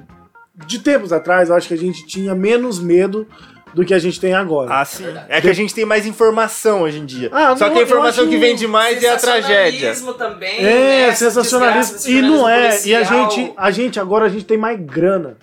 de 0.67 0.79
tempos 0.79 1.13
atrás, 1.13 1.47
eu 1.47 1.55
acho 1.55 1.69
que 1.69 1.73
a 1.73 1.77
gente 1.77 2.05
tinha 2.05 2.35
menos 2.35 2.81
medo 2.81 3.25
do 3.73 3.85
que 3.85 3.93
a 3.93 3.99
gente 3.99 4.19
tem 4.19 4.33
agora. 4.33 4.81
Ah, 4.81 4.83
sim. 4.83 5.05
É 5.29 5.39
que 5.39 5.47
a 5.47 5.53
gente 5.53 5.73
tem 5.73 5.85
mais 5.85 6.05
informação 6.05 6.81
hoje 6.81 6.99
em 6.99 7.05
dia. 7.05 7.29
Ah, 7.31 7.55
Só 7.55 7.67
não, 7.67 7.73
que 7.73 7.79
a 7.79 7.83
informação 7.83 8.27
que 8.27 8.37
vem 8.37 8.53
demais 8.53 9.01
é 9.01 9.07
a 9.07 9.15
tragédia. 9.15 9.93
Sensacionalismo 9.93 10.13
também. 10.15 10.59
É, 10.59 11.07
né? 11.07 11.13
Sensacionalismo. 11.13 12.11
E 12.11 12.21
não 12.21 12.49
é. 12.49 12.77
E 12.85 12.93
a 12.93 13.03
gente, 13.03 13.53
a 13.55 13.71
gente 13.71 13.99
agora 14.01 14.25
a 14.25 14.29
gente 14.29 14.43
tem 14.43 14.57
mais 14.57 14.77
grana. 14.77 15.37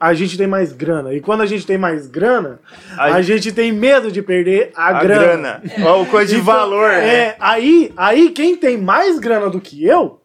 É. 0.00 0.04
A 0.06 0.14
gente 0.14 0.36
tem 0.38 0.46
mais 0.46 0.72
grana. 0.72 1.12
E 1.12 1.20
quando 1.20 1.40
a 1.42 1.46
gente 1.46 1.66
tem 1.66 1.76
mais 1.78 2.06
grana, 2.06 2.60
A- 2.96 3.14
a, 3.14 3.22
gente 3.22 3.50
tem 3.52 3.72
medo 3.72 4.10
de 4.12 4.22
perder 4.22 4.70
a, 4.74 4.88
A 4.88 4.92
grana. 5.02 5.60
grana. 5.62 5.88
Ó, 5.90 6.02
o 6.02 6.06
coisa 6.06 6.32
de 6.34 6.40
Então, 6.40 6.54
valor, 6.54 6.88
né? 6.88 7.08
É, 7.08 7.36
aí, 7.40 7.92
aí 7.96 8.30
quem 8.30 8.56
tem 8.56 8.76
mais 8.78 9.18
grana 9.18 9.50
do 9.50 9.60
que 9.60 9.84
eu, 9.84 10.20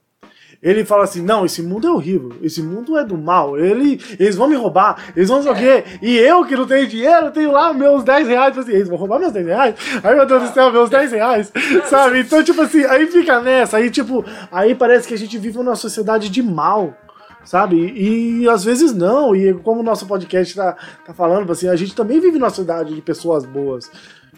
ele 0.62 0.86
fala 0.86 1.04
assim: 1.04 1.22
não, 1.22 1.44
esse 1.46 1.62
mundo 1.62 1.88
é 1.88 1.92
horrível, 1.92 2.34
esse 2.42 2.62
mundo 2.64 2.98
é 2.98 3.04
do 3.04 3.18
mal, 3.18 3.58
ele, 3.60 4.00
eles 4.18 4.36
vão 4.36 4.48
me 4.48 4.56
roubar, 4.56 5.12
eles 5.16 5.28
vão 5.28 5.42
quê. 5.54 5.84
E 6.02 6.18
eu 6.18 6.46
que 6.46 6.56
não 6.56 6.66
tenho 6.66 6.88
dinheiro, 6.88 7.32
tenho 7.32 7.52
lá 7.52 7.74
meus 7.74 8.04
10 8.04 8.28
reais, 8.30 8.58
assim, 8.58 8.72
eles 8.72 8.88
vão 8.88 8.98
roubar 8.98 9.20
meus 9.20 9.34
10 9.34 9.46
reais? 9.46 9.76
Ai 10.02 10.16
meu 10.16 10.26
Deus 10.26 10.44
do 10.44 10.54
céu, 10.54 10.72
meus 10.72 10.90
10 10.90 11.12
reais, 11.12 11.52
sabe? 11.90 12.20
Então, 12.22 12.42
tipo 12.44 12.62
assim, 12.62 12.86
aí 12.86 13.08
fica 13.08 13.42
nessa, 13.42 13.78
aí 13.78 13.90
tipo, 13.90 14.24
aí 14.52 14.74
parece 14.74 15.06
que 15.08 15.14
a 15.14 15.18
gente 15.18 15.38
vive 15.38 15.58
numa 15.58 15.76
sociedade 15.76 16.30
de 16.30 16.42
mal. 16.42 16.96
Sabe? 17.44 17.76
E, 17.76 18.48
às 18.48 18.64
vezes 18.64 18.94
não. 18.94 19.36
E 19.36 19.54
como 19.54 19.82
o 19.82 19.84
nosso 19.84 20.06
podcast 20.08 20.56
tá, 20.56 20.78
tá 21.06 21.14
falando, 21.14 21.52
assim, 21.52 21.68
a 21.68 21.76
gente 21.76 21.96
também 21.96 22.20
vive 22.20 22.40
numa 22.40 22.50
sociedade 22.50 22.94
de 22.94 23.02
pessoas 23.02 23.46
boas. 23.46 23.90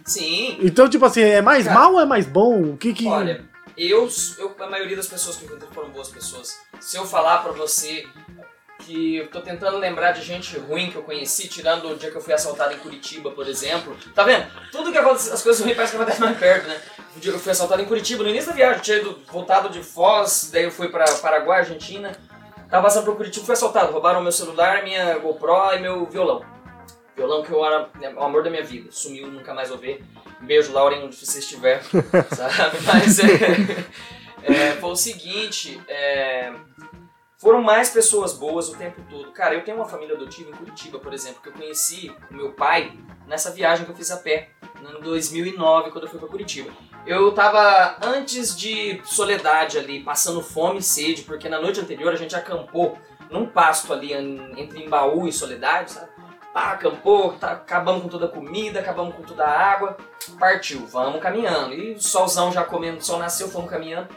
Sim. 0.04 0.58
Então, 0.62 0.88
tipo 0.88 1.06
assim, 1.06 1.22
é 1.22 1.42
mais 1.42 1.66
Cara, 1.66 1.80
mal 1.80 1.94
ou 1.94 2.02
é 2.02 2.06
mais 2.06 2.26
bom? 2.26 2.62
O 2.62 2.78
que 2.78 2.94
que. 2.94 3.08
Olha, 3.08 3.44
eu, 3.78 4.08
eu. 4.38 4.56
A 4.60 4.70
maioria 4.70 4.96
das 4.96 5.08
pessoas 5.08 5.36
que 5.36 5.44
eu 5.44 5.50
encontrei 5.50 5.70
foram 5.74 5.90
boas 5.90 6.10
pessoas. 6.10 6.58
Se 6.80 6.98
eu 6.98 7.06
falar 7.06 7.40
pra 7.40 7.52
você 7.52 8.06
que 8.80 9.18
eu 9.18 9.28
tô 9.28 9.42
tentando 9.42 9.78
lembrar 9.78 10.12
de 10.12 10.22
gente 10.22 10.58
ruim 10.58 10.92
que 10.92 10.96
eu 10.96 11.02
conheci, 11.02 11.48
tirando 11.48 11.90
o 11.90 11.96
dia 11.96 12.12
que 12.12 12.18
eu 12.18 12.22
fui 12.22 12.34
assaltado 12.34 12.74
em 12.74 12.78
Curitiba, 12.78 13.32
por 13.32 13.48
exemplo. 13.48 13.98
Tá 14.14 14.24
vendo? 14.24 14.46
Tudo 14.72 14.92
que 14.92 14.98
acontece, 14.98 15.32
as 15.32 15.42
coisas 15.42 15.64
ruins 15.64 15.76
parecem 15.76 15.98
que 15.98 16.04
acontecem 16.04 16.26
mais 16.26 16.38
perto, 16.38 16.68
né? 16.68 16.80
O 17.16 17.20
dia 17.20 17.32
que 17.32 17.38
eu 17.38 17.42
fui 17.42 17.52
assaltado 17.52 17.82
em 17.82 17.86
Curitiba, 17.86 18.24
no 18.24 18.30
início 18.30 18.50
da 18.50 18.56
viagem, 18.56 18.78
eu 18.78 18.82
tinha 18.82 18.98
ido, 18.98 19.20
voltado 19.32 19.70
de 19.70 19.82
Foz, 19.82 20.50
daí 20.52 20.66
eu 20.66 20.72
fui 20.72 20.90
pra 20.90 21.06
Paraguai, 21.06 21.60
Argentina. 21.60 22.12
Tava 22.70 22.84
passando 22.84 23.06
por 23.06 23.16
Curitiba, 23.16 23.46
fui 23.46 23.54
assaltado. 23.54 23.92
Roubaram 23.92 24.22
meu 24.22 24.32
celular, 24.32 24.84
minha 24.84 25.18
GoPro 25.18 25.74
e 25.76 25.80
meu 25.80 26.06
violão. 26.06 26.44
Violão 27.16 27.44
que 27.44 27.52
eu 27.52 27.64
era 27.64 27.90
o 28.16 28.24
amor 28.24 28.44
da 28.44 28.50
minha 28.50 28.64
vida. 28.64 28.92
Sumiu, 28.92 29.28
nunca 29.28 29.54
mais 29.54 29.70
vou 29.70 29.78
ver. 29.78 30.04
Beijo, 30.42 30.74
Lauren, 30.74 31.04
onde 31.06 31.16
você 31.16 31.40
estiver. 31.40 31.82
sabe? 32.36 32.78
Mas 32.86 33.20
é, 33.20 33.34
é, 34.44 34.72
foi 34.74 34.90
o 34.90 34.96
seguinte: 34.96 35.82
é, 35.88 36.52
foram 37.38 37.62
mais 37.62 37.90
pessoas 37.90 38.34
boas 38.34 38.70
o 38.70 38.78
tempo 38.78 39.02
todo. 39.10 39.32
Cara, 39.32 39.54
eu 39.54 39.64
tenho 39.64 39.78
uma 39.78 39.88
família 39.88 40.16
adotiva 40.16 40.50
em 40.50 40.54
Curitiba, 40.54 41.00
por 41.00 41.14
exemplo, 41.14 41.42
que 41.42 41.50
eu 41.50 41.54
conheci 41.54 42.12
o 42.30 42.34
meu 42.34 42.52
pai 42.52 42.92
nessa 43.28 43.52
viagem 43.52 43.86
que 43.86 43.92
eu 43.92 43.96
fiz 43.96 44.12
a 44.12 44.18
pé, 44.18 44.50
no 44.82 44.90
ano 44.90 45.02
2009, 45.02 45.92
quando 45.92 46.06
eu 46.06 46.10
fui 46.10 46.20
pra 46.20 46.28
Curitiba. 46.28 46.72
Eu 47.06 47.32
tava 47.34 47.98
antes 48.02 48.58
de 48.58 49.00
Soledade 49.06 49.78
ali, 49.78 50.02
passando 50.02 50.42
fome 50.42 50.80
e 50.80 50.84
sede, 50.84 51.22
porque 51.22 51.48
na 51.48 51.62
noite 51.62 51.80
anterior 51.80 52.12
a 52.12 52.16
gente 52.16 52.36
acampou 52.36 52.98
num 53.30 53.46
pasto 53.46 53.94
ali 53.94 54.12
entre 54.14 54.84
Embaú 54.84 55.28
e 55.28 55.32
Soledade, 55.32 55.92
sabe? 55.92 56.10
Pá, 56.52 56.72
acampou, 56.72 57.34
tá, 57.34 57.52
acabamos 57.52 58.02
com 58.02 58.08
toda 58.08 58.26
a 58.26 58.30
comida, 58.30 58.80
acabamos 58.80 59.14
com 59.14 59.22
toda 59.22 59.46
a 59.46 59.72
água, 59.72 59.98
partiu, 60.40 60.88
vamos 60.88 61.22
caminhando. 61.22 61.76
E 61.76 61.94
o 61.94 62.02
solzão 62.02 62.52
já 62.52 62.64
comendo, 62.64 62.98
o 62.98 63.04
sol 63.04 63.20
nasceu, 63.20 63.50
fomos 63.50 63.70
caminhando. 63.70 64.08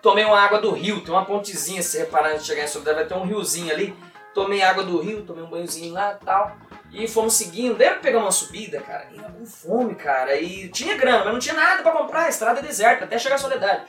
Tomei 0.00 0.24
uma 0.24 0.38
água 0.38 0.60
do 0.60 0.70
rio, 0.70 1.00
tem 1.00 1.12
uma 1.12 1.24
pontezinha, 1.24 1.82
se 1.82 1.98
reparar 1.98 2.28
antes 2.28 2.42
de 2.42 2.48
chegar 2.48 2.64
em 2.64 2.68
Soledade, 2.68 2.98
vai 2.98 3.06
ter 3.06 3.14
um 3.14 3.26
riozinho 3.26 3.72
ali. 3.72 3.96
Tomei 4.32 4.62
água 4.62 4.84
do 4.84 5.00
rio, 5.00 5.22
tomei 5.22 5.42
um 5.42 5.48
banhozinho 5.48 5.94
lá 5.94 6.16
e 6.20 6.24
tal. 6.24 6.56
E 6.92 7.06
fomos 7.06 7.34
seguindo, 7.34 7.76
daí 7.76 7.94
pegamos 7.96 8.26
uma 8.26 8.32
subida, 8.32 8.80
cara, 8.80 9.08
e 9.12 9.18
com 9.18 9.44
fome, 9.44 9.94
cara. 9.94 10.34
E 10.40 10.68
tinha 10.68 10.96
grana, 10.96 11.24
mas 11.24 11.32
não 11.32 11.40
tinha 11.40 11.54
nada 11.54 11.82
pra 11.82 11.92
comprar, 11.92 12.24
a 12.24 12.28
estrada 12.28 12.60
é 12.60 12.62
deserta, 12.62 13.04
até 13.04 13.18
chegar 13.18 13.34
a 13.34 13.38
Soledade. 13.38 13.82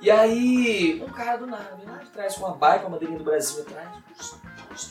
E 0.00 0.10
aí, 0.10 1.02
um 1.04 1.12
cara 1.12 1.38
do 1.38 1.46
nada, 1.46 1.76
vem 1.76 1.88
lá 1.88 1.98
de 1.98 2.10
trás 2.10 2.34
com 2.34 2.46
uma 2.46 2.56
bike, 2.56 2.82
com 2.82 2.88
a 2.88 2.90
bandeirinha 2.90 3.18
do 3.18 3.24
Brasil 3.24 3.62
atrás, 3.62 4.38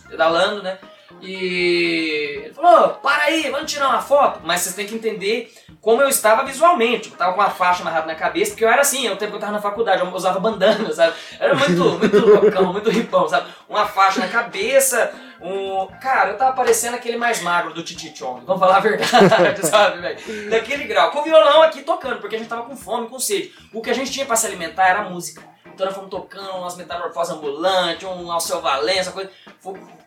pedalando, 0.10 0.64
né? 0.64 0.78
E 1.22 2.42
ele 2.44 2.54
falou, 2.54 2.90
para 2.96 3.24
aí, 3.24 3.50
vamos 3.50 3.72
tirar 3.72 3.90
uma 3.90 4.02
foto. 4.02 4.42
Mas 4.44 4.62
vocês 4.62 4.76
têm 4.76 4.86
que 4.86 4.96
entender 4.96 5.54
como 5.82 6.02
eu 6.02 6.10
estava 6.10 6.44
visualmente. 6.44 7.04
Tipo, 7.04 7.16
Eu 7.16 7.20
tava 7.20 7.34
com 7.34 7.40
uma 7.40 7.50
faixa 7.50 7.82
amarrada 7.82 8.06
na 8.06 8.16
cabeça, 8.16 8.52
porque 8.52 8.66
eu 8.66 8.70
era 8.70 8.82
assim, 8.82 9.10
o 9.10 9.16
tempo 9.16 9.32
que 9.32 9.38
eu 9.38 9.42
tava 9.42 9.54
na 9.54 9.62
faculdade, 9.62 10.02
eu 10.02 10.14
usava 10.14 10.40
bandana, 10.40 10.92
sabe? 10.94 11.16
Era 11.40 11.56
muito, 11.56 11.84
muito 11.98 12.20
loucão, 12.20 12.74
muito 12.74 12.90
ripão, 12.90 13.28
sabe? 13.28 13.50
Uma 13.68 13.86
faixa 13.86 14.20
na 14.20 14.28
cabeça, 14.28 15.12
um... 15.42 15.88
Cara, 16.00 16.32
eu 16.32 16.38
tava 16.38 16.56
parecendo 16.56 16.96
aquele 16.96 17.18
mais 17.18 17.42
magro 17.42 17.74
do 17.74 17.84
Titi 17.84 18.16
Chong, 18.18 18.46
vamos 18.46 18.60
falar 18.60 18.78
a 18.78 18.80
verdade, 18.80 19.66
sabe, 19.68 20.02
velho? 20.02 20.50
Daquele 20.50 20.86
grau. 20.86 21.12
Com 21.12 21.20
o 21.20 21.24
violão 21.24 21.62
aqui 21.62 21.82
tocando, 21.82 22.20
porque 22.20 22.36
a 22.36 22.40
gente 22.40 22.50
tava 22.50 22.64
com 22.64 22.76
fome, 22.76 23.08
com 23.08 23.20
sede. 23.20 23.54
O 23.74 23.82
que 23.82 23.90
a 23.90 23.94
gente 23.94 24.12
tinha 24.12 24.26
pra 24.26 24.36
se 24.36 24.46
alimentar 24.46 24.88
era 24.88 25.04
música. 25.04 25.44
Então 25.66 25.86
nós 25.86 25.96
fomos 25.96 26.10
tocando 26.10 26.50
umas 26.58 26.76
metamorfoses 26.76 27.36
ambulantes, 27.36 28.08
um 28.08 28.32
Alceu 28.32 28.60
Valença, 28.60 29.12
coisa. 29.12 29.30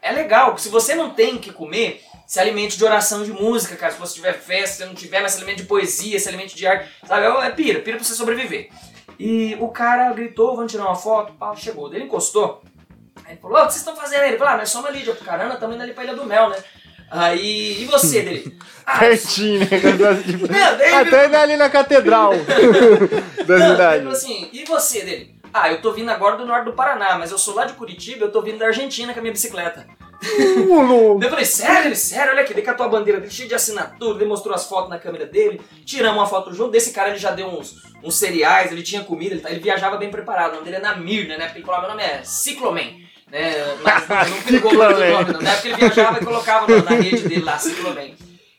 É 0.03 0.11
legal, 0.11 0.59
se 0.59 0.69
você 0.69 0.97
não 0.97 1.11
tem 1.11 1.37
o 1.37 1.39
que 1.39 1.53
comer, 1.53 2.03
se 2.27 2.41
alimente 2.41 2.77
de 2.77 2.85
oração 2.85 3.23
de 3.23 3.33
música, 3.33 3.77
cara. 3.77 3.93
Se 3.93 3.99
você 3.99 4.15
tiver 4.15 4.33
festa, 4.33 4.79
se 4.79 4.85
não 4.85 4.95
tiver, 4.95 5.21
mas 5.21 5.33
se 5.33 5.39
alimente 5.39 5.63
de 5.63 5.69
poesia, 5.69 6.19
se 6.19 6.29
alimente 6.29 6.57
de 6.57 6.67
arte. 6.67 6.91
Sabe? 7.07 7.25
É 7.25 7.47
é 7.47 7.51
pira, 7.51 7.81
pira 7.81 7.97
pra 7.97 8.05
você 8.05 8.15
sobreviver. 8.15 8.69
E 9.19 9.57
o 9.61 9.69
cara 9.69 10.13
gritou, 10.13 10.57
vamos 10.57 10.73
tirar 10.73 10.87
uma 10.87 10.95
foto, 10.95 11.33
pau, 11.35 11.57
chegou. 11.57 11.93
Ele 11.93 12.05
encostou. 12.05 12.63
Aí 13.25 13.33
ele 13.33 13.41
falou, 13.41 13.59
"Ô, 13.59 13.63
o 13.63 13.67
que 13.67 13.73
vocês 13.73 13.81
estão 13.87 13.97
fazendo 13.97 14.21
aí? 14.23 14.29
Ele 14.31 14.39
falou, 14.39 14.55
ah, 14.55 14.57
nós 14.59 14.69
somos 14.71 14.89
ali 14.89 15.01
de 15.03 15.13
Caramba, 15.13 15.55
estamos 15.55 15.75
indo 15.75 15.83
ali 15.83 15.93
pra 15.93 16.05
Ilha 16.05 16.15
do 16.15 16.25
Mel, 16.27 16.51
né? 16.51 16.57
Aí, 17.11 17.83
e 17.83 17.85
você 17.87 18.23
dele? 18.23 18.57
Ah, 18.87 18.99
Pertinho, 19.01 19.61
né? 19.61 19.67
ele 20.87 20.95
Até 20.95 21.37
ali 21.37 21.57
na 21.57 21.69
catedral 21.69 22.33
da 22.33 22.39
não, 23.59 23.67
ele 23.67 23.71
cidade. 23.73 23.99
falou 23.99 24.13
assim, 24.13 24.49
e 24.53 24.65
você 24.65 25.05
dele? 25.05 25.35
Ah, 25.53 25.71
eu 25.73 25.83
tô 25.83 25.93
vindo 25.93 26.09
agora 26.09 26.37
do 26.37 26.47
norte 26.47 26.67
do 26.67 26.73
Paraná, 26.75 27.19
mas 27.19 27.33
eu 27.33 27.39
sou 27.39 27.55
lá 27.57 27.65
de 27.65 27.73
Curitiba, 27.73 28.25
eu 28.27 28.31
tô 28.31 28.41
vindo 28.41 28.59
da 28.59 28.67
Argentina 28.67 29.13
com 29.13 29.19
a 29.19 29.23
minha 29.23 29.33
bicicleta. 29.33 29.85
Daí 31.19 31.27
eu 31.27 31.31
falei, 31.31 31.45
sério? 31.45 31.87
Ele, 31.89 31.97
sério, 31.97 32.33
olha 32.33 32.43
aqui, 32.43 32.53
ele 32.53 32.63
catou 32.63 32.87
a 32.87 32.89
bandeira 32.89 33.19
dele 33.19 33.33
cheia 33.33 33.49
de 33.49 33.55
assinatura, 33.57 34.17
ele 34.19 34.27
mostrou 34.29 34.55
as 34.55 34.67
fotos 34.67 34.89
na 34.91 34.99
câmera 34.99 35.27
dele, 35.27 35.61
tiramos 35.85 36.19
uma 36.19 36.27
foto 36.27 36.53
junto. 36.55 36.71
Desse 36.71 36.93
cara 36.93 37.09
ele 37.09 37.19
já 37.19 37.33
deu 37.33 37.49
uns, 37.49 37.75
uns 38.05 38.17
cereais, 38.17 38.71
ele 38.71 38.83
tinha 38.83 39.03
comida, 39.03 39.35
ele, 39.35 39.41
tá- 39.41 39.51
ele 39.51 39.59
viajava 39.61 39.97
bem 39.97 40.11
preparado. 40.11 40.51
O 40.53 40.55
nome 40.57 40.65
dele 40.67 40.77
é 40.77 40.81
Namir, 40.81 41.27
né? 41.27 41.47
Porque 41.47 41.59
ele 41.59 41.67
falava, 41.67 41.89
meu 41.89 41.97
nome 41.97 42.03
é 42.05 42.23
Cicloman. 42.23 43.01
Né? 43.31 43.77
Mas 43.83 44.31
não 44.31 44.43
pegou 44.43 44.75
muito 44.75 45.01
o 45.01 45.11
nome, 45.11 45.33
não. 45.33 45.41
Na 45.41 45.51
época 45.51 45.69
ele 45.69 45.77
viajava 45.77 46.19
e 46.19 46.25
colocava 46.25 46.67
na, 46.67 46.83
na 46.83 46.97
rede 46.97 47.29
dele 47.29 47.45
lá, 47.45 47.59
Cicloman. 47.59 48.15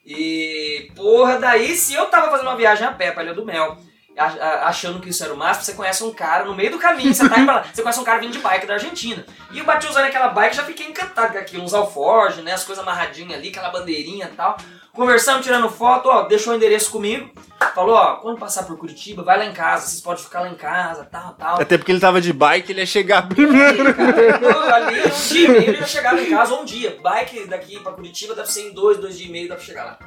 E, 0.06 0.92
porra, 0.96 1.38
daí 1.40 1.76
se 1.76 1.94
eu 1.94 2.06
tava 2.06 2.30
fazendo 2.30 2.48
uma 2.48 2.56
viagem 2.56 2.88
a 2.88 2.92
pé 2.92 3.12
pra 3.12 3.24
Ilha 3.24 3.34
do 3.34 3.46
Mel, 3.46 3.78
achando 4.18 5.00
que 5.00 5.10
isso 5.10 5.24
era 5.24 5.34
o 5.34 5.38
máximo, 5.38 5.66
você 5.66 5.74
conhece 5.74 6.04
um 6.04 6.14
cara 6.14 6.44
no 6.44 6.56
meio 6.56 6.72
do 6.72 6.80
caminho, 6.80 7.14
você 7.14 7.28
tá 7.28 7.38
indo 7.38 7.46
pra 7.46 7.56
lá, 7.56 7.66
você 7.72 7.82
conhece 7.82 8.00
um 8.00 8.04
cara 8.04 8.20
vindo 8.20 8.34
de 8.34 8.40
bike 8.40 8.66
da 8.66 8.74
Argentina. 8.74 9.26
E 9.52 9.60
eu 9.60 9.66
bati 9.66 9.88
usando 9.88 10.06
aquela 10.06 10.30
bike, 10.30 10.56
já 10.56 10.64
fiquei 10.64 10.88
encantado 10.88 11.34
com 11.34 11.40
aquilo, 11.40 11.64
uns 11.64 11.74
alforjes, 11.74 12.44
né, 12.44 12.54
as 12.54 12.64
coisas 12.64 12.84
amarradinhas 12.84 13.36
ali, 13.40 13.50
aquela 13.50 13.70
bandeirinha 13.70 14.30
e 14.32 14.36
tal. 14.36 14.58
Conversando, 14.94 15.42
tirando 15.42 15.70
foto, 15.70 16.10
ó, 16.10 16.24
deixou 16.24 16.54
o 16.54 16.56
endereço 16.56 16.92
comigo. 16.92 17.32
Falou, 17.74 17.96
ó, 17.96 18.16
quando 18.18 18.38
passar 18.38 18.64
por 18.64 18.78
Curitiba, 18.78 19.24
vai 19.24 19.38
lá 19.38 19.46
em 19.46 19.54
casa, 19.54 19.88
vocês 19.88 20.02
podem 20.02 20.22
ficar 20.22 20.42
lá 20.42 20.50
em 20.50 20.56
casa, 20.56 21.06
tal, 21.06 21.34
tal. 21.36 21.62
Até 21.62 21.78
porque 21.78 21.92
ele 21.92 22.02
tava 22.02 22.20
de 22.20 22.34
bike, 22.34 22.72
ele 22.72 22.82
ia 22.82 22.86
chegar 22.86 23.30
primeiro. 23.30 23.94
Cara, 23.94 24.76
ali 24.76 25.00
um 25.00 25.30
dia 25.30 25.46
e 25.46 25.48
meio 25.48 25.64
ele 25.70 25.78
já 25.78 25.88
chegava 25.88 26.22
em 26.22 26.30
casa, 26.30 26.54
um 26.56 26.66
dia. 26.66 26.98
Bike 27.02 27.48
daqui 27.48 27.80
pra 27.80 27.94
Curitiba 27.94 28.36
deve 28.36 28.52
ser 28.52 28.68
em 28.68 28.74
dois, 28.74 28.98
dois 28.98 29.18
dias 29.18 29.30
e 29.30 29.32
meio, 29.32 29.48
dá 29.48 29.56
pra 29.56 29.64
chegar 29.64 29.86
lá. 29.86 30.00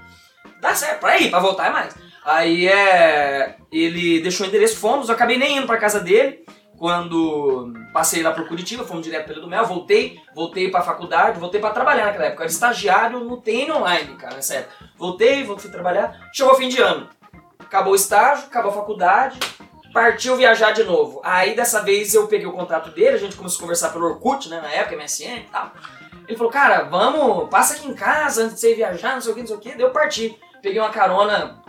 Dá 0.60 0.74
certo, 0.74 1.00
pra 1.00 1.18
ir, 1.18 1.30
pra 1.30 1.38
voltar 1.40 1.68
é 1.68 1.70
mais. 1.70 1.94
Aí 2.24 2.68
é. 2.68 3.56
Ele 3.72 4.20
deixou 4.20 4.44
o 4.46 4.48
endereço, 4.48 4.76
fomos, 4.76 5.08
eu 5.08 5.14
acabei 5.14 5.38
nem 5.38 5.56
indo 5.56 5.66
pra 5.66 5.78
casa 5.78 6.00
dele. 6.00 6.44
Quando 6.78 7.72
passei 7.92 8.22
lá 8.22 8.32
pro 8.32 8.46
Curitiba, 8.46 8.84
fomos 8.84 9.04
direto 9.04 9.28
pelo 9.28 9.42
do 9.42 9.48
Mel, 9.48 9.64
voltei, 9.64 10.20
voltei 10.34 10.70
pra 10.70 10.82
faculdade, 10.82 11.38
voltei 11.38 11.60
pra 11.60 11.70
trabalhar 11.70 12.06
naquela 12.06 12.26
época. 12.26 12.42
Eu 12.42 12.44
era 12.44 12.52
estagiário 12.52 13.20
no 13.20 13.36
TN 13.36 13.70
Online, 13.72 14.16
cara, 14.16 14.34
nessa 14.34 14.54
época. 14.54 14.74
Voltei, 14.96 15.44
voltei 15.44 15.70
trabalhar. 15.70 16.28
Chegou 16.32 16.54
fim 16.56 16.68
de 16.68 16.80
ano. 16.80 17.08
Acabou 17.60 17.92
o 17.92 17.96
estágio, 17.96 18.46
acabou 18.46 18.70
a 18.70 18.74
faculdade, 18.74 19.38
partiu 19.92 20.36
viajar 20.36 20.72
de 20.72 20.82
novo. 20.84 21.20
Aí 21.24 21.54
dessa 21.54 21.82
vez 21.82 22.12
eu 22.12 22.26
peguei 22.26 22.46
o 22.46 22.52
contato 22.52 22.90
dele, 22.90 23.16
a 23.16 23.18
gente 23.18 23.36
começou 23.36 23.58
a 23.58 23.60
conversar 23.62 23.92
pelo 23.92 24.06
Orkut, 24.06 24.48
né, 24.48 24.60
na 24.60 24.70
época, 24.70 24.96
MSN 24.96 25.38
e 25.38 25.48
tal. 25.50 25.72
Ele 26.26 26.36
falou, 26.36 26.52
cara, 26.52 26.82
vamos, 26.84 27.48
passa 27.48 27.74
aqui 27.74 27.86
em 27.86 27.94
casa 27.94 28.42
antes 28.42 28.54
de 28.54 28.60
você 28.60 28.74
viajar, 28.74 29.14
não 29.14 29.20
sei 29.20 29.32
o 29.32 29.34
que, 29.34 29.40
não 29.40 29.46
sei 29.46 29.56
o 29.56 29.60
que. 29.60 29.70
Daí 29.70 29.80
eu 29.80 29.90
parti. 29.90 30.38
Peguei 30.62 30.80
uma 30.80 30.90
carona 30.90 31.62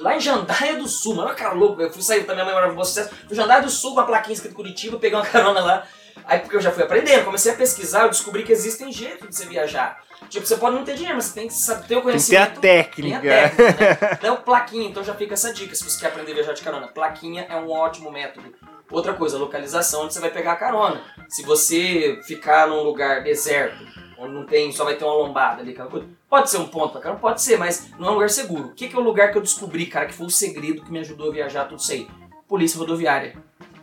lá 0.00 0.16
em 0.16 0.20
Jandaia 0.20 0.76
do 0.76 0.86
Sul, 0.88 1.14
mano, 1.14 1.34
cara 1.34 1.52
louco. 1.54 1.80
Eu 1.80 1.92
fui 1.92 2.02
sair 2.02 2.20
também, 2.20 2.36
minha 2.36 2.44
mãe 2.46 2.54
morava 2.54 2.72
em 2.72 2.76
Bom 2.76 2.84
Sucesso. 2.84 3.10
Fui 3.26 3.36
Jandaia 3.36 3.62
do 3.62 3.70
Sul 3.70 3.94
com 3.94 4.00
a 4.00 4.04
plaquinha 4.04 4.34
escrita 4.34 4.54
Curitiba, 4.54 4.98
peguei 4.98 5.18
uma 5.18 5.24
carona 5.26 5.60
lá. 5.60 5.86
Aí 6.24 6.40
porque 6.40 6.56
eu 6.56 6.60
já 6.60 6.72
fui 6.72 6.82
aprendendo, 6.82 7.24
comecei 7.24 7.52
a 7.52 7.56
pesquisar, 7.56 8.02
eu 8.02 8.10
descobri 8.10 8.42
que 8.42 8.50
existem 8.50 8.90
jeitos 8.90 9.28
de 9.28 9.34
você 9.36 9.46
viajar. 9.46 10.02
Tipo, 10.28 10.46
você 10.46 10.56
pode 10.56 10.74
não 10.74 10.84
ter 10.84 10.94
dinheiro, 10.94 11.14
mas 11.14 11.26
você 11.26 11.34
tem 11.34 11.46
que 11.46 11.54
saber 11.54 11.86
ter 11.86 11.94
o 11.94 11.98
Tem 11.98 12.02
conhecimento. 12.02 12.58
a 12.58 12.60
técnica. 12.60 13.20
Tem 13.20 13.30
a 13.44 13.48
técnica, 13.50 13.84
né? 13.84 14.10
Então, 14.18 14.36
plaquinha, 14.36 14.88
então 14.88 15.04
já 15.04 15.14
fica 15.14 15.34
essa 15.34 15.52
dica 15.52 15.74
se 15.74 15.84
você 15.84 16.00
quer 16.00 16.06
aprender 16.08 16.32
a 16.32 16.34
viajar 16.36 16.52
de 16.54 16.62
carona. 16.62 16.88
Plaquinha 16.88 17.46
é 17.48 17.54
um 17.56 17.70
ótimo 17.70 18.10
método. 18.10 18.52
Outra 18.90 19.12
coisa, 19.12 19.38
localização 19.38 20.04
onde 20.04 20.14
você 20.14 20.20
vai 20.20 20.30
pegar 20.30 20.52
a 20.52 20.56
carona. 20.56 21.00
Se 21.28 21.42
você 21.42 22.18
ficar 22.26 22.66
num 22.66 22.82
lugar 22.82 23.22
deserto, 23.22 23.84
onde 24.18 24.34
não 24.34 24.44
tem, 24.44 24.72
só 24.72 24.84
vai 24.84 24.96
ter 24.96 25.04
uma 25.04 25.14
lombada 25.14 25.62
ali, 25.62 25.72
aquela 25.72 25.88
coisa, 25.88 26.06
pode 26.28 26.50
ser 26.50 26.58
um 26.58 26.66
ponto 26.66 26.92
pra 26.92 27.00
carona, 27.00 27.20
pode 27.20 27.42
ser, 27.42 27.58
mas 27.58 27.90
não 27.98 28.08
é 28.08 28.10
um 28.10 28.14
lugar 28.14 28.30
seguro. 28.30 28.68
O 28.68 28.74
que, 28.74 28.88
que 28.88 28.96
é 28.96 28.98
o 28.98 29.02
lugar 29.02 29.30
que 29.30 29.38
eu 29.38 29.42
descobri, 29.42 29.86
cara, 29.86 30.06
que 30.06 30.14
foi 30.14 30.26
o 30.26 30.30
segredo 30.30 30.82
que 30.82 30.92
me 30.92 30.98
ajudou 31.00 31.30
a 31.30 31.32
viajar 31.32 31.64
tudo 31.64 31.80
isso 31.80 31.92
aí? 31.92 32.08
Polícia 32.48 32.78
rodoviária. 32.78 33.36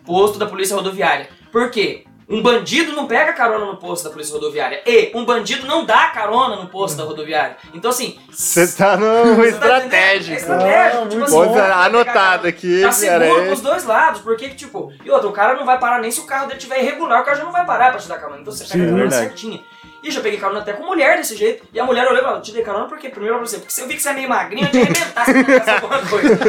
Posto 0.05 0.37
da 0.37 0.45
polícia 0.45 0.75
rodoviária. 0.75 1.29
Por 1.51 1.69
quê? 1.69 2.05
Um 2.27 2.41
bandido 2.41 2.93
não 2.93 3.05
pega 3.05 3.33
carona 3.33 3.65
no 3.65 3.77
posto 3.77 4.05
da 4.05 4.09
polícia 4.09 4.33
rodoviária. 4.33 4.81
E 4.85 5.11
um 5.13 5.25
bandido 5.25 5.67
não 5.67 5.85
dá 5.85 6.07
carona 6.07 6.55
no 6.55 6.67
posto 6.67 6.97
da 6.97 7.03
rodoviária. 7.03 7.57
Então, 7.73 7.91
assim. 7.91 8.17
Você 8.31 8.67
tá 8.75 8.95
no 8.95 9.35
tá 9.35 9.45
estratégico. 9.45 10.33
É 10.33 10.37
estratégico. 10.37 11.03
Ah, 11.03 11.07
tipo 11.07 11.23
assim, 11.23 11.35
Bom, 11.35 11.59
anotado 11.59 12.47
aqui, 12.47 12.81
Tá 12.81 12.91
seguro 12.91 13.45
pros 13.45 13.61
dois 13.61 13.83
lados, 13.83 14.21
porque, 14.21 14.49
tipo, 14.49 14.91
e 15.03 15.11
outra, 15.11 15.27
o 15.27 15.33
cara 15.33 15.55
não 15.55 15.65
vai 15.65 15.77
parar 15.79 15.99
nem 15.99 16.11
se 16.11 16.21
o 16.21 16.25
carro 16.25 16.47
dele 16.47 16.59
tiver 16.59 16.81
irregular, 16.81 17.21
o 17.21 17.25
cara 17.25 17.37
já 17.37 17.43
não 17.43 17.51
vai 17.51 17.65
parar 17.65 17.91
pra 17.91 17.99
te 17.99 18.07
dar 18.07 18.17
carona. 18.17 18.41
Então 18.41 18.53
você 18.53 18.63
pega 18.63 18.83
Sim, 18.83 18.87
a 18.87 18.91
carona 18.91 19.11
certinha. 19.11 19.61
E 20.03 20.11
já 20.11 20.19
peguei 20.19 20.37
carona 20.37 20.59
até 20.59 20.73
com 20.73 20.85
mulher 20.85 21.17
desse 21.17 21.35
jeito. 21.35 21.65
E 21.73 21.79
a 21.79 21.85
mulher 21.85 22.05
olhou 22.05 22.19
e 22.19 22.23
falou: 22.23 22.41
te 22.41 22.51
dei 22.51 22.61
carona 22.61 22.87
porque, 22.87 23.07
primeiro, 23.09 23.37
pra 23.37 23.47
você, 23.47 23.57
porque 23.57 23.81
eu 23.81 23.87
vi 23.87 23.95
que 23.95 24.01
você 24.01 24.09
é 24.09 24.13
meio 24.13 24.27
magrinho, 24.27 24.67
eu 24.67 24.71
te 24.71 24.77
arrebentar 25.15 25.63
se 25.63 25.69
alguma 25.71 26.05
coisa. 26.05 26.39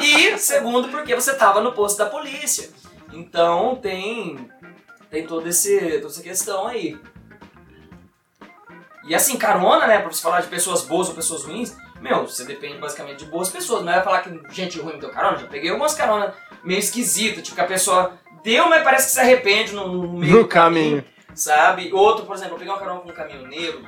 E, 0.00 0.38
segundo, 0.38 0.88
porque 0.88 1.14
você 1.14 1.34
tava 1.34 1.60
no 1.60 1.72
posto 1.72 1.98
da 1.98 2.06
polícia. 2.06 2.70
Então 3.12 3.76
tem. 3.76 4.48
Tem 5.10 5.26
todo 5.26 5.46
esse, 5.48 5.98
toda 5.98 6.06
essa 6.06 6.22
questão 6.22 6.68
aí. 6.68 6.96
E 9.08 9.14
assim, 9.14 9.36
carona, 9.36 9.88
né? 9.88 9.98
Pra 9.98 10.12
você 10.12 10.22
falar 10.22 10.40
de 10.40 10.46
pessoas 10.46 10.82
boas 10.82 11.08
ou 11.08 11.14
pessoas 11.14 11.42
ruins, 11.42 11.76
meu, 12.00 12.26
você 12.26 12.44
depende 12.44 12.78
basicamente 12.78 13.24
de 13.24 13.30
boas 13.30 13.50
pessoas. 13.50 13.84
Não 13.84 13.92
é 13.92 14.00
falar 14.02 14.20
que 14.20 14.40
gente 14.50 14.78
ruim 14.78 14.94
me 14.94 15.00
deu 15.00 15.10
carona. 15.10 15.36
Já 15.36 15.48
peguei 15.48 15.70
algumas 15.70 15.94
caronas 15.94 16.32
meio 16.62 16.78
esquisitas, 16.78 17.42
tipo 17.42 17.56
que 17.56 17.60
a 17.60 17.66
pessoa 17.66 18.12
deu, 18.44 18.68
mas 18.68 18.82
parece 18.82 19.06
que 19.06 19.12
se 19.12 19.20
arrepende 19.20 19.72
no, 19.74 19.88
no 19.88 20.12
meio 20.12 20.36
No 20.36 20.42
do 20.42 20.48
caminho, 20.48 21.02
caminho. 21.02 21.04
Sabe? 21.34 21.92
Outro, 21.92 22.26
por 22.26 22.36
exemplo, 22.36 22.54
eu 22.54 22.58
peguei 22.58 22.72
uma 22.72 22.78
carona 22.78 23.00
com 23.00 23.10
um 23.10 23.14
caminhoneiro 23.14 23.84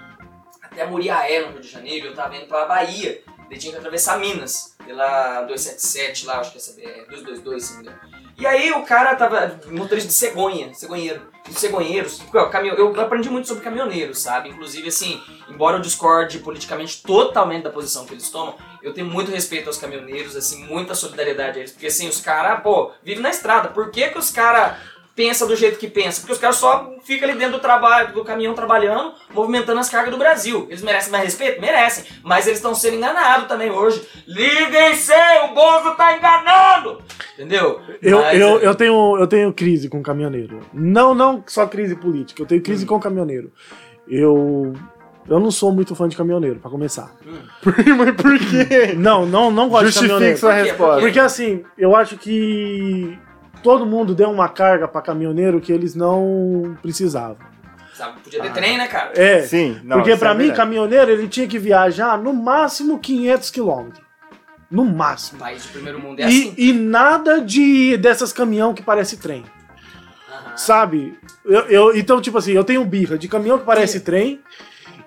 até 0.73 0.87
Muriaé, 0.87 1.41
no 1.41 1.53
Rio 1.53 1.61
de 1.61 1.69
Janeiro, 1.69 2.07
eu 2.09 2.15
tava 2.15 2.37
indo 2.37 2.47
pra 2.47 2.65
Bahia. 2.65 3.23
Ele 3.51 3.61
tinha 3.61 3.73
que 3.73 3.79
atravessar 3.79 4.19
Minas, 4.19 4.75
pela 4.85 5.43
277 5.43 6.27
lá, 6.27 6.41
acho 6.41 6.53
que 6.53 6.57
essa 6.57 6.81
é 6.81 7.05
222, 7.11 7.63
se 7.63 7.73
não 7.75 7.83
me 7.83 7.89
engano. 7.89 8.23
E 8.39 8.47
aí 8.47 8.73
o 8.73 8.83
cara 8.83 9.15
tava 9.15 9.61
motorista 9.71 10.09
de 10.09 10.15
cegonha, 10.15 10.73
cegonheiro. 10.73 11.31
Os 11.49 11.59
cegonheiros, 11.59 12.23
eu 12.33 13.01
aprendi 13.01 13.29
muito 13.29 13.47
sobre 13.47 13.63
caminhoneiros, 13.63 14.21
sabe? 14.21 14.49
Inclusive, 14.49 14.89
assim, 14.89 15.21
embora 15.49 15.77
eu 15.77 15.83
discorde 15.83 16.39
politicamente 16.39 17.03
totalmente 17.03 17.65
da 17.65 17.71
posição 17.71 18.07
que 18.07 18.15
eles 18.15 18.31
tomam, 18.31 18.57
eu 18.83 18.95
tenho 18.95 19.07
muito 19.07 19.31
respeito 19.31 19.67
aos 19.67 19.77
caminhoneiros, 19.77 20.35
assim, 20.35 20.65
muita 20.65 20.95
solidariedade 20.95 21.59
a 21.59 21.61
eles. 21.61 21.73
Porque, 21.73 21.89
assim, 21.89 22.09
os 22.09 22.21
caras, 22.21 22.63
pô, 22.63 22.93
vivem 23.03 23.23
na 23.23 23.31
estrada. 23.31 23.69
Por 23.69 23.91
que, 23.91 24.09
que 24.09 24.19
os 24.19 24.31
caras 24.31 24.79
pensam 25.15 25.47
do 25.47 25.55
jeito 25.55 25.79
que 25.79 25.87
pensam? 25.89 26.21
Porque 26.23 26.33
os 26.33 26.39
caras 26.39 26.57
só 26.57 26.91
ficam 27.05 27.29
ali 27.29 27.39
dentro 27.39 27.55
do 27.55 27.61
trabalho, 27.61 28.13
do 28.15 28.25
caminhão 28.25 28.55
trabalhando, 28.55 29.13
movimentando 29.35 29.79
as 29.81 29.89
cargas 29.89 30.11
do 30.11 30.19
Brasil. 30.19 30.67
Eles 30.69 30.83
merecem 30.83 31.11
mais 31.13 31.25
respeito? 31.25 31.61
Merecem. 31.61 32.05
Mas 32.23 32.47
eles 32.47 32.59
estão 32.59 32.75
sendo 32.75 32.97
enganados 32.97 33.47
também 33.49 33.71
hoje. 33.71 34.07
Liguem-se! 34.27 35.13
O 35.45 35.55
Bozo 35.55 35.95
tá 35.97 36.17
enganando! 36.17 37.03
Entendeu? 37.35 37.81
Eu, 38.03 38.21
Mas, 38.21 38.41
eu, 38.41 38.59
é, 38.61 38.67
eu, 38.67 38.75
tenho, 38.75 39.17
eu 39.19 39.27
tenho 39.27 39.53
crise 39.53 39.89
com 39.89 40.03
caminhoneiro. 40.03 40.61
Não, 40.73 41.15
não 41.15 41.43
só 41.47 41.67
crise 41.67 41.97
política, 41.97 42.43
eu 42.43 42.47
tenho 42.47 42.61
Hum. 42.61 42.65
crise 42.65 42.87
com 42.87 42.99
caminhoneiro. 43.01 43.53
Eu. 44.09 44.73
Eu 45.29 45.39
não 45.39 45.53
sou 45.53 45.71
muito 45.71 45.95
fã 45.95 46.09
de 46.09 46.17
caminhoneiro, 46.17 46.59
pra 46.59 46.69
começar. 46.71 47.15
Mas 47.65 48.15
por 48.17 48.37
quê? 48.41 48.93
Não, 48.97 49.25
não, 49.25 49.53
não 49.53 49.69
gosto 49.69 49.85
de 49.87 49.93
Justifique 49.93 50.09
caminhoneiro. 50.09 50.39
sua 50.39 50.51
Por 50.51 50.57
quê? 50.63 50.69
resposta. 50.71 51.01
Porque 51.01 51.21
assim, 51.21 51.65
eu 51.79 51.95
acho 51.95 52.17
que 52.19 53.17
todo 53.63 53.87
mundo 53.87 54.15
deu 54.15 54.31
uma 54.31 54.49
carga 54.49 54.87
pra 54.89 55.01
caminhoneiro 55.01 55.61
que 55.61 55.73
eles 55.73 55.95
não 55.95 56.77
precisavam. 56.83 57.37
Sabe, 57.95 58.21
podia 58.23 58.41
ter 58.41 58.53
trem, 58.53 58.79
né, 58.79 58.89
cara? 58.89 59.13
É, 59.15 59.43
Sim, 59.43 59.79
não, 59.85 59.99
porque 59.99 60.17
pra 60.17 60.31
é 60.31 60.35
mim, 60.35 60.39
verdade. 60.47 60.57
caminhoneiro, 60.59 61.11
ele 61.11 61.29
tinha 61.29 61.47
que 61.47 61.59
viajar 61.59 62.17
no 62.19 62.33
máximo 62.33 62.99
500 62.99 63.51
quilômetros. 63.51 64.03
No 64.71 64.85
máximo. 64.87 65.39
País 65.39 65.63
de 65.65 65.69
primeiro 65.69 66.01
mundo 66.01 66.19
é 66.21 66.23
E, 66.23 66.27
assim. 66.27 66.55
e 66.57 66.73
nada 66.73 67.41
de 67.43 67.97
dessas 67.99 68.33
caminhão 68.33 68.73
que 68.73 68.83
parece 68.83 69.19
trem. 69.19 69.45
Sabe? 70.57 71.19
Eu, 71.45 71.61
eu- 71.69 71.97
então, 71.97 72.21
tipo 72.21 72.39
assim, 72.39 72.53
eu 72.53 72.65
tenho 72.65 72.85
birra 72.85 73.19
de 73.19 73.29
caminhão 73.29 73.59
que 73.59 73.65
parece 73.65 74.01
trem 74.01 74.41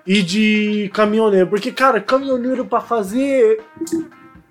e 0.06 0.22
de 0.22 0.90
caminhoneiro. 0.94 1.48
Porque, 1.48 1.72
cara, 1.72 2.00
caminhoneiro 2.00 2.64
pra 2.64 2.80
fazer 2.80 3.60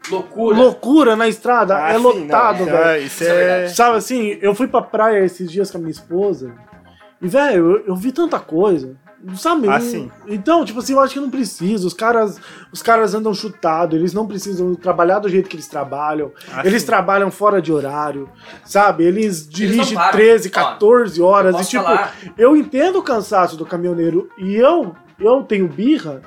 Loucura. 0.10 0.58
loucura 0.58 1.16
na 1.16 1.28
estrada 1.28 1.76
Ah, 1.78 1.91
é 1.91 1.97
sim, 1.97 2.03
lotado, 2.03 2.60
não, 2.60 2.66
velho. 2.66 3.03
Isso 3.06 3.24
Isso 3.24 3.24
é 3.24 3.28
é. 3.36 3.45
verdade. 3.47 3.76
Sabe 3.76 3.97
assim, 3.97 4.38
eu 4.41 4.53
fui 4.56 4.68
pra 4.68 4.82
praia 4.82 5.24
esses 5.26 5.51
dias 5.51 5.72
com 5.72 5.78
a 5.78 5.82
minha 5.82 5.91
esposa 5.91 6.53
e, 7.22 7.28
velho, 7.28 7.72
eu, 7.72 7.86
eu 7.88 7.95
vi 7.95 8.12
tanta 8.12 8.39
coisa. 8.39 8.95
Sabe? 9.38 9.68
Ah, 9.68 9.80
Não- 9.80 9.82
sim. 9.82 10.12
Então, 10.28 10.64
tipo 10.64 10.78
assim, 10.78 10.93
eu 10.93 10.99
acho 10.99 11.14
que 11.16 11.20
não 11.20 11.32
precisa. 11.32 11.88
Os 11.88 11.95
caras, 11.95 12.39
os 12.72 12.84
caras 12.84 13.16
andam 13.16 13.34
chutados, 13.34 13.97
eles 13.97 14.14
não 14.14 14.28
precisam 14.28 14.76
trabalhar 14.76 15.18
do 15.18 15.28
jeito 15.28 15.49
que 15.49 15.56
eles 15.56 15.68
trabalham. 15.68 16.32
Assim, 16.53 16.68
Eles 16.68 16.84
trabalham 16.84 17.32
fora 17.32 17.60
de 17.60 17.72
horário, 17.74 18.30
sabe? 18.64 19.03
Eles 19.03 19.49
dirigem 19.49 19.95
não 19.95 20.01
param. 20.03 20.12
13, 20.12 20.49
Ó, 20.49 20.51
14 20.51 21.22
horas. 21.24 21.56
Posso 21.56 21.64
e, 21.64 21.70
tipo, 21.72 21.84
falar? 21.84 22.14
eu 22.38 22.56
entendo 22.56 22.99
o 22.99 23.01
cansaço 23.01 23.58
do 23.58 23.66
caminhoneiro 23.66 24.30
e 24.38 24.56
eu, 24.58 24.95
eu 25.20 25.41
tenho 25.41 25.68
birra. 25.68 26.22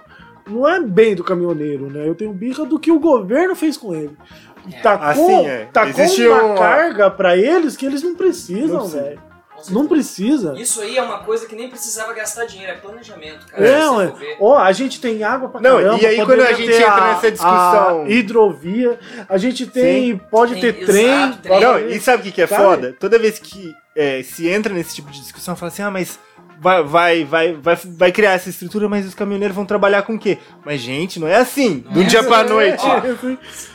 Não 0.49 0.69
é 0.69 0.81
bem 0.81 1.15
do 1.15 1.23
caminhoneiro, 1.25 1.91
né? 1.91 2.09
Eu 2.09 2.15
tenho 2.15 2.33
birra 2.33 2.65
do 2.65 2.79
que 2.79 2.91
o 2.91 2.99
governo 2.99 3.55
fez 3.55 3.77
com 3.77 3.95
ele. 3.95 4.17
É. 4.73 4.81
Tacou, 4.81 5.07
Assim, 5.09 5.47
é. 5.47 5.69
tacou 5.73 5.91
Existe 6.05 6.27
uma 6.27 6.43
uma- 6.43 6.55
carga 6.57 7.11
pra 7.11 7.37
eles 7.37 7.77
que 7.77 7.87
eles 7.87 8.03
não 8.03 8.15
precisam, 8.15 8.67
Não 8.69 8.79
precisa. 8.81 9.03
velho. 9.03 9.29
Não 9.71 9.89
precisa. 9.89 10.55
Isso 10.57 10.81
aí 10.81 10.97
é 10.97 11.03
uma 11.03 11.19
coisa 11.25 11.45
que 11.45 11.57
nem 11.57 11.69
precisava 11.69 12.13
gastar 12.13 12.45
dinheiro, 12.45 12.73
é 12.73 12.77
planejamento, 12.77 13.45
cara. 13.49 13.67
É, 13.67 13.91
ué. 13.91 14.07
for 14.09 14.17
ver. 14.19 14.37
Ó, 14.39 14.57
a 14.57 14.71
gente 14.71 15.01
tem 15.01 15.25
água 15.25 15.49
pra 15.49 15.61
Não, 15.61 15.79
caramba. 15.79 16.01
e 16.01 16.07
aí 16.07 16.25
quando 16.25 16.41
a 16.43 16.53
gente 16.53 16.73
entra 16.73 17.09
nessa 17.09 17.31
discussão- 17.33 18.03
A 18.05 18.09
hidrovia, 18.09 18.99
a 19.29 19.37
gente 19.37 19.67
tem, 19.67 20.17
pode 20.17 20.53
Tem, 20.53 20.61
ter 20.63 20.69
exato, 20.83 20.93
trem. 20.93 21.39
trem. 21.43 21.61
Não, 21.61 21.79
e 21.81 22.01
sabe 22.01 22.21
o 22.21 22.25
que, 22.27 22.31
que 22.33 22.43
é 22.43 22.47
Sabe? 22.47 22.63
foda? 22.63 22.97
Toda 23.01 23.19
vez 23.19 23.41
que 23.41 23.75
é, 23.97 24.23
se 24.23 24.49
entra 24.49 24.73
nesse 24.73 24.95
tipo 24.95 25.11
de 25.11 25.21
discussão, 25.21 25.57
fala 25.57 25.73
assim, 25.73 25.83
ah, 25.83 25.91
mas 25.91 26.21
vai, 26.61 26.83
vai, 26.83 27.25
vai, 27.25 27.53
vai, 27.55 27.77
vai 27.85 28.13
criar 28.13 28.33
essa 28.33 28.49
estrutura, 28.49 28.89
mas 28.89 29.07
os 29.07 29.15
caminhoneiros 29.15 29.55
vão 29.55 29.65
trabalhar 29.65 30.03
com 30.03 30.15
o 30.15 30.19
quê? 30.19 30.39
Mas, 30.65 30.81
gente, 30.81 31.19
não 31.21 31.29
é 31.29 31.37
assim. 31.37 31.85
De 31.91 32.01
um 32.01 32.05
dia 32.05 32.23
pra 32.23 32.45
noite. 32.45 32.83
Ó. 32.85 33.01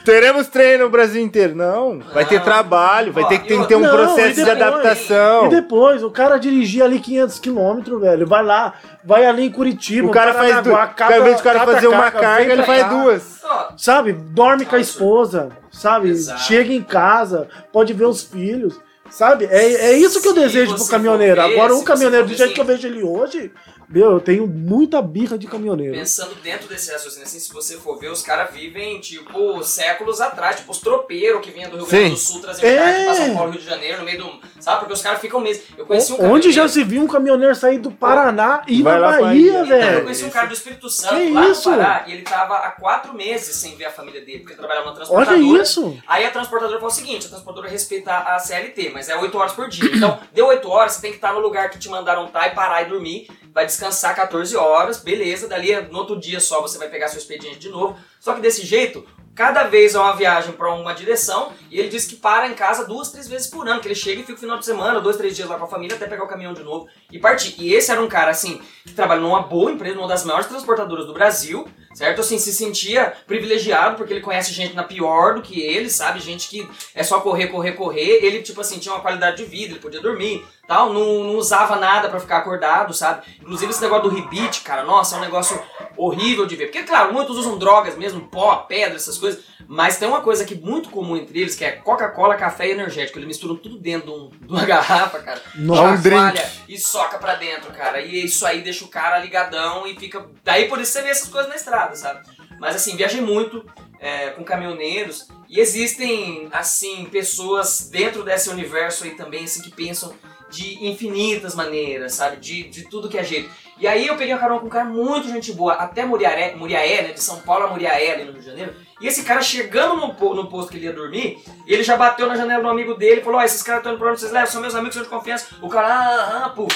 Teremos 0.03 0.47
treino 0.47 0.85
no 0.85 0.89
Brasil 0.89 1.21
inteiro. 1.21 1.55
Não. 1.55 1.99
Vai 2.13 2.25
ter 2.25 2.41
trabalho, 2.43 3.11
vai 3.13 3.23
Ó, 3.23 3.27
ter 3.27 3.39
que 3.39 3.53
outra- 3.53 3.67
ter 3.67 3.75
um 3.75 3.79
Não, 3.81 3.91
processo 3.91 4.31
e 4.39 4.43
de 4.43 4.45
depois- 4.45 4.61
adaptação. 4.61 5.45
E 5.45 5.49
depois, 5.49 6.03
o 6.03 6.11
cara 6.11 6.37
dirigir 6.37 6.83
ali 6.83 6.99
500 6.99 7.39
quilômetros, 7.39 8.01
velho, 8.01 8.27
vai 8.27 8.43
lá, 8.43 8.73
vai 9.03 9.25
ali 9.25 9.45
em 9.45 9.51
Curitiba, 9.51 10.07
O 10.07 10.11
cara 10.11 10.33
faz 10.33 10.61
duas. 10.63 10.77
Ao 10.99 11.19
invés 11.19 11.37
do 11.37 11.43
cara 11.43 11.59
cata 11.59 11.71
fazer 11.73 11.87
uma 11.87 12.11
carga, 12.11 12.53
ele 12.53 12.63
faz 12.63 12.89
duas. 12.89 13.41
Sabe? 13.77 14.13
Dorme 14.13 14.65
com 14.65 14.75
a 14.75 14.79
esposa, 14.79 15.49
sabe? 15.71 16.09
Exato. 16.09 16.41
Chega 16.41 16.73
em 16.73 16.81
casa, 16.81 17.47
pode 17.71 17.93
ver 17.93 18.05
os 18.05 18.23
filhos. 18.23 18.79
Sabe? 19.13 19.45
É, 19.45 19.91
é 19.91 19.97
isso 19.97 20.19
que 20.19 20.27
eu 20.27 20.33
Se 20.33 20.39
desejo 20.39 20.75
pro 20.75 20.87
caminhoneiro. 20.87 21.39
Agora, 21.39 21.75
um 21.75 21.83
caminhoneiro, 21.83 22.25
do 22.25 22.33
jeito 22.33 22.55
que 22.55 22.59
eu 22.59 22.65
ver 22.65 22.77
vejo 22.77 22.87
ele 22.87 23.03
hoje, 23.03 23.51
meu, 23.93 24.11
eu 24.13 24.19
tenho 24.19 24.47
muita 24.47 25.01
birra 25.01 25.37
de 25.37 25.47
caminhoneiro. 25.47 25.93
Pensando 25.93 26.33
dentro 26.41 26.67
desse 26.67 26.91
raciocínio, 26.91 27.25
assim, 27.25 27.39
se 27.39 27.53
você 27.53 27.77
for 27.77 27.97
ver, 27.99 28.09
os 28.09 28.21
caras 28.23 28.51
vivem, 28.53 28.99
tipo, 28.99 29.61
séculos 29.63 30.19
atrás, 30.19 30.57
tipo, 30.57 30.71
os 30.71 30.79
tropeiros 30.79 31.41
que 31.41 31.51
vinham 31.51 31.69
do 31.69 31.77
Rio 31.77 31.85
Grande 31.85 32.09
do 32.11 32.17
Sul 32.17 32.41
trazendo 32.41 32.65
É. 32.65 32.77
carne 32.77 33.05
pra 33.05 33.13
São 33.13 33.35
Paulo, 33.35 33.51
Rio 33.51 33.59
de 33.61 33.65
Janeiro, 33.67 33.97
no 33.99 34.05
meio 34.05 34.17
do. 34.17 34.39
Sabe? 34.59 34.79
Porque 34.79 34.93
os 34.93 35.01
caras 35.01 35.19
ficam 35.19 35.39
mesmo. 35.39 35.63
Eu 35.77 35.85
conheci 35.85 36.13
um 36.13 36.31
Onde 36.31 36.51
já 36.51 36.67
se 36.67 36.83
viu 36.83 37.01
um 37.03 37.07
caminhoneiro 37.07 37.53
sair 37.53 37.77
do 37.79 37.91
Paraná 37.91 38.63
e 38.67 38.79
ir 38.79 38.83
na 38.83 38.99
Bahia, 38.99 39.21
Bahia. 39.21 39.49
Então, 39.51 39.59
eu 39.59 39.65
velho? 39.65 40.03
conheci 40.03 40.25
um 40.25 40.29
cara 40.29 40.47
do 40.47 40.53
Espírito 40.53 40.89
Santo 40.89 41.15
Que 41.15 41.29
lá 41.31 41.47
isso? 41.49 41.69
no 41.69 41.77
Pará 41.77 42.05
e 42.07 42.13
ele 42.13 42.21
tava 42.23 42.55
há 42.57 42.71
quatro 42.71 43.13
meses 43.13 43.55
sem 43.57 43.75
ver 43.75 43.85
a 43.85 43.91
família 43.91 44.21
dele, 44.21 44.39
porque 44.39 44.53
ele 44.53 44.59
trabalhava 44.59 44.87
na 44.87 44.95
transportadora. 44.95 45.37
Olha 45.37 45.61
isso! 45.61 45.97
Aí 46.07 46.25
a 46.25 46.31
transportadora 46.31 46.77
falou 46.79 46.91
o 46.91 46.95
seguinte: 46.95 47.25
a 47.25 47.29
transportadora 47.29 47.69
respeita 47.69 48.11
a 48.13 48.39
CLT, 48.39 48.91
mas 48.93 49.09
é 49.09 49.15
8 49.15 49.37
horas 49.37 49.51
por 49.53 49.67
dia. 49.69 49.89
Então, 49.93 50.19
deu 50.33 50.47
8 50.47 50.67
horas, 50.69 50.93
você 50.93 51.01
tem 51.01 51.11
que 51.11 51.17
estar 51.17 51.33
no 51.33 51.39
lugar 51.39 51.69
que 51.69 51.77
te 51.77 51.89
mandaram 51.89 52.25
estar 52.25 52.47
e 52.47 52.51
parar 52.55 52.81
e 52.81 52.85
dormir. 52.85 53.27
Vai 53.53 53.65
descansar 53.65 54.15
14 54.15 54.55
horas, 54.57 54.97
beleza. 54.97 55.47
Dali 55.47 55.75
no 55.83 55.99
outro 55.99 56.19
dia 56.19 56.39
só 56.39 56.61
você 56.61 56.77
vai 56.77 56.89
pegar 56.89 57.07
seu 57.07 57.19
expediente 57.19 57.59
de 57.59 57.69
novo. 57.69 57.97
Só 58.19 58.33
que 58.33 58.41
desse 58.41 58.65
jeito, 58.65 59.05
cada 59.35 59.63
vez 59.65 59.93
é 59.93 59.99
uma 59.99 60.15
viagem 60.15 60.53
para 60.53 60.73
uma 60.73 60.93
direção 60.93 61.51
e 61.69 61.79
ele 61.79 61.89
diz 61.89 62.05
que 62.05 62.15
para 62.15 62.47
em 62.47 62.53
casa 62.53 62.85
duas, 62.85 63.11
três 63.11 63.27
vezes 63.27 63.47
por 63.47 63.67
ano. 63.67 63.79
Que 63.79 63.87
ele 63.87 63.95
chega 63.95 64.21
e 64.21 64.23
fica 64.23 64.37
o 64.37 64.41
final 64.41 64.57
de 64.57 64.65
semana, 64.65 64.99
dois, 64.99 65.17
três 65.17 65.35
dias 65.35 65.47
lá 65.47 65.57
com 65.57 65.65
a 65.65 65.67
família 65.67 65.95
até 65.95 66.07
pegar 66.07 66.23
o 66.23 66.27
caminhão 66.27 66.53
de 66.53 66.63
novo 66.63 66.87
e 67.11 67.19
partir. 67.19 67.55
E 67.59 67.73
esse 67.73 67.91
era 67.91 68.01
um 68.01 68.07
cara 68.07 68.31
assim 68.31 68.59
que 68.85 68.93
trabalha 68.93 69.21
numa 69.21 69.41
boa 69.41 69.71
empresa, 69.71 69.99
uma 69.99 70.07
das 70.07 70.25
maiores 70.25 70.47
transportadoras 70.47 71.05
do 71.05 71.13
Brasil 71.13 71.67
certo? 71.93 72.21
Assim, 72.21 72.37
se 72.39 72.53
sentia 72.53 73.13
privilegiado 73.27 73.95
porque 73.97 74.13
ele 74.13 74.21
conhece 74.21 74.51
gente 74.53 74.73
na 74.75 74.83
pior 74.83 75.35
do 75.35 75.41
que 75.41 75.61
ele, 75.61 75.89
sabe? 75.89 76.19
Gente 76.19 76.47
que 76.49 76.67
é 76.95 77.03
só 77.03 77.19
correr, 77.21 77.47
correr, 77.47 77.73
correr. 77.73 78.19
Ele, 78.23 78.41
tipo 78.41 78.61
assim, 78.61 78.79
tinha 78.79 78.93
uma 78.93 79.01
qualidade 79.01 79.37
de 79.37 79.45
vida, 79.45 79.73
ele 79.73 79.79
podia 79.79 80.01
dormir, 80.01 80.45
tal, 80.67 80.93
não, 80.93 81.23
não 81.23 81.35
usava 81.35 81.75
nada 81.75 82.09
pra 82.09 82.19
ficar 82.19 82.37
acordado, 82.39 82.93
sabe? 82.93 83.23
Inclusive 83.41 83.71
esse 83.71 83.81
negócio 83.81 84.09
do 84.09 84.15
rebite, 84.15 84.61
cara, 84.61 84.83
nossa, 84.83 85.15
é 85.15 85.17
um 85.19 85.21
negócio 85.21 85.61
horrível 85.97 86.45
de 86.45 86.55
ver. 86.55 86.65
Porque, 86.67 86.83
claro, 86.83 87.13
muitos 87.13 87.37
usam 87.37 87.57
drogas 87.57 87.95
mesmo, 87.97 88.21
pó, 88.27 88.55
pedra, 88.67 88.95
essas 88.95 89.17
coisas, 89.17 89.43
mas 89.67 89.97
tem 89.97 90.07
uma 90.07 90.21
coisa 90.21 90.43
que 90.45 90.53
é 90.53 90.57
muito 90.57 90.89
comum 90.89 91.15
entre 91.15 91.39
eles, 91.41 91.55
que 91.55 91.63
é 91.63 91.71
Coca-Cola, 91.71 92.35
café 92.35 92.67
e 92.67 92.71
energético. 92.71 93.17
Eles 93.17 93.27
misturam 93.27 93.55
tudo 93.55 93.77
dentro 93.77 94.07
de, 94.07 94.13
um- 94.13 94.29
de 94.29 94.51
uma 94.51 94.65
garrafa, 94.65 95.19
cara. 95.19 95.41
Nossa. 95.55 95.81
um 95.83 96.01
drink. 96.01 96.15
chacoalha 96.37 96.51
e 96.67 96.77
soca 96.77 97.17
pra 97.17 97.35
dentro, 97.35 97.71
cara. 97.71 98.01
E 98.01 98.25
isso 98.25 98.45
aí 98.45 98.61
deixa 98.61 98.83
o 98.83 98.89
cara 98.89 99.19
ligadão 99.19 99.85
e 99.87 99.95
fica. 99.97 100.25
Daí 100.43 100.67
por 100.67 100.79
isso 100.81 100.91
você 100.91 101.01
vê 101.01 101.09
essas 101.09 101.29
coisas 101.29 101.49
na 101.49 101.55
estrada, 101.55 101.82
sabe? 101.91 102.25
Mas 102.59 102.75
assim, 102.75 102.95
viajei 102.95 103.21
muito 103.21 103.65
é, 103.99 104.29
com 104.31 104.43
caminhoneiros 104.43 105.27
e 105.49 105.59
existem, 105.59 106.47
assim, 106.51 107.05
pessoas 107.05 107.89
dentro 107.91 108.23
desse 108.23 108.49
universo 108.49 109.03
aí 109.03 109.11
também, 109.11 109.43
assim, 109.43 109.61
que 109.61 109.71
pensam 109.71 110.13
de 110.49 110.85
infinitas 110.87 111.55
maneiras, 111.55 112.13
sabe? 112.13 112.37
De, 112.37 112.63
de 112.63 112.87
tudo 112.89 113.09
que 113.09 113.17
é 113.17 113.23
jeito. 113.23 113.49
E 113.77 113.87
aí 113.87 114.07
eu 114.07 114.15
peguei 114.15 114.33
uma 114.33 114.39
carona 114.39 114.59
com 114.59 114.67
um 114.67 114.69
cara 114.69 114.85
muito 114.85 115.27
gente 115.27 115.51
boa, 115.51 115.73
até 115.73 116.05
Muriaé, 116.05 116.55
Muriaé, 116.55 117.01
né? 117.01 117.11
De 117.11 117.21
São 117.21 117.41
Paulo 117.41 117.65
a 117.65 117.69
Muriaé, 117.69 118.13
ali 118.13 118.23
no 118.23 118.31
Rio 118.31 118.41
de 118.41 118.47
Janeiro. 118.47 118.75
E 119.01 119.07
esse 119.07 119.23
cara 119.23 119.41
chegando 119.41 119.95
no, 119.95 120.35
no 120.35 120.47
posto 120.47 120.71
que 120.71 120.77
ele 120.77 120.85
ia 120.85 120.93
dormir, 120.93 121.43
ele 121.67 121.83
já 121.83 121.97
bateu 121.97 122.27
na 122.27 122.35
janela 122.35 122.61
do 122.61 122.69
amigo 122.69 122.93
dele 122.93 123.21
e 123.21 123.23
falou: 123.23 123.39
Ó, 123.39 123.43
esses 123.43 123.63
caras 123.63 123.79
estão 123.79 123.93
indo 123.93 123.99
pra 123.99 124.11
onde 124.11 124.19
vocês 124.19 124.31
levam? 124.31 124.49
São 124.49 124.61
meus 124.61 124.75
amigos, 124.75 124.93
são 124.93 125.03
de 125.03 125.09
confiança. 125.09 125.47
O 125.61 125.67
cara, 125.67 125.87
ah, 125.87 126.45
ah. 126.45 126.67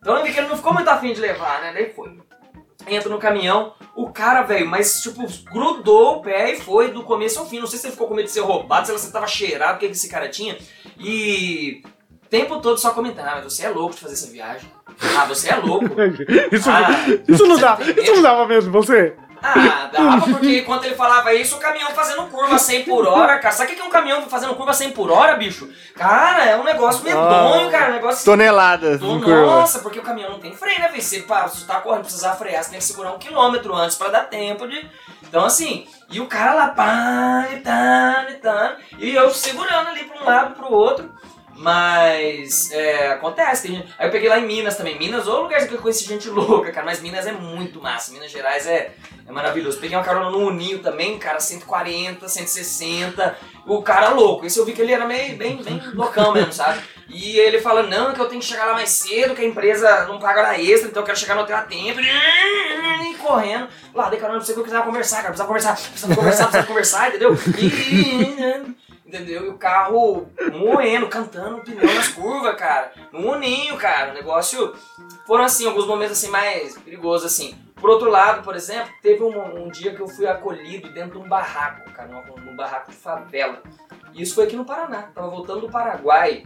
Então 0.00 0.16
eu 0.16 0.22
vi 0.24 0.32
que 0.32 0.38
ele 0.38 0.48
não 0.48 0.56
ficou 0.56 0.74
muito 0.74 0.88
afim 0.88 1.12
de 1.12 1.20
levar, 1.20 1.60
né? 1.60 1.72
Daí 1.72 1.92
foi. 1.92 2.18
Entra 2.86 3.08
no 3.08 3.18
caminhão, 3.18 3.72
o 3.94 4.10
cara, 4.10 4.42
velho, 4.42 4.66
mas 4.68 5.00
tipo, 5.00 5.26
grudou 5.50 6.16
o 6.16 6.20
pé 6.22 6.52
e 6.52 6.60
foi 6.60 6.90
do 6.90 7.02
começo 7.02 7.38
ao 7.38 7.46
fim. 7.46 7.58
Não 7.60 7.66
sei 7.66 7.78
se 7.78 7.86
ele 7.86 7.92
ficou 7.92 8.06
com 8.08 8.14
medo 8.14 8.26
de 8.26 8.32
ser 8.32 8.40
roubado, 8.40 8.86
se 8.86 8.92
você 8.92 9.10
tava 9.10 9.26
cheirado, 9.26 9.76
o 9.76 9.78
que 9.78 9.86
que 9.86 9.92
esse 9.94 10.08
cara 10.08 10.28
tinha. 10.28 10.58
E 10.98 11.82
o 12.24 12.28
tempo 12.28 12.60
todo 12.60 12.78
só 12.78 12.90
comentando, 12.90 13.26
ah, 13.28 13.32
mas 13.36 13.44
você 13.44 13.64
é 13.64 13.70
louco 13.70 13.94
de 13.94 14.00
fazer 14.00 14.14
essa 14.14 14.30
viagem. 14.30 14.68
Ah, 15.16 15.24
você 15.24 15.50
é 15.50 15.56
louco. 15.56 15.86
Isso, 16.52 16.70
Ah, 16.70 16.90
isso 17.28 17.46
não 17.46 17.56
dá. 17.56 17.78
Isso 18.00 18.14
não 18.14 18.22
dava 18.22 18.46
mesmo, 18.46 18.70
você. 18.70 19.16
Ah, 19.46 19.90
dava, 19.92 20.26
porque 20.26 20.60
enquanto 20.60 20.86
ele 20.86 20.94
falava 20.94 21.34
isso, 21.34 21.56
o 21.56 21.58
caminhão 21.58 21.90
fazendo 21.90 22.22
curva 22.28 22.58
100 22.58 22.84
por 22.84 23.06
hora, 23.06 23.38
cara. 23.38 23.54
Sabe 23.54 23.72
o 23.72 23.74
que 23.74 23.80
é 23.82 23.84
um 23.84 23.90
caminhão 23.90 24.22
fazendo 24.22 24.54
curva 24.54 24.72
100 24.72 24.92
por 24.92 25.10
hora, 25.10 25.36
bicho? 25.36 25.68
Cara, 25.94 26.46
é 26.46 26.56
um 26.56 26.64
negócio 26.64 27.04
medonho, 27.04 27.70
cara. 27.70 27.90
Um 27.90 27.94
negócio 27.96 28.24
Toneladas 28.24 28.96
Então, 29.02 29.18
em 29.18 29.20
curva. 29.20 29.46
Nossa, 29.46 29.80
porque 29.80 29.98
o 29.98 30.02
caminhão 30.02 30.30
não 30.30 30.40
tem 30.40 30.56
freio, 30.56 30.80
né, 30.80 30.88
velho? 30.88 31.02
Você, 31.02 31.20
pá, 31.20 31.46
você 31.46 31.66
tá 31.66 31.78
correndo, 31.80 32.04
precisar 32.04 32.32
frear, 32.36 32.64
você 32.64 32.70
tem 32.70 32.78
que 32.78 32.84
segurar 32.86 33.12
um 33.12 33.18
quilômetro 33.18 33.74
antes 33.74 33.96
pra 33.96 34.08
dar 34.08 34.24
tempo 34.24 34.66
de. 34.66 34.88
Então, 35.22 35.44
assim, 35.44 35.86
e 36.08 36.20
o 36.20 36.26
cara 36.26 36.54
lá, 36.54 36.68
pá, 36.68 37.46
e 37.52 37.60
tá, 37.60 38.26
e 38.30 38.34
tá, 38.34 38.76
e 38.98 39.14
eu 39.14 39.30
segurando 39.30 39.88
ali 39.88 40.04
pra 40.04 40.22
um 40.22 40.24
lado 40.24 40.54
pro 40.54 40.72
outro. 40.72 41.12
Mas 41.56 42.70
é, 42.72 43.08
acontece, 43.12 43.68
gente- 43.68 43.88
Aí 43.98 44.06
eu 44.08 44.10
peguei 44.12 44.28
lá 44.28 44.38
em 44.38 44.46
Minas 44.46 44.76
também. 44.76 44.98
Minas, 44.98 45.26
ou 45.26 45.42
lugar 45.42 45.66
que 45.66 45.74
eu 45.74 45.78
conheci 45.78 46.04
gente 46.04 46.28
louca, 46.28 46.70
cara. 46.72 46.84
Mas 46.84 47.00
Minas 47.00 47.26
é 47.26 47.32
muito 47.32 47.80
massa. 47.80 48.12
Minas 48.12 48.30
Gerais 48.30 48.66
é, 48.66 48.92
é 49.26 49.32
maravilhoso. 49.32 49.78
Peguei 49.78 49.96
uma 49.96 50.04
carona 50.04 50.30
no 50.30 50.38
Uninho 50.46 50.80
também, 50.80 51.18
cara, 51.18 51.40
140, 51.40 52.28
160. 52.28 53.36
O 53.66 53.82
cara 53.82 54.10
louco. 54.10 54.44
Esse 54.44 54.58
eu 54.58 54.64
vi 54.64 54.72
que 54.72 54.82
ele 54.82 54.92
era 54.92 55.06
meio 55.06 55.36
bem, 55.36 55.56
bem 55.62 55.80
loucão 55.94 56.32
mesmo, 56.32 56.52
sabe? 56.52 56.80
E 57.08 57.38
ele 57.38 57.60
fala, 57.60 57.82
não, 57.82 58.12
que 58.12 58.20
eu 58.20 58.26
tenho 58.28 58.40
que 58.40 58.46
chegar 58.46 58.64
lá 58.66 58.72
mais 58.74 58.90
cedo, 58.90 59.34
que 59.34 59.42
a 59.42 59.46
empresa 59.46 60.06
não 60.06 60.18
paga 60.18 60.40
hora 60.40 60.60
extra, 60.60 60.88
então 60.88 61.02
eu 61.02 61.06
quero 61.06 61.18
chegar 61.18 61.34
no 61.34 61.42
hotel 61.42 61.56
a 61.56 61.62
tempo. 61.62 62.00
E 62.00 63.14
correndo. 63.18 63.68
Lá, 63.94 64.08
dei 64.10 64.18
carona 64.18 64.38
pra 64.38 64.46
você 64.46 64.52
que 64.52 64.58
eu 64.58 64.62
precisava 64.64 64.86
conversar, 64.86 65.16
cara. 65.16 65.28
Precisava 65.28 65.48
conversar, 65.48 65.74
precisava 65.76 66.14
conversar, 66.14 66.42
precisava 66.44 66.66
conversar, 66.66 67.08
entendeu? 67.08 67.34
E... 67.58 68.74
Entendeu? 69.14 69.46
E 69.46 69.48
o 69.48 69.56
carro 69.56 70.28
moendo, 70.52 71.08
cantando 71.08 71.62
pneu 71.62 71.86
nas 71.86 72.08
curvas, 72.08 72.56
cara. 72.56 72.92
No 73.12 73.30
uninho, 73.30 73.76
cara. 73.76 74.10
O 74.10 74.14
negócio. 74.14 74.74
Foram 75.24 75.44
assim, 75.44 75.68
alguns 75.68 75.86
momentos 75.86 76.18
assim 76.18 76.28
mais 76.28 76.76
perigosos, 76.78 77.26
assim. 77.26 77.56
Por 77.76 77.90
outro 77.90 78.10
lado, 78.10 78.42
por 78.42 78.56
exemplo, 78.56 78.92
teve 79.00 79.22
um, 79.22 79.66
um 79.66 79.68
dia 79.68 79.94
que 79.94 80.00
eu 80.00 80.08
fui 80.08 80.26
acolhido 80.26 80.92
dentro 80.92 81.20
de 81.20 81.24
um 81.24 81.28
barraco, 81.28 81.92
cara, 81.92 82.08
num, 82.08 82.56
barraco 82.56 82.90
de 82.90 82.96
favela. 82.96 83.62
E 84.12 84.20
isso 84.20 84.34
foi 84.34 84.46
aqui 84.46 84.56
no 84.56 84.64
Paraná. 84.64 85.02
Tava 85.14 85.30
voltando 85.30 85.60
do 85.60 85.70
Paraguai. 85.70 86.44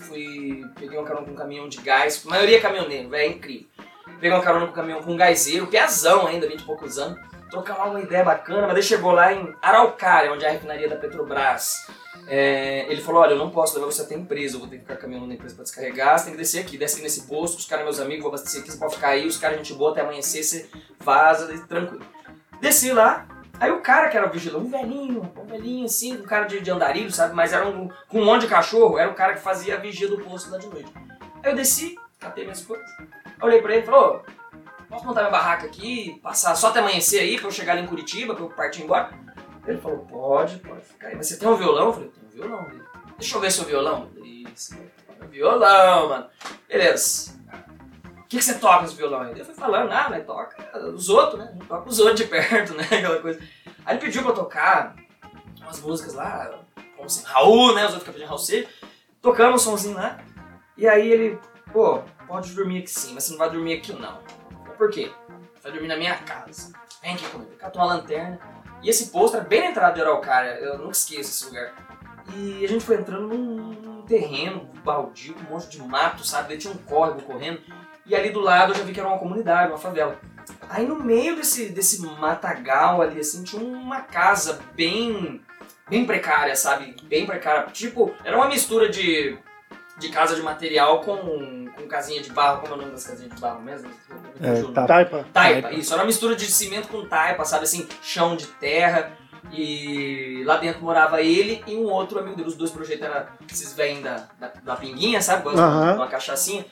Fui. 0.00 0.64
Peguei 0.76 0.96
uma 0.96 1.06
carona 1.06 1.26
com 1.26 1.32
um 1.32 1.36
caminhão 1.36 1.68
de 1.68 1.76
gás. 1.82 2.24
A 2.26 2.30
maioria 2.30 2.56
é 2.56 2.60
caminhoneiro, 2.60 3.10
velho, 3.10 3.22
é 3.22 3.26
incrível. 3.26 3.66
Peguei 4.14 4.30
uma 4.30 4.42
carona 4.42 4.64
com 4.64 4.72
um 4.72 4.76
caminhão 4.76 5.02
com 5.02 5.12
um 5.12 5.16
gazeiro, 5.16 5.66
piazão 5.66 6.26
ainda, 6.26 6.48
20 6.48 6.58
e 6.58 6.64
poucos 6.64 6.98
anos. 6.98 7.20
Trocar 7.52 7.76
lá 7.76 7.84
uma 7.84 8.00
ideia 8.00 8.24
bacana, 8.24 8.62
mas 8.62 8.72
daí 8.72 8.82
chegou 8.82 9.12
lá 9.12 9.30
em 9.30 9.54
Araucária, 9.60 10.32
onde 10.32 10.42
é 10.42 10.48
a 10.48 10.52
refinaria 10.52 10.88
da 10.88 10.96
Petrobras. 10.96 11.86
É, 12.26 12.86
ele 12.90 13.02
falou: 13.02 13.20
Olha, 13.20 13.32
eu 13.32 13.38
não 13.38 13.50
posso 13.50 13.74
levar 13.74 13.92
você 13.92 14.00
até 14.00 14.14
a 14.14 14.18
empresa, 14.18 14.56
eu 14.56 14.60
vou 14.60 14.68
ter 14.70 14.76
que 14.76 14.84
ficar 14.84 14.96
caminhando 14.96 15.26
na 15.26 15.34
empresa 15.34 15.54
pra 15.54 15.62
descarregar. 15.62 16.18
Você 16.18 16.24
tem 16.24 16.32
que 16.32 16.38
descer 16.38 16.60
aqui, 16.62 16.78
desce 16.78 16.94
aqui 16.94 17.02
nesse 17.02 17.26
posto, 17.26 17.58
os 17.58 17.66
caras, 17.66 17.84
meus 17.84 18.00
amigos, 18.00 18.22
vou 18.22 18.30
abastecer 18.30 18.62
aqui, 18.62 18.72
você 18.72 18.78
pode 18.78 18.94
ficar 18.94 19.08
aí, 19.08 19.26
os 19.26 19.36
caras, 19.36 19.58
gente 19.58 19.74
boa, 19.74 19.90
até 19.90 20.00
amanhecer, 20.00 20.42
você 20.42 20.66
vaza, 20.98 21.46
tranquilo. 21.68 22.02
Desci 22.58 22.90
lá, 22.90 23.28
aí 23.60 23.70
o 23.70 23.82
cara 23.82 24.08
que 24.08 24.16
era 24.16 24.28
vigilante, 24.28 24.64
um 24.64 24.70
velhinho, 24.70 25.32
um 25.36 25.44
velhinho 25.44 25.84
assim, 25.84 26.16
um 26.16 26.24
cara 26.24 26.46
de, 26.46 26.58
de 26.58 26.70
andarilho, 26.70 27.12
sabe? 27.12 27.34
Mas 27.34 27.52
era 27.52 27.68
um, 27.68 27.86
com 28.08 28.18
um 28.18 28.24
monte 28.24 28.42
de 28.42 28.48
cachorro, 28.48 28.98
era 28.98 29.10
o 29.10 29.14
cara 29.14 29.34
que 29.34 29.40
fazia 29.40 29.74
a 29.74 29.78
vigia 29.78 30.08
do 30.08 30.16
posto 30.22 30.50
lá 30.50 30.56
de 30.56 30.68
noite. 30.68 30.90
Aí 31.42 31.52
eu 31.52 31.54
desci, 31.54 31.96
catei 32.18 32.44
minhas 32.44 32.64
coisas, 32.64 32.88
olhei 33.42 33.60
pra 33.60 33.74
ele 33.74 33.82
e 33.82 33.84
falei: 33.86 34.00
"Ô, 34.00 34.41
Posso 34.92 35.06
montar 35.06 35.22
minha 35.22 35.32
barraca 35.32 35.64
aqui, 35.64 36.20
passar 36.22 36.54
só 36.54 36.68
até 36.68 36.80
amanhecer 36.80 37.20
aí 37.20 37.38
pra 37.38 37.46
eu 37.48 37.50
chegar 37.50 37.72
ali 37.72 37.80
em 37.80 37.86
Curitiba, 37.86 38.34
pra 38.34 38.44
eu 38.44 38.50
partir 38.50 38.82
embora? 38.82 39.10
Ele 39.66 39.80
falou, 39.80 40.00
pode, 40.00 40.58
pode 40.58 40.82
ficar 40.82 41.08
aí. 41.08 41.16
Mas 41.16 41.28
você 41.28 41.38
tem 41.38 41.48
um 41.48 41.56
violão? 41.56 41.86
Eu 41.86 41.92
falei, 41.94 42.10
tenho 42.10 42.26
um 42.26 42.30
violão. 42.30 42.66
Ele, 42.70 42.82
Deixa 43.16 43.36
eu 43.36 43.40
ver 43.40 43.50
seu 43.50 43.64
violão. 43.64 44.10
Isso, 44.22 44.76
violão, 45.30 46.10
mano. 46.10 46.26
Beleza. 46.68 47.32
O 48.18 48.24
que, 48.28 48.36
que 48.36 48.44
você 48.44 48.58
toca 48.58 48.82
nesse 48.82 48.94
violão 48.94 49.22
aí? 49.22 49.38
Eu 49.38 49.46
fui 49.46 49.54
falando, 49.54 49.90
ah, 49.90 50.08
mas 50.10 50.26
toca 50.26 50.78
os 50.90 51.08
outros, 51.08 51.38
né? 51.38 51.56
Toca 51.66 51.88
os 51.88 51.98
outros 51.98 52.20
de 52.20 52.26
perto, 52.26 52.74
né? 52.76 52.84
Aquela 52.84 53.18
coisa. 53.18 53.40
Aí 53.86 53.96
ele 53.96 54.04
pediu 54.04 54.20
pra 54.20 54.32
eu 54.32 54.36
tocar 54.36 54.94
umas 55.62 55.80
músicas 55.80 56.12
lá, 56.12 56.60
como 56.96 57.06
assim, 57.06 57.24
Raul, 57.24 57.74
né? 57.74 57.86
Os 57.86 57.94
outros 57.94 58.00
ficam 58.00 58.12
pedindo 58.12 58.28
Raul 58.28 58.38
Seixas. 58.38 58.70
Tocamos 59.22 59.62
um 59.62 59.70
somzinho 59.70 59.96
lá. 59.96 60.18
E 60.76 60.86
aí 60.86 61.10
ele, 61.10 61.38
pô, 61.72 62.02
pode 62.26 62.52
dormir 62.52 62.80
aqui 62.80 62.90
sim, 62.90 63.14
mas 63.14 63.24
você 63.24 63.30
não 63.30 63.38
vai 63.38 63.48
dormir 63.48 63.78
aqui 63.78 63.94
não. 63.94 64.20
Por 64.76 64.90
quê? 64.90 65.10
Vai 65.62 65.72
dormir 65.72 65.88
na 65.88 65.96
minha 65.96 66.16
casa. 66.16 66.72
Vem 67.02 67.14
aqui 67.14 67.26
comigo. 67.28 67.52
Catou 67.58 67.82
uma 67.82 67.94
lanterna. 67.94 68.38
E 68.82 68.90
esse 68.90 69.10
posto 69.10 69.36
era 69.36 69.44
bem 69.44 69.60
na 69.60 69.66
entrada 69.66 69.94
de 69.94 70.00
Araucária, 70.00 70.58
eu 70.58 70.78
nunca 70.78 70.90
esqueço 70.90 71.30
esse 71.30 71.44
lugar. 71.46 71.72
E 72.34 72.64
a 72.64 72.68
gente 72.68 72.84
foi 72.84 72.96
entrando 72.96 73.28
num, 73.28 74.02
terreno 74.02 74.68
baldio, 74.84 75.36
um 75.38 75.52
monte 75.52 75.68
de 75.68 75.82
mato, 75.82 76.26
sabe? 76.26 76.48
Daí 76.48 76.58
tinha 76.58 76.72
um 76.72 76.78
córrego 76.78 77.22
correndo. 77.22 77.60
E 78.04 78.14
ali 78.14 78.30
do 78.30 78.40
lado 78.40 78.72
eu 78.72 78.76
já 78.76 78.82
vi 78.82 78.92
que 78.92 78.98
era 78.98 79.08
uma 79.08 79.18
comunidade, 79.18 79.70
uma 79.70 79.78
favela. 79.78 80.18
Aí 80.68 80.84
no 80.84 80.96
meio 80.96 81.36
desse, 81.36 81.68
desse 81.68 82.02
matagal 82.02 83.00
ali, 83.00 83.20
assim, 83.20 83.44
tinha 83.44 83.62
uma 83.62 84.00
casa 84.00 84.60
bem 84.74 85.40
bem 85.88 86.04
precária, 86.04 86.56
sabe? 86.56 86.96
Bem 87.04 87.26
precária. 87.26 87.70
Tipo, 87.70 88.14
era 88.24 88.36
uma 88.36 88.48
mistura 88.48 88.88
de, 88.88 89.38
de 89.98 90.08
casa 90.08 90.34
de 90.34 90.42
material 90.42 91.00
com, 91.00 91.61
com 91.76 91.86
casinha 91.86 92.22
de 92.22 92.30
barro. 92.30 92.60
Como 92.60 92.72
é 92.72 92.76
o 92.76 92.80
nome 92.80 92.92
das 92.92 93.06
casinhas 93.06 93.34
de 93.34 93.40
barro 93.40 93.60
mesmo? 93.60 93.90
É, 94.40 94.62
tá. 94.72 94.86
Taipa. 94.86 95.26
Taipa, 95.32 95.72
isso. 95.72 95.92
Era 95.92 96.02
uma 96.02 96.06
mistura 96.06 96.34
de 96.36 96.46
cimento 96.46 96.88
com 96.88 97.06
taipa, 97.06 97.44
sabe? 97.44 97.64
Assim, 97.64 97.88
chão 98.02 98.36
de 98.36 98.46
terra. 98.46 99.12
E 99.50 100.42
lá 100.46 100.56
dentro 100.56 100.82
morava 100.82 101.20
ele 101.20 101.62
e 101.66 101.74
um 101.76 101.84
outro 101.90 102.18
amigo 102.18 102.36
dele. 102.36 102.48
Os 102.48 102.56
dois 102.56 102.70
projetos 102.70 103.04
eram 103.04 103.26
esses 103.50 103.72
velhinhos 103.72 104.04
da, 104.04 104.28
da, 104.38 104.52
da 104.62 104.76
pinguinha, 104.76 105.20
sabe? 105.20 105.48
De 105.50 105.56
uma 105.56 106.08
cachaçinha. 106.08 106.64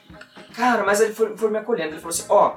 Cara, 0.55 0.85
mas 0.85 1.01
ele 1.01 1.13
foi, 1.13 1.37
foi 1.37 1.51
me 1.51 1.59
acolhendo. 1.59 1.95
Ele 1.95 2.01
falou 2.01 2.11
assim: 2.11 2.27
Ó, 2.29 2.57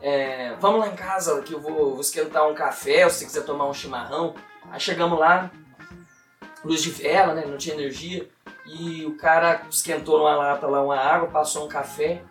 é, 0.00 0.54
vamos 0.58 0.80
lá 0.80 0.88
em 0.88 0.96
casa 0.96 1.40
que 1.42 1.52
eu 1.52 1.60
vou, 1.60 1.92
vou 1.92 2.00
esquentar 2.00 2.48
um 2.48 2.54
café, 2.54 3.04
ou 3.04 3.10
se 3.10 3.18
você 3.18 3.24
quiser 3.26 3.44
tomar 3.44 3.66
um 3.66 3.74
chimarrão. 3.74 4.34
Aí 4.70 4.80
chegamos 4.80 5.18
lá, 5.18 5.50
luz 6.64 6.82
de 6.82 6.90
vela, 6.90 7.34
né? 7.34 7.44
Não 7.46 7.56
tinha 7.56 7.74
energia. 7.74 8.28
E 8.66 9.04
o 9.04 9.16
cara 9.16 9.62
esquentou 9.68 10.18
numa 10.18 10.36
lata 10.36 10.66
lá 10.66 10.82
uma 10.82 10.96
água, 10.96 11.28
passou 11.28 11.66
um 11.66 11.68
café 11.68 12.22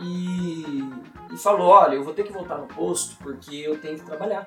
e, 0.00 0.84
e 1.32 1.36
falou: 1.36 1.68
Olha, 1.68 1.94
eu 1.94 2.04
vou 2.04 2.14
ter 2.14 2.22
que 2.22 2.32
voltar 2.32 2.56
no 2.56 2.66
posto 2.66 3.16
porque 3.16 3.56
eu 3.56 3.78
tenho 3.78 3.98
que 3.98 4.04
trabalhar. 4.04 4.46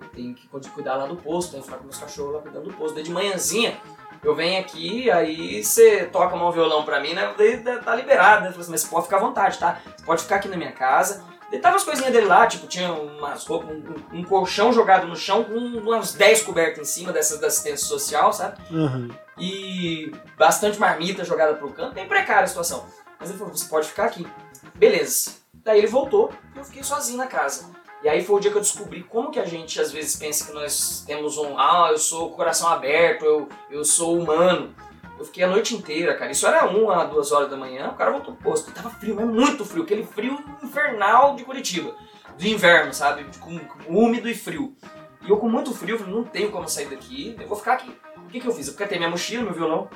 Eu 0.00 0.08
tenho 0.08 0.34
que 0.34 0.48
cuidar 0.70 0.96
lá 0.96 1.06
do 1.06 1.16
posto, 1.16 1.52
tenho 1.52 1.62
que 1.62 1.68
ficar 1.68 1.78
com 1.78 1.84
meus 1.84 1.98
cachorros 1.98 2.34
lá 2.34 2.40
cuidando 2.40 2.70
do 2.70 2.74
posto. 2.74 2.94
Daí 2.94 3.04
de 3.04 3.10
manhãzinha 3.10 3.80
eu 4.24 4.34
venho 4.34 4.58
aqui, 4.58 5.10
aí 5.10 5.62
você 5.62 6.06
toca 6.06 6.34
um 6.34 6.50
violão 6.50 6.82
pra 6.82 6.98
mim, 6.98 7.12
né? 7.12 7.34
Daí 7.36 7.58
tá 7.58 7.94
liberado, 7.94 8.42
né? 8.42 8.48
Assim, 8.48 8.70
mas 8.70 8.80
você 8.80 8.88
pode 8.88 9.04
ficar 9.04 9.18
à 9.18 9.20
vontade, 9.20 9.58
tá? 9.58 9.80
Você 9.96 10.04
pode 10.04 10.22
ficar 10.22 10.36
aqui 10.36 10.48
na 10.48 10.56
minha 10.56 10.72
casa. 10.72 11.22
Daí 11.54 11.60
tava 11.60 11.76
as 11.76 11.84
coisinhas 11.84 12.12
dele 12.12 12.26
lá, 12.26 12.48
tipo, 12.48 12.66
tinha 12.66 12.92
umas 12.92 13.46
roupas, 13.46 13.70
um, 13.70 14.18
um 14.18 14.24
colchão 14.24 14.72
jogado 14.72 15.06
no 15.06 15.14
chão 15.14 15.44
com 15.44 15.54
umas 15.54 16.12
10 16.12 16.42
cobertas 16.42 16.80
em 16.80 16.84
cima 16.84 17.12
dessas 17.12 17.38
da 17.38 17.46
assistência 17.46 17.86
social, 17.86 18.32
sabe? 18.32 18.58
Uhum. 18.72 19.08
e 19.38 20.12
bastante 20.36 20.80
marmita 20.80 21.24
jogada 21.24 21.54
pro 21.54 21.72
canto, 21.72 21.94
bem 21.94 22.08
precária 22.08 22.42
a 22.42 22.48
situação. 22.48 22.84
Mas 23.20 23.30
ele 23.30 23.38
falou, 23.38 23.54
você 23.54 23.68
pode 23.68 23.86
ficar 23.86 24.06
aqui. 24.06 24.26
Beleza. 24.74 25.34
Daí 25.62 25.78
ele 25.78 25.86
voltou 25.86 26.32
e 26.56 26.58
eu 26.58 26.64
fiquei 26.64 26.82
sozinho 26.82 27.18
na 27.18 27.28
casa. 27.28 27.70
E 28.02 28.08
aí 28.08 28.24
foi 28.24 28.34
o 28.34 28.40
dia 28.40 28.50
que 28.50 28.56
eu 28.56 28.62
descobri 28.62 29.04
como 29.04 29.30
que 29.30 29.38
a 29.38 29.44
gente 29.44 29.80
às 29.80 29.92
vezes 29.92 30.16
pensa 30.16 30.46
que 30.46 30.52
nós 30.52 31.04
temos 31.06 31.38
um, 31.38 31.56
ah, 31.56 31.88
eu 31.92 31.98
sou 31.98 32.32
coração 32.32 32.68
aberto, 32.68 33.24
eu, 33.24 33.48
eu 33.70 33.84
sou 33.84 34.18
humano. 34.18 34.74
Eu 35.18 35.24
fiquei 35.24 35.44
a 35.44 35.48
noite 35.48 35.74
inteira, 35.74 36.14
cara. 36.16 36.32
Isso 36.32 36.46
era 36.46 36.66
uma, 36.66 37.04
duas 37.04 37.30
horas 37.32 37.48
da 37.48 37.56
manhã, 37.56 37.88
o 37.88 37.94
cara 37.94 38.10
voltou 38.10 38.34
pro 38.34 38.50
posto. 38.50 38.72
Tava 38.72 38.90
frio, 38.90 39.14
mas 39.14 39.26
muito 39.26 39.64
frio, 39.64 39.82
aquele 39.82 40.04
frio 40.04 40.38
infernal 40.62 41.36
de 41.36 41.44
Curitiba. 41.44 41.94
Do 42.36 42.46
inverno, 42.46 42.92
sabe? 42.92 43.24
Com, 43.38 43.58
com 43.58 43.94
úmido 43.94 44.28
e 44.28 44.34
frio. 44.34 44.74
E 45.22 45.30
eu 45.30 45.38
com 45.38 45.48
muito 45.48 45.72
frio, 45.72 45.98
falei, 45.98 46.14
não 46.14 46.24
tenho 46.24 46.50
como 46.50 46.68
sair 46.68 46.86
daqui, 46.86 47.34
eu 47.40 47.48
vou 47.48 47.56
ficar 47.56 47.74
aqui. 47.74 47.96
O 48.18 48.28
que, 48.28 48.40
que 48.40 48.46
eu 48.46 48.52
fiz? 48.52 48.68
Eu 48.68 48.74
catei 48.74 48.98
minha 48.98 49.08
mochila, 49.08 49.42
meu 49.42 49.54
violão, 49.54 49.88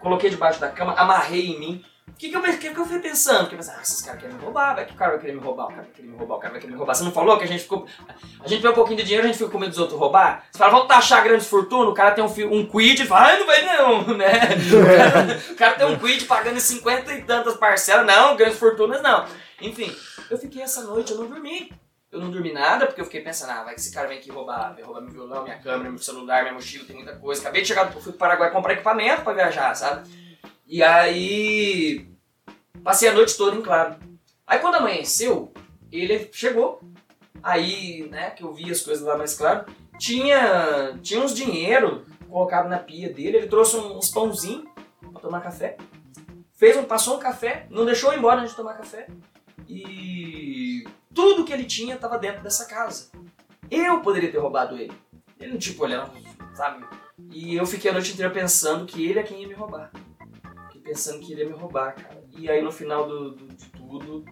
coloquei 0.00 0.28
debaixo 0.28 0.60
da 0.60 0.68
cama, 0.68 0.92
amarrei 0.94 1.46
em 1.46 1.58
mim. 1.58 1.84
O 2.08 2.12
que, 2.12 2.28
que, 2.28 2.36
eu, 2.36 2.42
que, 2.42 2.70
que 2.70 2.78
eu 2.78 2.84
fui 2.84 2.98
pensando? 2.98 3.48
Que 3.48 3.54
eu 3.54 3.58
pensei, 3.58 3.72
ah, 3.74 3.80
esses 3.80 4.02
caras 4.02 4.20
querem 4.20 4.36
me 4.36 4.42
roubar, 4.42 4.74
vai 4.74 4.84
que 4.84 4.92
o 4.92 4.96
cara 4.96 5.12
vai 5.12 5.20
querer 5.20 5.32
me 5.32 5.40
roubar, 5.40 5.66
o 5.66 5.68
cara 5.68 5.82
vai 5.82 5.92
querer 5.92 6.08
me 6.08 6.16
roubar, 6.16 6.36
o 6.36 6.38
cara 6.38 6.52
vai 6.52 6.60
querer 6.60 6.72
me 6.72 6.76
roubar. 6.76 6.94
Você 6.94 7.04
não 7.04 7.12
falou 7.12 7.38
que 7.38 7.44
a 7.44 7.46
gente 7.46 7.62
ficou. 7.62 7.86
A 8.42 8.48
gente 8.48 8.62
vê 8.62 8.68
um 8.68 8.74
pouquinho 8.74 8.96
de 8.96 9.04
dinheiro, 9.04 9.24
a 9.24 9.26
gente 9.28 9.38
fica 9.38 9.50
com 9.50 9.58
medo 9.58 9.70
dos 9.70 9.78
outros 9.78 9.98
roubar? 9.98 10.46
Você 10.50 10.58
fala, 10.58 10.70
vamos 10.70 10.88
taxar 10.88 11.22
grandes 11.22 11.46
fortunas, 11.46 11.88
o 11.88 11.94
cara 11.94 12.12
tem 12.12 12.24
um, 12.24 12.54
um 12.54 12.66
quid, 12.66 13.00
ele 13.00 13.08
fala, 13.08 13.32
ah, 13.32 13.38
não 13.38 13.46
vai 13.46 13.62
não, 13.64 14.02
né? 14.16 14.30
O 14.72 14.96
cara, 14.96 15.40
o 15.50 15.54
cara 15.56 15.74
tem 15.74 15.86
um 15.86 15.98
quid 15.98 16.24
pagando 16.24 16.56
em 16.56 16.60
50 16.60 17.12
e 17.12 17.22
tantas 17.22 17.56
parcelas, 17.56 18.06
não, 18.06 18.36
grandes 18.36 18.58
fortunas 18.58 19.02
não. 19.02 19.26
Enfim, 19.60 19.94
eu 20.30 20.38
fiquei 20.38 20.62
essa 20.62 20.82
noite, 20.84 21.12
eu 21.12 21.18
não 21.18 21.26
dormi. 21.26 21.70
Eu 22.10 22.18
não 22.18 22.28
dormi 22.28 22.52
nada, 22.52 22.86
porque 22.86 23.00
eu 23.00 23.04
fiquei 23.04 23.20
pensando, 23.20 23.50
ah, 23.50 23.62
vai 23.62 23.74
que 23.74 23.80
esse 23.80 23.94
cara 23.94 24.08
vem 24.08 24.18
aqui 24.18 24.32
roubar, 24.32 24.74
vai 24.74 24.82
roubar 24.82 25.00
meu 25.00 25.12
violão, 25.12 25.44
minha 25.44 25.58
câmera, 25.58 25.90
meu 25.90 25.98
celular, 25.98 26.42
minha 26.42 26.54
mochila, 26.54 26.84
tem 26.84 26.96
muita 26.96 27.14
coisa. 27.14 27.40
Acabei 27.40 27.62
de 27.62 27.68
chegar, 27.68 27.86
eu 27.86 28.00
fui 28.00 28.10
pro 28.10 28.18
Paraguai 28.18 28.50
comprar 28.50 28.72
equipamento 28.72 29.22
pra 29.22 29.32
viajar, 29.32 29.72
sabe? 29.76 30.10
E 30.66 30.82
aí, 30.82 32.08
passei 32.82 33.08
a 33.08 33.12
noite 33.12 33.36
toda 33.36 33.56
em 33.56 33.62
claro. 33.62 33.94
Aí 34.44 34.58
quando 34.58 34.74
amanheceu, 34.74 35.52
ele 35.92 36.28
chegou. 36.32 36.80
Aí, 37.42 38.08
né, 38.10 38.30
que 38.30 38.42
eu 38.42 38.52
vi 38.52 38.70
as 38.70 38.80
coisas 38.82 39.04
lá 39.04 39.16
mais 39.16 39.34
claro, 39.36 39.64
tinha, 39.98 40.98
tinha 41.02 41.20
uns 41.20 41.34
dinheiro 41.34 42.04
colocado 42.28 42.68
na 42.68 42.78
pia 42.78 43.12
dele, 43.12 43.38
ele 43.38 43.48
trouxe 43.48 43.76
uns 43.76 44.10
pãozinhos 44.10 44.64
pra 45.12 45.20
tomar 45.20 45.40
café. 45.40 45.76
Fez 46.54 46.76
um, 46.76 46.84
passou 46.84 47.16
um 47.16 47.20
café, 47.20 47.66
não 47.70 47.84
deixou 47.86 48.12
embora 48.12 48.40
antes 48.40 48.50
de 48.50 48.56
tomar 48.56 48.74
café. 48.74 49.06
E 49.66 50.84
tudo 51.14 51.44
que 51.44 51.52
ele 51.52 51.64
tinha 51.64 51.94
estava 51.94 52.18
dentro 52.18 52.42
dessa 52.42 52.66
casa. 52.66 53.10
Eu 53.70 54.00
poderia 54.00 54.30
ter 54.30 54.38
roubado 54.38 54.76
ele. 54.76 54.92
Ele 55.38 55.52
não 55.52 55.58
tipo 55.58 55.82
olhando, 55.84 56.12
sabe? 56.54 56.84
E 57.32 57.54
eu 57.56 57.64
fiquei 57.64 57.90
a 57.90 57.94
noite 57.94 58.12
inteira 58.12 58.30
pensando 58.32 58.84
que 58.84 59.06
ele 59.06 59.18
é 59.18 59.22
quem 59.22 59.40
ia 59.40 59.48
me 59.48 59.54
roubar. 59.54 59.90
Fiquei 60.66 60.82
pensando 60.82 61.20
que 61.20 61.32
ele 61.32 61.42
ia 61.44 61.48
me 61.48 61.54
roubar, 61.56 61.94
cara. 61.94 62.22
E 62.36 62.50
aí 62.50 62.60
no 62.62 62.70
final 62.72 63.06
do, 63.08 63.30
do- 63.30 63.48
de 63.54 63.66
tudo, 63.70 64.24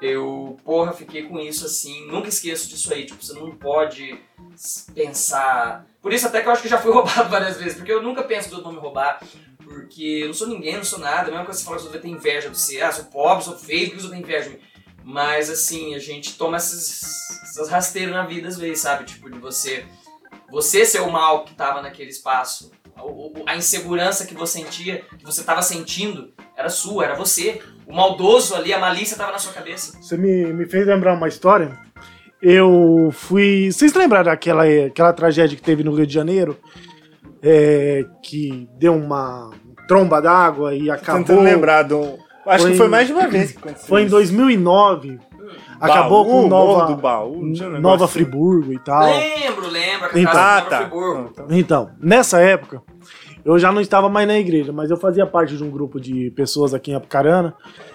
eu, 0.00 0.56
porra, 0.64 0.92
fiquei 0.92 1.22
com 1.24 1.38
isso 1.38 1.64
assim. 1.66 2.06
Nunca 2.06 2.28
esqueço 2.28 2.68
disso 2.68 2.92
aí. 2.92 3.06
Tipo, 3.06 3.24
você 3.24 3.32
não 3.34 3.50
pode 3.56 4.18
pensar. 4.94 5.86
Por 6.00 6.12
isso 6.12 6.26
até 6.26 6.40
que 6.42 6.48
eu 6.48 6.52
acho 6.52 6.62
que 6.62 6.68
já 6.68 6.78
fui 6.78 6.92
roubado 6.92 7.28
várias 7.28 7.56
vezes. 7.56 7.76
Porque 7.76 7.92
eu 7.92 8.02
nunca 8.02 8.22
penso 8.22 8.46
outros 8.48 8.62
vão 8.64 8.72
me 8.72 8.78
roubar. 8.78 9.20
Porque 9.64 10.20
eu 10.22 10.26
não 10.28 10.34
sou 10.34 10.46
ninguém, 10.46 10.76
não 10.76 10.84
sou 10.84 10.98
nada. 10.98 11.22
A 11.28 11.30
mesma 11.30 11.44
coisa 11.44 11.58
que 11.58 11.64
você 11.64 11.64
fala 11.64 11.76
que 11.78 11.84
outros 11.84 12.02
têm 12.02 12.12
inveja 12.12 12.48
de 12.50 12.56
você. 12.58 12.80
Ah, 12.80 12.92
sou 12.92 13.04
pobre, 13.06 13.44
sou 13.44 13.58
feio, 13.58 13.90
por 13.90 13.96
que 13.98 14.02
outros 14.04 14.10
têm 14.10 14.20
inveja 14.20 14.50
de 14.50 14.56
mim? 14.56 14.62
Mas 15.04 15.48
assim, 15.50 15.94
a 15.94 15.98
gente 16.00 16.36
toma 16.36 16.56
essas, 16.56 17.30
essas 17.42 17.68
rasteiras 17.68 18.12
na 18.14 18.24
vida 18.26 18.48
às 18.48 18.56
vezes, 18.58 18.80
sabe? 18.80 19.04
Tipo, 19.04 19.30
de 19.30 19.38
você. 19.38 19.86
Você 20.50 20.84
ser 20.84 21.00
o 21.00 21.10
mal 21.10 21.44
que 21.44 21.54
tava 21.54 21.80
naquele 21.82 22.10
espaço. 22.10 22.70
O- 22.98 23.32
A 23.46 23.56
insegurança 23.56 24.26
que 24.26 24.34
você 24.34 24.60
sentia, 24.60 25.04
que 25.18 25.24
você 25.24 25.42
tava 25.44 25.62
sentindo, 25.62 26.32
era 26.56 26.68
sua, 26.68 27.04
era 27.04 27.14
você. 27.14 27.60
O 27.86 27.94
maldoso 27.94 28.54
ali, 28.54 28.72
a 28.72 28.78
malícia 28.78 29.16
tava 29.16 29.32
na 29.32 29.38
sua 29.38 29.52
cabeça. 29.52 29.96
Você 30.00 30.16
me, 30.16 30.52
me 30.52 30.66
fez 30.66 30.86
lembrar 30.86 31.14
uma 31.14 31.28
história. 31.28 31.78
Eu 32.42 33.10
fui. 33.12 33.70
Vocês 33.72 33.94
lembram 33.94 34.22
daquela 34.22 34.64
aquela 34.64 35.12
tragédia 35.12 35.56
que 35.56 35.62
teve 35.62 35.82
no 35.84 35.94
Rio 35.94 36.06
de 36.06 36.12
Janeiro? 36.12 36.58
É, 37.42 38.04
que 38.22 38.68
deu 38.78 38.94
uma 38.94 39.50
tromba 39.86 40.20
d'água 40.20 40.74
e 40.74 40.90
acabou. 40.90 41.22
Tentando 41.22 41.42
lembrar 41.42 41.82
do. 41.82 42.18
Acho 42.46 42.62
Foi 42.62 42.72
que 42.72 42.76
foi 42.78 42.88
mais 42.88 43.06
de 43.06 43.12
uma 43.12 43.26
vez 43.26 43.52
que 43.52 43.58
aconteceu. 43.58 43.88
Foi 43.88 44.02
em 44.02 44.06
isso. 44.06 44.14
2009. 44.14 45.18
Acabou 45.80 46.24
Baú, 46.24 46.32
com 46.32 46.48
Morro 46.48 46.48
Nova, 46.48 46.86
do 46.86 46.96
Baú, 46.96 47.42
um 47.42 47.80
Nova 47.80 48.04
assim? 48.04 48.14
Friburgo 48.14 48.72
e 48.72 48.78
tal. 48.78 49.04
Lembro, 49.04 49.68
lembro, 49.68 50.18
Então- 50.18 50.32
Ah, 50.34 50.60
do 50.60 51.28
tá. 51.30 51.44
Então, 51.50 51.90
nessa 52.00 52.40
época, 52.40 52.82
eu 53.46 53.58
já 53.58 53.70
não 53.72 53.80
estava 53.80 54.08
mais 54.08 54.26
na 54.26 54.38
igreja, 54.38 54.72
mas 54.72 54.90
eu 54.90 54.96
fazia 54.96 55.24
parte 55.24 55.56
de 55.56 55.64
um 55.64 55.70
grupo 55.70 56.00
de 56.00 56.30
pessoas 56.32 56.74
aqui 56.74 56.90
em 56.90 56.94
Apucarana, 56.94 57.54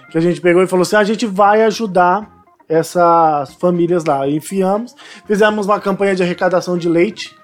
que 0.10 0.18
a 0.18 0.22
gente 0.22 0.40
pegou 0.42 0.64
e 0.64 0.68
falou 0.68 0.82
assim: 0.82 0.96
"Ah, 0.96 1.00
a 1.00 1.04
gente 1.04 1.28
vai 1.28 1.62
ajudar 1.64 2.42
essas 2.72 3.54
famílias 3.56 4.06
lá. 4.06 4.26
E 4.26 4.38
enfiamos, 4.38 4.96
fizemos 5.26 5.66
uma 5.66 5.80
campanha 5.80 6.16
de 6.16 6.24
arrecadação 6.24 6.78
de 6.78 6.88
leite 6.88 7.36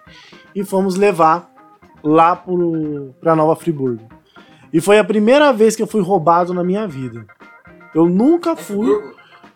e 0.55 0.63
fomos 0.63 0.95
levar 0.95 1.51
lá 2.01 2.41
para 3.19 3.35
Nova 3.35 3.55
Friburgo. 3.55 4.07
E 4.71 4.79
foi 4.79 4.97
a 4.97 5.03
primeira 5.03 5.51
vez 5.51 5.75
que 5.75 5.83
eu 5.83 5.87
fui 5.87 6.01
roubado 6.01 6.53
na 6.53 6.63
minha 6.63 6.87
vida. 6.87 7.25
Eu 7.93 8.05
nunca 8.05 8.51
É 8.51 8.55
fui. 8.55 8.87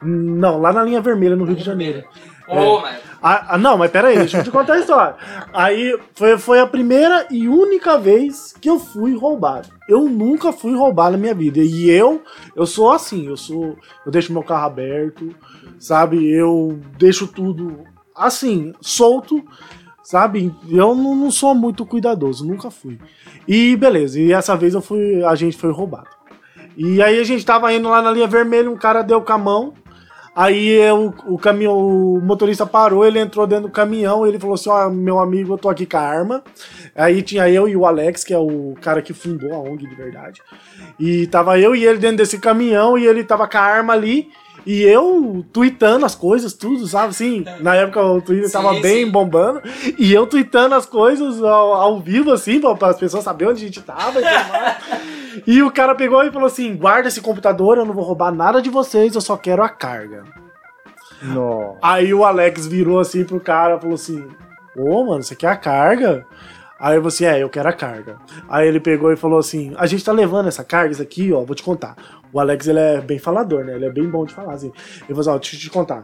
Não, 0.01 0.59
lá 0.59 0.73
na 0.73 0.83
linha 0.83 0.99
vermelha, 0.99 1.35
no 1.35 1.45
Rio 1.45 1.55
de 1.55 1.63
Janeiro. 1.63 2.03
Pô, 2.45 2.81
mas. 2.81 3.11
Ah, 3.22 3.53
ah, 3.53 3.57
não, 3.57 3.78
mas 3.78 3.91
peraí, 3.91 4.17
deixa 4.17 4.39
eu 4.39 4.43
te 4.43 4.49
contar 4.49 4.74
a 4.74 4.80
história. 4.80 5.15
Aí 5.53 5.95
foi, 6.15 6.39
foi 6.39 6.59
a 6.59 6.65
primeira 6.65 7.28
e 7.30 7.47
única 7.47 7.97
vez 7.97 8.55
que 8.59 8.67
eu 8.67 8.80
fui 8.80 9.15
roubado. 9.15 9.69
Eu 9.88 10.09
nunca 10.09 10.51
fui 10.51 10.76
roubado 10.76 11.11
na 11.11 11.17
minha 11.19 11.36
vida. 11.36 11.59
E 11.59 11.88
eu, 11.89 12.24
eu 12.55 12.65
sou 12.65 12.91
assim, 12.91 13.28
eu 13.28 13.38
sou. 13.38 13.78
Eu 14.03 14.11
deixo 14.11 14.34
meu 14.34 14.41
carro 14.41 14.65
aberto, 14.65 15.36
sabe? 15.78 16.32
Eu 16.32 16.80
deixo 16.97 17.28
tudo 17.28 17.84
assim, 18.15 18.74
solto, 18.82 19.43
sabe? 20.03 20.51
Eu 20.67 20.95
não, 20.95 21.15
não 21.15 21.30
sou 21.30 21.53
muito 21.53 21.86
cuidadoso, 21.86 22.47
nunca 22.47 22.72
fui. 22.72 22.99
E 23.47 23.76
beleza, 23.76 24.19
e 24.19 24.32
essa 24.32 24.55
vez 24.55 24.74
eu 24.74 24.82
fui. 24.82 25.24
A 25.24 25.36
gente 25.36 25.57
foi 25.57 25.72
roubado. 25.72 26.09
E 26.76 27.01
aí 27.03 27.19
a 27.19 27.24
gente 27.24 27.45
tava 27.45 27.72
indo 27.72 27.88
lá 27.88 28.01
na 28.01 28.11
linha 28.11 28.28
vermelha, 28.28 28.72
um 28.72 28.78
cara 28.78 29.03
deu 29.03 29.22
com 29.22 29.34
a 29.34 29.38
mão. 29.38 29.74
Aí 30.34 30.69
eu, 30.69 31.13
o 31.25 31.38
o 31.38 32.21
motorista 32.21 32.65
parou, 32.65 33.05
ele 33.05 33.19
entrou 33.19 33.45
dentro 33.45 33.67
do 33.67 33.71
caminhão, 33.71 34.25
ele 34.25 34.39
falou 34.39 34.55
assim: 34.55 34.69
Ó, 34.69 34.89
meu 34.89 35.19
amigo, 35.19 35.53
eu 35.53 35.57
tô 35.57 35.67
aqui 35.67 35.86
com 35.86 35.97
a 35.97 36.01
arma. 36.01 36.43
Aí 36.95 37.21
tinha 37.21 37.49
eu 37.49 37.67
e 37.67 37.75
o 37.75 37.86
Alex, 37.86 38.23
que 38.23 38.34
é 38.34 38.38
o 38.38 38.73
cara 38.82 39.01
que 39.01 39.13
fundou 39.13 39.53
a 39.53 39.59
ONG 39.59 39.86
de 39.86 39.95
verdade. 39.95 40.41
E 40.97 41.27
tava 41.27 41.59
eu 41.59 41.75
e 41.75 41.86
ele 41.86 41.97
dentro 41.97 42.17
desse 42.17 42.39
caminhão 42.39 42.97
e 42.97 43.05
ele 43.05 43.23
tava 43.23 43.47
com 43.47 43.57
a 43.57 43.61
arma 43.61 43.93
ali. 43.93 44.29
E 44.66 44.84
eu 44.84 45.43
tweetando 45.51 46.05
as 46.05 46.16
coisas, 46.16 46.53
tudo, 46.53 46.86
sabe? 46.88 47.09
Assim, 47.09 47.45
na 47.59 47.76
época 47.76 48.01
o 48.01 48.22
Twitter 48.22 48.47
Sim, 48.47 48.53
tava 48.53 48.80
bem 48.80 49.05
sim. 49.05 49.12
bombando. 49.12 49.62
E 49.97 50.14
eu 50.14 50.28
tweetando 50.28 50.76
as 50.76 50.86
coisas 50.86 51.41
ao, 51.43 51.74
ao 51.74 51.99
vivo, 51.99 52.32
assim, 52.32 52.59
pra, 52.59 52.89
as 52.89 52.97
pessoas 52.97 53.24
saberem 53.24 53.53
onde 53.53 53.64
a 53.64 53.66
gente 53.68 53.82
tava 53.82 54.20
e 54.20 54.24
tudo 54.24 54.51
mais. 54.51 55.12
E 55.47 55.64
o 55.64 55.72
cara 55.72 55.95
pegou 55.95 56.24
e 56.24 56.32
falou 56.32 56.47
assim: 56.47 56.76
guarda 56.76 57.07
esse 57.07 57.22
computador, 57.22 57.78
eu 57.78 57.86
não 57.86 57.93
vou 57.93 58.03
roubar 58.03 58.34
nada 58.34 58.62
de 58.62 58.70
vocês, 58.70 59.16
eu 59.16 59.22
só 59.22 59.38
quero 59.38 59.64
a 59.64 59.70
carga. 59.70 60.24
Nossa. 61.22 61.78
Aí 61.82 62.14
o 62.14 62.26
Alex 62.26 62.68
virou 62.68 62.99
assim 62.99 63.24
pro 63.24 63.39
cara 63.39 63.80
falou 63.80 63.95
assim: 63.95 64.28
Ô, 64.76 65.03
mano, 65.05 65.24
você 65.24 65.36
quer 65.36 65.49
a 65.49 65.55
carga? 65.55 66.26
Aí 66.82 66.97
assim: 66.97 67.25
É, 67.25 67.43
eu 67.43 67.49
quero 67.49 67.69
a 67.69 67.73
carga. 67.73 68.17
Aí 68.49 68.67
ele 68.67 68.79
pegou 68.79 69.13
e 69.13 69.15
falou 69.15 69.38
assim: 69.38 69.71
A 69.77 69.86
gente 69.86 70.03
tá 70.03 70.11
levando 70.11 70.47
essa 70.47 70.63
carga, 70.63 70.91
isso 70.91 71.01
aqui, 71.01 71.32
ó, 71.32 71.43
vou 71.43 71.55
te 71.55 71.61
contar. 71.61 71.95
O 72.34 72.39
Alex, 72.39 72.67
ele 72.67 72.79
é 72.79 72.99
bem 72.99 73.19
falador, 73.19 73.63
né? 73.63 73.75
Ele 73.75 73.86
é 73.86 73.89
bem 73.91 74.09
bom 74.09 74.25
de 74.25 74.34
falar, 74.34 74.53
assim. 74.53 74.71
Ele 75.01 75.09
falou 75.09 75.21
assim: 75.21 75.29
Ó, 75.29 75.38
deixa 75.38 75.55
eu 75.55 75.59
te 75.59 75.69
contar. 75.69 76.03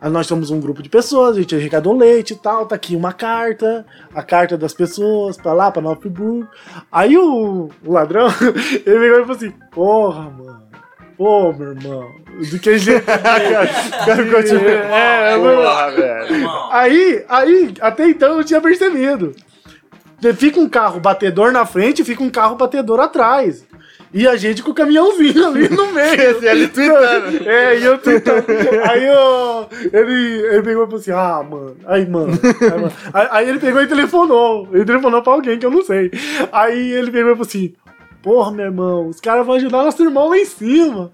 Nós 0.00 0.26
somos 0.28 0.50
um 0.50 0.60
grupo 0.60 0.80
de 0.80 0.88
pessoas, 0.88 1.36
a 1.36 1.40
gente 1.40 1.56
arrecadou 1.56 1.96
leite 1.96 2.34
e 2.34 2.36
tal, 2.36 2.66
tá 2.66 2.76
aqui 2.76 2.94
uma 2.94 3.12
carta, 3.12 3.84
a 4.14 4.22
carta 4.22 4.56
das 4.56 4.72
pessoas 4.72 5.36
pra 5.36 5.52
lá, 5.52 5.72
pra 5.72 5.82
Nova 5.82 6.00
Friburgo. 6.00 6.46
Aí 6.92 7.18
o, 7.18 7.68
o 7.84 7.92
ladrão, 7.92 8.28
ele 8.86 9.00
pegou 9.00 9.18
e 9.18 9.20
falou 9.22 9.36
assim: 9.36 9.52
Porra, 9.72 10.30
mano. 10.30 10.68
Pô, 11.16 11.52
meu 11.52 11.72
irmão, 11.72 12.12
do 12.48 12.58
que 12.60 12.78
jeito. 12.78 13.02
O 13.02 14.06
cara 14.06 14.24
ficou 14.24 14.42
tipo. 14.44 14.64
É, 14.64 15.36
Porra, 15.36 15.90
velho. 15.90 16.34
Irmão, 16.36 16.68
Aí, 16.70 17.24
aí, 17.28 17.74
até 17.80 18.08
então 18.08 18.28
eu 18.28 18.36
não 18.36 18.44
tinha 18.44 18.60
percebido. 18.60 19.34
Fica 20.36 20.58
um 20.60 20.68
carro 20.68 20.98
batedor 21.00 21.52
na 21.52 21.64
frente 21.64 22.02
e 22.02 22.04
fica 22.04 22.22
um 22.22 22.30
carro 22.30 22.56
batedor 22.56 22.98
atrás. 23.00 23.64
E 24.12 24.26
a 24.26 24.36
gente 24.36 24.62
com 24.62 24.70
o 24.70 24.74
caminhãozinho 24.74 25.46
ali 25.48 25.68
no 25.68 25.86
meio. 25.92 26.14
Esse 26.20 26.48
ali 26.48 26.66
tweetando. 26.68 27.44
É, 27.48 27.78
e 27.78 27.84
eu 27.84 27.98
tweetando. 27.98 28.44
Aí 28.90 29.06
eu, 29.06 29.68
ele, 29.92 30.46
ele 30.46 30.62
pegou 30.62 30.82
e 30.84 30.86
falou 30.86 31.00
assim: 31.00 31.10
Ah, 31.12 31.42
mano. 31.48 31.76
Aí, 31.86 32.08
mano. 32.08 32.32
Aí, 32.42 32.70
mano. 32.80 32.92
Aí- 33.12 33.28
aí 33.30 33.48
ele 33.50 33.58
pegou 33.58 33.82
e 33.82 33.86
telefonou. 33.86 34.66
Ele 34.72 34.84
telefonou 34.86 35.22
pra 35.22 35.34
alguém 35.34 35.58
que 35.58 35.66
eu 35.66 35.70
não 35.70 35.84
sei. 35.84 36.10
Aí 36.50 36.90
ele 36.90 37.10
pegou 37.10 37.30
e 37.32 37.34
falou 37.34 37.46
assim: 37.46 37.74
Porra, 38.22 38.50
meu 38.50 38.64
irmão, 38.64 39.08
os 39.08 39.20
caras 39.20 39.44
vão 39.46 39.56
ajudar 39.56 39.84
nosso 39.84 40.02
irmão 40.02 40.30
lá 40.30 40.38
em 40.38 40.44
cima. 40.46 41.12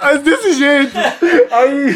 Aí, 0.00 0.18
desse 0.18 0.52
jeito. 0.52 0.92
Aí, 1.50 1.94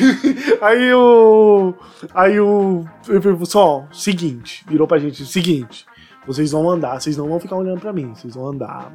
aí 0.61 0.93
o. 0.95 1.75
Aí 2.13 2.41
o. 2.41 2.85
Ele 3.09 3.21
falou 3.21 3.47
só, 3.47 3.85
seguinte, 3.93 4.65
virou 4.69 4.87
pra 4.89 4.99
gente, 4.99 5.25
seguinte. 5.25 5.87
Vocês 6.27 6.53
vão 6.53 6.71
andar, 6.71 7.01
vocês 7.01 7.17
não 7.17 7.29
vão 7.29 7.41
ficar 7.41 7.57
olhando 7.57 7.81
pra 7.81 7.93
mim, 7.93 8.15
vocês 8.15 8.35
vão 8.35 8.49
andar. 8.49 8.93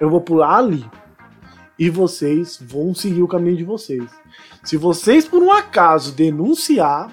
Eu 0.00 0.08
vou 0.08 0.20
pular 0.20 0.56
ali. 0.56 0.88
E 1.78 1.88
vocês 1.88 2.58
vão 2.60 2.94
seguir 2.94 3.22
o 3.22 3.28
caminho 3.28 3.56
de 3.56 3.64
vocês. 3.64 4.10
Se 4.62 4.76
vocês, 4.76 5.26
por 5.26 5.42
um 5.42 5.50
acaso, 5.50 6.12
denunciar, 6.12 7.10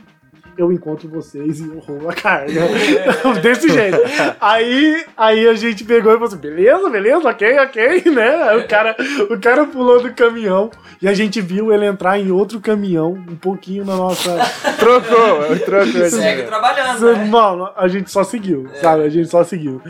eu 0.58 0.72
encontro 0.72 1.08
vocês 1.08 1.60
e 1.60 1.68
eu 1.68 1.80
roubo 1.80 2.10
a 2.10 2.14
carga. 2.14 2.62
Desse 3.41 3.70
jeito. 3.70 3.97
Aí, 4.41 5.05
aí 5.16 5.47
a 5.47 5.53
gente 5.53 5.84
pegou 5.84 6.12
e 6.12 6.16
falou 6.16 6.28
assim: 6.28 6.38
beleza, 6.38 6.89
beleza, 6.89 7.30
ok, 7.30 7.60
ok, 7.60 8.03
né? 8.12 8.43
Aí 8.43 8.58
o 8.58 8.68
cara, 8.68 8.95
o 9.30 9.39
cara 9.39 9.66
pulou 9.66 10.01
do 10.01 10.14
caminhão 10.14 10.70
e 11.01 11.08
a 11.08 11.14
gente 11.14 11.39
viu 11.41 11.72
ele 11.72 11.86
entrar 11.86 12.20
em 12.20 12.32
outro 12.32 12.60
caminhão, 12.60 13.12
um 13.12 13.36
pouquinho 13.36 13.86
na 13.86 13.95
nossa. 13.95 14.38
Trocou, 14.80 15.55
trocou. 15.64 16.10
segue 16.10 16.43
trabalhando, 16.43 17.14
né? 17.14 17.26
Mano, 17.26 17.70
a 17.76 17.88
gente 17.88 18.10
só 18.10 18.24
seguiu, 18.24 18.68
sabe? 18.82 19.03
A 19.03 19.10
gente 19.10 19.30
só 19.30 19.43
seguiu. 19.43 19.82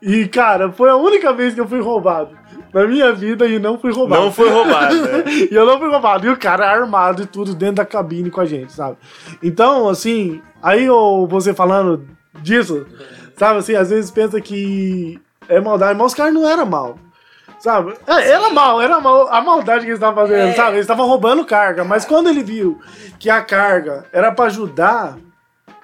E, 0.00 0.26
cara, 0.28 0.70
foi 0.70 0.90
a 0.90 0.96
única 0.96 1.32
vez 1.32 1.54
que 1.54 1.60
eu 1.60 1.68
fui 1.68 1.80
roubado 1.80 2.41
na 2.72 2.86
minha 2.86 3.12
vida 3.12 3.46
e 3.46 3.58
não 3.58 3.78
fui 3.78 3.92
roubado. 3.92 4.22
Não 4.22 4.32
foi 4.32 4.48
roubado, 4.50 4.94
né? 4.94 5.24
E 5.50 5.54
eu 5.54 5.66
não 5.66 5.78
fui 5.78 5.88
roubado. 5.90 6.26
E 6.26 6.30
o 6.30 6.36
cara 6.36 6.70
armado 6.70 7.22
e 7.22 7.26
tudo 7.26 7.54
dentro 7.54 7.76
da 7.76 7.84
cabine 7.84 8.30
com 8.30 8.40
a 8.40 8.44
gente, 8.46 8.72
sabe? 8.72 8.96
Então, 9.42 9.88
assim, 9.88 10.40
aí 10.62 10.88
ô, 10.88 11.26
você 11.26 11.52
falando 11.52 12.06
disso, 12.40 12.86
sabe 13.36 13.58
assim, 13.58 13.74
às 13.74 13.90
vezes 13.90 14.10
pensa 14.10 14.40
que 14.40 15.20
é 15.48 15.60
maldade, 15.60 15.98
mas 15.98 16.08
os 16.08 16.14
caras 16.14 16.32
não 16.32 16.48
eram 16.48 16.66
mal. 16.66 16.98
Sabe? 17.58 17.94
É, 18.08 18.30
era 18.30 18.50
mal, 18.50 18.82
era 18.82 19.00
mal 19.00 19.28
a 19.28 19.40
maldade 19.40 19.80
que 19.84 19.86
eles 19.90 19.98
estavam 19.98 20.20
fazendo, 20.26 20.48
É. 20.48 20.52
sabe? 20.54 20.72
Eles 20.72 20.80
estavam 20.84 21.06
roubando 21.06 21.44
carga, 21.44 21.84
mas 21.84 22.04
quando 22.04 22.28
ele 22.28 22.42
viu 22.42 22.80
que 23.20 23.30
a 23.30 23.40
carga 23.40 24.04
era 24.12 24.32
pra 24.32 24.46
ajudar 24.46 25.16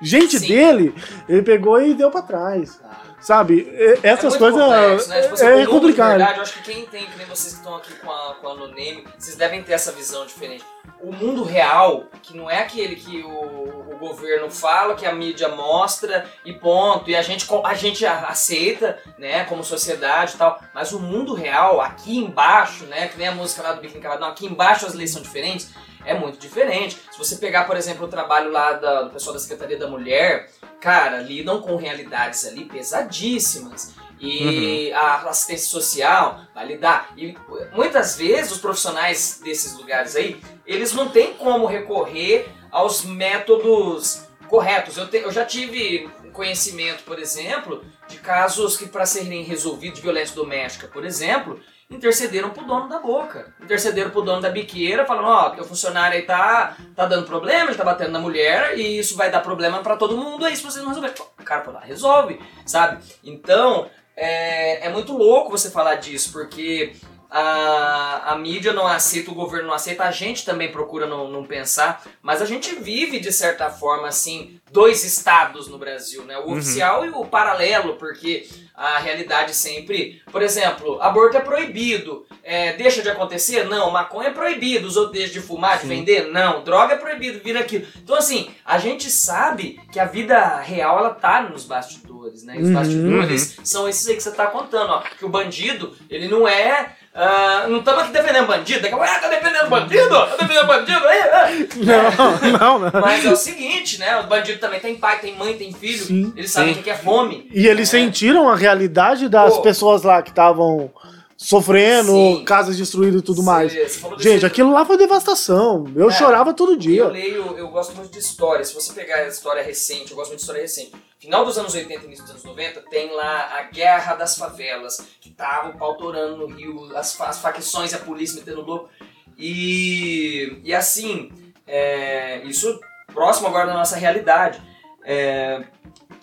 gente 0.02 0.40
Sim. 0.40 0.48
dele, 0.48 0.94
ele 1.28 1.42
pegou 1.42 1.80
e 1.80 1.94
deu 1.94 2.10
pra 2.10 2.22
trás. 2.22 2.80
Sabe? 3.20 3.68
Essas 4.02 4.34
é 4.34 4.38
coisas 4.38 4.62
complexo, 4.62 5.08
né? 5.08 5.22
Tipo 5.22 5.34
assim, 5.34 5.46
é 5.46 5.66
complicado. 5.66 6.12
De 6.12 6.18
verdade, 6.18 6.38
eu 6.38 6.42
acho 6.42 6.52
que 6.54 6.62
quem 6.62 6.86
tem, 6.86 7.06
que 7.06 7.16
nem 7.16 7.26
vocês 7.26 7.54
que 7.54 7.60
estão 7.60 7.76
aqui 7.76 7.92
com 7.94 8.10
a, 8.10 8.34
com 8.40 8.48
a 8.48 8.54
No 8.54 8.68
Name, 8.68 9.04
vocês 9.18 9.36
devem 9.36 9.62
ter 9.62 9.72
essa 9.72 9.92
visão 9.92 10.24
diferente. 10.24 10.64
O 11.00 11.12
mundo 11.12 11.42
real, 11.44 12.06
que 12.22 12.36
não 12.36 12.50
é 12.50 12.60
aquele 12.60 12.96
que 12.96 13.22
o, 13.22 13.92
o 13.92 13.98
governo 13.98 14.50
fala, 14.50 14.94
que 14.94 15.06
a 15.06 15.12
mídia 15.12 15.48
mostra 15.48 16.28
e 16.44 16.52
ponto, 16.52 17.08
e 17.10 17.16
a 17.16 17.22
gente, 17.22 17.46
a 17.64 17.74
gente 17.74 18.06
aceita, 18.06 18.98
né, 19.18 19.44
como 19.44 19.62
sociedade 19.62 20.34
e 20.34 20.38
tal, 20.38 20.60
mas 20.74 20.92
o 20.92 21.00
mundo 21.00 21.34
real, 21.34 21.80
aqui 21.80 22.18
embaixo, 22.18 22.84
né, 22.84 23.08
que 23.08 23.18
nem 23.18 23.28
a 23.28 23.34
música 23.34 23.62
lá 23.62 23.72
do 23.72 23.80
Biquíni 23.80 24.00
Cavadão, 24.00 24.28
aqui 24.28 24.46
embaixo 24.46 24.86
as 24.86 24.94
leis 24.94 25.10
são 25.10 25.22
diferentes, 25.22 25.70
é 26.08 26.14
muito 26.14 26.38
diferente. 26.38 26.98
Se 27.10 27.18
você 27.18 27.36
pegar, 27.36 27.64
por 27.64 27.76
exemplo, 27.76 28.06
o 28.06 28.08
trabalho 28.08 28.50
lá 28.50 28.72
da- 28.72 29.02
do 29.02 29.10
pessoal 29.10 29.34
da 29.34 29.40
Secretaria 29.40 29.78
da 29.78 29.86
Mulher, 29.86 30.50
cara, 30.80 31.18
lidam 31.18 31.60
com 31.60 31.76
realidades 31.76 32.46
ali 32.46 32.64
pesadíssimas. 32.64 33.94
E 34.20 34.92
a 34.94 35.28
assistência 35.28 35.68
social 35.68 36.40
vai 36.52 36.66
lidar. 36.66 37.12
E 37.16 37.36
muitas 37.72 38.16
vezes 38.16 38.50
os 38.50 38.58
profissionais 38.58 39.40
desses 39.44 39.74
lugares 39.74 40.16
aí, 40.16 40.40
eles 40.66 40.92
não 40.92 41.08
têm 41.08 41.34
como 41.34 41.66
recorrer 41.66 42.48
aos 42.72 43.04
métodos 43.04 44.22
corretos. 44.48 44.96
Eu, 44.96 45.06
te- 45.08 45.18
eu 45.18 45.30
já 45.30 45.44
tive 45.44 46.10
conhecimento, 46.32 47.04
por 47.04 47.18
exemplo, 47.18 47.84
de 48.08 48.16
casos 48.18 48.76
que 48.76 48.86
para 48.86 49.06
serem 49.06 49.42
resolvidos 49.44 49.96
de 49.98 50.02
violência 50.02 50.34
doméstica, 50.34 50.88
por 50.88 51.04
exemplo, 51.04 51.60
intercederam 51.90 52.50
pro 52.50 52.64
dono 52.64 52.88
da 52.88 52.98
boca. 52.98 53.54
Intercederam 53.62 54.10
pro 54.10 54.22
dono 54.22 54.40
da 54.40 54.50
biqueira, 54.50 55.06
falando, 55.06 55.28
ó, 55.28 55.50
teu 55.50 55.64
funcionário 55.64 56.16
aí 56.16 56.22
tá, 56.22 56.76
tá 56.94 57.06
dando 57.06 57.26
problema, 57.26 57.70
ele 57.70 57.78
tá 57.78 57.84
batendo 57.84 58.12
na 58.12 58.18
mulher, 58.18 58.78
e 58.78 58.98
isso 58.98 59.16
vai 59.16 59.30
dar 59.30 59.40
problema 59.40 59.82
pra 59.82 59.96
todo 59.96 60.16
mundo, 60.16 60.44
aí 60.44 60.56
se 60.56 60.62
vocês 60.62 60.82
não 60.82 60.88
resolverem. 60.88 61.16
O 61.38 61.44
cara 61.44 61.64
foi 61.64 61.72
lá, 61.72 61.80
resolve, 61.80 62.40
sabe? 62.66 63.02
Então, 63.24 63.88
é, 64.14 64.86
é 64.86 64.88
muito 64.90 65.16
louco 65.16 65.50
você 65.50 65.70
falar 65.70 65.94
disso, 65.94 66.30
porque 66.32 66.94
a, 67.30 68.32
a 68.32 68.38
mídia 68.38 68.72
não 68.72 68.86
aceita, 68.86 69.30
o 69.30 69.34
governo 69.34 69.68
não 69.68 69.74
aceita, 69.74 70.04
a 70.04 70.10
gente 70.10 70.44
também 70.44 70.72
procura 70.72 71.06
não, 71.06 71.30
não 71.30 71.44
pensar, 71.44 72.02
mas 72.22 72.40
a 72.40 72.46
gente 72.46 72.74
vive, 72.74 73.20
de 73.20 73.32
certa 73.32 73.70
forma, 73.70 74.08
assim, 74.08 74.60
dois 74.70 75.04
estados 75.04 75.68
no 75.68 75.78
Brasil, 75.78 76.24
né? 76.24 76.38
O 76.38 76.52
oficial 76.52 77.04
e 77.04 77.10
o 77.10 77.24
paralelo, 77.24 77.96
porque 77.96 78.48
a 78.78 78.98
realidade 78.98 79.54
sempre... 79.54 80.22
Por 80.30 80.42
exemplo, 80.42 81.00
aborto 81.02 81.36
é 81.36 81.40
proibido, 81.40 82.24
é, 82.44 82.74
deixa 82.74 83.02
de 83.02 83.08
acontecer? 83.08 83.64
Não. 83.64 83.90
Maconha 83.90 84.28
é 84.28 84.32
proibido, 84.32 84.86
os 84.86 84.96
outros 84.96 85.14
deixam 85.16 85.40
de 85.40 85.46
fumar, 85.46 85.78
de 85.80 85.86
vender? 85.86 86.28
Não. 86.30 86.62
Droga 86.62 86.94
é 86.94 86.96
proibido, 86.96 87.40
vira 87.42 87.60
aquilo. 87.60 87.86
Então, 87.96 88.14
assim, 88.16 88.50
a 88.64 88.78
gente 88.78 89.10
sabe 89.10 89.80
que 89.92 89.98
a 89.98 90.04
vida 90.04 90.58
real, 90.60 90.98
ela 90.98 91.10
tá 91.10 91.42
nos 91.42 91.64
bastidores, 91.64 92.44
né? 92.44 92.56
E 92.56 92.62
os 92.62 92.68
Uhum. 92.68 92.74
bastidores 92.74 93.56
são 93.64 93.88
esses 93.88 94.06
aí 94.06 94.16
que 94.16 94.22
você 94.22 94.32
tá 94.32 94.46
contando, 94.46 94.90
ó. 94.92 95.00
Que 95.00 95.24
o 95.24 95.28
bandido, 95.28 95.96
ele 96.08 96.28
não 96.28 96.46
é... 96.46 96.94
ah, 97.20 97.66
não 97.68 97.78
estamos 97.80 98.02
aqui 98.04 98.12
defendendo 98.12 98.46
bandido. 98.46 98.80
Daqui 98.80 98.94
a 98.94 98.96
pouco, 98.96 99.12
ah, 99.12 99.18
tá 99.18 99.28
defendendo 99.28 99.68
bandido? 99.68 100.08
Tá 100.08 100.36
defendendo 100.36 100.66
bandido? 100.66 101.06
aí, 101.08 101.20
ah. 101.32 101.48
Não, 101.76 102.78
não, 102.78 102.90
não. 102.90 103.00
Mas 103.00 103.24
é 103.24 103.30
o 103.32 103.36
seguinte, 103.36 103.98
né? 103.98 104.20
O 104.20 104.26
bandido 104.28 104.60
também 104.60 104.78
tem 104.80 104.94
pai, 104.96 105.18
tem 105.20 105.36
mãe, 105.36 105.56
tem 105.56 105.72
filho. 105.72 106.04
Sim. 106.04 106.32
Eles 106.36 106.50
sabem 106.52 106.74
o 106.74 106.82
que 106.82 106.90
é 106.90 106.94
fome. 106.96 107.48
E 107.52 107.66
eles 107.66 107.92
né? 107.92 107.98
sentiram 108.00 108.48
a 108.48 108.54
realidade 108.54 109.28
das 109.28 109.54
Pô. 109.56 109.62
pessoas 109.62 110.02
lá 110.04 110.22
que 110.22 110.30
estavam 110.30 110.90
sofrendo, 111.36 112.10
Sim. 112.12 112.42
casas 112.44 112.76
destruídas 112.76 113.20
e 113.20 113.24
tudo 113.24 113.42
mais. 113.42 113.72
Falou 113.96 114.16
desse- 114.16 114.28
Gente, 114.28 114.44
aquilo 114.46 114.72
lá 114.72 114.84
foi 114.84 114.96
devastação. 114.96 115.86
Eu 115.94 116.10
É. 116.10 116.12
chorava 116.12 116.52
todo 116.52 116.70
E 116.72 116.74
eu 116.74 116.78
dia. 116.78 117.04
leio, 117.06 117.54
eu 117.56 117.68
gosto 117.68 117.94
muito 117.94 118.10
de 118.10 118.18
história. 118.18 118.64
Se 118.64 118.74
você 118.74 118.92
pegar 118.92 119.16
a 119.16 119.28
história 119.28 119.62
recente, 119.62 120.10
eu 120.10 120.16
gosto 120.16 120.30
muito 120.30 120.38
de 120.38 120.42
história 120.42 120.62
recente. 120.62 120.92
Final 121.18 121.44
dos 121.44 121.58
anos 121.58 121.74
80 121.74 122.04
início 122.04 122.24
dos 122.24 122.30
anos 122.30 122.44
90, 122.44 122.82
tem 122.82 123.12
lá 123.12 123.58
a 123.58 123.62
Guerra 123.64 124.14
das 124.14 124.36
Favelas, 124.36 125.04
que 125.20 125.30
tava 125.30 125.70
o 125.70 125.78
pau 125.78 125.96
torando 125.96 126.36
no 126.36 126.46
Rio, 126.46 126.96
as, 126.96 127.20
as 127.20 127.40
facções 127.40 127.92
a 127.92 127.98
polícia 127.98 128.38
metendo 128.38 128.62
louco. 128.62 128.88
E, 129.36 130.60
e 130.62 130.72
assim, 130.72 131.32
é, 131.66 132.38
isso 132.44 132.80
próximo 133.12 133.48
agora 133.48 133.66
da 133.66 133.74
nossa 133.74 133.96
realidade. 133.96 134.62
É, 135.04 135.64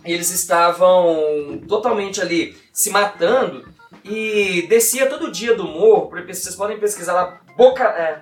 eles 0.05 0.30
estavam 0.30 1.61
totalmente 1.67 2.22
ali 2.22 2.55
se 2.72 2.89
matando 2.89 3.67
e 4.03 4.65
descia 4.69 5.09
todo 5.09 5.31
dia 5.31 5.55
do 5.55 5.63
morro, 5.63 6.09
vocês 6.27 6.55
podem 6.55 6.80
pesquisar 6.80 7.13
lá, 7.13 7.41
Boca, 7.57 7.84
é, 7.84 8.22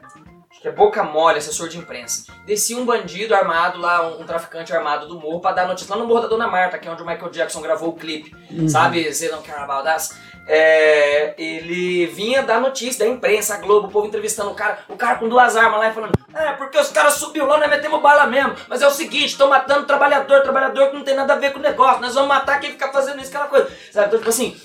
que 0.63 0.69
é 0.69 0.71
boca 0.71 1.03
mole, 1.03 1.39
assessor 1.39 1.67
de 1.67 1.77
imprensa. 1.77 2.31
Descia 2.45 2.77
um 2.77 2.85
bandido 2.85 3.35
armado 3.35 3.81
lá, 3.81 4.07
um, 4.07 4.21
um 4.21 4.25
traficante 4.25 4.71
armado 4.73 5.09
do 5.09 5.19
morro, 5.19 5.41
pra 5.41 5.51
dar 5.51 5.67
notícia 5.67 5.93
lá 5.93 6.01
no 6.01 6.07
Morro 6.07 6.21
da 6.21 6.27
Dona 6.29 6.47
Marta, 6.47 6.79
que 6.79 6.87
é 6.87 6.91
onde 6.91 7.03
o 7.03 7.05
Michael 7.05 7.29
Jackson 7.31 7.59
gravou 7.59 7.89
o 7.89 7.93
clipe. 7.97 8.33
Sabe? 8.69 9.13
Você 9.13 9.27
não 9.27 9.41
quer 9.41 9.57
about 9.57 9.85
us? 9.89 10.15
É, 10.47 11.33
ele 11.37 12.05
vinha 12.05 12.43
dar 12.43 12.61
notícia 12.61 13.05
da 13.05 13.11
imprensa, 13.11 13.55
a 13.55 13.57
Globo, 13.57 13.87
o 13.87 13.91
povo 13.91 14.07
entrevistando 14.07 14.51
o 14.51 14.55
cara, 14.55 14.79
o 14.87 14.95
cara 14.95 15.17
com 15.17 15.27
duas 15.27 15.57
armas 15.57 15.79
lá 15.81 15.89
e 15.89 15.93
falando: 15.93 16.13
É, 16.33 16.53
porque 16.53 16.77
os 16.77 16.89
caras 16.91 17.15
subiu 17.15 17.45
lá, 17.45 17.57
nós 17.57 17.69
metemos 17.69 18.01
bala 18.01 18.25
mesmo. 18.25 18.55
Mas 18.69 18.81
é 18.81 18.87
o 18.87 18.91
seguinte, 18.91 19.25
estão 19.25 19.49
matando 19.49 19.85
trabalhador, 19.85 20.43
trabalhador 20.43 20.91
que 20.91 20.95
não 20.95 21.03
tem 21.03 21.15
nada 21.15 21.33
a 21.33 21.37
ver 21.37 21.51
com 21.51 21.59
o 21.59 21.61
negócio. 21.61 21.99
Nós 21.99 22.13
vamos 22.13 22.29
matar 22.29 22.61
quem 22.61 22.71
fica 22.71 22.89
fazendo 22.89 23.19
isso, 23.19 23.31
aquela 23.31 23.47
coisa. 23.47 23.69
Sabe? 23.91 24.07
Então, 24.07 24.19
tipo 24.19 24.29
assim, 24.29 24.57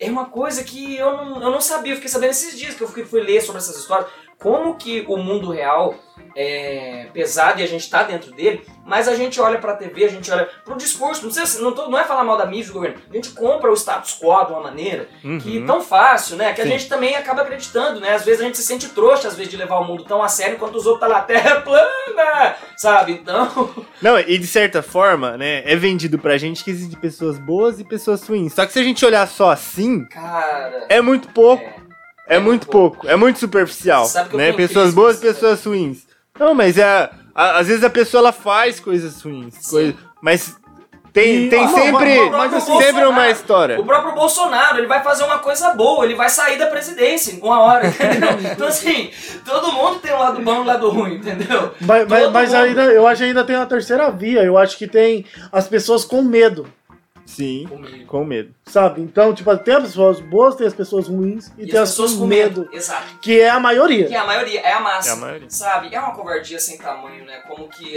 é 0.00 0.10
uma 0.10 0.26
coisa 0.26 0.64
que 0.64 0.96
eu 0.96 1.16
não, 1.16 1.42
eu 1.42 1.50
não 1.50 1.60
sabia, 1.60 1.92
eu 1.92 1.96
fiquei 1.96 2.10
sabendo 2.10 2.30
esses 2.30 2.58
dias 2.58 2.74
que 2.74 2.82
eu 2.82 2.88
fui, 2.88 3.04
fui 3.04 3.20
ler 3.20 3.40
sobre 3.40 3.60
essas 3.60 3.76
histórias. 3.76 4.08
Como 4.44 4.74
que 4.76 5.02
o 5.08 5.16
mundo 5.16 5.50
real 5.50 5.94
é 6.36 7.06
pesado 7.14 7.60
e 7.60 7.64
a 7.64 7.66
gente 7.66 7.88
tá 7.88 8.02
dentro 8.02 8.30
dele, 8.32 8.62
mas 8.84 9.08
a 9.08 9.14
gente 9.14 9.40
olha 9.40 9.58
pra 9.58 9.74
TV, 9.74 10.04
a 10.04 10.08
gente 10.08 10.30
olha 10.30 10.46
pro 10.64 10.76
discurso, 10.76 11.24
não, 11.24 11.32
sei, 11.32 11.46
se- 11.46 11.62
não, 11.62 11.72
tô- 11.72 11.88
não 11.88 11.98
é 11.98 12.04
falar 12.04 12.24
mal 12.24 12.36
da 12.36 12.44
mídia 12.44 12.66
do 12.66 12.72
governo, 12.74 12.98
a 13.10 13.14
gente 13.14 13.30
compra 13.30 13.70
o 13.70 13.74
status 13.74 14.18
quo 14.20 14.44
de 14.44 14.52
uma 14.52 14.60
maneira 14.60 15.08
que 15.42 15.58
Uhum. 15.58 15.66
tão 15.66 15.80
fácil, 15.80 16.36
né? 16.36 16.52
Que 16.52 16.60
a 16.60 16.64
Sim. 16.64 16.70
gente 16.72 16.88
também 16.90 17.16
acaba 17.16 17.40
acreditando, 17.42 18.00
né? 18.00 18.10
Às 18.14 18.24
vezes 18.24 18.40
a 18.42 18.44
gente 18.44 18.58
se 18.58 18.64
sente 18.64 18.88
trouxa, 18.90 19.28
às 19.28 19.34
vezes, 19.36 19.50
de 19.50 19.56
levar 19.56 19.78
o 19.78 19.84
mundo 19.84 20.04
tão 20.04 20.22
a 20.22 20.28
sério, 20.28 20.56
enquanto 20.56 20.74
os 20.74 20.84
outros 20.86 21.00
tá 21.00 21.06
lá, 21.06 21.22
terra 21.24 21.62
plana, 21.62 22.56
sabe? 22.76 23.12
Então, 23.12 23.72
Não, 24.02 24.18
e 24.18 24.36
de 24.36 24.46
certa 24.46 24.82
forma, 24.82 25.36
né, 25.38 25.62
é 25.64 25.74
vendido 25.76 26.18
pra 26.18 26.36
gente 26.36 26.62
que 26.62 26.70
existem 26.70 26.98
pessoas 26.98 27.38
boas 27.38 27.80
e 27.80 27.84
pessoas 27.84 28.26
ruins. 28.28 28.52
Só 28.52 28.66
que 28.66 28.72
se 28.72 28.78
a 28.78 28.84
gente 28.84 29.04
olhar 29.06 29.26
só 29.26 29.50
assim, 29.50 30.04
cara... 30.06 30.84
é 30.88 31.00
muito 31.00 31.28
pouco. 31.28 31.62
é. 31.62 31.83
É, 32.28 32.38
muito 32.38 32.66
pouco. 32.66 33.06
É 33.08 33.16
muito 33.16 33.38
superficial. 33.38 34.06
Sabe 34.06 34.30
que 34.30 34.34
eu 34.34 34.38
né? 34.38 34.52
Pessoas 34.52 34.94
boas 34.94 35.18
e 35.18 35.20
pessoas 35.20 35.64
ruins. 35.64 36.04
Não, 36.38 36.54
mas 36.54 36.78
é. 36.78 37.10
a- 37.34 37.58
às 37.58 37.66
vezes 37.68 37.84
a 37.84 37.90
pessoa 37.90 38.20
ela 38.20 38.32
faz 38.32 38.80
coisas 38.80 39.20
ruins. 39.22 39.54
Coisa- 39.68 39.94
mas 40.22 40.56
tem, 41.12 41.46
E- 41.46 41.48
tem 41.50 41.64
Ah, 41.64 41.68
sempre, 41.68 42.30
mas- 42.30 42.50
mas 42.52 42.62
sempre 42.64 43.04
uma 43.04 43.28
história. 43.28 43.80
O 43.80 43.84
próprio 43.84 44.14
Bolsonaro, 44.14 44.78
ele 44.78 44.86
vai 44.88 45.00
fazer 45.02 45.22
uma 45.24 45.38
coisa 45.38 45.72
boa, 45.74 46.04
ele 46.04 46.14
vai 46.16 46.28
sair 46.28 46.58
da 46.58 46.66
presidência 46.66 47.38
uma 47.40 47.60
hora, 47.60 47.86
entendeu? 47.86 48.30
Então, 48.52 48.66
assim, 48.66 49.10
todo 49.44 49.70
mundo 49.70 50.00
tem 50.00 50.12
um 50.12 50.18
lado 50.18 50.40
bom 50.42 50.54
e 50.56 50.58
um 50.58 50.64
lado 50.64 50.88
ruim, 50.90 51.14
entendeu? 51.16 51.72
Mas, 51.80 52.08
mas, 52.08 52.22
Todo 52.24 52.32
mas 52.32 52.54
ainda, 52.54 52.82
eu 52.84 53.06
acho 53.06 53.18
que 53.22 53.28
ainda 53.28 53.44
tem 53.44 53.54
uma 53.54 53.66
terceira 53.66 54.10
via. 54.10 54.42
Eu 54.42 54.56
acho 54.58 54.76
que 54.76 54.88
tem 54.88 55.24
as 55.52 55.68
pessoas 55.68 56.04
com 56.04 56.20
medo, 56.22 56.66
Sim, 57.26 57.66
Comigo. 57.68 58.06
com 58.06 58.24
medo. 58.24 58.54
sabe? 58.66 59.00
Então, 59.00 59.34
tipo, 59.34 59.56
tem 59.58 59.74
as 59.74 59.82
pessoas 59.84 60.20
boas, 60.20 60.54
tem 60.56 60.66
as 60.66 60.74
pessoas 60.74 61.08
ruins 61.08 61.48
e, 61.58 61.62
E 61.64 61.66
tem 61.66 61.76
as 61.80 61.84
as 61.84 61.90
pessoas 61.90 62.12
com 62.12 62.18
com 62.20 62.26
medo, 62.26 62.60
medo. 62.62 62.74
Exato. 62.76 63.18
que 63.20 63.40
é 63.40 63.48
a 63.48 63.58
maioria. 63.58 64.06
Que 64.06 64.14
é 64.14 64.18
a 64.18 64.26
maioria, 64.26 64.60
é 64.60 64.72
a 64.72 64.80
massa. 64.80 65.08
É 65.08 65.12
a 65.12 65.16
maioria. 65.16 65.50
Sabe? 65.50 65.94
É 65.94 65.98
uma 65.98 66.14
covardia 66.14 66.60
sem 66.60 66.76
tamanho, 66.78 67.24
né? 67.24 67.38
Como 67.48 67.68
que, 67.68 67.96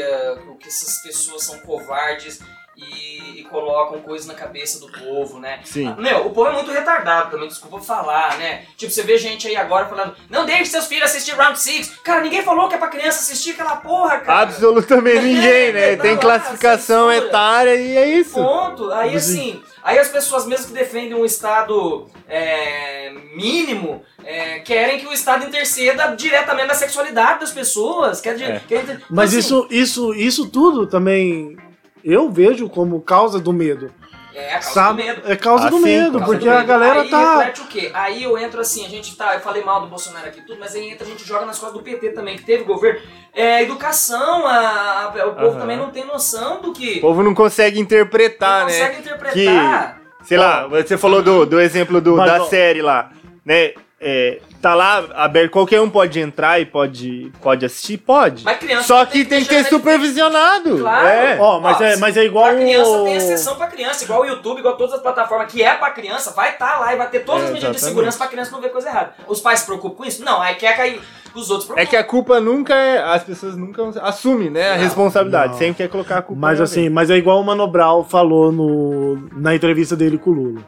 o 0.50 0.56
que 0.56 0.68
essas 0.68 1.02
pessoas 1.04 1.44
são 1.44 1.60
covardes 1.60 2.40
e, 2.78 3.40
e 3.40 3.44
colocam 3.44 4.00
coisas 4.02 4.28
na 4.28 4.36
cabeça 4.36 4.80
do 4.80 4.88
povo, 4.92 5.40
né? 5.40 5.60
Sim. 5.64 5.96
Meu, 5.98 6.28
o 6.28 6.30
povo 6.30 6.50
é 6.50 6.54
muito 6.54 6.72
retardado 6.72 7.32
também, 7.32 7.48
desculpa 7.48 7.80
falar, 7.80 8.38
né? 8.38 8.66
Tipo, 8.78 8.92
você 8.92 9.02
vê 9.02 9.18
gente 9.18 9.48
aí 9.48 9.56
agora 9.56 9.88
falando, 9.88 10.16
não 10.30 10.46
deixe 10.46 10.66
seus 10.66 10.86
filhos 10.86 11.06
assistir 11.10 11.32
Round 11.36 11.60
6. 11.60 12.00
Cara, 12.04 12.22
ninguém 12.22 12.44
falou 12.44 12.70
que 12.70 12.76
é 12.76 12.78
pra 12.78 12.88
criança 12.88 13.20
assistir 13.20 13.52
aquela 13.52 13.78
porra, 13.78 14.20
cara. 14.20 14.42
Absolutamente 14.42 15.22
ninguém, 15.26 15.74
né? 15.74 15.96
Tá 15.96 16.04
Tem 16.04 16.14
lá, 16.16 16.22
classificação 16.22 17.12
etária 17.12 17.76
e 17.76 17.98
é 17.98 18.08
isso. 18.10 18.36
Ponto. 18.36 18.92
Aí 18.92 19.16
assim, 19.16 19.62
aí 19.84 19.98
as 19.98 20.10
pessoas 20.10 20.46
mesmo 20.46 20.68
que 20.68 20.74
defendem 20.74 21.16
um 21.16 21.26
Estado 21.26 22.08
é, 22.30 23.12
mínimo 23.36 24.04
é, 24.24 24.60
querem 24.60 25.00
que 25.00 25.08
o 25.08 25.14
Estado 25.14 25.46
interceda 25.46 26.16
diretamente 26.16 26.68
na 26.68 26.76
sexualidade 26.76 27.40
das 27.40 27.52
pessoas. 27.52 28.22
Quer 28.22 28.34
dizer, 28.34 28.52
É. 28.52 28.62
quer 28.68 29.02
Mas 29.10 29.32
assim, 29.32 29.40
isso, 29.40 29.68
isso, 29.72 30.14
isso 30.14 30.50
tudo 30.50 30.86
também 30.86 31.58
eu 32.04 32.30
vejo 32.32 32.70
como 32.70 33.00
causa 33.02 33.40
do 33.40 33.52
medo. 33.54 33.92
é 34.34 34.50
a 34.50 34.60
causa 34.60 34.70
sabe? 34.74 35.02
do 35.02 35.06
medo. 35.08 35.22
É 35.26 35.36
causa 35.36 35.68
Ah, 35.68 35.70
do 35.70 35.78
sim, 35.78 35.84
medo, 35.84 36.20
Causa 36.20 36.26
porque 36.26 36.46
do 36.46 36.52
a 36.52 36.56
medo. 36.58 36.68
galera 36.68 37.02
aí 37.02 37.10
tá. 37.10 37.38
reflete 37.38 37.62
o 37.62 37.68
quê? 37.68 37.92
Aí 37.94 38.24
eu 38.24 38.38
entro 38.38 38.62
assim, 38.62 38.86
a 38.86 38.90
gente 38.90 39.16
tá. 39.16 39.34
Eu 39.34 39.40
falei 39.40 39.64
mal 39.64 39.82
do 39.82 39.88
Bolsonaro 39.88 40.28
aqui 40.28 40.40
e 40.40 40.44
tudo, 40.44 40.60
mas 40.60 40.76
aí 40.76 40.90
entra, 40.90 41.06
a 41.06 41.10
gente 41.10 41.26
joga 41.28 41.46
nas 41.46 41.58
costas 41.60 41.78
do 41.78 41.84
PT 41.84 42.10
também, 42.12 42.36
que 42.38 42.44
teve 42.44 42.64
governo. 42.64 43.00
É, 43.34 43.64
educação, 43.64 44.46
a, 44.46 45.06
a- 45.06 45.28
o 45.28 45.34
povo 45.36 45.48
Aham. 45.48 45.60
também 45.60 45.78
não 45.78 45.90
tem 45.92 46.06
noção 46.06 46.62
do 46.62 46.72
que. 46.74 46.98
O 47.00 47.02
povo 47.02 47.24
não 47.24 47.34
consegue 47.34 47.80
interpretar, 47.80 48.62
não 48.62 48.68
né? 48.68 48.74
consegue 48.74 49.00
interpretar. 49.00 50.02
Sei 50.24 50.38
lá, 50.38 50.68
você 50.68 50.98
falou 50.98 51.22
do, 51.24 51.46
do 51.46 51.60
exemplo 51.60 52.02
do, 52.02 52.18
Mas, 52.18 52.32
da 52.32 52.44
ó. 52.44 52.46
série 52.48 52.82
lá, 52.82 53.12
né? 53.46 53.72
É, 54.00 54.40
tá 54.62 54.74
lá 54.76 55.06
aberto, 55.16 55.52
qualquer 55.52 55.80
um 55.82 55.90
pode 55.90 56.20
entrar 56.20 56.60
e 56.60 56.66
pode, 56.66 57.32
pode 57.42 57.66
assistir? 57.66 57.98
Pode. 57.98 58.44
Mas 58.44 58.58
criança 58.58 58.84
Só 58.88 59.06
que 59.06 59.24
tem 59.26 59.42
que 59.44 59.50
ter 59.50 59.64
de- 59.64 59.70
supervisionado. 59.70 60.80
Claro. 60.80 61.08
É. 61.08 61.38
Ó, 61.40 61.60
mas 61.60 61.80
Ó, 61.80 61.84
é, 61.84 61.96
mas 61.98 62.18
é 62.18 62.24
igual 62.26 62.46
Pra 62.46 62.56
criança 62.56 62.92
tem 62.92 63.02
o- 63.02 63.08
exceção 63.18 63.56
pra 63.56 63.68
criança, 63.68 64.04
igual 64.04 64.22
o 64.22 64.26
YouTube, 64.26 64.60
igual 64.60 64.76
todas 64.78 64.96
as 64.96 65.02
plataformas 65.02 65.52
que 65.52 65.62
é 65.64 65.74
pra 65.76 65.92
criança, 65.92 66.32
vai 66.32 66.52
estar 66.52 66.80
lá 66.80 66.94
e 66.94 66.98
vai 66.98 67.10
ter 67.10 67.20
todas 67.22 67.44
É, 67.44 67.46
as 67.46 67.52
medidas 67.54 67.72
de 67.72 67.78
exatamente. 67.78 67.90
segurança 67.96 68.18
pra 68.18 68.28
criança 68.28 68.52
não 68.52 68.62
ver 68.62 68.70
coisa 68.70 68.90
errada. 68.90 69.14
Os 69.28 69.40
pais 69.40 69.60
se 69.60 69.66
preocupam 69.66 69.96
com 69.98 70.06
isso? 70.06 70.24
Não, 70.24 70.42
aí 70.42 70.56
quer 70.56 70.76
cair 70.76 71.02
os 71.36 71.50
outros 71.50 71.70
É 71.78 71.86
que 71.86 71.96
a 71.96 72.04
culpa 72.04 72.40
nunca 72.40 72.74
é. 72.74 72.98
As 73.04 73.24
pessoas 73.24 73.56
nunca 73.56 73.84
assumem, 74.02 74.50
né? 74.50 74.72
A 74.72 74.76
Não. 74.76 74.84
responsabilidade. 74.84 75.54
Não. 75.54 75.60
Sempre 75.60 75.76
quer 75.76 75.90
colocar 75.90 76.18
a 76.18 76.22
culpa. 76.22 76.42
Mas 76.42 76.60
assim, 76.60 76.90
mas 76.90 77.10
é 77.10 77.16
igual 77.18 77.40
o 77.40 77.44
Mano 77.44 77.68
Brown 77.68 78.04
falou 78.04 78.52
no, 78.52 79.30
na 79.34 79.54
entrevista 79.56 79.96
dele 79.96 80.18
com 80.18 80.32
o 80.32 80.34
Lula. 80.34 80.62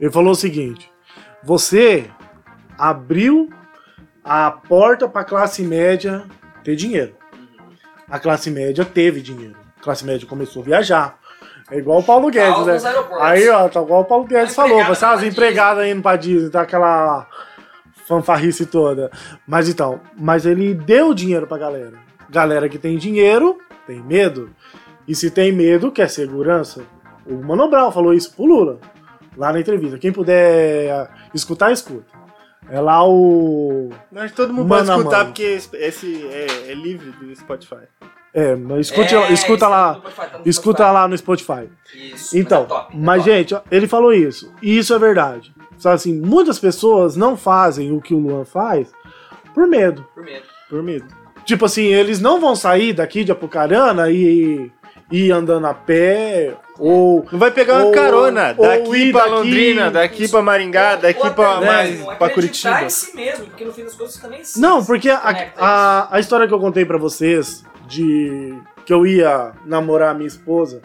Ele 0.00 0.10
falou 0.10 0.32
o 0.32 0.36
seguinte: 0.36 0.90
você 1.44 2.06
abriu 2.78 3.50
a 4.24 4.50
porta 4.50 5.08
pra 5.08 5.24
classe 5.24 5.62
média 5.62 6.24
ter 6.62 6.76
dinheiro. 6.76 7.14
A 8.08 8.18
classe 8.18 8.50
média 8.50 8.84
teve 8.84 9.20
dinheiro. 9.20 9.56
A 9.78 9.82
classe 9.82 10.04
média 10.04 10.26
começou 10.26 10.62
a 10.62 10.64
viajar. 10.64 11.18
É 11.70 11.78
igual 11.78 12.00
o 12.00 12.04
Paulo 12.04 12.30
Guedes, 12.30 12.66
né? 12.66 12.78
aeroportos. 12.90 13.26
Aí, 13.26 13.48
ó, 13.48 13.68
tá 13.68 13.80
igual 13.80 14.02
o 14.02 14.04
Paulo 14.04 14.24
Guedes 14.26 14.52
A 14.52 14.54
falou. 14.54 14.84
Você, 14.84 15.04
as 15.04 15.20
pra 15.20 15.28
empregadas 15.28 15.86
indo 15.86 16.02
pra 16.02 16.16
Disney, 16.16 16.50
tá 16.50 16.62
aquela 16.62 17.26
fanfarrice 18.06 18.66
toda. 18.66 19.10
Mas 19.46 19.68
então, 19.68 20.00
mas 20.16 20.44
ele 20.44 20.74
deu 20.74 21.14
dinheiro 21.14 21.46
pra 21.46 21.56
galera. 21.56 21.94
Galera 22.28 22.68
que 22.68 22.78
tem 22.78 22.98
dinheiro, 22.98 23.58
tem 23.86 24.02
medo. 24.02 24.50
E 25.08 25.14
se 25.14 25.30
tem 25.30 25.50
medo, 25.50 25.90
quer 25.90 26.08
segurança. 26.10 26.84
O 27.26 27.34
Mano 27.34 27.68
Brown 27.68 27.90
falou 27.90 28.12
isso 28.12 28.34
pro 28.34 28.44
Lula, 28.44 28.78
lá 29.36 29.52
na 29.52 29.60
entrevista. 29.60 29.98
Quem 29.98 30.12
puder 30.12 31.08
escutar, 31.32 31.72
escuta. 31.72 32.21
É 32.74 32.80
lá 32.80 33.06
o. 33.06 33.90
Mas 34.10 34.32
todo 34.32 34.50
mundo 34.52 34.66
Mano 34.66 34.86
pode 34.86 34.98
escutar 34.98 35.16
mano. 35.18 35.28
porque 35.30 35.42
esse- 35.42 36.26
é, 36.26 36.70
é 36.70 36.74
livre 36.74 37.10
do 37.10 37.36
Spotify. 37.36 37.82
É, 38.32 38.56
mas 38.56 38.86
escute, 38.86 39.14
É, 39.14 39.30
escuta 39.30 39.68
lá. 39.68 39.92
no 39.92 39.98
Spotify, 40.10 40.30
tá 40.32 40.40
Escuta 40.46 40.90
lá 40.90 41.06
no 41.06 41.18
Spotify. 41.18 41.68
Isso, 41.94 42.38
Então, 42.38 42.60
mas, 42.62 42.70
é 42.70 42.74
top, 42.74 42.94
é 42.94 42.98
mas 42.98 43.18
top. 43.24 43.30
gente, 43.30 43.54
ó, 43.54 43.60
ele 43.70 43.86
falou 43.86 44.12
isso. 44.14 44.50
E 44.62 44.78
isso 44.78 44.94
é 44.94 44.98
verdade. 44.98 45.52
Sabe 45.76 45.96
assim, 45.96 46.18
muitas 46.18 46.58
pessoas 46.58 47.14
não 47.14 47.36
fazem 47.36 47.92
o 47.92 48.00
que 48.00 48.14
o 48.14 48.18
Luan 48.18 48.46
faz 48.46 48.90
por 49.54 49.66
medo. 49.66 50.06
Por 50.14 50.24
medo. 50.24 50.44
Por 50.70 50.82
medo. 50.82 51.04
Tipo 51.44 51.66
assim, 51.66 51.84
eles 51.84 52.20
não 52.20 52.40
vão 52.40 52.56
sair 52.56 52.94
daqui 52.94 53.22
de 53.22 53.32
Apucarana 53.32 54.08
e 54.10 54.70
ir 55.10 55.30
andando 55.30 55.66
a 55.66 55.74
pé 55.74 56.54
ou 56.82 57.26
Não 57.30 57.38
vai 57.38 57.50
pegar 57.50 57.76
uma 57.76 57.86
Ou- 57.86 57.92
carona 57.92 58.54
ou 58.58 58.66
daqui 58.66 58.96
ir 58.96 59.12
pra 59.12 59.20
daqui- 59.22 59.32
Londrina, 59.34 59.90
daqui 59.90 60.28
pra 60.28 60.42
Maringá, 60.42 60.96
daqui 60.96 61.26
Ou 61.26 61.32
pra, 61.32 61.58
acreditar 61.58 62.28
Curitiba. 62.30 62.82
em 62.82 62.88
si 62.90 63.16
mesmo, 63.16 63.46
porque 63.46 63.64
no 63.64 63.72
fim 63.72 63.84
das 63.84 63.94
contas 63.94 64.16
também 64.16 64.44
se- 64.44 64.60
Não, 64.60 64.84
porque 64.84 65.08
a, 65.10 65.18
conecta 65.18 65.60
a, 65.64 66.16
a 66.16 66.20
história 66.20 66.46
que 66.48 66.54
eu 66.54 66.60
contei 66.60 66.84
pra 66.84 66.98
vocês 66.98 67.64
de 67.86 68.54
que 68.84 68.92
eu 68.92 69.06
ia 69.06 69.52
namorar 69.64 70.14
minha 70.14 70.26
esposa. 70.26 70.80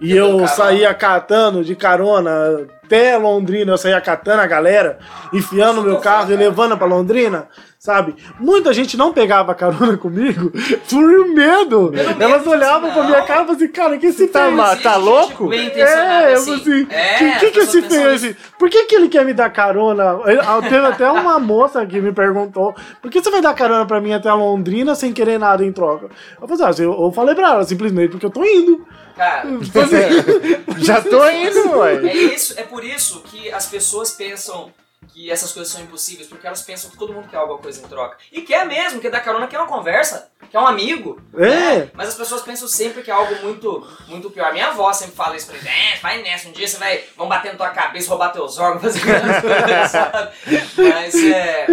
E 0.00 0.12
Eu 0.16 0.46
saía 0.48 0.92
catando 0.94 1.64
de 1.64 1.74
carona 1.74 2.66
até 2.84 3.16
Londrina, 3.16 3.72
eu 3.72 3.78
saía 3.78 4.00
catando 4.00 4.42
a 4.42 4.46
galera, 4.46 4.98
enfiando 5.32 5.82
meu 5.82 5.98
carro 5.98 6.30
e 6.32 6.36
levando 6.36 6.76
pra 6.76 6.86
Londrina, 6.86 7.48
sabe? 7.78 8.14
Muita 8.38 8.74
gente 8.74 8.94
não 8.96 9.12
pegava 9.12 9.54
carona 9.54 9.96
comigo 9.96 10.52
por 10.90 11.28
medo. 11.28 11.92
Elas 12.20 12.46
olhavam 12.46 12.92
pra 12.92 13.04
minha 13.04 13.22
cara 13.22 13.42
e 13.42 13.46
falavam 13.46 13.54
assim, 13.54 13.68
cara, 13.68 13.96
que 13.96 14.06
esse 14.06 14.28
tá 14.28 14.50
Existe 14.50 14.82
tá 14.82 14.96
louco? 14.96 15.48
É, 15.80 16.30
eu 16.30 16.34
assim. 16.34 16.54
assim, 16.54 16.86
É, 16.90 17.14
que, 17.16 17.30
que, 17.38 17.50
que 17.52 17.58
esse 17.60 17.82
fez? 17.82 18.22
nisso. 18.22 18.36
Por 18.58 18.68
que, 18.68 18.84
que 18.84 18.94
ele 18.94 19.08
quer 19.08 19.24
me 19.24 19.32
dar 19.32 19.48
carona? 19.50 20.18
Teve 20.68 20.86
até 20.86 21.10
uma 21.10 21.38
moça 21.38 21.86
que 21.86 22.00
me 22.00 22.12
perguntou: 22.12 22.74
por 23.00 23.10
que 23.10 23.22
você 23.22 23.30
vai 23.30 23.40
dar 23.40 23.54
carona 23.54 23.86
pra 23.86 24.00
mim 24.00 24.12
até 24.12 24.30
Londrina 24.32 24.94
sem 24.94 25.12
querer 25.12 25.38
nada 25.38 25.64
em 25.64 25.72
troca? 25.72 26.08
Eu 26.40 26.46
falei, 26.46 26.66
assim, 26.66 26.82
eu, 26.84 26.92
eu 26.92 27.12
falei 27.12 27.34
pra 27.34 27.52
ela, 27.52 27.64
simplesmente 27.64 28.10
porque 28.10 28.26
eu 28.26 28.30
tô 28.30 28.44
indo. 28.44 28.84
Cara, 29.16 29.42
assim, 29.48 30.84
Já 30.84 31.00
tô 31.00 31.28
indo, 31.30 31.78
ué. 31.78 32.06
é 32.06 32.16
isso, 32.16 32.58
é 32.58 32.62
por 32.62 32.84
isso 32.84 33.20
que 33.22 33.50
as 33.52 33.66
pessoas 33.66 34.12
pensam 34.12 34.72
que 35.12 35.30
essas 35.30 35.52
coisas 35.52 35.72
são 35.72 35.80
impossíveis, 35.82 36.26
porque 36.26 36.46
elas 36.46 36.62
pensam 36.62 36.90
que 36.90 36.96
todo 36.96 37.12
mundo 37.12 37.28
quer 37.28 37.36
alguma 37.36 37.58
coisa 37.58 37.80
em 37.80 37.88
troca. 37.88 38.16
E 38.32 38.42
quer 38.42 38.66
mesmo, 38.66 39.00
quer 39.00 39.10
dar 39.10 39.20
carona, 39.20 39.46
quer 39.46 39.58
uma 39.58 39.68
conversa, 39.68 40.30
quer 40.50 40.58
um 40.58 40.66
amigo. 40.66 41.22
É. 41.36 41.78
né? 41.78 41.90
Mas 41.94 42.08
as 42.08 42.14
pessoas 42.16 42.42
pensam 42.42 42.66
sempre 42.66 43.02
que 43.02 43.10
é 43.10 43.14
algo 43.14 43.34
muito, 43.42 43.86
muito 44.08 44.30
pior. 44.30 44.52
Minha 44.52 44.68
avó 44.68 44.92
sempre 44.92 45.14
fala 45.14 45.36
isso 45.36 45.46
pra 45.46 45.56
mim, 45.56 45.68
é, 45.68 45.98
vai 46.00 46.20
nessa, 46.22 46.48
um 46.48 46.52
dia 46.52 46.66
você 46.66 46.78
vai, 46.78 47.04
vão 47.16 47.28
bater 47.28 47.52
na 47.52 47.58
tua 47.58 47.70
cabeça, 47.70 48.08
roubar 48.08 48.30
teus 48.30 48.58
órgãos, 48.58 48.82
fazer 48.98 49.00
coisas, 49.00 49.90
sabe? 49.90 50.32
Mas 50.76 51.14
é... 51.14 51.66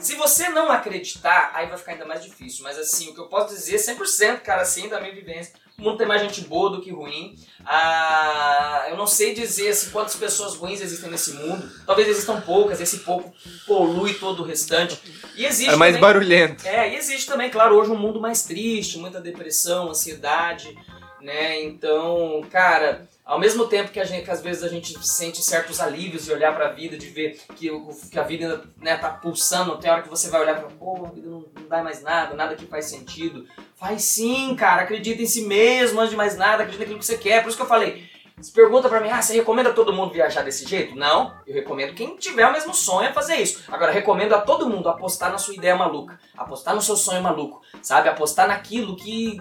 Se 0.00 0.14
você 0.14 0.48
não 0.48 0.72
acreditar, 0.72 1.50
aí 1.52 1.66
vai 1.66 1.76
ficar 1.76 1.92
ainda 1.92 2.06
mais 2.06 2.24
difícil. 2.24 2.64
Mas 2.64 2.78
assim, 2.78 3.10
o 3.10 3.14
que 3.14 3.20
eu 3.20 3.26
posso 3.26 3.54
dizer 3.54 3.76
100%, 3.76 4.40
cara, 4.40 4.62
assim, 4.62 4.88
da 4.88 4.98
minha 4.98 5.14
vivência, 5.14 5.52
o 5.80 5.84
mundo 5.84 5.96
tem 5.98 6.06
mais 6.06 6.22
gente 6.22 6.42
boa 6.42 6.70
do 6.70 6.80
que 6.80 6.90
ruim. 6.92 7.34
Ah, 7.64 8.86
eu 8.90 8.96
não 8.96 9.06
sei 9.06 9.34
dizer 9.34 9.70
assim, 9.70 9.90
quantas 9.90 10.14
pessoas 10.16 10.54
ruins 10.54 10.80
existem 10.80 11.10
nesse 11.10 11.32
mundo. 11.32 11.68
Talvez 11.86 12.08
existam 12.08 12.40
poucas, 12.40 12.80
esse 12.80 12.98
pouco 12.98 13.32
polui 13.66 14.14
todo 14.14 14.42
o 14.42 14.46
restante. 14.46 14.98
E 15.36 15.44
existe 15.44 15.72
É 15.72 15.76
mais 15.76 15.94
também- 15.94 16.00
barulhento. 16.00 16.66
é, 16.66 16.92
e 16.92 16.96
existe 16.96 17.26
também, 17.26 17.50
claro, 17.50 17.76
hoje 17.76 17.90
um 17.90 17.96
mundo 17.96 18.20
mais 18.20 18.42
triste, 18.44 18.98
muita 18.98 19.20
depressão, 19.20 19.90
ansiedade, 19.90 20.76
né? 21.20 21.62
Então, 21.62 22.42
cara, 22.50 23.08
ao 23.30 23.38
mesmo 23.38 23.68
tempo 23.68 23.92
que 23.92 24.00
a 24.00 24.04
gente, 24.04 24.24
que 24.24 24.30
às 24.32 24.42
vezes 24.42 24.64
a 24.64 24.68
gente 24.68 24.98
sente 25.06 25.40
certos 25.40 25.78
alívios 25.78 26.24
de 26.24 26.32
olhar 26.32 26.52
pra 26.52 26.72
vida, 26.72 26.98
de 26.98 27.06
ver 27.06 27.38
que, 27.54 27.70
que 28.10 28.18
a 28.18 28.24
vida 28.24 28.44
ainda 28.44 28.64
né, 28.78 28.96
tá 28.96 29.08
pulsando, 29.08 29.78
tem 29.78 29.88
hora 29.88 30.02
que 30.02 30.08
você 30.08 30.28
vai 30.28 30.40
olhar 30.40 30.56
falar, 30.56 30.72
pô, 30.72 31.06
a 31.06 31.10
vida 31.10 31.28
não, 31.28 31.44
não 31.54 31.68
dá 31.68 31.80
mais 31.80 32.02
nada, 32.02 32.34
nada 32.34 32.56
que 32.56 32.66
faz 32.66 32.86
sentido. 32.86 33.46
Faz 33.76 34.02
sim, 34.02 34.56
cara, 34.56 34.82
acredita 34.82 35.22
em 35.22 35.26
si 35.26 35.42
mesmo, 35.42 36.00
antes 36.00 36.10
de 36.10 36.16
mais 36.16 36.36
nada, 36.36 36.64
acredita 36.64 36.80
naquilo 36.80 36.98
que 36.98 37.06
você 37.06 37.16
quer. 37.16 37.40
Por 37.40 37.50
isso 37.50 37.56
que 37.56 37.62
eu 37.62 37.68
falei, 37.68 38.10
pergunta 38.52 38.88
pra 38.88 39.00
mim, 39.00 39.10
ah, 39.10 39.22
você 39.22 39.34
recomenda 39.34 39.72
todo 39.72 39.92
mundo 39.92 40.12
viajar 40.12 40.42
desse 40.42 40.66
jeito? 40.66 40.96
Não, 40.96 41.32
eu 41.46 41.54
recomendo 41.54 41.94
quem 41.94 42.16
tiver 42.16 42.48
o 42.48 42.52
mesmo 42.52 42.74
sonho 42.74 43.10
a 43.10 43.12
fazer 43.12 43.36
isso. 43.36 43.62
Agora, 43.68 43.92
recomendo 43.92 44.32
a 44.32 44.40
todo 44.40 44.68
mundo 44.68 44.88
apostar 44.88 45.30
na 45.30 45.38
sua 45.38 45.54
ideia 45.54 45.76
maluca, 45.76 46.18
apostar 46.36 46.74
no 46.74 46.82
seu 46.82 46.96
sonho 46.96 47.22
maluco, 47.22 47.62
sabe? 47.80 48.08
Apostar 48.08 48.48
naquilo 48.48 48.96
que 48.96 49.40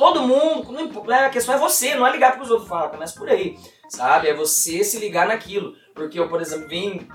todo 0.00 0.22
mundo, 0.22 0.72
não 0.72 0.80
impo- 0.80 1.12
é, 1.12 1.26
a 1.26 1.30
questão 1.30 1.54
é 1.54 1.58
você, 1.58 1.94
não 1.94 2.06
é 2.06 2.10
ligar 2.10 2.30
porque 2.30 2.44
os 2.44 2.50
outros 2.50 2.68
falam, 2.70 2.88
começa 2.88 3.18
por 3.18 3.28
aí, 3.28 3.58
sabe? 3.86 4.28
É 4.28 4.34
você 4.34 4.82
se 4.82 4.98
ligar 4.98 5.28
naquilo. 5.28 5.74
Porque 5.94 6.18
eu, 6.18 6.26
por 6.26 6.40
exemplo, 6.40 6.66
vim. 6.68 7.06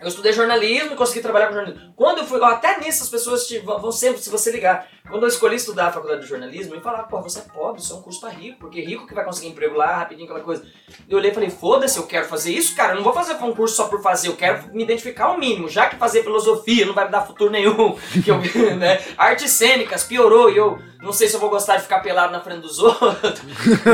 Eu 0.00 0.08
estudei 0.08 0.32
jornalismo 0.32 0.92
e 0.92 0.96
consegui 0.96 1.20
trabalhar 1.20 1.48
com 1.48 1.54
jornalismo. 1.54 1.92
Quando 1.96 2.18
eu 2.18 2.24
fui, 2.24 2.40
até 2.44 2.78
nisso 2.78 3.02
as 3.02 3.08
pessoas 3.08 3.46
te- 3.48 3.58
vão 3.58 3.90
sempre, 3.90 4.20
se 4.22 4.30
você 4.30 4.50
ligar. 4.52 4.86
Quando 5.08 5.22
eu 5.24 5.28
escolhi 5.28 5.56
estudar 5.56 5.86
a 5.88 5.92
faculdade 5.92 6.20
de 6.22 6.28
jornalismo, 6.28 6.74
me 6.76 6.80
falaram, 6.82 7.08
pô, 7.08 7.20
você 7.22 7.38
é 7.40 7.42
pobre, 7.42 7.80
isso 7.80 7.92
é 7.92 7.96
um 7.96 8.02
curso 8.02 8.20
pra 8.20 8.28
rico, 8.28 8.58
porque 8.60 8.80
rico 8.80 9.06
que 9.06 9.14
vai 9.14 9.24
conseguir 9.24 9.48
emprego 9.48 9.74
lá, 9.76 9.96
rapidinho, 9.96 10.26
aquela 10.28 10.44
coisa. 10.44 10.64
Eu 11.08 11.18
olhei 11.18 11.30
e 11.30 11.34
falei, 11.34 11.50
foda-se, 11.50 11.98
eu 11.98 12.06
quero 12.06 12.26
fazer 12.26 12.52
isso, 12.52 12.76
cara, 12.76 12.92
eu 12.92 12.96
não 12.96 13.02
vou 13.02 13.12
fazer 13.14 13.34
concurso 13.36 13.74
só 13.74 13.88
por 13.88 14.02
fazer, 14.02 14.28
eu 14.28 14.36
quero 14.36 14.68
me 14.74 14.82
identificar 14.84 15.24
ao 15.26 15.38
mínimo, 15.38 15.66
já 15.68 15.86
que 15.88 15.96
fazer 15.96 16.22
filosofia 16.22 16.84
não 16.86 16.92
vai 16.94 17.06
me 17.06 17.10
dar 17.10 17.22
futuro 17.26 17.50
nenhum, 17.50 17.96
que 18.22 18.30
eu, 18.30 18.38
né? 18.76 19.02
Artes 19.16 19.50
cênicas, 19.52 20.04
piorou, 20.04 20.50
e 20.50 20.58
eu 20.58 20.78
não 21.02 21.12
sei 21.12 21.26
se 21.26 21.34
eu 21.34 21.40
vou 21.40 21.48
gostar 21.50 21.76
de 21.76 21.82
ficar 21.84 22.00
pelado 22.00 22.30
na 22.32 22.40
frente 22.40 22.60
dos 22.60 22.78
outros. 22.80 23.40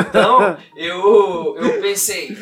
Então, 0.08 0.56
eu, 0.76 1.56
eu 1.58 1.80
pensei, 1.80 2.36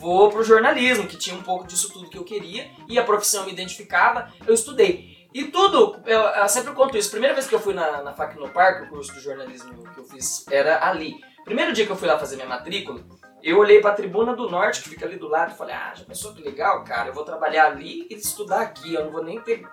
vou 0.00 0.30
pro 0.30 0.42
jornalismo, 0.42 1.06
que 1.06 1.16
tinha 1.16 1.36
um 1.36 1.42
pouco 1.42 1.66
disso 1.66 1.92
tudo 1.92 2.08
que 2.08 2.16
eu 2.16 2.24
queria, 2.24 2.70
e 2.88 2.98
a 2.98 3.04
profissão 3.04 3.44
me 3.44 3.52
identificava, 3.52 4.32
eu 4.46 4.54
estudei. 4.54 5.28
E 5.32 5.44
tudo, 5.44 6.00
eu, 6.06 6.20
eu 6.20 6.48
sempre 6.48 6.72
conto 6.72 6.96
isso. 6.96 7.10
Primeira 7.10 7.34
vez 7.34 7.46
que 7.46 7.54
eu 7.54 7.60
fui 7.60 7.74
na, 7.74 8.02
na 8.02 8.12
FAC 8.12 8.36
no 8.36 8.48
Parque, 8.48 8.84
o 8.84 8.88
curso 8.88 9.12
de 9.12 9.20
jornalismo 9.20 9.84
que 9.94 10.00
eu 10.00 10.04
fiz 10.04 10.44
era 10.50 10.84
ali. 10.88 11.20
Primeiro 11.44 11.72
dia 11.72 11.86
que 11.86 11.92
eu 11.92 11.96
fui 11.96 12.08
lá 12.08 12.18
fazer 12.18 12.36
minha 12.36 12.48
matrícula, 12.48 13.00
eu 13.42 13.58
olhei 13.58 13.80
pra 13.80 13.92
tribuna 13.92 14.34
do 14.34 14.50
norte, 14.50 14.82
que 14.82 14.88
fica 14.88 15.06
ali 15.06 15.16
do 15.16 15.28
lado, 15.28 15.52
e 15.52 15.56
falei, 15.56 15.74
ah, 15.74 15.92
já 15.94 16.04
pensou 16.04 16.34
que 16.34 16.42
legal, 16.42 16.84
cara? 16.84 17.08
Eu 17.08 17.14
vou 17.14 17.24
trabalhar 17.24 17.66
ali 17.66 18.06
e 18.10 18.14
estudar 18.14 18.60
aqui, 18.60 18.94
eu 18.94 19.04
não 19.04 19.12
vou 19.12 19.22
nem 19.22 19.40
ter 19.40 19.64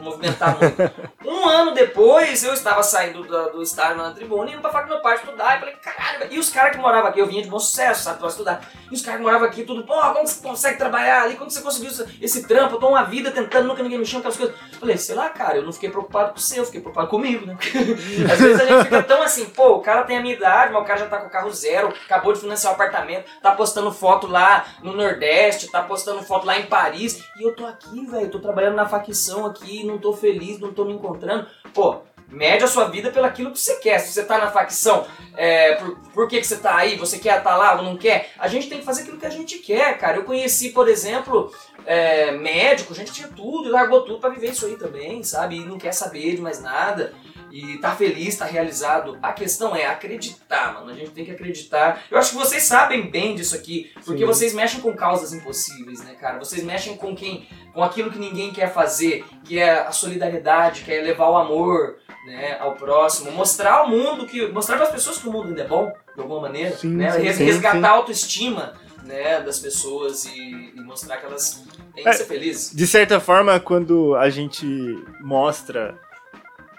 movimentar 0.00 0.56
muito. 0.58 0.76
um 1.24 1.48
ano 1.48 1.72
depois, 1.72 2.42
eu 2.42 2.52
estava 2.52 2.82
saindo 2.82 3.22
do, 3.22 3.52
do 3.52 3.62
estádio 3.62 3.96
na 3.96 4.10
tribuna 4.12 4.50
indo 4.50 4.60
pra 4.60 4.70
FAC 4.70 4.88
no 4.88 5.00
Parque 5.00 5.24
estudar. 5.24 5.56
E 5.56 5.60
falei, 5.60 5.74
caralho, 5.76 6.18
velho." 6.20 6.32
e 6.32 6.38
os 6.38 6.50
caras 6.50 6.72
que 6.72 6.78
moravam 6.78 7.08
aqui, 7.08 7.20
eu 7.20 7.26
vinha 7.26 7.42
de 7.42 7.48
bom 7.48 7.58
sucesso, 7.58 8.04
sabe, 8.04 8.18
pra 8.18 8.28
estudar. 8.28 8.60
E 8.90 8.94
os 8.94 9.02
caras 9.02 9.18
que 9.18 9.24
moravam 9.24 9.46
aqui, 9.46 9.64
tudo, 9.64 9.84
pô, 9.84 9.94
como 10.00 10.26
você 10.26 10.42
consegue 10.42 10.78
trabalhar 10.78 11.22
ali? 11.22 11.36
Como 11.36 11.50
você 11.50 11.60
conseguiu 11.60 11.90
esse, 12.20 12.46
trampo? 12.46 12.76
Eu 12.76 12.80
tô 12.80 12.88
uma 12.88 13.04
vida 13.04 13.30
tentando, 13.30 13.66
nunca 13.66 13.82
ninguém 13.82 13.98
me 13.98 14.06
chama, 14.06 14.20
aquelas 14.20 14.36
coisas. 14.36 14.56
Falei, 14.78 14.96
sei 14.96 15.14
lá, 15.14 15.28
cara, 15.30 15.56
eu 15.58 15.64
não 15.64 15.72
fiquei 15.72 15.90
preocupado 15.90 16.32
com 16.32 16.40
você, 16.40 16.60
eu 16.60 16.64
fiquei 16.64 16.80
preocupado 16.80 17.08
comigo, 17.08 17.46
né? 17.46 17.56
Às 18.32 18.38
vezes 18.38 18.60
a 18.60 18.64
gente 18.64 18.84
fica 18.84 19.02
tão 19.02 19.22
assim, 19.22 19.46
pô, 19.46 19.76
o 19.76 19.80
cara 19.80 20.04
tem 20.04 20.16
a 20.16 20.20
minha 20.20 20.34
idade, 20.34 20.72
mas 20.72 20.82
o 20.82 20.84
cara 20.84 20.98
já 21.00 21.06
tá 21.06 21.18
com 21.18 21.26
o 21.26 21.30
carro 21.30 21.50
zero, 21.50 21.92
acabou 22.04 22.32
de 22.32 22.40
financiar 22.40 22.72
o 22.72 22.74
apartamento, 22.74 23.26
tá 23.42 23.52
postando 23.52 23.92
foto 23.92 24.26
lá 24.26 24.64
no 24.82 24.94
Nordeste, 24.94 25.70
tá 25.70 25.82
postando 25.82 26.22
foto 26.22 26.46
lá 26.46 26.58
em 26.58 26.66
Paris, 26.66 27.22
e 27.36 27.42
eu 27.42 27.54
tô 27.54 27.66
aqui, 27.66 28.06
velho, 28.06 28.30
tô 28.30 28.38
trabalhando 28.38 28.76
na 28.76 28.88
facção 28.88 29.46
aqui, 29.48 29.84
não 29.84 29.98
tô 29.98 30.12
feliz, 30.12 30.58
não 30.58 30.72
tô 30.72 30.84
me 30.84 30.92
encontrando. 30.92 31.46
Pô, 31.74 32.02
mede 32.28 32.64
a 32.64 32.68
sua 32.68 32.84
vida 32.88 33.10
pelo 33.10 33.26
aquilo 33.26 33.50
que 33.50 33.58
você 33.58 33.76
quer. 33.76 33.98
Se 33.98 34.12
você 34.12 34.24
tá 34.24 34.38
na 34.38 34.50
facção, 34.50 35.06
é, 35.36 35.74
por, 35.74 35.96
por 36.12 36.28
que, 36.28 36.40
que 36.40 36.46
você 36.46 36.56
tá 36.56 36.76
aí? 36.76 36.96
Você 36.96 37.18
quer 37.18 37.38
estar 37.38 37.56
lá 37.56 37.76
ou 37.76 37.82
não 37.82 37.96
quer? 37.96 38.32
A 38.38 38.48
gente 38.48 38.68
tem 38.68 38.78
que 38.78 38.84
fazer 38.84 39.02
aquilo 39.02 39.18
que 39.18 39.26
a 39.26 39.30
gente 39.30 39.58
quer, 39.58 39.98
cara. 39.98 40.18
Eu 40.18 40.24
conheci, 40.24 40.70
por 40.70 40.88
exemplo, 40.88 41.52
é, 41.86 42.32
médico, 42.32 42.94
gente 42.94 43.12
tinha 43.12 43.28
tudo 43.28 43.68
e 43.68 43.72
largou 43.72 44.02
tudo 44.02 44.20
pra 44.20 44.30
viver 44.30 44.50
isso 44.50 44.66
aí 44.66 44.76
também, 44.76 45.22
sabe? 45.22 45.56
E 45.56 45.64
não 45.64 45.78
quer 45.78 45.92
saber 45.92 46.36
de 46.36 46.42
mais 46.42 46.60
nada. 46.60 47.14
E 47.50 47.78
tá 47.78 47.94
feliz, 47.94 48.36
tá 48.36 48.44
realizado. 48.44 49.18
A 49.22 49.32
questão 49.32 49.74
é 49.74 49.86
acreditar, 49.86 50.74
mano. 50.74 50.90
A 50.90 50.94
gente 50.94 51.10
tem 51.12 51.24
que 51.24 51.30
acreditar. 51.30 52.02
Eu 52.10 52.18
acho 52.18 52.30
que 52.32 52.36
vocês 52.36 52.62
sabem 52.64 53.10
bem 53.10 53.34
disso 53.34 53.54
aqui, 53.54 53.90
porque 54.04 54.20
Sim. 54.20 54.26
vocês 54.26 54.52
mexem 54.54 54.80
com 54.80 54.94
causas 54.94 55.32
impossíveis, 55.32 56.00
né, 56.04 56.14
cara? 56.14 56.38
Vocês 56.38 56.62
mexem 56.62 56.96
com 56.96 57.14
quem, 57.16 57.46
com 57.72 57.82
aquilo 57.82 58.10
que 58.10 58.18
ninguém 58.18 58.52
quer 58.52 58.72
fazer, 58.72 59.24
que 59.44 59.58
é 59.58 59.80
a 59.80 59.92
solidariedade, 59.92 60.82
que 60.82 60.92
é 60.92 61.00
levar 61.00 61.28
o 61.30 61.36
amor, 61.36 61.96
né, 62.26 62.58
ao 62.60 62.74
próximo, 62.74 63.32
mostrar 63.32 63.72
ao 63.78 63.88
mundo 63.88 64.26
que, 64.26 64.46
mostrar 64.48 64.76
para 64.76 64.86
as 64.86 64.92
pessoas 64.92 65.16
que 65.18 65.26
o 65.28 65.32
mundo 65.32 65.48
ainda 65.48 65.62
é 65.62 65.66
bom, 65.66 65.90
de 66.14 66.20
alguma 66.20 66.42
maneira, 66.42 66.76
Sim, 66.76 66.88
né? 66.96 67.10
sim, 67.12 67.22
Res- 67.22 67.36
sim, 67.36 67.44
resgatar 67.44 67.78
sim. 67.78 67.84
a 67.84 67.90
autoestima, 67.90 68.74
né, 69.04 69.40
das 69.40 69.58
pessoas 69.58 70.26
e, 70.26 70.72
e 70.76 70.80
mostrar 70.82 71.16
que 71.16 71.24
elas 71.24 71.64
têm 71.94 72.02
que 72.04 72.08
É, 72.08 72.12
ser 72.12 72.24
felizes. 72.26 72.74
De 72.76 72.86
certa 72.86 73.18
forma, 73.18 73.58
quando 73.58 74.14
a 74.16 74.28
gente 74.28 74.66
mostra 75.22 75.98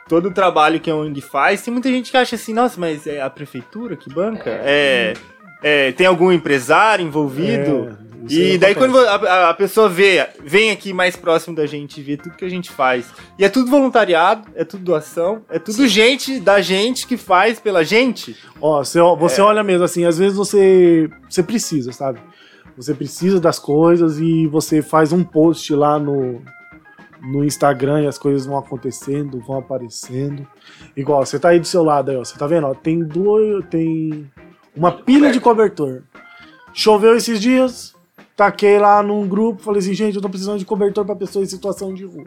todo 0.09 0.27
o 0.29 0.31
trabalho 0.31 0.79
que 0.79 0.89
a 0.89 0.95
ONG 0.95 1.21
faz, 1.21 1.61
tem 1.61 1.71
muita 1.71 1.87
gente 1.87 2.09
que 2.09 2.17
acha 2.17 2.35
assim, 2.35 2.51
nossa, 2.51 2.79
mas 2.79 3.05
é 3.05 3.21
a 3.21 3.29
prefeitura 3.29 3.95
que 3.95 4.11
banca? 4.11 4.49
É, 4.49 5.13
é, 5.61 5.91
tem 5.91 6.07
algum 6.07 6.31
empresário 6.31 7.05
envolvido? 7.05 7.95
É, 8.03 8.09
E 8.27 8.57
daí 8.57 8.73
quando 8.75 8.97
a, 8.97 9.49
a 9.49 9.53
pessoa 9.53 9.87
vê, 9.87 10.27
vem 10.43 10.71
aqui 10.71 10.91
mais 10.91 11.15
próximo 11.15 11.55
da 11.55 11.65
gente 11.65 11.99
e 11.99 12.03
vê 12.03 12.17
tudo 12.17 12.35
que 12.35 12.43
a 12.43 12.49
gente 12.49 12.71
faz. 12.71 13.05
E 13.37 13.45
é 13.45 13.49
tudo 13.49 13.69
voluntariado, 13.69 14.49
é 14.55 14.65
tudo 14.65 14.83
doação, 14.83 15.43
é 15.47 15.59
tudo 15.59 15.87
gente 15.87 16.39
da 16.39 16.59
gente 16.59 17.05
que 17.07 17.15
faz 17.15 17.59
pela 17.59 17.83
gente. 17.85 18.35
Ó, 18.59 18.83
você, 18.83 18.99
você 19.17 19.41
olha 19.41 19.63
mesmo 19.63 19.85
assim, 19.85 20.05
às 20.05 20.17
vezes 20.17 20.35
você, 20.35 21.09
você 21.29 21.43
precisa, 21.43 21.91
sabe? 21.93 22.19
Você 22.75 22.93
precisa 22.93 23.39
das 23.39 23.59
coisas 23.59 24.19
e 24.19 24.47
você 24.47 24.81
faz 24.81 25.11
um 25.13 25.23
post 25.23 25.73
lá 25.75 25.99
no, 25.99 26.41
no 27.21 27.43
Instagram 27.43 28.01
e 28.01 28.07
as 28.07 28.17
coisas 28.17 28.45
vão 28.45 28.57
acontecendo, 28.57 29.39
vão 29.39 29.59
aparecendo. 29.59 30.47
Igual, 30.95 31.25
você 31.25 31.39
tá 31.39 31.49
aí 31.49 31.59
do 31.59 31.67
seu 31.67 31.83
lado 31.83 32.11
aí, 32.11 32.17
ó. 32.17 32.23
Você 32.23 32.37
tá 32.37 32.47
vendo? 32.47 32.67
Ó, 32.67 32.73
tem 32.73 32.99
dois. 33.03 33.65
Tem 33.69 34.29
uma 34.75 34.91
pilha 34.91 35.31
de 35.31 35.39
cobertor. 35.39 36.03
Choveu 36.73 37.15
esses 37.15 37.41
dias, 37.41 37.95
taquei 38.35 38.79
lá 38.79 39.01
num 39.03 39.27
grupo, 39.27 39.61
falei 39.61 39.79
assim, 39.79 39.93
gente, 39.93 40.15
eu 40.15 40.21
tô 40.21 40.29
precisando 40.29 40.59
de 40.59 40.65
cobertor 40.65 41.05
pra 41.05 41.15
pessoa 41.15 41.43
em 41.43 41.47
situação 41.47 41.93
de 41.93 42.05
rua. 42.05 42.25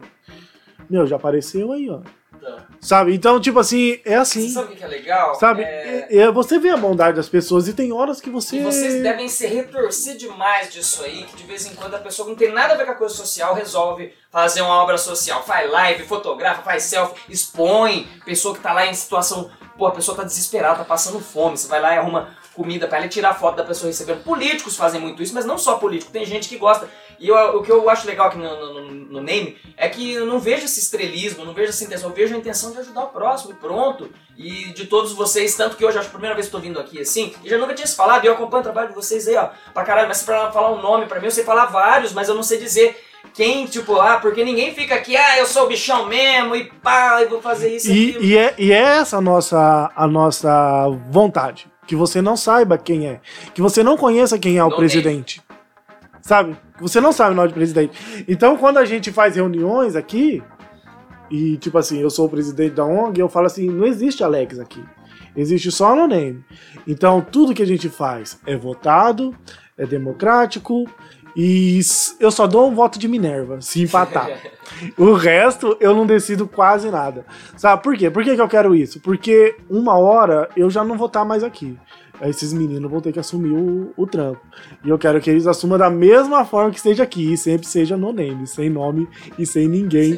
Meu, 0.89 1.07
já 1.07 1.15
apareceu 1.15 1.71
aí, 1.71 1.89
ó. 1.89 2.01
Então, 2.43 2.57
Sabe? 2.81 3.15
Então, 3.15 3.39
tipo 3.39 3.59
assim, 3.59 3.99
é 4.03 4.15
assim. 4.15 4.47
Você 4.47 4.53
sabe 4.53 4.73
o 4.73 4.75
que 4.75 4.83
é 4.83 4.87
legal? 4.87 5.35
Sabe? 5.35 5.63
É... 5.63 6.07
É- 6.09 6.17
é- 6.17 6.31
você 6.31 6.59
vê 6.59 6.69
a 6.69 6.77
bondade 6.77 7.15
das 7.15 7.29
pessoas 7.29 7.67
e 7.67 7.73
tem 7.73 7.93
horas 7.93 8.19
que 8.19 8.29
você. 8.29 8.57
E 8.57 8.63
vocês 8.63 9.01
devem 9.01 9.29
se 9.29 9.47
retorcer 9.47 10.17
demais 10.17 10.71
disso 10.71 11.03
aí, 11.03 11.23
que 11.23 11.37
de 11.37 11.43
vez 11.43 11.65
em 11.65 11.73
quando 11.75 11.95
a 11.95 11.99
pessoa 11.99 12.25
que 12.25 12.31
não 12.31 12.37
tem 12.37 12.51
nada 12.51 12.73
a 12.73 12.77
ver 12.77 12.85
com 12.85 12.91
a 12.91 12.95
coisa 12.95 13.15
social 13.15 13.53
resolve 13.53 14.13
fazer 14.29 14.61
uma 14.61 14.81
obra 14.81 14.97
social. 14.97 15.43
Faz 15.43 15.69
live, 15.71 16.03
fotografa, 16.03 16.61
faz 16.61 16.83
selfie, 16.83 17.15
expõe. 17.29 18.07
Pessoa 18.25 18.53
que 18.53 18.61
tá 18.61 18.73
lá 18.73 18.85
em 18.85 18.93
situação. 18.93 19.49
Pô, 19.77 19.87
a 19.87 19.91
pessoa 19.91 20.15
tá 20.17 20.23
desesperada, 20.23 20.79
tá 20.79 20.83
passando 20.85 21.19
fome. 21.19 21.57
Você 21.57 21.67
vai 21.67 21.81
lá 21.81 21.95
e 21.95 21.97
arruma 21.97 22.35
comida 22.53 22.87
pra 22.87 22.97
ela 22.97 23.07
e 23.07 23.09
tirar 23.09 23.33
foto 23.33 23.55
da 23.55 23.63
pessoa 23.63 23.87
recebendo. 23.87 24.23
Políticos 24.23 24.75
fazem 24.75 25.01
muito 25.01 25.23
isso, 25.23 25.33
mas 25.33 25.45
não 25.45 25.57
só 25.57 25.77
político, 25.77 26.11
tem 26.11 26.23
gente 26.25 26.47
que 26.47 26.57
gosta. 26.57 26.87
E 27.23 27.29
eu- 27.29 27.57
o 27.57 27.63
que 27.63 27.71
eu 27.71 27.89
acho 27.89 28.05
legal 28.05 28.27
aqui 28.27 28.37
no, 28.37 28.43
no, 28.73 28.81
no- 28.81 28.91
no 29.13 29.21
name 29.21 29.55
é 29.77 29.87
que 29.87 30.13
eu 30.13 30.25
não 30.25 30.39
vejo 30.39 30.65
esse 30.65 30.79
estrelismo, 30.79 31.45
não 31.45 31.53
vejo 31.53 31.69
essa 31.69 31.83
intenção, 31.85 32.09
eu 32.09 32.15
vejo 32.15 32.35
a 32.35 32.37
intenção 32.37 32.71
de 32.71 32.79
ajudar 32.79 33.03
o 33.05 33.07
próximo 33.07 33.51
e 33.51 33.55
pronto. 33.55 34.09
E 34.37 34.73
de 34.73 34.87
todos 34.87 35.13
vocês, 35.13 35.55
tanto 35.55 35.77
que 35.77 35.85
hoje 35.85 35.97
acho 35.97 36.07
a 36.07 36.11
primeira 36.11 36.35
vez 36.35 36.47
que 36.47 36.51
tô 36.51 36.59
vindo 36.59 36.79
aqui 36.79 36.99
assim, 36.99 37.33
e 37.43 37.49
já 37.49 37.57
nunca 37.57 37.73
tinha 37.73 37.87
se 37.87 37.95
falado, 37.95 38.25
e 38.25 38.27
eu 38.27 38.33
acompanho 38.33 38.61
o 38.61 38.63
trabalho 38.63 38.89
de 38.89 38.95
vocês 38.95 39.27
aí, 39.27 39.35
ó, 39.37 39.49
pra 39.73 39.83
caralho, 39.83 40.07
mas 40.07 40.17
se 40.17 40.25
pra 40.25 40.51
falar 40.51 40.71
um 40.71 40.81
nome 40.81 41.05
pra 41.05 41.19
mim, 41.19 41.25
eu 41.27 41.31
sei 41.31 41.43
falar 41.43 41.67
vários, 41.67 42.11
mas 42.11 42.27
eu 42.27 42.35
não 42.35 42.43
sei 42.43 42.57
dizer 42.57 42.99
quem, 43.33 43.65
tipo, 43.67 43.95
ah, 44.01 44.17
porque 44.19 44.43
ninguém 44.43 44.73
fica 44.75 44.95
aqui, 44.95 45.15
ah, 45.15 45.37
eu 45.39 45.45
sou 45.45 45.63
o 45.63 45.67
bichão 45.67 46.05
mesmo, 46.07 46.55
e 46.55 46.65
pá, 46.65 47.21
e 47.21 47.25
vou 47.27 47.41
fazer 47.41 47.73
isso 47.75 47.89
e. 47.91 48.17
E, 48.17 48.25
e, 48.31 48.37
é, 48.37 48.53
e 48.57 48.71
é 48.73 48.77
essa 48.81 49.17
a 49.17 49.21
nossa, 49.21 49.89
a 49.95 50.07
nossa 50.07 50.89
vontade. 51.09 51.71
Que 51.85 51.95
você 51.97 52.21
não 52.21 52.37
saiba 52.37 52.77
quem 52.77 53.07
é. 53.07 53.19
Que 53.53 53.61
você 53.61 53.83
não 53.83 53.97
conheça 53.97 54.39
quem 54.39 54.57
é 54.57 54.63
o 54.63 54.69
Não 54.69 54.77
presidente. 54.77 55.41
Sabe? 56.23 56.55
Você 56.79 57.01
não 57.01 57.11
sabe 57.11 57.33
o 57.33 57.35
nome 57.35 57.49
do 57.49 57.53
presidente. 57.53 58.25
Então, 58.27 58.55
quando 58.55 58.77
a 58.77 58.85
gente 58.85 59.11
faz 59.11 59.35
reuniões 59.35 59.93
aqui, 59.93 60.41
e 61.29 61.57
tipo 61.57 61.77
assim, 61.77 61.99
eu 61.99 62.09
sou 62.09 62.27
o 62.27 62.29
presidente 62.29 62.75
da 62.75 62.85
ONG, 62.85 63.19
eu 63.19 63.27
falo 63.27 63.45
assim: 63.45 63.69
não 63.69 63.85
existe 63.85 64.23
Alex 64.23 64.57
aqui. 64.57 64.81
Existe 65.35 65.69
só 65.69 65.93
no 65.95 66.07
name. 66.07 66.43
Então, 66.87 67.19
tudo 67.19 67.53
que 67.53 67.61
a 67.61 67.67
gente 67.67 67.89
faz 67.89 68.39
é 68.45 68.55
votado, 68.55 69.35
é 69.77 69.85
democrático 69.85 70.85
E 71.35 71.79
eu 72.19 72.31
só 72.31 72.45
dou 72.45 72.69
um 72.69 72.75
voto 72.75 72.99
de 72.99 73.07
Minerva, 73.07 73.59
se 73.59 73.81
empatar. 73.81 74.29
o 74.97 75.13
resto 75.13 75.75
eu 75.81 75.93
não 75.93 76.05
decido 76.05 76.47
quase 76.47 76.89
nada. 76.89 77.25
Sabe 77.57 77.83
por 77.83 77.97
quê? 77.97 78.09
Por 78.09 78.23
que, 78.23 78.35
que 78.35 78.41
eu 78.41 78.47
quero 78.47 78.75
isso? 78.75 79.01
Porque 79.01 79.57
uma 79.69 79.97
hora 79.97 80.47
eu 80.55 80.69
já 80.69 80.83
não 80.83 80.95
vou 80.95 81.07
estar 81.07 81.25
mais 81.25 81.43
aqui. 81.43 81.77
Aí 82.23 82.29
Esses 82.29 82.53
meninos 82.53 82.89
vão 82.89 83.01
ter 83.01 83.11
que 83.11 83.19
assumir 83.19 83.51
o, 83.51 83.93
o 83.97 84.07
trampo. 84.07 84.39
E 84.81 84.89
eu 84.89 84.97
quero 84.97 85.19
que 85.19 85.29
eles 85.29 85.45
assumam 85.45 85.77
da 85.77 85.89
mesma 85.89 86.45
forma 86.45 86.71
que 86.71 86.77
esteja 86.77 87.03
aqui. 87.03 87.33
E 87.33 87.37
sempre 87.37 87.67
seja 87.67 87.97
no 87.97 88.13
name, 88.13 88.47
sem 88.47 88.69
nome 88.69 89.09
e 89.37 89.45
sem 89.45 89.67
ninguém. 89.67 90.17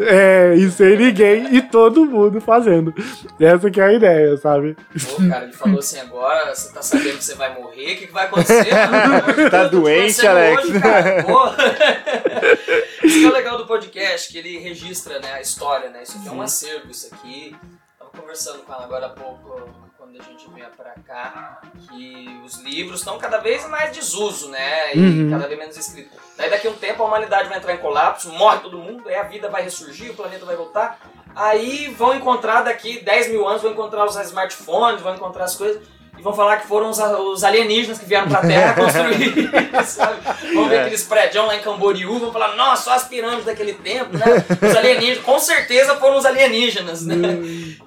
É, 0.00 0.52
e 0.56 0.68
sem 0.68 0.96
ninguém 0.96 1.54
e 1.54 1.62
todo 1.62 2.06
mundo 2.06 2.40
fazendo. 2.40 2.92
Essa 3.38 3.70
que 3.70 3.80
é 3.80 3.84
a 3.84 3.92
ideia, 3.92 4.36
sabe? 4.36 4.76
Pô, 5.08 5.28
cara, 5.28 5.44
ele 5.44 5.52
falou 5.52 5.78
assim 5.78 6.00
agora, 6.00 6.52
você 6.52 6.72
tá 6.72 6.82
sabendo 6.82 7.18
que 7.18 7.24
você 7.24 7.36
vai 7.36 7.54
morrer, 7.54 7.92
o 7.92 7.98
que, 7.98 8.06
que 8.08 8.12
vai 8.12 8.26
acontecer? 8.26 8.70
Tá 9.48 9.68
doente, 9.68 10.26
Alex? 10.26 10.64
hoje, 10.64 10.80
cara. 10.80 11.22
Pô. 11.22 11.38
Isso 13.06 13.18
que 13.20 13.24
é 13.24 13.28
o 13.28 13.32
legal 13.32 13.58
do 13.58 13.66
podcast, 13.66 14.32
que 14.32 14.38
ele 14.38 14.58
registra 14.58 15.20
né, 15.20 15.34
a 15.34 15.40
história, 15.40 15.88
né? 15.90 16.02
Isso 16.02 16.18
aqui 16.18 16.26
é 16.26 16.32
um 16.32 16.42
acervo, 16.42 16.90
isso 16.90 17.14
aqui. 17.14 17.54
Tava 17.96 18.10
conversando 18.10 18.64
com 18.64 18.72
ela 18.72 18.84
agora 18.84 19.06
há 19.06 19.10
pouco, 19.10 19.83
quando 20.04 20.20
a 20.20 20.22
gente 20.22 20.46
vinha 20.50 20.68
pra 20.76 20.92
cá, 21.06 21.62
que 21.88 22.40
os 22.44 22.58
livros 22.60 22.98
estão 23.00 23.16
cada 23.16 23.38
vez 23.38 23.66
mais 23.70 23.90
desuso, 23.90 24.50
né? 24.50 24.94
E 24.94 24.98
Uhum. 24.98 25.30
cada 25.30 25.46
vez 25.48 25.58
menos 25.58 25.76
escrito. 25.78 26.10
Daí 26.36 26.50
daqui 26.50 26.66
a 26.66 26.70
um 26.70 26.74
tempo 26.74 27.02
a 27.02 27.06
humanidade 27.06 27.48
vai 27.48 27.56
entrar 27.56 27.72
em 27.72 27.78
colapso, 27.78 28.30
morre 28.30 28.58
todo 28.58 28.76
mundo, 28.76 29.08
aí 29.08 29.14
a 29.14 29.22
vida 29.22 29.48
vai 29.48 29.62
ressurgir, 29.62 30.10
o 30.10 30.14
planeta 30.14 30.44
vai 30.44 30.56
voltar. 30.56 31.00
Aí 31.34 31.88
vão 31.88 32.14
encontrar 32.14 32.60
daqui 32.62 33.02
10 33.02 33.28
mil 33.30 33.48
anos, 33.48 33.62
vão 33.62 33.72
encontrar 33.72 34.04
os 34.04 34.14
smartphones, 34.14 35.00
vão 35.00 35.14
encontrar 35.14 35.44
as 35.44 35.56
coisas. 35.56 35.82
E 36.18 36.22
vão 36.22 36.32
falar 36.32 36.58
que 36.58 36.66
foram 36.66 36.90
os, 36.90 36.98
os 36.98 37.44
alienígenas 37.44 37.98
que 37.98 38.04
vieram 38.06 38.28
pra 38.28 38.40
Terra 38.40 38.74
construir, 38.80 39.50
sabe? 39.84 40.20
Vão 40.54 40.68
ver 40.68 40.76
É. 40.76 40.80
aqueles 40.82 41.02
prédios 41.02 41.46
lá 41.46 41.56
em 41.56 41.60
Camboriú, 41.60 42.18
vão 42.18 42.32
falar, 42.32 42.54
nossa, 42.56 42.84
só 42.84 42.92
as 42.94 43.04
pirâmides 43.08 43.44
daquele 43.44 43.74
tempo, 43.74 44.16
né? 44.16 44.24
Os 44.70 44.76
alienígenas, 44.76 45.24
com 45.24 45.38
certeza 45.38 45.96
foram 45.96 46.16
os 46.16 46.24
alienígenas, 46.24 47.04
né? 47.04 47.16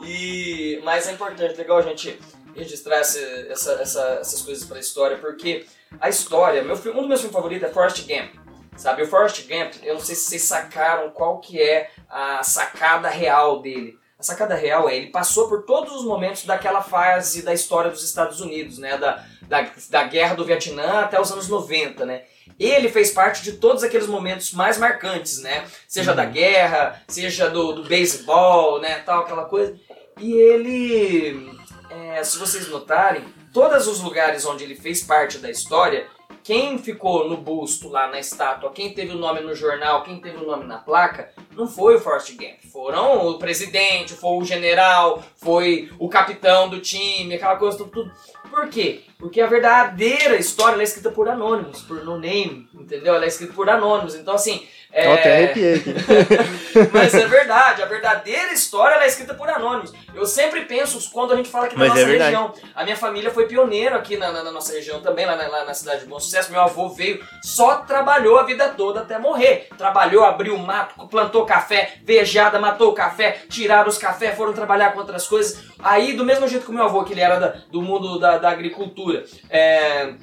E, 0.03 0.79
mas 0.83 1.07
é 1.07 1.11
importante, 1.13 1.57
legal 1.57 1.77
a 1.77 1.81
gente 1.81 2.19
registrar 2.55 2.97
essa, 2.97 3.19
essa, 3.49 3.71
essa- 3.81 4.17
essas 4.21 4.41
coisas 4.41 4.63
pra 4.65 4.79
história, 4.79 5.17
porque 5.17 5.65
a 5.99 6.09
história, 6.09 6.61
meu, 6.63 6.75
um 6.75 6.77
dos 6.79 7.07
meus 7.07 7.19
filmes 7.21 7.31
favoritos 7.35 7.69
é 7.69 7.71
Forrest 7.71 8.05
Gump. 8.07 8.33
Sabe, 8.75 9.01
o 9.03 9.07
Forrest 9.07 9.41
Gump, 9.47 9.73
eu 9.83 9.95
não 9.95 10.01
sei 10.01 10.13
se 10.15 10.25
vocês 10.25 10.43
sacaram 10.43 11.09
qual 11.09 11.39
que 11.39 11.59
é 11.59 11.89
a 12.09 12.43
sacada 12.43 13.09
real 13.09 13.59
dele. 13.61 13.97
A 14.19 14.23
sacada 14.23 14.55
real 14.55 14.89
é, 14.89 14.95
ele 14.97 15.07
passou 15.07 15.47
por 15.47 15.63
todos 15.63 15.93
os 15.93 16.03
momentos 16.03 16.43
daquela 16.43 16.81
fase 16.81 17.43
da 17.43 17.53
história 17.53 17.91
dos 17.91 18.03
Estados 18.03 18.41
Unidos, 18.41 18.79
né? 18.79 18.97
Da, 18.97 19.23
da, 19.43 19.69
da 19.89 20.03
guerra 20.03 20.33
do 20.33 20.43
Vietnã 20.43 21.01
até 21.01 21.21
os 21.21 21.31
anos 21.31 21.47
90, 21.47 22.03
né? 22.03 22.23
Ele 22.59 22.89
fez 22.89 23.11
parte 23.11 23.43
de 23.43 23.53
todos 23.53 23.83
aqueles 23.83 24.07
momentos 24.07 24.53
mais 24.53 24.79
marcantes, 24.79 25.39
né? 25.39 25.65
Seja 25.87 26.15
da 26.15 26.25
guerra, 26.25 26.99
seja 27.07 27.47
do, 27.49 27.73
do 27.73 27.83
beisebol, 27.83 28.81
né? 28.81 28.99
Tal, 29.05 29.21
aquela 29.21 29.45
coisa. 29.45 29.79
E 30.19 30.33
ele, 30.33 31.51
é, 31.91 32.23
se 32.23 32.39
vocês 32.39 32.67
notarem, 32.69 33.23
todos 33.53 33.87
os 33.87 34.01
lugares 34.01 34.45
onde 34.47 34.63
ele 34.63 34.75
fez 34.75 35.03
parte 35.03 35.37
da 35.37 35.51
história, 35.51 36.07
quem 36.47 36.77
ficou 36.77 37.27
no 37.27 37.35
busto 37.35 37.89
lá 37.89 38.07
na 38.07 38.21
estátua, 38.21 38.71
quem 38.71 38.93
teve 38.93 39.11
o 39.11 39.17
nome 39.17 39.41
no 39.41 39.53
jornal, 39.53 40.01
quem 40.01 40.17
teve 40.21 40.37
o 40.37 40.47
nome 40.47 40.63
na 40.63 40.77
placa, 40.77 41.33
não 41.51 41.67
foi 41.67 41.95
o 41.95 41.99
Forrest 41.99 42.37
Gump. 42.37 42.71
Foram 42.71 43.27
o 43.27 43.37
presidente, 43.37 44.13
foi 44.13 44.37
o 44.37 44.45
general, 44.45 45.21
foi 45.35 45.91
o 45.99 46.07
capitão 46.07 46.69
do 46.69 46.79
time, 46.79 47.35
aquela 47.35 47.57
coisa, 47.57 47.77
tudo. 47.77 47.91
tudo. 47.91 48.11
Por 48.49 48.69
quê? 48.69 49.01
Porque 49.19 49.41
a 49.41 49.47
verdadeira 49.47 50.37
história 50.37 50.79
é 50.79 50.83
escrita 50.85 51.11
por 51.11 51.27
anônimos, 51.27 51.81
por 51.81 52.01
no 52.05 52.17
name, 52.17 52.69
entendeu? 52.73 53.15
Ela 53.15 53.25
é 53.25 53.27
escrita 53.27 53.51
por 53.51 53.69
anônimos. 53.69 54.15
Então, 54.15 54.33
assim. 54.33 54.65
É... 54.99 55.13
Até 55.13 55.33
arrepiei 55.35 55.75
aqui. 55.75 55.93
Mas 56.91 57.13
é 57.13 57.27
verdade, 57.27 57.83
a 57.83 57.85
verdadeira 57.85 58.51
história 58.51 58.95
é 58.95 59.07
escrita 59.07 59.33
por 59.35 59.47
anônimos. 59.49 59.93
Eu 60.15 60.25
sempre 60.25 60.61
penso, 60.65 61.11
quando 61.11 61.33
a 61.33 61.35
gente 61.35 61.49
fala 61.49 61.65
aqui 61.65 61.75
na 61.75 61.81
Mas 61.85 61.89
nossa 61.89 62.01
é 62.01 62.05
região, 62.17 62.53
a 62.75 62.83
minha 62.83 62.95
família 62.95 63.29
foi 63.29 63.45
pioneiro 63.47 63.95
aqui 63.95 64.17
na, 64.17 64.31
na- 64.31 64.43
na 64.43 64.51
nossa 64.51 64.73
região 64.73 64.99
também, 65.01 65.25
lá 65.25 65.35
na, 65.35 65.47
lá 65.47 65.65
na 65.65 65.73
cidade 65.75 66.01
de 66.01 66.07
Bom 66.07 66.19
Sucesso. 66.19 66.51
Meu 66.51 66.61
avô 66.61 66.89
veio, 66.89 67.23
só 67.43 67.75
trabalhou 67.77 68.39
a 68.39 68.43
vida 68.43 68.69
toda 68.69 69.01
até 69.01 69.19
morrer. 69.19 69.67
Trabalhou, 69.77 70.23
abriu 70.25 70.57
mato, 70.57 71.07
plantou 71.07 71.45
café, 71.45 71.93
vejada, 72.03 72.59
matou 72.59 72.89
o 72.89 72.93
café, 72.93 73.41
tiraram 73.49 73.89
os 73.89 73.99
cafés, 73.99 74.35
foram 74.35 74.51
trabalhar 74.53 74.93
com 74.93 74.99
outras 74.99 75.27
coisas. 75.27 75.63
Aí, 75.79 76.13
do 76.13 76.25
mesmo 76.25 76.47
jeito 76.47 76.65
que 76.65 76.71
o 76.71 76.73
meu 76.73 76.85
avô, 76.85 77.03
que 77.03 77.13
ele 77.13 77.21
era 77.21 77.39
da- 77.39 77.53
do 77.71 77.81
mundo 77.83 78.17
da, 78.19 78.39
da 78.39 78.49
agricultura, 78.49 79.23
é, 79.49 80.13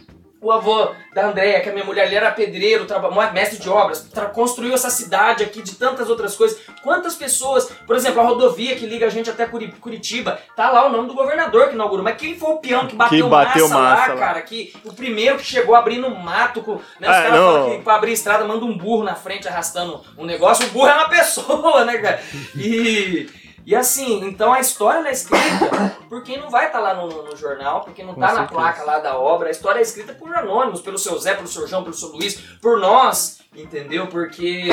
o 0.44 0.52
avô 0.52 0.90
da 1.14 1.26
Andréia, 1.26 1.60
que 1.60 1.70
a 1.70 1.72
minha 1.72 1.84
mulher, 1.84 2.06
ele 2.06 2.14
era 2.16 2.30
pedreiro, 2.30 2.86
mestre 3.32 3.58
de 3.58 3.68
obras, 3.68 4.06
construiu 4.34 4.74
essa 4.74 4.90
cidade 4.90 5.42
aqui 5.42 5.62
de 5.62 5.74
tantas 5.76 6.10
outras 6.10 6.36
coisas. 6.36 6.60
Quantas 6.82 7.14
pessoas, 7.14 7.70
por 7.86 7.96
exemplo, 7.96 8.20
a 8.20 8.24
rodovia 8.24 8.76
que 8.76 8.84
liga 8.84 9.06
a 9.06 9.08
gente 9.10 9.30
até 9.30 9.46
Curi- 9.46 9.72
Curitiba, 9.80 10.38
tá 10.54 10.70
lá 10.70 10.86
o 10.86 10.90
nome 10.90 11.08
do 11.08 11.14
governador 11.14 11.68
que 11.68 11.74
inaugurou. 11.74 12.04
Mas 12.04 12.16
quem 12.18 12.38
foi 12.38 12.50
o 12.50 12.58
peão 12.58 12.86
que 12.86 12.94
bateu, 12.94 13.24
Que 13.24 13.30
bateu 13.30 13.68
massa, 13.68 13.80
massa 13.82 14.06
lá, 14.08 14.14
lá. 14.14 14.20
cara? 14.20 14.42
Que, 14.42 14.74
o 14.84 14.92
primeiro 14.92 15.38
que 15.38 15.44
chegou 15.44 15.74
abrindo 15.74 16.10
mato, 16.10 16.60
com, 16.62 16.74
né? 17.00 17.08
Os 17.08 17.16
Ah, 17.16 17.22
caras 17.22 17.38
falam 17.38 17.70
que 17.70 17.82
pra 17.82 17.94
abrir 17.94 18.12
estrada 18.12 18.44
manda 18.44 18.64
um 18.66 18.76
burro 18.76 19.02
na 19.02 19.14
frente 19.14 19.48
arrastando 19.48 20.02
um 20.18 20.26
negócio. 20.26 20.66
O 20.66 20.70
burro 20.70 20.88
é 20.88 20.94
uma 20.94 21.08
pessoa, 21.08 21.84
né, 21.86 21.96
cara? 21.98 22.20
E. 22.54 23.28
E 23.66 23.74
assim, 23.74 24.22
então 24.26 24.52
a 24.52 24.60
história 24.60 24.98
ela 24.98 25.08
é 25.08 25.12
escrita 25.12 25.96
por 26.08 26.22
quem 26.22 26.38
não 26.38 26.50
vai 26.50 26.66
estar 26.66 26.80
lá 26.80 26.94
no, 26.94 27.08
no- 27.08 27.22
no 27.24 27.36
jornal, 27.36 27.80
por 27.80 27.94
quem 27.94 28.04
não 28.04 28.14
Com 28.14 28.20
tá 28.20 28.32
na 28.34 28.44
placa 28.46 28.82
lá 28.84 28.98
da 28.98 29.16
obra. 29.18 29.48
A 29.48 29.50
história 29.50 29.78
é 29.78 29.82
escrita 29.82 30.12
por 30.12 30.34
anônimos, 30.34 30.82
pelo 30.82 30.98
seu 30.98 31.18
Zé, 31.18 31.34
pelo 31.34 31.48
seu 31.48 31.66
João, 31.66 31.82
pelo 31.82 31.94
seu 31.94 32.10
Luiz, 32.10 32.34
por 32.60 32.78
nós, 32.78 33.40
entendeu? 33.56 34.06
Porque 34.08 34.68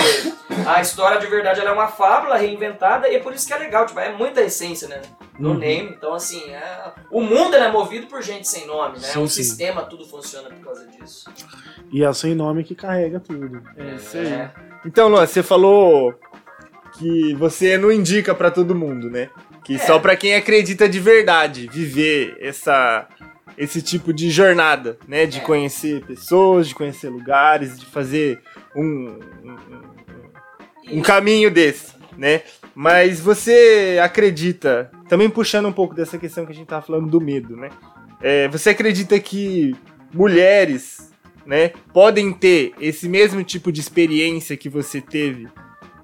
a 0.67 0.81
história 0.81 1.19
de 1.19 1.27
verdade 1.27 1.61
ela 1.61 1.69
é 1.69 1.73
uma 1.73 1.87
fábula 1.87 2.35
reinventada 2.35 3.07
e 3.07 3.15
é 3.15 3.19
por 3.19 3.33
isso 3.33 3.47
que 3.47 3.53
é 3.53 3.57
legal, 3.57 3.85
tipo, 3.85 3.99
é 3.99 4.11
muita 4.11 4.41
essência, 4.41 4.89
né? 4.89 5.01
No 5.39 5.51
Uhum. 5.51 5.57
name, 5.57 5.89
então 5.97 6.13
assim, 6.13 6.51
é- 6.51 6.91
o 7.09 7.21
mundo 7.21 7.55
é 7.55 7.71
movido 7.71 8.07
por 8.07 8.21
gente 8.21 8.47
sem 8.47 8.67
nome, 8.67 8.99
né? 8.99 9.07
Sim, 9.07 9.23
o 9.23 9.27
sim. 9.27 9.41
sistema 9.41 9.83
tudo 9.83 10.05
funciona 10.05 10.49
por 10.49 10.65
causa 10.65 10.85
disso. 10.87 11.29
E 11.91 12.03
é 12.03 12.09
o 12.09 12.13
sem 12.13 12.35
nome 12.35 12.63
que 12.65 12.75
carrega 12.75 13.19
tudo. 13.21 13.63
É 13.77 13.95
isso 13.95 14.17
aí. 14.17 14.49
Então, 14.85 15.07
Luan, 15.07 15.25
você 15.25 15.41
falou 15.41 16.13
que 17.01 17.33
você 17.35 17.77
não 17.77 17.91
indica 17.91 18.35
pra 18.35 18.51
todo 18.51 18.75
mundo, 18.75 19.09
né? 19.09 19.29
Que 19.65 19.75
É. 19.75 19.77
só 19.79 19.97
pra 19.99 20.15
quem 20.15 20.35
acredita 20.35 20.87
de 20.87 20.99
verdade 20.99 21.67
viver 21.71 22.37
essa 22.39 23.07
esse 23.57 23.81
tipo 23.81 24.13
de 24.13 24.29
jornada, 24.31 24.97
né? 25.07 25.25
De 25.25 25.39
É. 25.39 25.41
conhecer 25.41 26.03
pessoas, 26.05 26.67
de 26.69 26.75
conhecer 26.75 27.09
lugares, 27.09 27.77
de 27.79 27.85
fazer 27.85 28.39
um, 28.75 29.19
um, 29.43 29.57
um- 30.93 30.97
um 30.99 31.01
caminho 31.01 31.51
desse, 31.51 31.93
né? 32.17 32.41
Mas 32.73 33.19
você 33.19 33.99
acredita, 34.01 34.89
também 35.09 35.29
puxando 35.29 35.67
um 35.67 35.73
pouco 35.73 35.93
dessa 35.93 36.17
questão 36.17 36.45
que 36.45 36.51
a 36.51 36.55
gente 36.55 36.67
tava 36.67 36.85
falando 36.85 37.07
do 37.09 37.19
medo, 37.19 37.57
né? 37.57 37.69
É, 38.21 38.47
você 38.47 38.69
acredita 38.69 39.19
que 39.19 39.75
mulheres, 40.13 41.11
né, 41.45 41.71
podem 41.93 42.31
ter 42.31 42.73
esse 42.79 43.09
mesmo 43.09 43.43
tipo 43.43 43.71
de 43.71 43.81
experiência 43.81 44.55
que 44.55 44.69
você 44.69 45.01
teve 45.01 45.47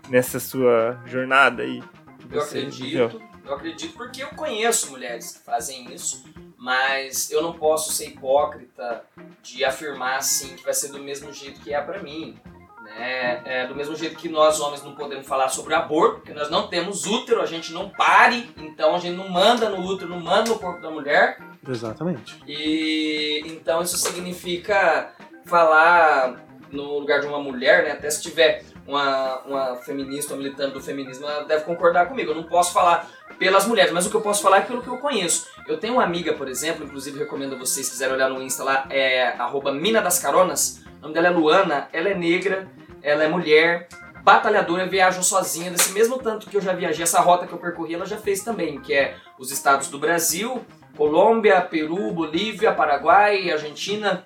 nessa 0.09 0.39
sua 0.39 1.01
jornada 1.05 1.63
aí? 1.63 1.83
Eu 2.29 2.41
viveu? 2.41 2.41
acredito, 2.41 3.21
eu 3.45 3.53
acredito 3.53 3.93
porque 3.93 4.23
eu 4.23 4.29
conheço 4.29 4.91
mulheres 4.91 5.31
que 5.31 5.39
fazem 5.39 5.93
isso, 5.93 6.25
mas 6.57 7.31
eu 7.31 7.41
não 7.41 7.53
posso 7.53 7.93
ser 7.93 8.09
hipócrita 8.09 9.03
de 9.41 9.63
afirmar 9.63 10.17
assim 10.17 10.55
que 10.55 10.63
vai 10.63 10.73
ser 10.73 10.89
do 10.89 10.99
mesmo 10.99 11.31
jeito 11.31 11.61
que 11.61 11.73
é 11.73 11.81
pra 11.81 12.01
mim. 12.01 12.37
Né? 12.83 13.41
É, 13.45 13.67
do 13.67 13.75
mesmo 13.75 13.95
jeito 13.95 14.15
que 14.15 14.29
nós 14.29 14.59
homens 14.59 14.81
não 14.81 14.95
podemos 14.95 15.27
falar 15.27 15.49
sobre 15.49 15.73
aborto, 15.73 16.17
porque 16.17 16.33
nós 16.33 16.49
não 16.49 16.67
temos 16.67 17.05
útero, 17.05 17.41
a 17.41 17.45
gente 17.45 17.73
não 17.73 17.89
pare, 17.89 18.49
então 18.57 18.95
a 18.95 18.99
gente 18.99 19.15
não 19.15 19.29
manda 19.29 19.69
no 19.69 19.85
útero, 19.85 20.09
não 20.09 20.19
manda 20.19 20.49
no 20.49 20.59
corpo 20.59 20.81
da 20.81 20.89
mulher. 20.89 21.37
Exatamente. 21.67 22.41
E 22.47 23.43
então 23.45 23.81
isso 23.81 23.97
significa 23.97 25.13
falar 25.45 26.45
no 26.71 26.99
lugar 26.99 27.19
de 27.19 27.27
uma 27.27 27.39
mulher, 27.39 27.83
né? 27.83 27.91
Até 27.91 28.09
se 28.09 28.21
tiver 28.21 28.63
uma, 28.87 29.39
uma 29.39 29.75
feminista, 29.75 30.33
uma 30.33 30.41
militante 30.41 30.73
do 30.73 30.81
feminismo, 30.81 31.27
ela 31.27 31.43
deve 31.43 31.65
concordar 31.65 32.07
comigo. 32.07 32.31
Eu 32.31 32.35
não 32.35 32.43
posso 32.43 32.71
falar 32.71 33.07
pelas 33.37 33.67
mulheres, 33.67 33.91
mas 33.91 34.05
o 34.05 34.09
que 34.09 34.15
eu 34.15 34.21
posso 34.21 34.41
falar 34.41 34.59
é 34.59 34.61
pelo 34.61 34.81
que 34.81 34.87
eu 34.87 34.97
conheço. 34.97 35.47
Eu 35.67 35.77
tenho 35.77 35.95
uma 35.95 36.03
amiga, 36.03 36.33
por 36.33 36.47
exemplo, 36.47 36.85
inclusive 36.85 37.19
recomendo 37.19 37.55
a 37.55 37.57
vocês, 37.57 37.85
se 37.85 37.91
quiserem 37.91 38.15
olhar 38.15 38.29
no 38.29 38.41
Insta 38.41 38.63
lá, 38.63 38.87
é 38.89 39.27
arroba 39.37 39.71
Mina 39.71 40.01
das 40.01 40.19
Caronas. 40.19 40.81
O 40.99 41.01
nome 41.01 41.13
dela 41.13 41.27
é 41.27 41.29
Luana, 41.29 41.89
ela 41.91 42.09
é 42.09 42.15
negra, 42.15 42.67
ela 43.03 43.23
é 43.23 43.27
mulher, 43.27 43.87
batalhadora, 44.23 44.87
viajou 44.87 45.21
sozinha, 45.21 45.69
desse 45.69 45.91
mesmo 45.91 46.17
tanto 46.17 46.49
que 46.49 46.57
eu 46.57 46.61
já 46.61 46.73
viajei, 46.73 47.03
essa 47.03 47.19
rota 47.19 47.45
que 47.45 47.53
eu 47.53 47.59
percorri, 47.59 47.93
ela 47.93 48.05
já 48.05 48.17
fez 48.17 48.41
também, 48.41 48.79
que 48.79 48.93
é 48.93 49.15
os 49.37 49.51
estados 49.51 49.89
do 49.89 49.99
Brasil, 49.99 50.65
Colômbia, 50.97 51.61
Peru, 51.61 52.11
Bolívia, 52.11 52.73
Paraguai, 52.73 53.51
Argentina, 53.51 54.25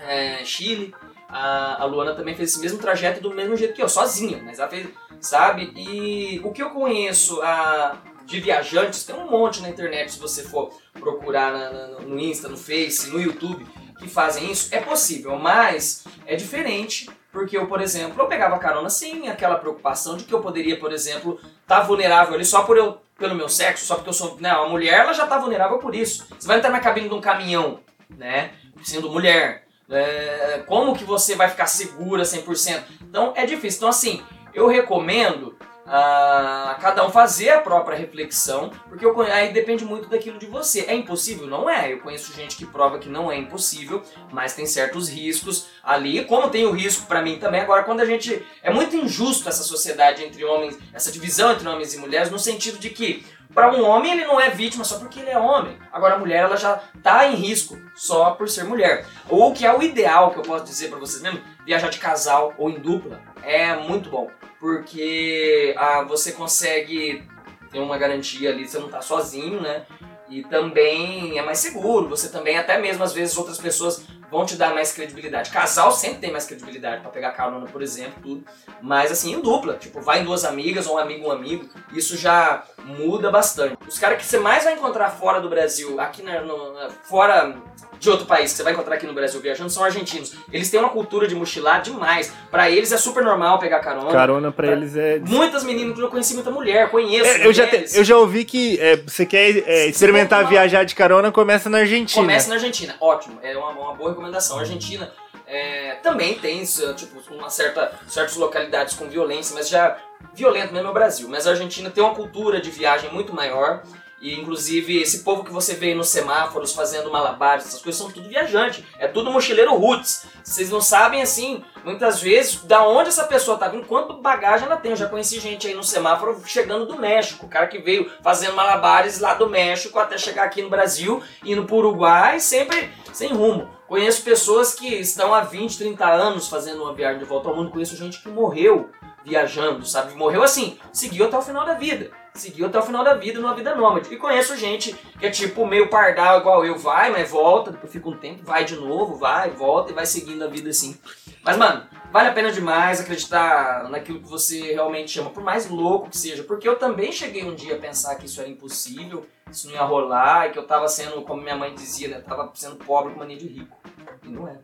é, 0.00 0.44
Chile. 0.44 0.94
A, 1.28 1.82
a 1.82 1.84
Luana 1.84 2.14
também 2.14 2.34
fez 2.34 2.50
esse 2.50 2.60
mesmo 2.60 2.78
trajeto 2.78 3.20
do 3.20 3.30
mesmo 3.34 3.54
jeito 3.56 3.74
que 3.74 3.82
eu, 3.82 3.88
sozinha, 3.88 4.40
mas 4.42 4.58
ela 4.58 4.68
fez, 4.68 4.88
sabe? 5.20 5.72
E 5.76 6.40
o 6.42 6.50
que 6.52 6.62
eu 6.62 6.70
conheço 6.70 7.40
a, 7.42 7.96
de 8.24 8.40
viajantes, 8.40 9.04
tem 9.04 9.14
um 9.14 9.30
monte 9.30 9.60
na 9.60 9.68
internet 9.68 10.12
se 10.12 10.18
você 10.18 10.42
for 10.42 10.72
procurar 10.94 11.52
na- 11.52 11.70
na- 11.70 12.00
no 12.00 12.18
Insta, 12.18 12.48
no 12.48 12.56
Face, 12.56 13.10
no 13.10 13.20
YouTube. 13.20 13.66
que 13.98 14.08
fazem 14.08 14.48
isso, 14.48 14.68
é 14.72 14.78
possível, 14.80 15.36
mas 15.40 16.04
é 16.24 16.36
diferente. 16.36 17.10
Porque 17.32 17.58
eu, 17.58 17.66
por 17.66 17.80
exemplo, 17.80 18.22
eu 18.22 18.28
pegava 18.28 18.56
carona 18.56 18.88
sem 18.88 19.28
aquela 19.28 19.56
preocupação 19.56 20.16
de 20.16 20.22
que 20.22 20.32
eu 20.32 20.40
poderia, 20.40 20.78
por 20.78 20.92
exemplo, 20.92 21.38
estar 21.62 21.80
vulnerável 21.80 22.34
ali 22.34 22.44
só 22.44 22.62
por 22.62 22.76
eu, 22.76 22.98
pelo 23.18 23.34
meu 23.34 23.48
sexo, 23.48 23.84
só 23.84 23.96
porque 23.96 24.08
eu 24.08 24.12
sou. 24.14 24.36
Né, 24.40 24.52
uma 24.54 24.68
mulher, 24.68 25.00
ela 25.00 25.12
já 25.12 25.26
tá 25.26 25.36
vulnerável 25.36 25.78
por 25.78 25.96
isso. 25.96 26.26
Você 26.38 26.46
vai 26.46 26.58
entrar 26.58 26.70
na 26.70 26.78
cabine 26.78 27.08
de 27.08 27.14
um 27.14 27.20
caminhão, 27.20 27.80
né? 28.08 28.52
Sendo 28.84 29.10
mulher. 29.10 29.66
É, 29.90 30.62
como 30.66 30.94
que 30.94 31.04
você 31.04 31.34
vai 31.34 31.48
ficar 31.48 31.66
segura 31.66 32.22
100%? 32.22 32.82
Então 33.02 33.32
é 33.36 33.46
difícil. 33.46 33.78
Então, 33.78 33.88
assim, 33.88 34.22
eu 34.54 34.66
recomendo 34.66 35.56
a 35.90 36.76
cada 36.80 37.06
um 37.06 37.10
fazer 37.10 37.48
a 37.50 37.60
própria 37.60 37.96
reflexão, 37.96 38.70
porque 38.88 39.04
eu, 39.04 39.18
aí 39.22 39.52
depende 39.52 39.84
muito 39.84 40.08
daquilo 40.08 40.38
de 40.38 40.46
você. 40.46 40.84
É 40.86 40.94
impossível? 40.94 41.46
Não 41.46 41.68
é. 41.68 41.92
Eu 41.92 42.00
conheço 42.00 42.34
gente 42.34 42.56
que 42.56 42.66
prova 42.66 42.98
que 42.98 43.08
não 43.08 43.32
é 43.32 43.38
impossível, 43.38 44.02
mas 44.30 44.52
tem 44.52 44.66
certos 44.66 45.08
riscos 45.08 45.68
ali, 45.82 46.24
como 46.26 46.50
tem 46.50 46.66
o 46.66 46.72
risco 46.72 47.06
pra 47.06 47.22
mim 47.22 47.38
também. 47.38 47.60
Agora, 47.60 47.84
quando 47.84 48.00
a 48.00 48.04
gente. 48.04 48.44
É 48.62 48.70
muito 48.70 48.94
injusto 48.96 49.48
essa 49.48 49.62
sociedade 49.62 50.22
entre 50.22 50.44
homens, 50.44 50.78
essa 50.92 51.10
divisão 51.10 51.52
entre 51.52 51.66
homens 51.66 51.94
e 51.94 51.98
mulheres, 51.98 52.30
no 52.30 52.38
sentido 52.38 52.78
de 52.78 52.90
que. 52.90 53.24
Para 53.58 53.74
um 53.74 53.84
homem 53.84 54.12
ele 54.12 54.24
não 54.24 54.40
é 54.40 54.50
vítima 54.50 54.84
só 54.84 55.00
porque 55.00 55.18
ele 55.18 55.30
é 55.30 55.36
homem. 55.36 55.76
Agora 55.92 56.14
a 56.14 56.18
mulher 56.18 56.44
ela 56.44 56.56
já 56.56 56.80
tá 57.02 57.26
em 57.26 57.34
risco 57.34 57.76
só 57.96 58.30
por 58.30 58.48
ser 58.48 58.62
mulher. 58.62 59.04
Ou 59.28 59.52
que 59.52 59.66
é 59.66 59.76
o 59.76 59.82
ideal 59.82 60.30
que 60.30 60.38
eu 60.38 60.44
posso 60.44 60.64
dizer 60.64 60.88
pra 60.90 60.98
vocês 61.00 61.20
mesmo, 61.20 61.40
viajar 61.66 61.88
de 61.88 61.98
casal 61.98 62.54
ou 62.56 62.70
em 62.70 62.78
dupla 62.78 63.20
é 63.42 63.74
muito 63.74 64.10
bom 64.10 64.30
porque 64.60 65.74
ah, 65.76 66.02
você 66.02 66.30
consegue 66.30 67.26
ter 67.72 67.80
uma 67.80 67.98
garantia 67.98 68.50
ali, 68.50 68.68
você 68.68 68.78
não 68.78 68.88
tá 68.88 69.02
sozinho, 69.02 69.60
né? 69.60 69.86
E 70.28 70.44
também 70.44 71.36
é 71.36 71.42
mais 71.42 71.58
seguro, 71.58 72.08
você 72.08 72.28
também, 72.28 72.56
até 72.56 72.78
mesmo 72.78 73.02
às 73.02 73.12
vezes 73.12 73.36
outras 73.36 73.58
pessoas 73.58 74.06
vão 74.30 74.44
te 74.44 74.56
dar 74.56 74.74
mais 74.74 74.92
credibilidade. 74.92 75.50
Casal 75.50 75.90
sempre 75.92 76.18
tem 76.18 76.30
mais 76.30 76.44
credibilidade 76.46 77.00
pra 77.02 77.10
pegar 77.10 77.32
carona, 77.32 77.66
por 77.66 77.82
exemplo, 77.82 78.14
tudo. 78.22 78.44
Mas 78.82 79.10
assim, 79.10 79.32
em 79.34 79.40
dupla, 79.40 79.74
tipo, 79.74 80.00
vai 80.00 80.20
em 80.20 80.24
duas 80.24 80.44
amigas 80.44 80.86
ou 80.86 80.96
um 80.96 80.98
amigo 80.98 81.28
um 81.28 81.32
amigo, 81.32 81.68
isso 81.92 82.16
já 82.16 82.64
muda 82.84 83.30
bastante. 83.30 83.76
Os 83.88 83.98
caras 83.98 84.18
que 84.18 84.24
você 84.24 84.38
mais 84.38 84.64
vai 84.64 84.74
encontrar 84.74 85.10
fora 85.10 85.40
do 85.40 85.48
Brasil, 85.48 85.98
aqui 86.00 86.22
na, 86.22 86.40
no- 86.40 86.90
fora 87.04 87.56
de 87.98 88.08
outro 88.10 88.26
país 88.26 88.50
que 88.52 88.56
você 88.56 88.62
vai 88.62 88.72
encontrar 88.72 88.94
aqui 88.94 89.06
no 89.06 89.12
Brasil 89.12 89.40
viajando, 89.40 89.70
são 89.70 89.82
argentinos. 89.84 90.34
Eles 90.52 90.70
têm 90.70 90.78
uma 90.80 90.88
cultura 90.90 91.26
de 91.26 91.34
mochilar 91.34 91.82
demais. 91.82 92.32
Pra 92.50 92.70
eles 92.70 92.92
é 92.92 92.96
super 92.96 93.24
normal 93.24 93.58
pegar 93.58 93.80
carona. 93.80 94.10
Carona 94.12 94.52
pra 94.52 94.66
Pra- 94.68 94.76
eles 94.76 94.96
é. 94.96 95.18
Muitas 95.18 95.64
meninas, 95.64 95.98
eu 95.98 96.08
conheci 96.08 96.34
muita 96.34 96.50
mulher, 96.50 96.90
conheço. 96.90 97.28
É, 97.28 97.46
eu, 97.46 97.52
já 97.52 97.66
te- 97.66 97.86
eu 97.96 98.04
já 98.04 98.16
ouvi 98.16 98.44
que 98.44 98.78
é, 98.80 98.96
você 98.96 99.26
quer 99.26 99.56
é, 99.68 99.86
experimentar 99.86 100.46
viajar 100.46 100.84
de 100.84 100.94
carona, 100.94 101.32
começa 101.32 101.68
na 101.68 101.78
Argentina. 101.78 102.20
Começa 102.22 102.48
na 102.48 102.54
Argentina, 102.54 102.94
ótimo, 103.00 103.38
é 103.42 103.56
uma, 103.56 103.70
uma 103.70 103.94
boa 103.94 104.10
recomendação. 104.10 104.56
A 104.58 104.60
Argentina 104.60 105.12
é, 105.46 105.96
também 106.02 106.34
tem 106.38 106.62
tipo, 106.96 107.20
uma 107.34 107.50
certa, 107.50 107.92
certas 108.06 108.36
localidades 108.36 108.94
com 108.94 109.08
violência, 109.08 109.54
mas 109.54 109.68
já 109.68 109.96
violento 110.34 110.72
mesmo 110.72 110.88
é 110.88 110.90
o 110.90 110.94
Brasil. 110.94 111.28
Mas 111.28 111.46
a 111.46 111.50
Argentina 111.50 111.90
tem 111.90 112.02
uma 112.02 112.14
cultura 112.14 112.60
de 112.60 112.70
viagem 112.70 113.10
muito 113.12 113.34
maior. 113.34 113.82
E 114.20 114.34
inclusive 114.38 115.00
esse 115.00 115.20
povo 115.20 115.44
que 115.44 115.52
você 115.52 115.74
vê 115.74 115.94
nos 115.94 116.08
semáforos 116.08 116.72
fazendo 116.72 117.10
malabares, 117.10 117.66
essas 117.66 117.80
coisas 117.80 118.00
são 118.00 118.10
tudo 118.10 118.28
viajante. 118.28 118.84
É 118.98 119.06
tudo 119.06 119.30
mochileiro 119.30 119.74
roots. 119.74 120.26
Vocês 120.42 120.70
não 120.70 120.80
sabem 120.80 121.22
assim, 121.22 121.62
muitas 121.84 122.20
vezes, 122.20 122.62
da 122.64 122.86
onde 122.86 123.10
essa 123.10 123.24
pessoa 123.24 123.56
tá 123.56 123.68
vindo, 123.68 123.86
quanto 123.86 124.14
bagagem 124.14 124.66
ela 124.66 124.76
tem. 124.76 124.90
Eu 124.90 124.96
já 124.96 125.08
conheci 125.08 125.38
gente 125.38 125.68
aí 125.68 125.74
no 125.74 125.84
semáforo 125.84 126.40
chegando 126.44 126.86
do 126.86 126.98
México. 126.98 127.46
O 127.46 127.48
cara 127.48 127.68
que 127.68 127.78
veio 127.78 128.10
fazendo 128.22 128.54
malabares 128.54 129.20
lá 129.20 129.34
do 129.34 129.48
México 129.48 129.98
até 129.98 130.18
chegar 130.18 130.44
aqui 130.44 130.62
no 130.62 130.70
Brasil, 130.70 131.22
indo 131.44 131.64
pro 131.64 131.76
Uruguai, 131.76 132.40
sempre 132.40 132.90
sem 133.12 133.32
rumo. 133.32 133.70
Conheço 133.86 134.22
pessoas 134.22 134.74
que 134.74 134.86
estão 134.96 135.32
há 135.32 135.40
20, 135.40 135.78
30 135.78 136.06
anos 136.06 136.48
fazendo 136.48 136.82
uma 136.82 136.92
viagem 136.92 137.20
de 137.20 137.24
volta 137.24 137.48
ao 137.48 137.56
mundo. 137.56 137.70
Conheço 137.70 137.96
gente 137.96 138.20
que 138.20 138.28
morreu 138.28 138.90
viajando, 139.24 139.86
sabe? 139.86 140.14
Morreu 140.14 140.42
assim, 140.42 140.78
seguiu 140.92 141.26
até 141.26 141.36
o 141.38 141.42
final 141.42 141.64
da 141.64 141.74
vida. 141.74 142.10
Seguiu 142.38 142.66
até 142.66 142.78
o 142.78 142.82
final 142.82 143.02
da 143.02 143.14
vida 143.14 143.40
numa 143.40 143.54
vida 143.54 143.74
nômade. 143.74 144.14
E 144.14 144.16
conheço 144.16 144.56
gente 144.56 144.94
que 145.18 145.26
é 145.26 145.30
tipo 145.30 145.66
meio 145.66 145.88
pardal 145.88 146.38
igual 146.38 146.64
eu, 146.64 146.78
vai, 146.78 147.10
mas 147.10 147.28
volta, 147.28 147.72
depois 147.72 147.92
fica 147.92 148.08
um 148.08 148.16
tempo, 148.16 148.44
vai 148.44 148.64
de 148.64 148.76
novo, 148.76 149.16
vai, 149.16 149.50
volta 149.50 149.90
e 149.90 149.94
vai 149.94 150.06
seguindo 150.06 150.44
a 150.44 150.46
vida 150.46 150.70
assim. 150.70 150.96
Mas, 151.42 151.56
mano, 151.56 151.84
vale 152.12 152.28
a 152.28 152.32
pena 152.32 152.52
demais 152.52 153.00
acreditar 153.00 153.88
naquilo 153.90 154.20
que 154.20 154.28
você 154.28 154.72
realmente 154.72 155.10
chama, 155.10 155.30
por 155.30 155.42
mais 155.42 155.68
louco 155.68 156.10
que 156.10 156.16
seja. 156.16 156.44
Porque 156.44 156.68
eu 156.68 156.76
também 156.76 157.10
cheguei 157.10 157.44
um 157.44 157.54
dia 157.54 157.74
a 157.74 157.78
pensar 157.78 158.14
que 158.14 158.26
isso 158.26 158.40
era 158.40 158.48
impossível, 158.48 159.26
isso 159.50 159.66
não 159.66 159.74
ia 159.74 159.82
rolar, 159.82 160.46
e 160.46 160.52
que 160.52 160.58
eu 160.58 160.66
tava 160.66 160.86
sendo, 160.86 161.22
como 161.22 161.42
minha 161.42 161.56
mãe 161.56 161.74
dizia, 161.74 162.08
né? 162.08 162.20
Tava 162.20 162.50
sendo 162.54 162.76
pobre 162.76 163.14
com 163.14 163.18
mania 163.18 163.36
de 163.36 163.48
rico. 163.48 163.76
E 164.22 164.28
não 164.28 164.46
é. 164.46 164.58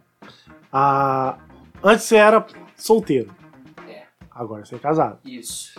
Ah, 0.73 1.39
antes 1.83 2.05
você 2.05 2.17
era 2.17 2.47
solteiro. 2.77 3.35
É. 3.89 4.05
Agora 4.31 4.65
você 4.65 4.77
é 4.77 4.79
casado. 4.79 5.19
Isso. 5.25 5.75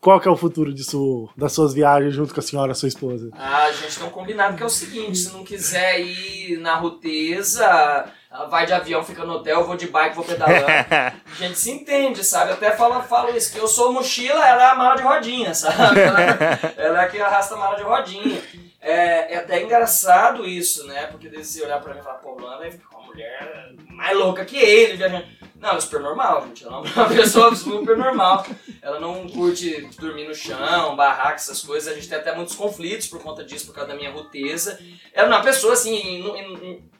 Qual 0.00 0.18
que 0.18 0.26
é 0.26 0.30
o 0.30 0.36
futuro 0.36 0.72
disso, 0.72 1.28
das 1.36 1.52
suas 1.52 1.74
viagens 1.74 2.14
junto 2.14 2.32
com 2.32 2.40
a 2.40 2.42
senhora, 2.42 2.72
sua 2.72 2.88
esposa? 2.88 3.28
Ah, 3.34 3.64
a 3.64 3.72
gente 3.72 3.98
tem 3.98 4.06
um 4.06 4.10
combinado 4.10 4.56
que 4.56 4.62
é 4.62 4.66
o 4.66 4.70
seguinte: 4.70 5.18
se 5.18 5.30
não 5.30 5.44
quiser 5.44 6.00
ir 6.00 6.58
na 6.58 6.76
ruteza, 6.76 8.10
vai 8.48 8.64
de 8.64 8.72
avião, 8.72 9.04
fica 9.04 9.26
no 9.26 9.34
hotel, 9.34 9.62
vou 9.64 9.76
de 9.76 9.88
bike, 9.88 10.16
vou 10.16 10.24
pedalando. 10.24 10.64
A 10.66 11.12
gente 11.38 11.58
se 11.58 11.70
entende, 11.70 12.24
sabe? 12.24 12.52
Até 12.52 12.70
fala, 12.70 13.02
falo 13.02 13.36
isso, 13.36 13.52
que 13.52 13.58
eu 13.58 13.68
sou 13.68 13.92
mochila, 13.92 14.42
ela 14.46 14.62
é 14.62 14.70
a 14.70 14.74
mala 14.74 14.96
de 14.96 15.02
rodinha, 15.02 15.52
sabe? 15.52 16.00
Ela, 16.00 16.20
ela 16.78 17.02
é 17.02 17.04
a 17.04 17.08
que 17.08 17.20
arrasta 17.20 17.54
a 17.54 17.58
mala 17.58 17.76
de 17.76 17.82
rodinha. 17.82 18.40
É, 18.80 19.34
é 19.34 19.36
até 19.36 19.62
engraçado 19.62 20.46
isso, 20.46 20.86
né? 20.86 21.08
Porque 21.08 21.28
você 21.28 21.62
olhar 21.62 21.78
pra 21.82 21.92
mim 21.92 22.00
e 22.00 22.02
falar, 22.02 22.16
pô, 22.16 22.40
Lana 22.40 22.64
é 22.64 22.72
uma 22.90 23.04
mulher 23.04 23.74
mais 23.90 24.16
louca 24.16 24.46
que 24.46 24.56
ele, 24.56 24.96
viajando. 24.96 25.26
Não, 25.60 25.72
é 25.76 25.80
super 25.80 26.00
normal, 26.00 26.46
gente. 26.46 26.64
Ela 26.64 26.76
é 26.78 26.80
uma 26.80 27.08
pessoa 27.14 27.54
super 27.54 27.96
normal. 27.96 28.46
Ela 28.80 28.98
não 28.98 29.28
curte 29.28 29.88
dormir 29.98 30.26
no 30.26 30.34
chão, 30.34 30.96
barraca, 30.96 31.34
essas 31.34 31.60
coisas. 31.60 31.92
A 31.92 31.94
gente 31.94 32.08
tem 32.08 32.16
até 32.16 32.34
muitos 32.34 32.56
conflitos 32.56 33.06
por 33.08 33.22
conta 33.22 33.44
disso, 33.44 33.66
por 33.66 33.74
causa 33.74 33.90
da 33.90 33.96
minha 33.96 34.10
ruteza. 34.10 34.80
Ela 35.12 35.28
é 35.28 35.30
uma 35.30 35.42
pessoa 35.42 35.74
assim. 35.74 36.24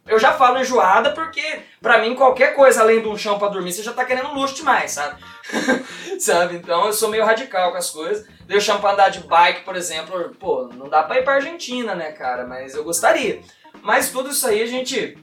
eu 0.06 0.18
já 0.18 0.32
falo 0.32 0.58
enjoada 0.58 1.12
porque, 1.12 1.60
pra 1.80 1.98
mim, 2.00 2.14
qualquer 2.14 2.54
coisa 2.54 2.82
além 2.82 3.00
de 3.00 3.08
um 3.08 3.16
chão 3.16 3.38
pra 3.38 3.48
dormir, 3.48 3.72
você 3.72 3.82
já 3.82 3.94
tá 3.94 4.04
querendo 4.04 4.34
luxo 4.34 4.56
demais, 4.56 4.90
sabe? 4.90 5.22
sabe? 6.20 6.56
Então 6.56 6.84
eu 6.84 6.92
sou 6.92 7.08
meio 7.08 7.24
radical 7.24 7.70
com 7.70 7.78
as 7.78 7.88
coisas. 7.88 8.28
Eu 8.46 8.60
chamo 8.60 8.80
pra 8.80 8.92
andar 8.92 9.08
de 9.08 9.20
bike, 9.20 9.64
por 9.64 9.74
exemplo. 9.74 10.36
Pô, 10.38 10.68
não 10.74 10.86
dá 10.90 11.02
pra 11.02 11.18
ir 11.18 11.24
pra 11.24 11.36
Argentina, 11.36 11.94
né, 11.94 12.12
cara? 12.12 12.46
Mas 12.46 12.74
eu 12.74 12.84
gostaria. 12.84 13.40
Mas 13.80 14.10
tudo 14.10 14.28
isso 14.28 14.46
aí 14.46 14.60
a 14.60 14.66
gente. 14.66 15.16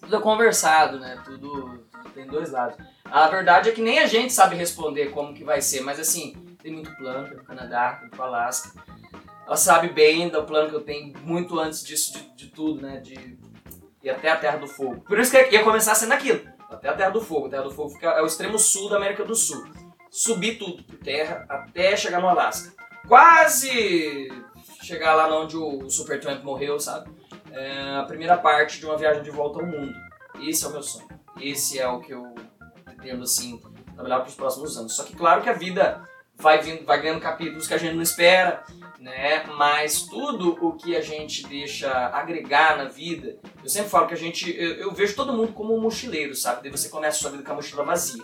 Tudo 0.00 0.14
é 0.14 0.20
conversado, 0.20 1.00
né? 1.00 1.20
Tudo 1.24 1.75
tem 2.16 2.26
dois 2.26 2.50
lados. 2.50 2.78
A 3.04 3.28
verdade 3.28 3.68
é 3.68 3.72
que 3.72 3.82
nem 3.82 3.98
a 3.98 4.06
gente 4.06 4.32
sabe 4.32 4.56
responder 4.56 5.10
como 5.10 5.34
que 5.34 5.44
vai 5.44 5.60
ser, 5.60 5.82
mas 5.82 6.00
assim, 6.00 6.34
tem 6.62 6.72
muito 6.72 6.90
plano, 6.96 7.28
tem 7.28 7.36
pro 7.36 7.44
Canadá, 7.44 7.98
tem 8.00 8.08
pro 8.08 8.22
Alasca. 8.22 8.80
Ela 9.46 9.56
sabe 9.56 9.90
bem 9.90 10.28
do 10.28 10.42
plano 10.44 10.70
que 10.70 10.74
eu 10.74 10.80
tenho 10.80 11.12
muito 11.20 11.60
antes 11.60 11.84
disso, 11.84 12.14
de, 12.14 12.34
de 12.34 12.46
tudo, 12.48 12.80
né? 12.82 12.98
De 12.98 13.38
ir 14.02 14.10
até 14.10 14.30
a 14.30 14.36
Terra 14.36 14.56
do 14.56 14.66
Fogo. 14.66 15.02
Por 15.02 15.20
isso 15.20 15.30
que 15.30 15.54
ia 15.54 15.62
começar 15.62 15.94
sendo 15.94 16.12
aquilo. 16.12 16.40
Até 16.68 16.88
a 16.88 16.94
Terra 16.94 17.10
do 17.10 17.20
Fogo. 17.20 17.46
A 17.46 17.50
Terra 17.50 17.62
do 17.62 17.70
Fogo 17.70 17.90
fica, 17.90 18.08
é 18.08 18.22
o 18.22 18.26
extremo 18.26 18.58
sul 18.58 18.88
da 18.88 18.96
América 18.96 19.24
do 19.24 19.36
Sul. 19.36 19.64
Subir 20.10 20.58
tudo 20.58 20.82
por 20.82 20.96
terra 20.96 21.44
até 21.48 21.94
chegar 21.96 22.20
no 22.20 22.28
Alasca. 22.28 22.72
Quase 23.06 24.28
chegar 24.82 25.14
lá 25.14 25.28
onde 25.38 25.56
o 25.56 25.88
Supertramp 25.90 26.42
morreu, 26.42 26.80
sabe? 26.80 27.10
É 27.52 27.96
a 27.96 28.04
primeira 28.04 28.36
parte 28.36 28.80
de 28.80 28.86
uma 28.86 28.96
viagem 28.96 29.22
de 29.22 29.30
volta 29.30 29.60
ao 29.60 29.66
mundo. 29.66 29.94
Esse 30.40 30.64
é 30.64 30.68
o 30.68 30.72
meu 30.72 30.82
sonho. 30.82 31.15
Esse 31.40 31.78
é 31.78 31.88
o 31.88 32.00
que 32.00 32.12
eu 32.12 32.34
pretendo, 32.84 33.22
assim, 33.22 33.60
trabalhar 33.94 34.20
para 34.20 34.28
os 34.28 34.34
próximos 34.34 34.76
anos. 34.76 34.94
Só 34.94 35.04
que 35.04 35.14
claro 35.14 35.42
que 35.42 35.48
a 35.48 35.52
vida 35.52 36.02
vai, 36.34 36.60
vindo, 36.60 36.84
vai 36.84 37.00
ganhando 37.00 37.20
capítulos 37.20 37.66
que 37.66 37.74
a 37.74 37.78
gente 37.78 37.94
não 37.94 38.02
espera, 38.02 38.62
né? 38.98 39.44
Mas 39.56 40.02
tudo 40.02 40.56
o 40.60 40.72
que 40.72 40.96
a 40.96 41.00
gente 41.00 41.46
deixa 41.46 41.90
agregar 42.08 42.76
na 42.76 42.84
vida, 42.84 43.36
eu 43.62 43.68
sempre 43.68 43.90
falo 43.90 44.06
que 44.06 44.14
a 44.14 44.18
gente, 44.18 44.54
eu, 44.56 44.74
eu 44.74 44.92
vejo 44.92 45.14
todo 45.14 45.32
mundo 45.32 45.52
como 45.52 45.74
um 45.74 45.80
mochileiro, 45.80 46.34
sabe? 46.34 46.62
Daí 46.62 46.70
você 46.70 46.88
começa 46.88 47.18
a 47.18 47.20
sua 47.20 47.30
vida 47.30 47.42
com 47.42 47.52
a 47.52 47.56
mochila 47.56 47.84
vazia. 47.84 48.22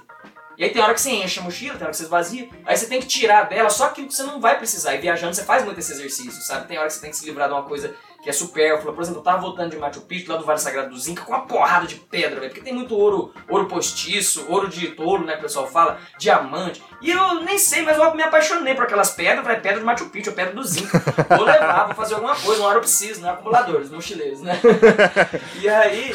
E 0.56 0.64
aí 0.64 0.70
tem 0.70 0.82
hora 0.82 0.93
que 0.93 1.01
você 1.01 1.10
enche 1.10 1.40
a 1.40 1.43
mochila, 1.43 1.74
tem 1.74 1.82
hora 1.82 1.90
que 1.90 1.97
você 1.97 2.02
esvazia, 2.02 2.48
aí 2.64 2.76
você 2.76 2.86
tem 2.86 3.01
que 3.01 3.06
tirar 3.06 3.44
dela 3.44 3.70
só 3.70 3.86
aquilo 3.86 4.06
que 4.06 4.14
você 4.14 4.22
não 4.22 4.40
vai 4.40 4.59
precisar. 4.59 4.94
E 4.94 4.98
viajando 4.98 5.34
você 5.34 5.44
faz 5.44 5.64
muito 5.64 5.80
esse 5.80 5.93
exercício, 5.93 6.43
sabe? 6.43 6.68
Tem 6.68 6.78
hora 6.78 6.89
que 6.89 6.94
você 6.94 7.01
tem 7.01 7.10
que 7.10 7.16
se 7.16 7.24
livrar 7.24 7.48
de 7.48 7.55
uma 7.55 7.62
coisa 7.62 7.94
que 8.23 8.31
é 8.31 8.32
supérflua. 8.32 8.94
Por 8.94 9.03
exemplo, 9.03 9.20
eu 9.20 9.24
tava 9.24 9.40
voltando 9.43 9.70
de 9.73 9.77
Machu 9.77 10.01
Picchu, 10.03 10.31
lá 10.31 10.39
do 10.39 10.44
Vale 10.44 10.61
Sagrado 10.61 10.90
do 10.90 10.99
Zinca, 10.99 11.24
com 11.24 11.32
uma 11.32 11.44
porrada 11.44 11.86
de 11.86 11.97
pedra, 11.97 12.39
velho. 12.39 12.51
Porque 12.51 12.65
tem 12.65 12.73
muito 12.73 12.97
ouro, 12.97 13.35
ouro 13.49 13.66
postiço, 13.66 14.47
ouro 14.49 14.69
de 14.69 14.93
touro, 14.93 15.24
né, 15.24 15.32
que 15.32 15.40
o 15.40 15.43
pessoal 15.43 15.66
fala, 15.66 15.99
diamante. 16.16 16.81
E 17.01 17.11
eu 17.11 17.43
nem 17.43 17.59
sei, 17.59 17.82
mas 17.82 17.99
eu 17.99 18.15
me 18.15 18.23
apaixonei 18.23 18.74
por 18.74 18.85
aquelas 18.85 19.11
pedras, 19.11 19.44
falei, 19.44 19.61
pedra 19.61 19.81
de 19.81 19.85
Machu 19.85 20.09
Picchu, 20.09 20.31
é 20.31 20.32
pedra 20.32 20.55
do 20.55 20.62
Zinca. 20.62 21.03
Vou 21.36 21.44
levar, 21.44 21.86
vou 21.86 21.97
fazer 21.97 22.15
alguma 22.15 22.36
coisa, 22.36 22.61
uma 22.61 22.69
hora 22.69 22.78
eu 22.78 22.82
preciso, 22.82 23.20
né? 23.20 23.31
Acumuladores, 23.31 23.90
mochileiros, 23.90 24.40
né? 24.40 24.61
e 25.61 25.69
aí, 25.69 26.15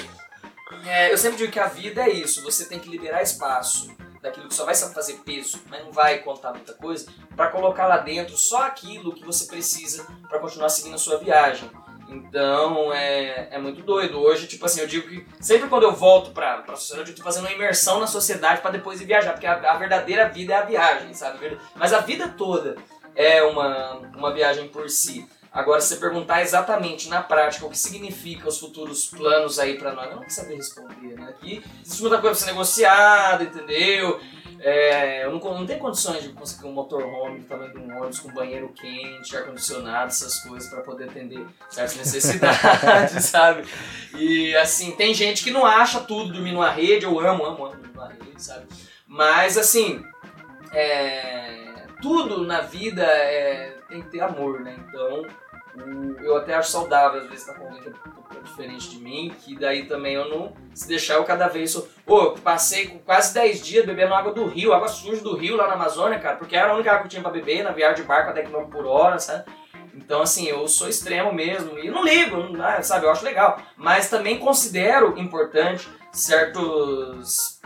é, 0.85 1.11
eu 1.11 1.17
sempre 1.17 1.37
digo 1.37 1.51
que 1.51 1.59
a 1.59 1.67
vida 1.67 2.03
é 2.03 2.09
isso, 2.09 2.41
você 2.41 2.63
tem 2.65 2.79
que 2.79 2.89
liberar 2.89 3.21
espaço 3.21 3.93
daquilo 4.21 4.47
que 4.47 4.55
só 4.55 4.65
vai 4.65 4.75
fazer 4.75 5.13
peso, 5.25 5.59
mas 5.69 5.83
não 5.83 5.91
vai 5.91 6.19
contar 6.19 6.51
muita 6.51 6.73
coisa, 6.73 7.11
para 7.35 7.49
colocar 7.49 7.87
lá 7.87 7.97
dentro 7.97 8.37
só 8.37 8.63
aquilo 8.63 9.13
que 9.13 9.25
você 9.25 9.45
precisa 9.45 10.05
para 10.27 10.39
continuar 10.39 10.69
seguindo 10.69 10.95
a 10.95 10.99
sua 10.99 11.17
viagem. 11.17 11.69
Então 12.09 12.93
é, 12.93 13.49
é 13.51 13.57
muito 13.57 13.81
doido. 13.81 14.19
Hoje, 14.19 14.47
tipo 14.47 14.65
assim, 14.65 14.81
eu 14.81 14.87
digo 14.87 15.07
que 15.07 15.25
sempre 15.41 15.67
quando 15.67 15.83
eu 15.83 15.93
volto 15.93 16.31
pra, 16.31 16.59
pra 16.59 16.75
sociedade, 16.75 17.11
eu 17.11 17.15
tô 17.15 17.23
fazendo 17.23 17.45
uma 17.45 17.51
imersão 17.51 17.99
na 17.99 18.07
sociedade 18.07 18.61
pra 18.61 18.71
depois 18.71 19.01
ir 19.01 19.05
viajar, 19.05 19.33
porque 19.33 19.47
a, 19.47 19.71
a 19.71 19.77
verdadeira 19.77 20.29
vida 20.29 20.53
é 20.53 20.57
a 20.57 20.63
viagem, 20.65 21.13
sabe? 21.13 21.57
Mas 21.75 21.93
a 21.93 21.99
vida 21.99 22.27
toda 22.29 22.77
é 23.15 23.43
uma, 23.43 23.97
uma 24.15 24.33
viagem 24.33 24.67
por 24.69 24.89
si. 24.89 25.27
Agora, 25.51 25.81
se 25.81 25.87
você 25.87 25.95
perguntar 25.95 26.41
exatamente 26.43 27.09
na 27.09 27.21
prática 27.21 27.65
o 27.65 27.69
que 27.69 27.77
significa 27.77 28.47
os 28.47 28.59
futuros 28.59 29.07
planos 29.07 29.57
aí 29.57 29.75
pra 29.77 29.91
nós, 29.91 30.05
eu 30.05 30.11
não 30.11 30.21
vou 30.21 30.29
saber 30.29 30.55
responder, 30.55 31.15
né? 31.15 31.29
Aqui 31.29 31.63
existe 31.83 32.01
muita 32.01 32.19
coisa 32.19 32.35
pra 32.35 32.45
ser 32.45 32.51
negociada, 32.51 33.43
entendeu? 33.43 34.19
É, 34.59 35.25
eu 35.25 35.31
não, 35.31 35.39
não 35.39 35.65
tenho 35.65 35.79
condições 35.79 36.23
de 36.23 36.29
conseguir 36.29 36.67
um 36.67 36.71
motorhome 36.71 37.39
de 37.39 37.77
um 37.77 37.97
ônibus 37.97 38.19
com 38.19 38.31
banheiro 38.31 38.69
quente, 38.69 39.35
ar-condicionado, 39.35 40.07
essas 40.07 40.39
coisas 40.39 40.69
para 40.69 40.81
poder 40.81 41.05
atender 41.05 41.45
certas 41.69 41.95
necessidades, 41.97 43.25
sabe? 43.25 43.63
E 44.15 44.55
assim, 44.55 44.91
tem 44.91 45.13
gente 45.13 45.43
que 45.43 45.51
não 45.51 45.65
acha 45.65 45.99
tudo 45.99 46.33
dormir 46.33 46.53
numa 46.53 46.71
rede, 46.71 47.05
eu 47.05 47.19
amo, 47.19 47.45
amo, 47.45 47.65
amo 47.65 47.75
dormir 47.75 47.93
numa 47.93 48.07
rede, 48.07 48.43
sabe? 48.43 48.65
Mas 49.07 49.57
assim, 49.57 50.03
é, 50.73 51.85
tudo 52.01 52.45
na 52.45 52.61
vida 52.61 53.03
é, 53.03 53.77
tem 53.87 54.01
que 54.01 54.09
ter 54.09 54.21
amor, 54.21 54.59
né? 54.61 54.75
Então, 54.87 55.25
eu 56.23 56.37
até 56.37 56.53
acho 56.55 56.71
saudável 56.71 57.21
às 57.21 57.27
vezes 57.27 57.47
estar 57.47 57.53
com 57.59 57.65
alguém 57.67 57.81
que 57.81 57.89
é 57.89 58.41
diferente 58.43 58.89
de 58.89 58.99
mim, 58.99 59.33
que 59.41 59.55
daí 59.57 59.85
também 59.85 60.13
eu 60.15 60.29
não. 60.29 60.53
Se 60.73 60.87
deixar 60.87 61.15
eu 61.15 61.23
cada 61.23 61.47
vez 61.47 61.71
sou. 61.71 61.87
Pô, 62.05 62.21
eu 62.21 62.31
passei 62.33 63.01
quase 63.05 63.33
10 63.33 63.65
dias 63.65 63.85
bebendo 63.85 64.13
água 64.13 64.33
do 64.33 64.45
rio, 64.45 64.73
água 64.73 64.87
suja 64.87 65.21
do 65.21 65.35
rio 65.35 65.55
lá 65.55 65.67
na 65.67 65.73
Amazônia, 65.73 66.19
cara, 66.19 66.37
porque 66.37 66.55
era 66.55 66.71
a 66.71 66.75
única 66.75 66.89
água 66.91 67.01
que 67.01 67.07
eu 67.07 67.11
tinha 67.11 67.21
pra 67.21 67.31
beber, 67.31 67.63
na 67.63 67.71
viagem 67.71 68.01
de 68.01 68.07
barco 68.07 68.29
a 68.29 68.33
10 68.33 68.49
km 68.49 68.65
por 68.69 68.85
hora, 68.85 69.19
sabe? 69.19 69.45
Então, 69.93 70.21
assim, 70.21 70.47
eu 70.47 70.67
sou 70.67 70.87
extremo 70.87 71.33
mesmo 71.33 71.77
e 71.79 71.89
não 71.89 72.03
ligo, 72.03 72.37
não- 72.37 72.83
sabe? 72.83 73.05
Eu 73.05 73.11
acho 73.11 73.25
legal. 73.25 73.59
Mas 73.75 74.09
também 74.09 74.37
considero 74.37 75.17
importante 75.17 75.89
certos 76.11 77.59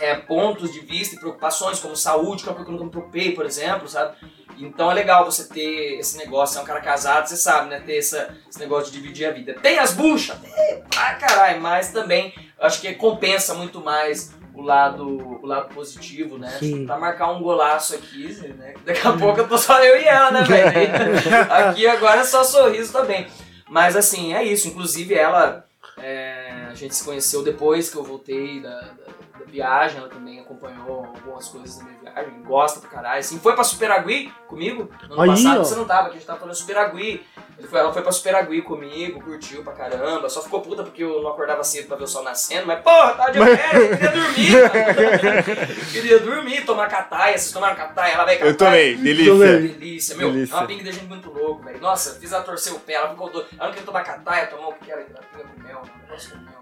é, 0.00 0.14
pontos 0.16 0.72
de 0.72 0.80
vista 0.80 1.14
e 1.14 1.18
preocupações, 1.18 1.78
como 1.78 1.94
saúde, 1.94 2.42
que 2.42 2.48
é 2.48 2.52
uma 2.52 2.64
que 2.64 2.68
eu 2.68 2.72
nunca 2.72 2.84
me 2.84 2.90
preocupei, 2.90 3.32
por 3.32 3.44
exemplo, 3.46 3.86
sabe? 3.88 4.16
Então 4.60 4.90
é 4.90 4.94
legal 4.94 5.24
você 5.24 5.44
ter 5.48 5.98
esse 5.98 6.16
negócio, 6.18 6.54
você 6.54 6.60
é 6.60 6.62
um 6.62 6.66
cara 6.66 6.80
casado, 6.80 7.26
você 7.26 7.36
sabe, 7.36 7.70
né? 7.70 7.80
Ter 7.80 7.98
essa, 7.98 8.34
esse 8.48 8.58
negócio 8.58 8.92
de 8.92 9.00
dividir 9.00 9.26
a 9.26 9.32
vida. 9.32 9.54
Tem 9.54 9.78
as 9.78 9.92
buchas? 9.92 10.38
Tem, 10.38 10.82
pra 10.90 11.14
caralho, 11.14 11.60
mas 11.60 11.92
também 11.92 12.34
acho 12.60 12.80
que 12.80 12.94
compensa 12.94 13.54
muito 13.54 13.80
mais 13.80 14.32
o 14.54 14.62
lado, 14.62 15.06
o 15.42 15.46
lado 15.46 15.72
positivo, 15.74 16.36
né? 16.36 16.50
Sim. 16.58 16.84
Pra 16.84 16.98
marcar 16.98 17.30
um 17.32 17.42
golaço 17.42 17.94
aqui, 17.94 18.26
né? 18.58 18.74
Daqui 18.84 19.06
a 19.06 19.12
pouco 19.12 19.40
eu 19.40 19.48
tô 19.48 19.56
só 19.56 19.82
eu 19.82 19.98
e 20.00 20.04
ela, 20.04 20.30
né, 20.30 20.42
velho? 20.42 20.92
Aqui 21.50 21.86
agora 21.86 22.20
é 22.20 22.24
só 22.24 22.44
sorriso 22.44 22.92
também. 22.92 23.26
Mas 23.68 23.96
assim, 23.96 24.34
é 24.34 24.42
isso. 24.44 24.68
Inclusive 24.68 25.14
ela, 25.14 25.64
é, 25.96 26.66
a 26.68 26.74
gente 26.74 26.94
se 26.94 27.04
conheceu 27.04 27.42
depois 27.42 27.88
que 27.88 27.96
eu 27.96 28.02
voltei 28.04 28.60
da- 28.60 28.80
da 28.80 29.12
viagem, 29.50 29.98
ela 29.98 30.08
também 30.08 30.40
acompanhou 30.40 31.04
algumas 31.04 31.48
coisas 31.48 31.78
da 31.78 31.84
minha 31.84 31.98
viagem, 32.00 32.42
gosta 32.42 32.80
pra 32.80 32.88
caralho. 32.88 33.20
Assim, 33.20 33.38
foi 33.38 33.54
pra 33.54 33.64
Superagui 33.64 34.32
comigo 34.46 34.90
no 35.08 35.14
ano 35.14 35.22
Aí, 35.22 35.30
passado, 35.30 35.60
ó. 35.60 35.64
você 35.64 35.74
não 35.74 35.84
tava, 35.84 36.04
que 36.04 36.10
a 36.10 36.18
gente 36.18 36.26
tava 36.26 36.38
falando 36.38 36.54
Superagui. 36.54 37.26
Ela 37.72 37.92
foi 37.92 38.02
pra 38.02 38.10
Superagui 38.12 38.62
comigo, 38.62 39.22
curtiu 39.22 39.62
pra 39.62 39.74
caramba, 39.74 40.28
só 40.30 40.42
ficou 40.42 40.62
puta 40.62 40.82
porque 40.82 41.04
eu 41.04 41.22
não 41.22 41.30
acordava 41.30 41.62
cedo 41.62 41.88
pra 41.88 41.96
ver 41.96 42.04
o 42.04 42.08
sol 42.08 42.22
nascendo, 42.22 42.66
mas 42.66 42.80
porra, 42.82 43.12
tava 43.12 43.32
de 43.32 43.38
férias, 43.38 43.90
eu 43.90 43.98
queria 43.98 44.10
dormir, 44.12 44.52
mano. 44.52 45.70
Queria 45.92 46.18
dormir, 46.20 46.64
tomar 46.64 46.88
cataia, 46.88 47.36
vocês 47.36 47.52
tomaram 47.52 47.76
cataia, 47.76 48.14
ela 48.14 48.24
veio 48.24 48.40
Eu 48.40 48.56
tomei, 48.56 48.96
delícia. 48.96 49.32
Tomei. 49.32 49.68
Delícia, 49.68 50.16
meu. 50.16 50.32
Delícia. 50.32 50.54
É 50.54 50.56
uma 50.56 50.66
pinga 50.66 50.84
de 50.84 50.92
gente 50.92 51.06
muito 51.06 51.30
louco, 51.30 51.62
velho. 51.62 51.80
Nossa, 51.80 52.18
fiz 52.18 52.32
ela 52.32 52.42
torcer 52.42 52.72
o 52.72 52.80
pé, 52.80 52.94
ela 52.94 53.10
ficou 53.10 53.30
doida. 53.30 53.48
Ela 53.52 53.64
não 53.66 53.70
queria 53.72 53.86
tomar 53.86 54.04
cataia, 54.04 54.46
tomou 54.46 54.70
o 54.70 54.74
que 54.74 54.90
era? 54.90 55.02
Pinga 55.02 55.44
com 55.44 55.62
mel, 55.62 55.82
um 55.82 56.00
negócio 56.06 56.30
com 56.30 56.38
mel. 56.38 56.59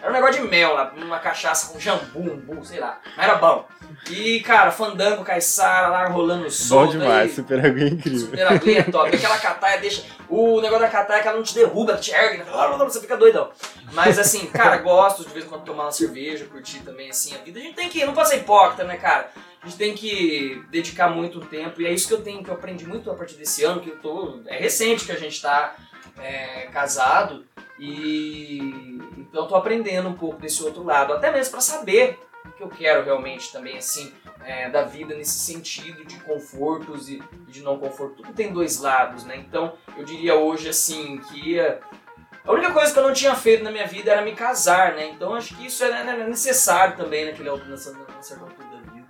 Era 0.00 0.10
um 0.10 0.14
negócio 0.14 0.42
de 0.42 0.48
mel 0.48 0.74
lá, 0.74 0.92
uma 0.96 1.18
cachaça 1.18 1.72
com 1.72 1.80
jambu, 1.80 2.20
umbu, 2.20 2.64
sei 2.64 2.78
lá. 2.78 3.00
Mas 3.16 3.26
era 3.26 3.36
bom. 3.36 3.66
E, 4.10 4.40
cara, 4.40 4.70
fandango, 4.70 5.24
caiçara 5.24 5.88
lá 5.88 6.06
rolando 6.06 6.44
Bom 6.44 6.50
solto. 6.50 6.92
demais, 6.92 7.30
aí, 7.30 7.34
super 7.34 7.64
água 7.64 7.80
é 7.80 7.88
incrível. 7.88 8.20
Super 8.20 8.46
aguinha 8.46 8.80
é 8.80 8.82
top. 8.84 9.16
Aquela 9.16 9.38
cataia 9.38 9.80
deixa. 9.80 10.04
O 10.28 10.60
negócio 10.60 10.84
da 10.84 10.88
cataia 10.88 11.18
é 11.18 11.22
que 11.22 11.28
ela 11.28 11.36
não 11.36 11.44
te 11.44 11.54
derruba, 11.54 11.92
ela 11.92 12.00
te 12.00 12.12
ergue, 12.12 12.38
né? 12.38 12.44
Você 12.78 13.00
fica 13.00 13.16
doidão. 13.16 13.50
Mas 13.92 14.18
assim, 14.18 14.46
cara, 14.46 14.76
gosto 14.78 15.24
de 15.24 15.30
vez 15.30 15.44
em 15.44 15.48
quando 15.48 15.64
tomar 15.64 15.84
uma 15.84 15.92
cerveja, 15.92 16.44
curtir 16.44 16.80
também, 16.80 17.10
assim, 17.10 17.34
a 17.34 17.38
vida. 17.38 17.58
A 17.58 17.62
gente 17.62 17.74
tem 17.74 17.88
que. 17.88 18.04
Não 18.04 18.14
pode 18.14 18.28
ser 18.28 18.36
hipócrita, 18.36 18.84
né, 18.84 18.96
cara? 18.96 19.30
A 19.62 19.66
gente 19.66 19.78
tem 19.78 19.94
que 19.94 20.62
dedicar 20.70 21.08
muito 21.08 21.40
tempo. 21.40 21.80
E 21.82 21.86
é 21.86 21.92
isso 21.92 22.06
que 22.06 22.14
eu 22.14 22.22
tenho, 22.22 22.44
que 22.44 22.50
eu 22.50 22.54
aprendi 22.54 22.86
muito 22.86 23.10
a 23.10 23.14
partir 23.14 23.34
desse 23.34 23.64
ano, 23.64 23.80
que 23.80 23.90
eu 23.90 23.96
tô. 23.96 24.40
É 24.46 24.56
recente 24.56 25.04
que 25.04 25.12
a 25.12 25.18
gente 25.18 25.42
tá 25.42 25.74
é, 26.18 26.68
casado. 26.72 27.44
E 27.78 28.98
então 29.18 29.46
tô 29.46 29.54
aprendendo 29.54 30.08
um 30.08 30.14
pouco 30.14 30.40
desse 30.40 30.62
outro 30.62 30.82
lado, 30.82 31.12
até 31.12 31.30
mesmo 31.30 31.52
pra 31.52 31.60
saber 31.60 32.18
o 32.44 32.52
que 32.52 32.62
eu 32.62 32.68
quero 32.68 33.04
realmente 33.04 33.52
também, 33.52 33.76
assim, 33.76 34.12
é, 34.44 34.70
da 34.70 34.82
vida 34.82 35.14
nesse 35.14 35.38
sentido 35.38 36.04
de 36.04 36.18
confortos 36.20 37.08
e 37.08 37.22
de 37.48 37.62
não 37.62 37.78
conforto. 37.78 38.22
Tudo 38.22 38.32
tem 38.32 38.52
dois 38.52 38.80
lados, 38.80 39.24
né? 39.24 39.36
Então 39.36 39.74
eu 39.96 40.04
diria 40.04 40.34
hoje 40.36 40.68
assim 40.68 41.18
que 41.18 41.58
a 41.60 42.52
única 42.52 42.72
coisa 42.72 42.92
que 42.92 42.98
eu 42.98 43.02
não 43.02 43.12
tinha 43.12 43.34
feito 43.34 43.64
na 43.64 43.72
minha 43.72 43.86
vida 43.86 44.12
era 44.12 44.22
me 44.22 44.32
casar, 44.32 44.94
né? 44.94 45.08
Então 45.08 45.34
acho 45.34 45.56
que 45.56 45.66
isso 45.66 45.84
é 45.84 46.26
necessário 46.28 46.96
também 46.96 47.26
naquele, 47.26 47.50
nessa, 47.66 47.92
nessa 48.14 48.34
altura 48.34 48.68
da 48.68 48.92
vida. 48.92 49.06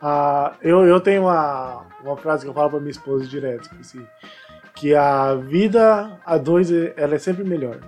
Ah, 0.00 0.54
eu, 0.62 0.84
eu 0.84 1.00
tenho 1.00 1.22
uma, 1.22 1.84
uma 2.04 2.16
frase 2.16 2.44
que 2.44 2.50
eu 2.50 2.54
falo 2.54 2.70
pra 2.70 2.78
minha 2.78 2.92
esposa 2.92 3.26
direto, 3.26 3.68
que, 3.68 3.80
assim, 3.80 4.06
que 4.76 4.94
a 4.94 5.34
vida 5.34 6.20
a 6.24 6.38
dois 6.38 6.70
ela 6.70 7.14
é 7.14 7.18
sempre 7.18 7.42
melhor. 7.42 7.80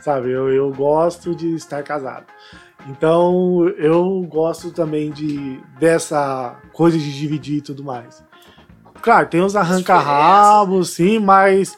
Sabe, 0.00 0.30
eu, 0.30 0.52
eu 0.52 0.70
gosto 0.72 1.34
de 1.34 1.54
estar 1.54 1.82
casado. 1.82 2.26
Então 2.88 3.68
eu 3.78 4.22
gosto 4.28 4.70
também 4.72 5.10
de 5.10 5.60
dessa 5.78 6.56
coisa 6.72 6.98
de 6.98 7.18
dividir 7.18 7.58
e 7.58 7.62
tudo 7.62 7.82
mais. 7.82 8.24
Claro, 9.00 9.28
tem 9.28 9.42
uns 9.42 9.56
arranca-rabos, 9.56 10.90
sim, 10.90 11.18
mas 11.18 11.76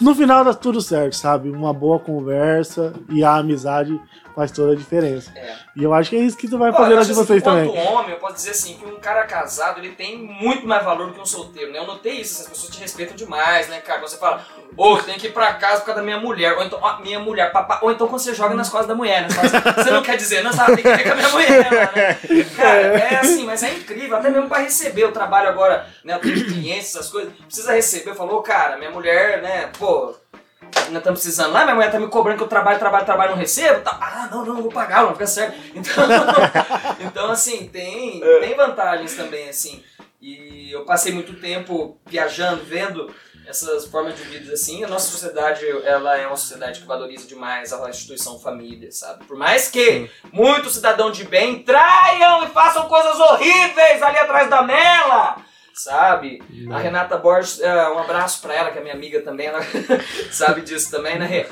no 0.00 0.14
final 0.14 0.42
dá 0.42 0.54
tudo 0.54 0.80
certo, 0.80 1.14
sabe? 1.14 1.50
Uma 1.50 1.72
boa 1.72 1.98
conversa 1.98 2.94
e 3.10 3.22
a 3.22 3.36
amizade 3.36 4.00
faz 4.36 4.50
toda 4.50 4.74
a 4.74 4.76
diferença. 4.76 5.32
É. 5.34 5.56
E 5.74 5.82
eu 5.82 5.94
acho 5.94 6.10
que 6.10 6.16
é 6.16 6.20
isso 6.20 6.36
que 6.36 6.46
tu 6.46 6.58
vai 6.58 6.70
fazer 6.70 6.94
na 6.94 7.00
de 7.00 7.10
assim, 7.10 7.14
vocês 7.14 7.40
enquanto 7.40 7.72
também. 7.72 7.88
homem, 7.88 8.10
eu 8.10 8.18
posso 8.18 8.34
dizer 8.34 8.50
assim, 8.50 8.76
que 8.76 8.84
um 8.84 9.00
cara 9.00 9.24
casado, 9.24 9.80
ele 9.80 9.92
tem 9.92 10.18
muito 10.18 10.68
mais 10.68 10.84
valor 10.84 11.06
do 11.06 11.14
que 11.14 11.20
um 11.20 11.24
solteiro, 11.24 11.72
né? 11.72 11.78
Eu 11.78 11.86
notei 11.86 12.20
isso, 12.20 12.42
as 12.42 12.48
pessoas 12.48 12.74
te 12.74 12.78
respeitam 12.78 13.16
demais, 13.16 13.66
né, 13.68 13.80
cara? 13.80 13.98
Quando 13.98 14.10
você 14.10 14.18
fala, 14.18 14.44
ô, 14.76 14.98
tem 14.98 15.18
que 15.18 15.28
ir 15.28 15.32
pra 15.32 15.54
casa 15.54 15.80
por 15.80 15.86
causa 15.86 16.02
da 16.02 16.04
minha 16.04 16.20
mulher, 16.20 16.52
ou 16.52 16.62
então, 16.62 16.78
ó, 16.82 17.00
minha 17.00 17.18
mulher, 17.18 17.50
papá, 17.50 17.80
ou 17.82 17.90
então 17.90 18.06
quando 18.08 18.20
você 18.20 18.34
joga 18.34 18.54
nas 18.54 18.68
costas 18.68 18.88
da 18.88 18.94
mulher, 18.94 19.22
né? 19.22 19.28
Você, 19.30 19.48
fala 19.48 19.70
assim, 19.70 19.82
você 19.82 19.90
não 19.90 20.02
quer 20.02 20.16
dizer, 20.18 20.44
não, 20.44 20.52
sabe, 20.52 20.82
tem 20.82 20.94
que 20.94 21.00
ir 21.00 21.04
com 21.04 21.12
a 21.12 21.14
minha 21.14 21.28
mulher, 21.30 21.70
né? 21.70 22.44
Cara, 22.56 22.80
é 22.80 23.16
assim, 23.16 23.46
mas 23.46 23.62
é 23.62 23.72
incrível, 23.72 24.18
até 24.18 24.28
mesmo 24.28 24.48
pra 24.48 24.58
receber, 24.58 25.02
eu 25.02 25.12
trabalho 25.12 25.48
agora, 25.48 25.86
né, 26.04 26.12
eu 26.12 26.20
tenho 26.20 26.44
clientes, 26.44 26.94
essas 26.94 27.08
coisas, 27.08 27.32
precisa 27.32 27.72
receber, 27.72 28.14
falou, 28.14 28.42
cara, 28.42 28.76
minha 28.76 28.90
mulher, 28.90 29.40
né, 29.40 29.70
pô, 29.78 30.14
nós 30.74 30.98
estamos 30.98 31.20
precisando 31.20 31.52
lá, 31.52 31.64
minha 31.64 31.74
mulher 31.74 31.90
tá 31.90 31.98
me 31.98 32.08
cobrando 32.08 32.38
que 32.38 32.44
eu 32.44 32.48
trabalho, 32.48 32.78
trabalho, 32.78 33.04
trabalho, 33.04 33.30
não 33.32 33.38
recebo. 33.38 33.80
Tá, 33.82 33.98
ah, 34.00 34.28
não, 34.30 34.44
não, 34.44 34.54
não 34.54 34.62
vou 34.62 34.72
pagar, 34.72 35.02
não 35.02 35.12
fica 35.12 35.26
certo. 35.26 35.56
Então, 35.74 36.04
então 37.00 37.30
assim, 37.30 37.68
tem, 37.68 38.20
tem 38.20 38.54
vantagens 38.54 39.14
também, 39.14 39.48
assim. 39.48 39.82
E 40.20 40.70
eu 40.72 40.84
passei 40.84 41.12
muito 41.12 41.34
tempo 41.34 41.98
viajando, 42.06 42.64
vendo 42.64 43.14
essas 43.46 43.86
formas 43.86 44.16
de 44.16 44.22
vida 44.24 44.52
assim. 44.52 44.82
A 44.82 44.88
nossa 44.88 45.10
sociedade, 45.10 45.64
ela 45.84 46.16
é 46.16 46.26
uma 46.26 46.36
sociedade 46.36 46.80
que 46.80 46.86
valoriza 46.86 47.26
demais 47.26 47.72
a 47.72 47.88
instituição 47.88 48.38
família, 48.38 48.90
sabe? 48.90 49.24
Por 49.24 49.36
mais 49.36 49.68
que 49.68 50.10
muitos 50.32 50.74
cidadãos 50.74 51.16
de 51.16 51.24
bem 51.24 51.62
traiam 51.62 52.44
e 52.44 52.48
façam 52.48 52.88
coisas 52.88 53.18
horríveis 53.18 54.02
ali 54.02 54.18
atrás 54.18 54.50
da 54.50 54.62
mela, 54.62 55.36
sabe? 55.76 56.42
A 56.70 56.78
Renata 56.78 57.16
Borges, 57.16 57.60
é, 57.60 57.88
um 57.90 57.98
abraço 57.98 58.40
pra 58.40 58.54
ela, 58.54 58.70
que 58.70 58.78
é 58.78 58.82
minha 58.82 58.94
amiga 58.94 59.20
também, 59.22 59.46
ela 59.46 59.60
sabe 60.32 60.62
disso 60.62 60.90
também, 60.90 61.18
né, 61.18 61.26
Rê? 61.26 61.46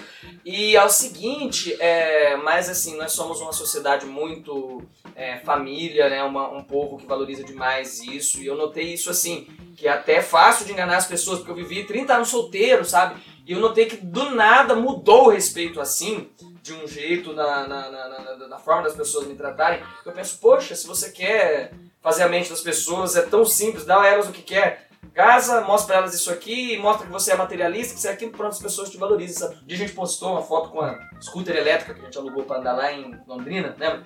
E 0.44 0.76
é 0.76 0.84
o 0.84 0.88
seguinte, 0.90 1.74
é, 1.80 2.36
mas 2.36 2.68
assim, 2.68 2.96
nós 2.96 3.12
somos 3.12 3.40
uma 3.40 3.52
sociedade 3.52 4.04
muito 4.06 4.82
é, 5.16 5.38
família, 5.38 6.08
né, 6.10 6.22
uma- 6.22 6.48
um 6.50 6.62
povo 6.64 6.98
que 6.98 7.06
valoriza 7.06 7.44
demais 7.44 8.00
isso, 8.00 8.40
e 8.42 8.46
eu 8.46 8.56
notei 8.56 8.92
isso 8.94 9.08
assim, 9.10 9.46
que 9.76 9.86
é 9.86 9.92
até 9.92 10.20
fácil 10.20 10.66
de 10.66 10.72
enganar 10.72 10.96
as 10.96 11.06
pessoas, 11.06 11.38
porque 11.38 11.52
eu 11.52 11.56
vivi 11.66 11.84
30 11.84 12.14
anos 12.14 12.28
solteiro, 12.28 12.84
sabe? 12.84 13.20
E 13.46 13.52
eu 13.52 13.60
notei 13.60 13.86
que 13.86 13.96
do 13.96 14.30
nada 14.30 14.74
mudou 14.74 15.26
o 15.26 15.30
respeito 15.30 15.80
assim, 15.80 16.30
de 16.62 16.72
um 16.72 16.86
jeito 16.88 17.32
na, 17.34 17.66
na, 17.68 17.90
na, 17.90 18.08
na- 18.08 18.48
na 18.48 18.58
forma 18.58 18.82
das 18.84 18.94
pessoas 18.96 19.26
me 19.26 19.34
tratarem. 19.34 19.80
Eu 20.04 20.12
penso, 20.12 20.38
poxa, 20.40 20.74
se 20.74 20.86
você 20.86 21.10
quer 21.12 21.72
fazer 22.04 22.22
a 22.22 22.28
mente 22.28 22.50
das 22.50 22.60
pessoas, 22.60 23.16
é 23.16 23.22
tão 23.22 23.46
simples, 23.46 23.86
dá 23.86 24.02
a 24.02 24.06
elas 24.06 24.28
o 24.28 24.32
que 24.32 24.42
quer. 24.42 24.88
Casa, 25.14 25.62
mostra 25.62 25.86
pra 25.86 25.96
elas 26.02 26.14
isso 26.14 26.30
aqui, 26.30 26.76
mostra 26.78 27.06
que 27.06 27.12
você 27.12 27.32
é 27.32 27.36
materialista, 27.36 27.94
que 27.94 28.00
você 28.00 28.08
é 28.08 28.12
aquilo, 28.12 28.32
pronto, 28.32 28.52
as 28.52 28.58
pessoas 28.58 28.90
te 28.90 28.98
valorizam. 28.98 29.50
Um 29.62 29.66
dia 29.66 29.76
a 29.76 29.80
gente 29.80 29.92
postou 29.92 30.32
uma 30.32 30.42
foto 30.42 30.68
com 30.70 30.80
a 30.82 30.98
scooter 31.20 31.56
elétrica 31.56 31.94
que 31.94 32.00
a 32.00 32.04
gente 32.04 32.18
alugou 32.18 32.44
pra 32.44 32.58
andar 32.58 32.74
lá 32.74 32.92
em 32.92 33.18
Londrina, 33.26 33.74
lembra? 33.78 34.02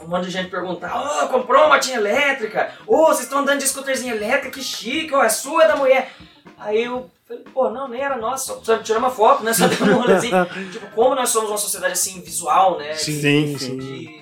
Um 0.00 0.06
monte 0.06 0.26
de 0.26 0.30
gente 0.30 0.48
perguntar, 0.50 1.24
oh, 1.24 1.28
comprou 1.28 1.64
uma 1.64 1.74
motinha 1.74 1.96
elétrica, 1.96 2.72
ô, 2.86 3.06
vocês 3.06 3.22
estão 3.22 3.40
andando 3.40 3.60
de 3.60 3.68
scooterzinha 3.68 4.14
elétrica, 4.14 4.50
que 4.50 4.62
chique, 4.62 5.12
ó, 5.14 5.24
é 5.24 5.28
sua, 5.28 5.64
é 5.64 5.68
da 5.68 5.76
mulher. 5.76 6.12
Aí 6.56 6.84
eu 6.84 7.10
falei, 7.26 7.42
pô, 7.52 7.70
não, 7.70 7.88
nem 7.88 8.00
era 8.00 8.16
nossa, 8.16 8.60
só 8.62 8.78
tirar 8.78 8.98
uma 8.98 9.10
foto, 9.10 9.42
né? 9.42 9.52
Só 9.52 9.66
dando 9.66 9.92
um 9.92 10.00
rolezinho. 10.00 10.46
tipo, 10.70 10.86
como 10.92 11.14
nós 11.14 11.30
somos 11.30 11.50
uma 11.50 11.58
sociedade 11.58 11.94
assim, 11.94 12.20
visual, 12.20 12.78
né? 12.78 12.94
Sim, 12.94 13.20
Sim, 13.20 13.58
sim. 13.58 13.78
de, 13.78 13.98
de, 13.98 14.21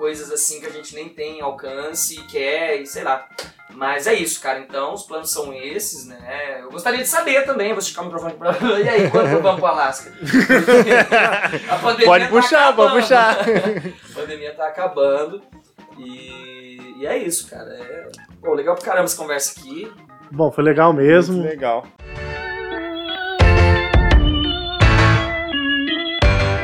coisas 0.00 0.32
assim 0.32 0.60
que 0.60 0.66
a 0.66 0.70
gente 0.70 0.94
nem 0.94 1.10
tem 1.10 1.42
alcance 1.42 2.18
e 2.18 2.22
quer, 2.22 2.80
e 2.80 2.86
sei 2.86 3.04
lá. 3.04 3.28
Mas 3.74 4.06
é 4.06 4.14
isso, 4.14 4.40
cara. 4.40 4.58
Então, 4.58 4.94
os 4.94 5.02
planos 5.02 5.30
são 5.30 5.52
esses, 5.52 6.06
né? 6.06 6.60
Eu 6.62 6.70
gostaria 6.70 7.02
de 7.02 7.06
saber 7.06 7.44
também, 7.44 7.68
vou 7.68 7.80
esticar 7.80 8.02
o 8.02 8.06
microfone 8.06 8.32
pra. 8.32 8.52
E 8.80 8.88
aí, 8.88 9.10
quando 9.10 9.42
vamos 9.42 9.60
pro 9.60 9.66
Alasca? 9.66 10.10
A 11.68 11.76
pandemia 11.76 12.06
Pode 12.06 12.24
tá 12.24 12.30
puxar, 12.30 12.74
pode 12.74 12.88
acabando. 12.88 13.00
puxar. 13.02 13.36
A 14.10 14.14
pandemia 14.14 14.54
tá 14.54 14.66
acabando. 14.68 15.42
E, 15.98 16.94
e 16.98 17.06
é 17.06 17.18
isso, 17.18 17.48
cara. 17.50 17.70
É... 17.70 18.08
Pô, 18.40 18.54
legal 18.54 18.74
pra 18.74 18.84
caramba 18.84 19.04
essa 19.04 19.18
conversa 19.18 19.60
aqui. 19.60 19.92
Bom, 20.32 20.50
foi 20.50 20.64
legal 20.64 20.94
mesmo. 20.94 21.36
Muito 21.36 21.48
legal. 21.48 21.86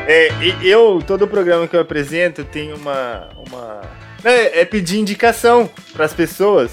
É, 0.09 0.29
eu, 0.63 1.03
todo 1.05 1.27
programa 1.27 1.67
que 1.67 1.75
eu 1.75 1.81
apresento, 1.81 2.45
tem 2.45 2.71
uma. 2.71 3.29
uma 3.45 3.81
é, 4.23 4.61
é 4.61 4.65
pedir 4.65 4.99
indicação 4.99 5.69
para 5.91 6.05
as 6.05 6.13
pessoas 6.13 6.71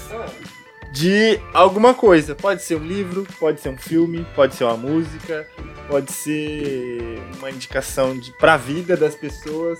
de 0.93 1.37
alguma 1.53 1.93
coisa. 1.93 2.33
Pode 2.33 2.63
ser 2.63 2.77
um 2.77 2.87
livro, 2.87 3.27
pode 3.37 3.59
ser 3.59 3.67
um 3.67 3.77
filme, 3.77 4.25
pode 4.33 4.55
ser 4.55 4.63
uma 4.63 4.77
música, 4.77 5.45
pode 5.89 6.13
ser 6.13 7.21
uma 7.37 7.51
indicação 7.51 8.17
de, 8.17 8.31
pra 8.37 8.55
vida 8.55 8.95
das 8.95 9.15
pessoas. 9.15 9.79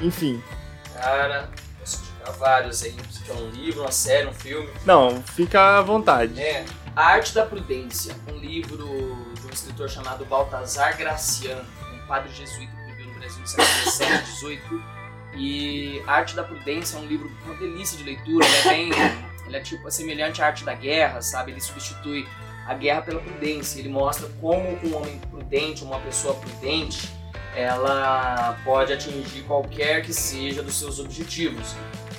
Enfim. 0.00 0.42
Cara, 0.94 1.50
posso 1.78 2.00
indicar 2.00 2.32
vários 2.32 2.82
aí. 2.82 2.96
Se 3.10 3.24
quer 3.24 3.34
um 3.34 3.50
livro, 3.50 3.82
uma 3.82 3.92
série, 3.92 4.26
um 4.26 4.32
filme. 4.32 4.70
Não, 4.86 5.22
fica 5.22 5.76
à 5.76 5.82
vontade. 5.82 6.40
É, 6.40 6.64
A 6.96 7.08
Arte 7.08 7.34
da 7.34 7.44
Prudência, 7.44 8.16
um 8.32 8.38
livro 8.38 8.86
de 9.34 9.46
um 9.46 9.50
escritor 9.52 9.90
chamado 9.90 10.24
Baltazar 10.24 10.96
Graciano, 10.96 11.62
padre 12.06 12.32
jesuíta 12.32 12.72
que 12.76 12.92
viveu 12.92 13.06
no 13.06 13.18
Brasil 13.18 13.40
no 13.40 13.46
século 13.46 13.68
XVII, 13.68 14.26
XVIII. 14.26 14.82
E 15.36 16.02
Arte 16.06 16.36
da 16.36 16.44
Prudência 16.44 16.96
é 16.96 17.00
um 17.00 17.06
livro, 17.06 17.30
uma 17.44 17.54
delícia 17.54 17.98
de 17.98 18.04
leitura, 18.04 18.46
ele 18.46 18.56
é 18.56 18.62
bem, 18.62 18.90
ele 19.46 19.56
é 19.56 19.60
tipo 19.60 19.90
semelhante 19.90 20.40
à 20.40 20.46
arte 20.46 20.64
da 20.64 20.74
guerra, 20.74 21.20
sabe? 21.20 21.50
Ele 21.50 21.60
substitui 21.60 22.26
a 22.66 22.74
guerra 22.74 23.02
pela 23.02 23.20
prudência, 23.20 23.78
ele 23.78 23.88
mostra 23.88 24.28
como 24.40 24.78
um 24.82 24.96
homem 24.96 25.18
prudente, 25.30 25.84
uma 25.84 26.00
pessoa 26.00 26.34
prudente, 26.34 27.10
ela 27.54 28.58
pode 28.64 28.92
atingir 28.92 29.42
qualquer 29.42 30.02
que 30.02 30.12
seja 30.12 30.62
dos 30.62 30.74
seus 30.76 30.98
objetivos. 30.98 31.74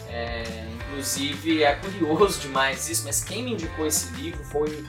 É, 0.09 0.65
inclusive 0.75 1.63
é 1.63 1.75
curioso 1.75 2.39
demais 2.39 2.87
isso, 2.89 3.03
mas 3.05 3.23
quem 3.23 3.43
me 3.43 3.53
indicou 3.53 3.85
esse 3.85 4.13
livro 4.13 4.43
foi, 4.45 4.85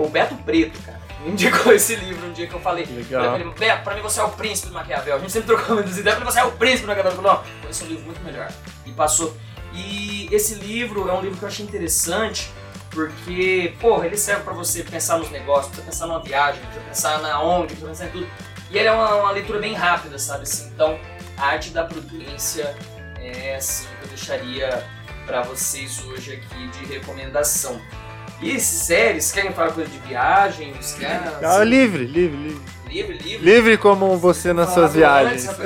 foi 0.00 0.06
o 0.06 0.10
Beto 0.10 0.34
Preto, 0.36 0.82
cara. 0.82 0.98
Me 1.20 1.32
indicou 1.32 1.72
esse 1.74 1.94
livro 1.96 2.26
um 2.26 2.32
dia 2.32 2.46
que 2.46 2.54
eu 2.54 2.60
falei. 2.60 2.86
Legal. 2.86 3.22
Pra 3.22 3.40
ele, 3.40 3.50
Beto, 3.50 3.84
pra 3.84 3.94
mim 3.94 4.00
você 4.00 4.20
é 4.20 4.24
o 4.24 4.30
príncipe 4.30 4.68
do 4.68 4.74
Maquiavel. 4.74 5.16
A 5.16 5.18
gente 5.18 5.32
sempre 5.32 5.54
trocou 5.54 5.76
muitas 5.76 5.98
ideias, 5.98 6.16
pra 6.16 6.24
mim 6.24 6.32
você 6.32 6.40
é 6.40 6.44
o 6.44 6.52
príncipe 6.52 6.82
do 6.82 6.88
Maquiavel. 6.88 7.12
Eu 7.12 7.22
falei, 7.22 7.32
não, 7.32 7.60
conheço 7.60 7.84
um 7.84 7.88
livro 7.88 8.04
muito 8.06 8.22
melhor. 8.22 8.50
E 8.86 8.92
passou. 8.92 9.36
E 9.74 10.28
esse 10.32 10.54
livro 10.54 11.08
é 11.08 11.12
um 11.12 11.20
livro 11.20 11.36
que 11.36 11.44
eu 11.44 11.48
achei 11.48 11.64
interessante, 11.64 12.50
porque, 12.90 13.74
porra, 13.80 14.06
ele 14.06 14.16
serve 14.16 14.42
pra 14.42 14.52
você 14.52 14.82
pensar 14.82 15.18
nos 15.18 15.30
negócios, 15.30 15.74
pra 15.74 15.84
pensar 15.84 16.06
numa 16.06 16.20
viagem, 16.20 16.60
pra 16.72 16.82
pensar 16.82 17.20
na 17.20 17.40
onde, 17.40 17.76
pra 17.76 17.88
pensar 17.88 18.06
em 18.06 18.10
tudo. 18.10 18.26
E 18.70 18.78
ele 18.78 18.88
é 18.88 18.92
uma, 18.92 19.14
uma 19.16 19.30
leitura 19.30 19.58
bem 19.58 19.74
rápida, 19.74 20.18
sabe 20.18 20.42
assim? 20.42 20.68
Então, 20.68 20.98
a 21.36 21.46
arte 21.46 21.70
da 21.70 21.84
prudência 21.84 22.74
é 23.20 23.56
assim 23.56 23.86
que 23.98 24.04
eu 24.04 24.08
deixaria 24.08 24.84
pra 25.26 25.42
vocês 25.42 26.02
hoje 26.04 26.32
aqui 26.34 26.68
de 26.68 26.86
recomendação. 26.86 27.80
E 28.42 28.58
séries, 28.58 29.30
querem 29.32 29.52
falar 29.52 29.72
coisa 29.72 29.90
de 29.90 29.98
viagens? 29.98 30.94
Querem, 30.98 31.16
Ah, 31.42 31.56
assim, 31.58 31.64
livre, 31.64 32.04
livre, 32.06 32.36
livre. 32.38 32.62
livre, 32.88 33.18
livre. 33.18 33.44
Livre 33.52 33.76
como 33.76 34.16
você 34.16 34.52
nas 34.52 34.72
suas 34.72 34.94
viagens. 34.94 35.46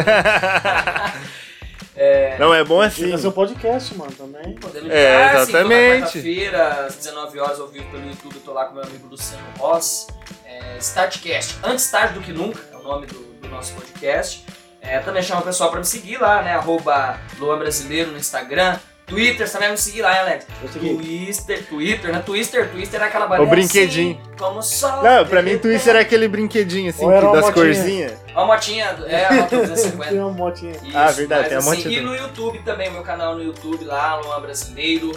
É, 1.97 2.37
Não, 2.41 2.53
é 2.53 2.65
bom 2.65 2.81
Assim. 2.81 3.13
assim. 3.13 3.23
seu 3.23 3.31
podcast, 3.31 3.95
mano, 3.97 4.11
também. 4.11 4.53
podemos 4.55 4.91
É, 4.91 5.27
assim, 5.31 5.53
toda 5.53 5.61
exatamente. 5.61 6.01
quarta-feira, 6.03 6.69
às 6.87 6.97
19 6.97 7.39
horas, 7.39 7.61
ao 7.61 7.69
vivo 7.69 7.89
pelo 7.89 8.05
YouTube, 8.09 8.35
eu 8.35 8.41
tô 8.41 8.53
lá 8.53 8.65
com 8.65 8.75
meu 8.75 8.83
amigo 8.83 9.07
Luciano 9.07 9.45
Ross. 9.59 10.09
É, 10.45 10.77
Startcast, 10.81 11.57
antes 11.63 11.89
tarde 11.89 12.15
do 12.15 12.21
que 12.21 12.33
nunca, 12.33 12.61
é 12.73 12.77
o 12.77 12.83
nome 12.83 13.07
do, 13.07 13.15
do 13.41 13.49
nosso 13.49 13.73
podcast. 13.75 14.45
É, 14.81 14.99
também 14.99 15.23
chama 15.23 15.41
o 15.41 15.45
pessoal 15.45 15.71
pra 15.71 15.79
me 15.79 15.87
seguir 15.87 16.19
lá, 16.21 16.43
né? 16.43 16.55
Arroba 16.57 17.17
Luan 17.39 17.59
Brasileiro 17.59 18.11
no 18.11 18.19
Instagram. 18.19 18.77
Twitter, 19.07 19.47
você 19.47 19.53
também 19.53 19.69
vai 19.69 19.77
me 19.77 19.83
seguir 19.83 20.03
lá, 20.03 20.13
hein, 20.15 20.21
Alex? 20.21 20.47
Eu 20.63 20.69
segui. 20.69 20.95
Twitter, 20.97 21.67
Twitter, 21.67 22.13
né? 22.13 22.23
Twister, 22.25 22.71
Twister 22.71 23.03
é 23.03 23.05
aquela 23.05 23.27
O 23.27 23.29
barulha 23.29 23.51
brinquedinho. 23.51 24.19
Assim, 24.21 24.37
como 24.39 24.63
só 24.63 25.03
Não, 25.03 25.27
pra 25.27 25.43
mim 25.43 25.59
Twister 25.59 25.95
é 25.95 26.01
aquele 26.01 26.27
brinquedinho 26.27 26.89
assim, 26.91 27.01
que 27.01 27.05
uma 27.07 27.33
das 27.33 27.51
corzinhas. 27.51 28.13
Uma 28.33 28.47
motinha, 28.47 28.97
é, 29.07 29.29
uma 29.31 29.43
moto 29.43 29.57
250. 29.57 30.05
Tem 30.11 30.19
uma 30.19 30.31
motinha. 30.33 30.73
Isso, 30.73 30.97
Ah, 30.97 31.11
verdade, 31.11 31.41
mas, 31.43 31.49
tem 31.49 31.57
a 31.57 31.59
assim, 31.59 31.69
motinha 31.71 31.99
E 31.99 32.01
no 32.01 32.15
YouTube 32.15 32.59
também, 32.61 32.91
meu 32.91 33.03
canal 33.03 33.35
no 33.35 33.43
YouTube 33.43 33.85
lá, 33.85 34.17
Luan 34.17 34.41
Brasileiro. 34.41 35.13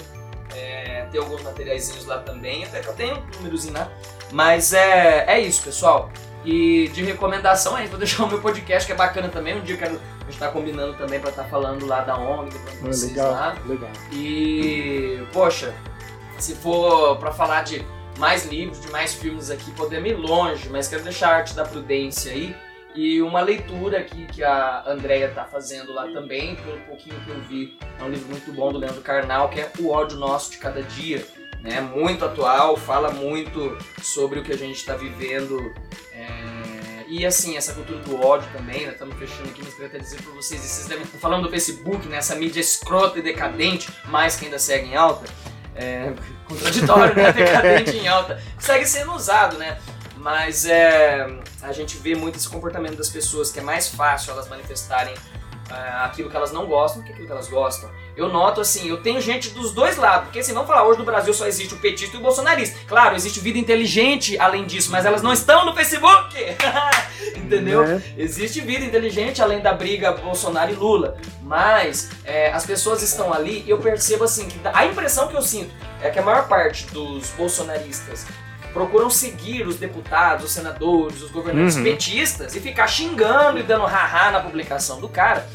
É, 0.55 1.05
tem 1.11 1.19
alguns 1.21 1.41
materiaizinhos 1.43 2.05
lá 2.05 2.19
também, 2.19 2.63
até 2.63 2.79
que 2.79 2.87
eu 2.87 2.93
tenho 2.93 3.15
um 3.15 3.37
númerozinho 3.37 3.73
lá. 3.73 3.89
Mas 4.31 4.73
é, 4.73 5.25
é 5.27 5.39
isso, 5.39 5.61
pessoal. 5.61 6.09
E 6.49 6.87
de 6.93 7.03
recomendação 7.03 7.75
aí, 7.75 7.87
vou 7.87 7.99
deixar 7.99 8.23
o 8.23 8.27
meu 8.29 8.39
podcast, 8.39 8.85
que 8.87 8.93
é 8.93 8.95
bacana 8.95 9.27
também. 9.27 9.57
Um 9.57 9.61
dia 9.61 9.75
quero, 9.75 9.99
a 10.21 10.23
gente 10.31 10.39
tá 10.39 10.47
combinando 10.47 10.93
também 10.93 11.19
pra 11.19 11.29
estar 11.29 11.43
falando 11.43 11.85
lá 11.85 11.99
da 12.01 12.17
ONG, 12.17 12.57
pra 12.57 12.71
Ah, 12.71 12.85
vocês 12.87 13.13
lá. 13.17 13.49
legal, 13.49 13.67
legal. 13.67 13.89
E, 14.13 15.19
poxa, 15.33 15.73
se 16.39 16.55
for 16.55 17.17
pra 17.17 17.33
falar 17.33 17.63
de 17.63 17.85
mais 18.17 18.45
livros, 18.45 18.79
de 18.79 18.89
mais 18.91 19.13
filmes 19.13 19.51
aqui, 19.51 19.69
podemos 19.71 20.09
ir 20.09 20.13
longe, 20.15 20.69
mas 20.69 20.87
quero 20.87 21.03
deixar 21.03 21.31
a 21.31 21.35
arte 21.35 21.53
da 21.53 21.65
prudência 21.65 22.31
aí. 22.31 22.55
E 22.95 23.21
uma 23.21 23.41
leitura 23.41 23.99
aqui 23.99 24.25
que 24.25 24.41
a 24.43 24.83
Andrea 24.87 25.29
tá 25.29 25.43
fazendo 25.43 25.93
lá 25.93 26.07
também, 26.07 26.55
pelo 26.55 26.79
pouquinho 26.79 27.19
que 27.19 27.29
eu 27.29 27.41
vi, 27.41 27.77
é 27.99 28.03
um 28.03 28.09
livro 28.09 28.27
muito 28.29 28.51
bom 28.53 28.71
do 28.71 28.79
Leandro 28.79 29.01
Carnal, 29.01 29.49
que 29.49 29.59
é 29.59 29.69
O 29.79 29.89
Ódio 29.91 30.17
Nosso 30.17 30.49
de 30.51 30.57
Cada 30.57 30.81
Dia. 30.81 31.23
Né? 31.67 31.81
Muito 31.81 32.23
atual, 32.23 32.77
fala 32.77 33.11
muito 33.11 33.77
sobre 34.01 34.39
o 34.39 34.43
que 34.43 34.53
a 34.53 34.57
gente 34.57 34.77
está 34.77 34.95
vivendo. 34.95 35.73
é, 36.13 37.03
E 37.09 37.25
assim, 37.25 37.57
essa 37.57 37.73
cultura 37.73 37.99
do 37.99 38.21
ódio 38.21 38.47
também, 38.53 38.85
né? 38.85 38.93
Estamos 38.93 39.17
fechando 39.17 39.49
aqui, 39.49 39.61
mas 39.61 39.73
queria 39.73 39.87
até 39.87 39.99
dizer 39.99 40.21
para 40.21 40.31
vocês, 40.31 40.61
vocês 40.61 40.87
devem 40.87 41.03
estar 41.03 41.17
falando 41.17 41.43
do 41.43 41.49
Facebook, 41.49 42.07
né? 42.07 42.17
Essa 42.17 42.35
mídia 42.35 42.61
escrota 42.61 43.19
e 43.19 43.21
decadente, 43.21 43.89
mas 44.05 44.37
que 44.37 44.45
ainda 44.45 44.57
segue 44.57 44.87
em 44.87 44.95
alta. 44.95 45.25
É, 45.75 46.13
contraditório, 46.47 47.13
né? 47.13 47.33
Decadente 47.33 47.97
em 47.97 48.07
alta. 48.07 48.41
Segue 48.57 48.85
sendo 48.85 49.11
usado, 49.13 49.57
né? 49.57 49.77
Mas 50.15 50.65
é, 50.65 51.27
a 51.61 51.73
gente 51.73 51.97
vê 51.97 52.15
muito 52.15 52.37
esse 52.37 52.47
comportamento 52.47 52.95
das 52.95 53.09
pessoas 53.09 53.51
que 53.51 53.59
é 53.59 53.63
mais 53.63 53.89
fácil 53.89 54.31
elas 54.31 54.47
manifestarem 54.47 55.13
é, 55.69 56.05
aquilo 56.05 56.29
que 56.29 56.35
elas 56.35 56.53
não 56.53 56.65
gostam 56.65 57.01
do 57.01 57.05
que 57.05 57.11
aquilo 57.11 57.27
que 57.27 57.33
elas 57.33 57.49
gostam. 57.49 57.89
Eu 58.17 58.29
noto 58.29 58.59
assim, 58.59 58.89
eu 58.89 58.97
tenho 58.97 59.21
gente 59.21 59.51
dos 59.51 59.71
dois 59.71 59.95
lados, 59.95 60.25
porque 60.25 60.39
assim, 60.39 60.51
vamos 60.53 60.67
falar, 60.67 60.83
hoje 60.85 60.97
no 60.97 61.05
Brasil 61.05 61.33
só 61.35 61.45
existe 61.45 61.75
o 61.75 61.77
petista 61.77 62.15
e 62.15 62.19
o 62.19 62.21
bolsonarista. 62.23 62.77
Claro, 62.87 63.15
existe 63.15 63.39
vida 63.39 63.59
inteligente 63.59 64.37
além 64.39 64.65
disso, 64.65 64.91
mas 64.91 65.05
elas 65.05 65.21
não 65.21 65.31
estão 65.31 65.63
no 65.65 65.75
Facebook! 65.75 66.35
Entendeu? 67.37 67.85
Né? 67.85 68.01
Existe 68.17 68.59
vida 68.61 68.83
inteligente 68.83 69.41
além 69.41 69.59
da 69.61 69.71
briga 69.73 70.11
Bolsonaro 70.11 70.71
e 70.71 70.75
Lula, 70.75 71.15
mas 71.43 72.09
é, 72.25 72.51
as 72.51 72.65
pessoas 72.65 73.01
estão 73.03 73.31
ali 73.31 73.63
e 73.65 73.69
eu 73.69 73.77
percebo 73.77 74.23
assim 74.23 74.47
que 74.47 74.59
a 74.73 74.85
impressão 74.85 75.27
que 75.27 75.35
eu 75.35 75.41
sinto 75.41 75.71
é 76.01 76.09
que 76.09 76.19
a 76.19 76.21
maior 76.23 76.47
parte 76.47 76.85
dos 76.87 77.29
bolsonaristas 77.37 78.25
procuram 78.73 79.09
seguir 79.09 79.65
os 79.65 79.77
deputados, 79.77 80.45
os 80.45 80.51
senadores, 80.51 81.21
os 81.21 81.31
governantes 81.31 81.77
Uhum. 81.77 81.83
petistas 81.83 82.55
e 82.55 82.59
ficar 82.59 82.87
xingando 82.87 83.59
e 83.59 83.63
dando 83.63 83.85
haha 83.85 84.31
na 84.31 84.39
publicação 84.39 84.99
do 84.99 85.07
cara. 85.07 85.47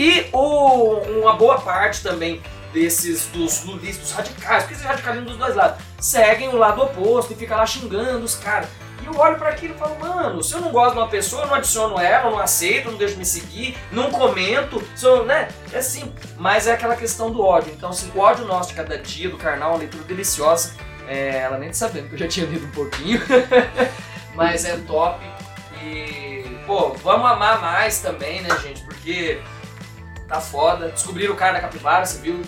E 0.00 0.28
o- 0.32 0.94
uma 1.20 1.34
boa 1.34 1.60
parte 1.60 2.02
também 2.02 2.40
desses 2.72 3.26
dos 3.26 3.64
lulistas, 3.64 3.98
dos 4.08 4.12
radicais, 4.12 4.62
porque 4.62 4.72
esses 4.74 4.86
radicalismo 4.86 5.26
dos 5.28 5.36
dois 5.36 5.54
lados, 5.54 5.78
seguem 6.00 6.48
o 6.48 6.56
lado 6.56 6.80
oposto 6.82 7.34
e 7.34 7.36
fica 7.36 7.54
lá 7.54 7.66
xingando 7.66 8.24
os 8.24 8.34
caras. 8.34 8.66
E 9.02 9.06
eu 9.06 9.14
olho 9.18 9.36
pra 9.36 9.50
aquilo 9.50 9.74
e 9.74 9.78
falo, 9.78 9.98
mano, 10.00 10.42
se 10.42 10.54
eu 10.54 10.60
não 10.62 10.70
gosto 10.72 10.92
de 10.94 11.00
uma 11.00 11.08
pessoa, 11.08 11.42
eu 11.42 11.48
não 11.48 11.54
adiciono 11.54 12.00
ela, 12.00 12.30
não 12.30 12.38
aceito, 12.38 12.90
não 12.90 12.96
deixo 12.96 13.18
me 13.18 13.26
seguir, 13.26 13.76
não 13.92 14.10
comento, 14.10 14.82
se 14.96 15.06
né? 15.24 15.48
É 15.70 15.78
assim, 15.78 16.10
mas 16.38 16.66
é 16.66 16.72
aquela 16.72 16.96
questão 16.96 17.30
do 17.30 17.42
ódio. 17.44 17.70
Então, 17.76 17.90
assim, 17.90 18.10
o 18.14 18.20
ódio 18.20 18.46
nosso 18.46 18.70
de 18.70 18.76
cada 18.76 18.96
dia, 18.96 19.28
do 19.28 19.36
carnal, 19.36 19.70
é 19.70 19.72
uma 19.72 19.78
leitura 19.80 20.04
deliciosa. 20.04 20.74
É, 21.06 21.40
ela 21.40 21.58
nem 21.58 21.72
sabendo 21.74 22.08
que 22.08 22.14
eu 22.14 22.18
já 22.20 22.28
tinha 22.28 22.46
lido 22.46 22.64
um 22.66 22.70
pouquinho, 22.70 23.20
mas 24.34 24.64
é 24.64 24.76
top. 24.86 25.18
E, 25.82 26.44
pô, 26.66 26.90
vamos 27.02 27.30
amar 27.30 27.60
mais 27.60 27.98
também, 28.00 28.40
né, 28.42 28.48
gente? 28.62 28.80
Porque 28.82 29.40
tá 30.30 30.40
foda. 30.40 30.88
Descobriram 30.88 31.34
o 31.34 31.36
cara 31.36 31.54
da 31.54 31.60
capivara, 31.60 32.06
você 32.06 32.18
viu? 32.20 32.34
Né? 32.38 32.44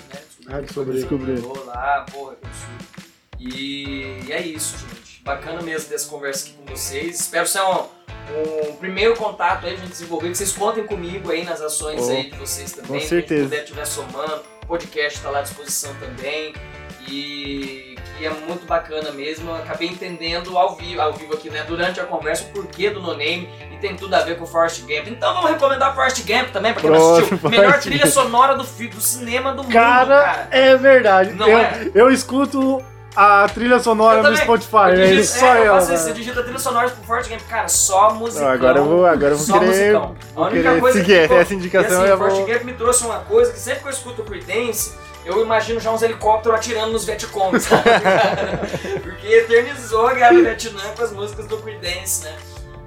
Ah, 0.49 0.61
descobri. 0.61 0.95
Descobriram. 0.95 1.53
lá, 1.67 2.07
porra, 2.11 2.37
que 2.37 2.47
absurdo. 2.47 3.13
E 3.39 4.31
é 4.31 4.41
isso, 4.41 4.79
gente. 4.79 5.23
Bacana 5.25 5.61
mesmo 5.63 5.91
dessa 5.91 6.09
conversa 6.09 6.47
aqui 6.47 6.57
com 6.57 6.65
vocês. 6.67 7.21
Espero 7.21 7.47
ser 7.47 7.61
um, 7.63 7.87
um 8.71 8.77
primeiro 8.77 9.17
contato 9.17 9.67
aí 9.67 9.73
pra 9.75 9.81
gente 9.83 9.91
desenvolver, 9.93 10.29
que 10.31 10.37
vocês 10.37 10.53
contem 10.53 10.87
comigo 10.87 11.31
aí 11.31 11.45
nas 11.45 11.61
ações 11.61 12.01
Oh, 12.03 12.11
aí 12.11 12.31
de 12.31 12.37
vocês 12.39 12.73
também. 12.73 13.01
com 13.01 13.07
certeza. 13.07 13.41
Quem 13.41 13.49
puder 13.51 13.63
estiver 13.65 13.85
somando, 13.85 14.43
o 14.63 14.67
podcast 14.67 15.21
tá 15.21 15.31
lá 15.31 15.41
à 15.41 15.43
disposição 15.43 15.95
também. 15.97 16.55
E 17.09 17.92
e 18.21 18.27
é 18.27 18.31
muito 18.31 18.67
bacana 18.67 19.11
mesmo. 19.13 19.51
Eu 19.51 19.57
acabei 19.57 19.89
entendendo 19.89 20.57
ao 20.57 20.77
vivo, 20.77 21.01
ao 21.01 21.13
vivo 21.13 21.35
aqui, 21.35 21.51
né, 21.51 21.65
durante 21.67 22.01
a 22.01 22.05
conversa, 22.05 22.45
o 22.45 22.47
porquê 22.49 22.91
do 22.91 23.01
No 23.01 23.13
Name 23.17 23.49
e 23.73 23.77
tem 23.79 23.97
tudo 23.97 24.15
a 24.15 24.21
ver 24.21 24.37
com 24.39 24.45
o 24.45 24.47
Forrest 24.47 24.81
Gump. 24.83 25.09
Então 25.09 25.35
vamos 25.35 25.51
recomendar 25.51 25.95
Forrest 25.95 26.19
Gump 26.27 26.51
também, 26.53 26.73
pra 26.73 26.81
quem 26.83 26.91
não 26.91 26.99
Pronto, 26.99 27.25
assistiu. 27.25 27.51
Melhor 27.51 27.79
trilha 27.81 28.07
sonora 28.07 28.55
do, 28.55 28.63
do 28.65 29.01
cinema 29.01 29.53
do 29.53 29.63
mundo, 29.65 29.73
Cara, 29.73 30.23
cara. 30.23 30.49
é 30.51 30.77
verdade. 30.77 31.33
Não 31.33 31.49
eu, 31.49 31.59
é? 31.59 31.91
eu 31.95 32.11
escuto 32.11 32.83
a 33.15 33.47
trilha 33.53 33.79
sonora 33.79 34.23
no. 34.23 34.35
Spotify. 34.37 34.77
É 34.77 34.95
digito- 34.95 35.13
ele 35.13 35.25
só 35.25 35.47
é, 35.55 35.59
eu 35.61 35.65
ela. 35.65 35.81
faço 35.81 35.93
isso, 35.95 36.05
né? 36.05 36.11
eu 36.11 36.15
digito 36.15 36.41
a 36.41 36.43
trilha 36.43 36.59
sonora 36.59 36.89
pro 36.91 37.05
Forrest 37.05 37.29
Gump, 37.31 37.41
cara, 37.49 37.69
só 37.69 38.15
musicão. 38.15 38.47
Não, 38.49 38.55
agora 38.55 38.79
eu 38.79 38.85
vou, 38.87 39.05
agora 39.07 39.33
eu 39.33 39.37
vou 39.37 39.47
só 39.47 39.59
querer. 39.59 39.67
musicão. 39.93 40.17
A 40.35 40.41
única 40.49 40.81
coisa 40.81 40.99
seguir 40.99 41.15
que 41.17 41.23
ficou- 41.23 41.37
essa 41.41 41.55
indicação 41.55 41.91
e 41.91 41.95
assim, 42.01 42.09
eu 42.09 42.15
o 42.15 42.19
Forrest 42.19 42.37
vou. 42.39 42.47
Gump 42.47 42.63
me 42.65 42.73
trouxe 42.73 43.05
uma 43.05 43.19
coisa 43.19 43.53
que 43.53 43.59
sempre 43.59 43.81
que 43.81 43.87
eu 43.89 43.93
escuto 43.93 44.23
o 44.23 44.25
Creedence, 44.25 44.95
eu 45.25 45.43
imagino 45.43 45.79
já 45.81 45.91
uns 45.91 46.03
helicópteros 46.03 46.59
atirando 46.59 46.93
nos 46.93 47.05
sabe? 47.05 47.83
cara? 48.01 48.61
Porque 49.03 49.27
eternizou 49.27 50.07
a 50.07 50.15
guerra 50.15 50.33
do 50.33 50.43
Vietnã 50.43 50.83
com 50.97 51.03
as 51.03 51.13
músicas 51.13 51.47
do 51.47 51.59
Creedence, 51.59 52.25
né? 52.25 52.37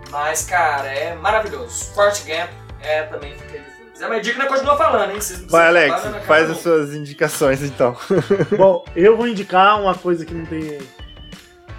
Mas, 0.09 0.45
cara, 0.45 0.87
é 0.87 1.15
maravilhoso. 1.15 1.93
Forrest 1.93 2.25
Gump 2.25 2.49
é 2.81 3.03
também 3.03 3.33
fica 3.35 3.53
aí. 3.53 4.21
Dica, 4.21 4.39
não 4.39 4.47
continua 4.47 4.77
falando, 4.77 5.11
hein? 5.11 5.21
Vocês 5.21 5.41
Vai, 5.45 5.67
Alex, 5.67 6.01
falar, 6.01 6.09
não 6.09 6.21
faz 6.21 6.49
as 6.49 6.57
suas 6.57 6.93
indicações 6.93 7.63
então. 7.63 7.95
Bom, 8.57 8.83
eu 8.95 9.15
vou 9.15 9.27
indicar 9.27 9.79
uma 9.81 9.95
coisa 9.95 10.25
que 10.25 10.33
não 10.33 10.45
tem. 10.45 10.79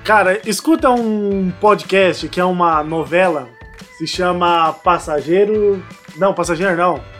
Cara, 0.03 0.41
escuta 0.49 0.89
um 0.91 1.53
podcast 1.61 2.29
que 2.29 2.41
é 2.41 2.45
uma 2.45 2.83
novela, 2.83 3.49
se 3.99 4.07
chama 4.07 4.73
Passageiro. 4.73 5.85
Não, 6.17 6.33
Passageiro 6.33 6.75
não. 6.75 7.16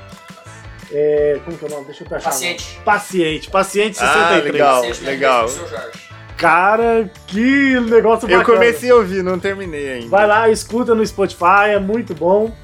É, 0.93 1.41
como 1.45 1.59
que 1.59 1.65
é 1.65 1.69
o 1.69 1.71
nome? 1.71 1.85
Deixa 1.87 2.05
eu 2.05 2.17
achar. 2.17 2.31
Paciente. 2.31 2.81
Paciente, 2.85 3.51
Paciente 3.51 3.99
Ah, 4.01 4.07
63. 4.13 4.53
legal. 4.53 4.77
Paciente, 4.77 5.01
minha 5.01 5.11
legal. 5.13 5.49
Jorge. 5.49 6.07
Cara, 6.37 7.11
que 7.27 7.81
negócio 7.81 8.29
Eu 8.31 8.39
bacana. 8.39 8.59
comecei 8.59 8.91
a 8.91 8.95
ouvir, 8.95 9.23
não 9.23 9.39
terminei 9.39 9.95
ainda. 9.95 10.09
Vai 10.09 10.27
lá, 10.27 10.49
escuta 10.51 10.95
no 10.95 11.05
Spotify, 11.07 11.71
é 11.71 11.79
muito 11.79 12.15
bom. 12.15 12.55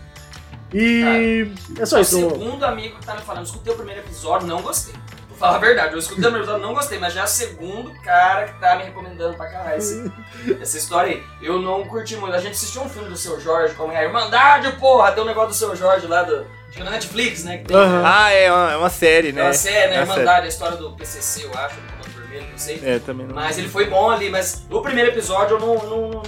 E 0.74 1.51
é 1.78 1.85
só 1.86 1.97
O 1.97 2.01
isso. 2.01 2.19
segundo 2.31 2.65
amigo 2.65 2.99
que 2.99 3.05
tá 3.07 3.15
me 3.15 3.20
falando, 3.23 3.44
escutei 3.44 3.73
o 3.73 3.77
primeiro 3.77 4.01
episódio, 4.01 4.47
não 4.47 4.62
gostei. 4.62 4.94
Vou 5.28 5.36
falar 5.39 5.57
a 5.57 5.59
verdade, 5.59 5.93
eu 5.94 5.99
escutei 5.99 6.20
o 6.20 6.31
primeiro 6.31 6.44
episódio, 6.44 6.66
não 6.66 6.74
gostei, 6.74 6.99
mas 6.99 7.12
já 7.12 7.23
é 7.23 7.24
o 7.24 7.28
segundo 7.28 7.93
cara 8.03 8.44
que 8.44 8.61
tá 8.61 8.77
me 8.77 8.85
recomendando 8.85 9.36
pra 9.36 9.51
caralho 9.51 9.78
esse- 9.78 10.11
essa 10.61 10.78
história 10.78 11.12
aí. 11.15 11.23
Eu 11.43 11.61
não 11.61 11.85
curti 11.85 12.16
muito. 12.16 12.35
A 12.35 12.39
gente 12.39 12.53
assistiu 12.53 12.82
um 12.82 12.89
filme 12.89 13.09
do 13.09 13.16
seu 13.16 13.39
Jorge, 13.40 13.74
como 13.74 13.93
é 13.93 13.99
a 13.99 14.05
Irmandade, 14.05 14.73
porra! 14.78 15.12
Tem 15.12 15.23
um 15.23 15.27
negócio 15.27 15.49
do 15.51 15.55
seu 15.55 15.74
Jorge 15.77 16.07
lá 16.07 16.23
do. 16.23 16.47
Acho 16.73 16.81
é 16.81 16.85
na 16.85 16.90
Netflix, 16.93 17.44
né? 17.44 17.59
Que 17.59 17.65
tem. 17.65 17.77
Aham. 17.77 18.03
Ah, 18.05 18.31
é 18.31 18.51
uma, 18.51 18.73
é 18.73 18.77
uma 18.77 18.90
série, 18.90 19.28
É 19.28 19.32
né? 19.32 19.43
uma 19.44 19.53
série, 19.53 19.90
né? 19.90 19.97
É 19.97 20.05
uma 20.05 20.12
Irmandade, 20.15 20.47
a 20.47 20.49
história 20.49 20.77
do 20.77 20.90
PCC, 20.93 21.44
eu 21.44 21.51
acho, 21.59 21.77
do 21.77 21.82
Comando 21.82 22.19
Vermelho, 22.20 22.47
não 22.51 22.59
sei. 22.59 22.81
É, 22.85 22.99
também 22.99 23.27
não. 23.27 23.35
Mas 23.35 23.59
ele 23.59 23.69
foi 23.69 23.86
bom 23.90 24.11
ali, 24.11 24.31
mas 24.31 24.62
o 24.70 24.81
primeiro 24.81 25.11
episódio 25.11 25.57
eu 25.57 25.61
não. 25.61 25.74
não- 25.86 26.23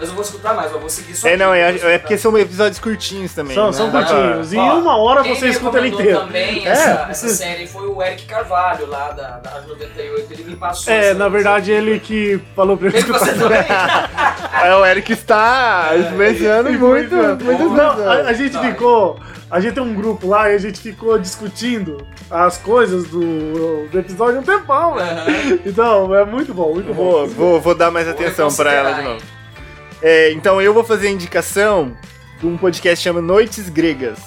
mas 0.00 0.08
eu 0.08 0.14
vou 0.14 0.24
escutar 0.24 0.54
mais, 0.54 0.72
eu 0.72 0.80
vou 0.80 0.88
seguir 0.88 1.14
só 1.14 1.28
É, 1.28 1.34
aqui, 1.34 1.38
não, 1.42 1.52
é, 1.54 1.76
é 1.94 1.98
porque 1.98 2.16
são 2.18 2.36
episódios 2.38 2.78
curtinhos 2.80 3.32
também. 3.34 3.54
São, 3.54 3.66
né? 3.66 3.72
são 3.72 3.90
curtinhos. 3.90 4.52
Em 4.52 4.58
uma 4.58 4.96
hora 4.96 5.22
Quem 5.22 5.34
você 5.36 5.48
escuta 5.48 5.78
ele 5.78 5.88
inteiro. 5.88 6.20
também 6.20 6.66
É. 6.66 6.70
essa, 6.70 7.06
essa 7.10 7.28
série 7.28 7.66
foi 7.66 7.86
o 7.86 8.02
Eric 8.02 8.24
Carvalho, 8.24 8.86
lá 8.88 9.10
da, 9.12 9.38
da 9.38 9.50
Rádio 9.50 9.68
98. 9.68 10.32
Ele 10.32 10.44
me 10.44 10.56
passou. 10.56 10.92
É, 10.92 11.10
essa- 11.10 11.14
na 11.18 11.28
verdade 11.28 11.70
ele 11.70 12.00
que 12.00 12.40
falou 12.56 12.76
pra 12.76 12.88
eu 12.88 12.94
escutar. 12.96 14.10
É, 14.64 14.74
o 14.74 14.84
Eric 14.84 15.12
está 15.12 15.90
influenciando 15.98 16.72
muito, 16.72 17.14
muitas 17.14 17.70
Não, 17.72 18.08
a, 18.10 18.12
a 18.28 18.32
gente 18.32 18.54
Não, 18.54 18.62
ficou. 18.64 19.18
A 19.50 19.58
gente 19.58 19.74
tem 19.74 19.82
um 19.82 19.94
grupo 19.94 20.28
lá 20.28 20.48
e 20.50 20.54
a 20.54 20.58
gente 20.58 20.78
ficou 20.80 21.18
discutindo 21.18 22.06
as 22.30 22.56
coisas 22.56 23.04
do, 23.08 23.88
do 23.88 23.98
episódio 23.98 24.38
um 24.38 24.42
tempão, 24.44 24.94
velho. 24.94 25.10
Aham. 25.10 25.58
Então, 25.66 26.14
é 26.14 26.24
muito 26.24 26.54
bom, 26.54 26.72
muito 26.74 26.92
Vou, 26.94 27.26
bom. 27.26 27.34
vou, 27.34 27.60
vou 27.60 27.74
dar 27.74 27.90
mais 27.90 28.06
Vou 28.06 28.14
atenção 28.14 28.52
pra 28.54 28.72
ela 28.72 28.92
de 28.92 29.02
novo. 29.02 29.20
É, 30.02 30.32
então 30.32 30.60
eu 30.60 30.72
vou 30.72 30.82
fazer 30.82 31.08
a 31.08 31.10
indicação 31.10 31.96
de 32.38 32.46
um 32.46 32.56
podcast 32.56 33.02
que 33.02 33.04
chama 33.04 33.20
Noites 33.20 33.68
Gregas, 33.68 34.18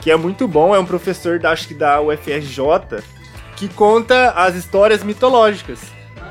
que 0.00 0.10
é 0.10 0.16
muito 0.16 0.48
bom, 0.48 0.74
é 0.74 0.78
um 0.78 0.84
professor 0.84 1.38
da, 1.38 1.52
acho 1.52 1.68
que 1.68 1.74
da 1.74 2.00
UFRJ, 2.00 3.02
que 3.56 3.68
conta 3.68 4.30
as 4.30 4.56
histórias 4.56 5.04
mitológicas. 5.04 5.80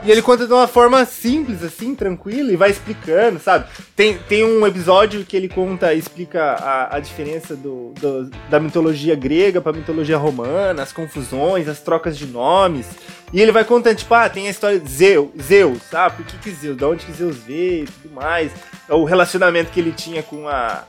E 0.03 0.09
ele 0.11 0.21
conta 0.21 0.47
de 0.47 0.53
uma 0.53 0.65
forma 0.67 1.03
simples, 1.05 1.61
assim, 1.61 1.93
tranquila, 1.93 2.51
e 2.53 2.55
vai 2.55 2.69
explicando, 2.71 3.38
sabe? 3.39 3.65
Tem, 3.95 4.17
tem 4.17 4.45
um 4.45 4.65
episódio 4.65 5.26
que 5.26 5.35
ele 5.35 5.49
conta, 5.49 5.93
explica 5.93 6.41
a, 6.53 6.95
a 6.95 6.99
diferença 7.01 7.53
do, 7.53 7.93
do- 7.99 8.31
da 8.49 8.59
mitologia 8.61 9.13
grega 9.13 9.59
pra 9.59 9.73
mitologia 9.73 10.17
romana, 10.17 10.81
as 10.84 10.93
confusões, 10.93 11.67
as 11.67 11.81
trocas 11.81 12.17
de 12.17 12.26
nomes. 12.26 12.85
E 13.34 13.41
ele 13.41 13.51
vai 13.51 13.65
contando, 13.65 13.97
tipo, 13.97 14.13
ah, 14.13 14.30
tem 14.30 14.47
a 14.47 14.51
história 14.51 14.80
de 14.80 14.89
Zeus, 14.89 15.30
Zeus, 15.41 15.80
ah, 15.93 16.09
por 16.09 16.26
que 16.26 16.38
que 16.38 16.49
Zeus, 16.51 16.77
de 16.77 16.85
onde 16.85 17.05
que 17.05 17.11
Zeus 17.11 17.35
veio 17.35 17.84
e 17.84 17.88
tudo 17.88 18.13
mais. 18.15 18.51
O 18.88 19.03
relacionamento 19.03 19.69
que 19.69 19.80
ele 19.81 19.91
tinha 19.91 20.23
com 20.23 20.47
a... 20.47 20.84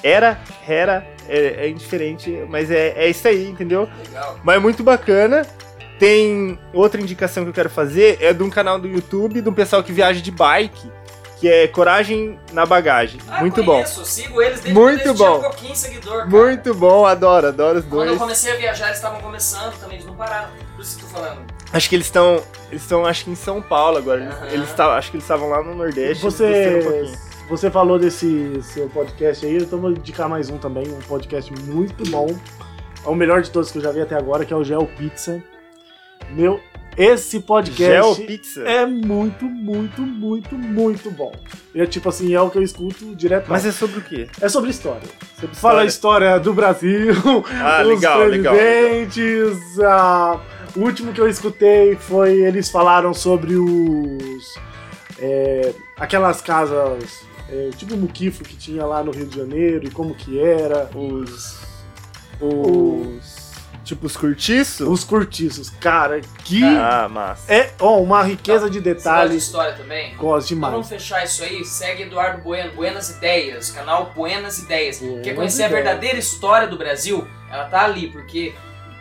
Era, 0.00 0.38
Hera, 0.66 1.04
é, 1.28 1.66
é 1.66 1.68
indiferente, 1.68 2.30
mas 2.48 2.70
é, 2.70 2.94
é 2.96 3.10
isso 3.10 3.26
aí, 3.26 3.48
entendeu? 3.48 3.88
Legal. 4.06 4.38
Mas 4.44 4.56
é 4.56 4.58
muito 4.60 4.84
bacana. 4.84 5.44
Tem 5.98 6.58
outra 6.72 7.00
indicação 7.00 7.42
que 7.44 7.50
eu 7.50 7.54
quero 7.54 7.70
fazer, 7.70 8.18
é 8.20 8.32
de 8.32 8.42
um 8.42 8.50
canal 8.50 8.78
do 8.78 8.86
YouTube 8.86 9.40
de 9.42 9.48
um 9.48 9.52
pessoal 9.52 9.82
que 9.82 9.90
viaja 9.92 10.20
de 10.20 10.30
bike, 10.30 10.90
que 11.40 11.48
é 11.48 11.66
Coragem 11.68 12.38
na 12.52 12.64
Bagagem. 12.64 13.20
Ah, 13.28 13.40
muito 13.40 13.64
conheço, 13.64 14.04
sigo 14.04 14.40
eles 14.40 14.60
desde 14.60 14.72
Muito 14.78 15.02
quando 15.14 15.16
bom. 15.42 15.48
um 15.70 15.74
seguidor. 15.74 16.12
bom. 16.12 16.30
cara. 16.30 16.44
Muito 16.46 16.74
bom, 16.74 17.06
adoro, 17.06 17.48
adoro 17.48 17.78
os 17.78 17.84
Quando 17.84 18.00
eu 18.02 18.06
dois. 18.08 18.18
comecei 18.18 18.52
a 18.52 18.56
viajar, 18.56 18.86
eles 18.86 18.98
estavam 18.98 19.20
começando 19.20 19.78
também, 19.80 19.96
eles 19.96 20.06
não 20.06 20.14
pararam. 20.14 20.50
Por 20.76 20.82
isso 20.82 20.98
que 20.98 21.04
eu 21.04 21.08
tô 21.08 21.14
falando. 21.16 21.40
Acho 21.72 21.88
que 21.88 21.94
eles 21.96 22.06
estão. 22.06 22.42
Eles 22.70 22.82
estão, 22.82 23.04
acho 23.04 23.24
que 23.24 23.30
em 23.30 23.34
São 23.34 23.60
Paulo 23.60 23.98
agora. 23.98 24.20
Eles, 24.22 24.34
Aham. 24.34 24.46
eles 24.50 24.72
tavam- 24.72 24.96
acho 24.96 25.10
que 25.10 25.16
eles 25.16 25.24
estavam 25.24 25.48
lá 25.50 25.62
no 25.62 25.74
Nordeste. 25.74 26.22
Você, 26.22 26.80
um 27.44 27.48
você 27.48 27.70
falou 27.70 27.98
desse 27.98 28.60
seu 28.62 28.88
podcast 28.88 29.44
aí, 29.44 29.56
então 29.56 29.78
eu 29.78 29.82
vou 29.82 29.90
indicar 29.90 30.28
mais 30.28 30.48
um 30.50 30.58
também, 30.58 30.88
um 30.88 30.98
podcast 31.00 31.52
muito 31.64 32.08
bom. 32.10 32.28
É 33.04 33.08
o 33.08 33.14
melhor 33.14 33.42
de 33.42 33.50
todos 33.50 33.70
que 33.70 33.78
eu 33.78 33.82
já 33.82 33.90
vi 33.92 34.00
até 34.00 34.14
agora, 34.16 34.44
que 34.44 34.52
é 34.52 34.56
o 34.56 34.64
Geo 34.64 34.86
Pizza. 34.86 35.42
Meu, 36.30 36.60
esse 36.96 37.40
podcast 37.40 38.26
é 38.64 38.84
muito, 38.84 39.44
muito, 39.44 40.02
muito, 40.02 40.56
muito 40.56 41.10
bom. 41.10 41.32
E 41.74 41.80
é 41.80 41.86
tipo 41.86 42.08
assim, 42.08 42.34
é 42.34 42.40
o 42.40 42.50
que 42.50 42.58
eu 42.58 42.62
escuto 42.62 43.14
direto. 43.14 43.46
Mas 43.48 43.64
é 43.64 43.70
sobre 43.72 43.98
o 43.98 44.02
quê? 44.02 44.28
É 44.40 44.48
sobre 44.48 44.70
história. 44.70 45.08
Você 45.36 45.46
fala 45.48 45.82
a 45.82 45.84
história 45.84 46.38
do 46.40 46.52
Brasil, 46.52 47.14
Ah, 47.62 47.82
os 47.86 47.88
legal, 47.88 48.18
legal, 48.24 48.54
presidentes. 48.54 49.80
ah, 49.80 50.40
o 50.76 50.80
último 50.80 51.12
que 51.12 51.20
eu 51.20 51.28
escutei 51.28 51.94
foi 51.96 52.40
eles 52.42 52.68
falaram 52.70 53.14
sobre 53.14 53.54
os 53.56 54.54
é, 55.20 55.72
aquelas 55.96 56.40
casas 56.40 57.26
é, 57.50 57.70
tipo 57.76 57.94
o 57.94 57.96
Muquifo 57.96 58.44
que 58.44 58.56
tinha 58.56 58.84
lá 58.84 59.02
no 59.02 59.10
Rio 59.10 59.26
de 59.26 59.36
Janeiro 59.36 59.86
e 59.86 59.90
como 59.90 60.14
que 60.14 60.38
era. 60.38 60.90
Os. 60.94 61.58
Os. 62.40 63.37
Tipo 63.88 64.06
os 64.06 64.18
curtiços? 64.18 64.86
Os 64.86 65.02
cortiços, 65.02 65.70
cara, 65.70 66.20
que 66.44 66.62
Ah, 66.62 67.08
massa. 67.08 67.50
é 67.50 67.70
ó, 67.80 67.98
uma 68.02 68.22
riqueza 68.22 68.68
de 68.68 68.78
Você 68.80 68.84
gosta 68.84 68.98
de 68.98 68.98
detalhes. 68.98 69.42
história 69.44 69.72
também? 69.72 70.14
Gosto 70.16 70.48
Então 70.48 70.56
demais. 70.56 70.72
vamos 70.74 70.88
fechar 70.90 71.24
isso 71.24 71.42
aí, 71.42 71.64
segue 71.64 72.02
Eduardo 72.02 72.42
Bueno, 72.42 72.72
Buenas 72.74 73.08
Ideias, 73.08 73.70
canal 73.70 74.12
Buenas 74.14 74.58
Ideias. 74.58 74.98
Buenas 74.98 75.24
Quer 75.24 75.34
conhecer 75.34 75.62
a 75.62 75.66
Ideias. 75.68 75.84
verdadeira 75.86 76.18
história 76.18 76.68
do 76.68 76.76
Brasil? 76.76 77.26
Ela 77.50 77.64
tá 77.64 77.84
ali, 77.84 78.08
porque, 78.10 78.54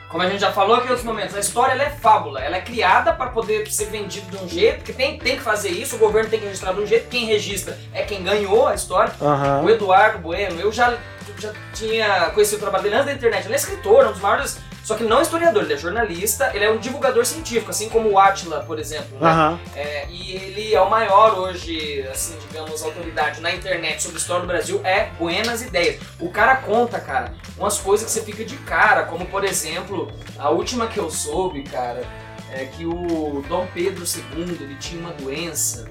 como 0.09 0.23
a 0.23 0.29
gente 0.29 0.39
já 0.39 0.53
falou 0.53 0.77
aqui 0.77 0.87
em 0.87 0.91
outros 0.91 1.05
momentos, 1.05 1.35
a 1.35 1.39
história 1.41 1.73
ela 1.73 1.83
é 1.83 1.89
fábula, 1.89 2.39
ela 2.39 2.55
é 2.55 2.61
criada 2.61 3.11
para 3.11 3.29
poder 3.29 3.69
ser 3.69 3.87
vendida 3.87 4.37
de 4.37 4.41
um 4.41 4.47
jeito, 4.47 4.77
porque 4.77 4.93
tem, 4.93 5.19
tem 5.19 5.35
que 5.35 5.43
fazer 5.43 5.67
isso, 5.69 5.97
o 5.97 5.99
governo 5.99 6.29
tem 6.29 6.39
que 6.39 6.45
registrar 6.45 6.71
de 6.71 6.79
um 6.79 6.85
jeito, 6.87 7.09
quem 7.09 7.25
registra 7.25 7.77
é 7.93 8.03
quem 8.03 8.23
ganhou 8.23 8.65
a 8.65 8.73
história. 8.73 9.13
Aham. 9.21 9.63
O 9.65 9.69
Eduardo 9.69 10.19
Bueno, 10.19 10.61
eu 10.61 10.71
já, 10.71 10.97
já 11.37 11.51
tinha 11.73 12.29
conhecido 12.29 12.59
o 12.59 12.61
trabalho 12.61 12.83
dele 12.85 12.95
antes 12.95 13.07
da 13.07 13.13
internet. 13.13 13.43
Ele 13.43 13.53
é 13.53 13.57
escritor, 13.57 14.05
é 14.05 14.07
um 14.07 14.11
dos 14.13 14.21
maiores. 14.21 14.65
Só 14.87 14.95
que 14.95 15.03
ele 15.03 15.09
não 15.09 15.19
é 15.19 15.21
historiador, 15.21 15.63
ele 15.63 15.73
é 15.73 15.77
jornalista, 15.77 16.49
ele 16.53 16.63
é 16.63 16.71
um 16.71 16.77
divulgador 16.77 17.25
científico, 17.25 17.71
assim 17.71 17.89
como 17.89 18.09
o 18.09 18.17
Atila, 18.17 18.63
por 18.63 18.79
exemplo. 18.79 19.19
Né? 19.19 19.29
Aham. 19.29 19.59
É, 19.75 20.07
e 20.09 20.31
ele 20.31 20.73
é 20.73 20.79
o 20.79 20.89
maior 20.89 21.37
hoje, 21.37 22.07
assim, 22.09 22.37
digamos, 22.47 22.81
autoridade 22.81 23.41
na 23.41 23.53
internet 23.53 24.01
sobre 24.01 24.15
a 24.15 24.21
história 24.21 24.41
do 24.43 24.47
Brasil, 24.47 24.79
é 24.85 25.09
Buenas 25.19 25.61
Ideias. 25.61 26.01
O 26.21 26.29
cara 26.29 26.55
conta, 26.55 27.01
cara, 27.01 27.33
umas 27.57 27.77
coisas 27.79 28.05
que 28.05 28.13
você 28.13 28.21
fica 28.21 28.45
de 28.45 28.55
cara, 28.59 29.03
como 29.03 29.25
por 29.25 29.43
exemplo, 29.43 30.09
a 30.39 30.51
última 30.51 30.87
que 30.87 30.97
eu 30.97 31.11
soube, 31.11 31.63
cara, 31.63 32.05
é 32.53 32.63
que 32.63 32.85
o 32.85 33.43
Dom 33.49 33.67
Pedro 33.73 34.05
II, 34.05 34.57
ele 34.61 34.75
tinha 34.75 35.01
uma 35.01 35.11
doença 35.11 35.85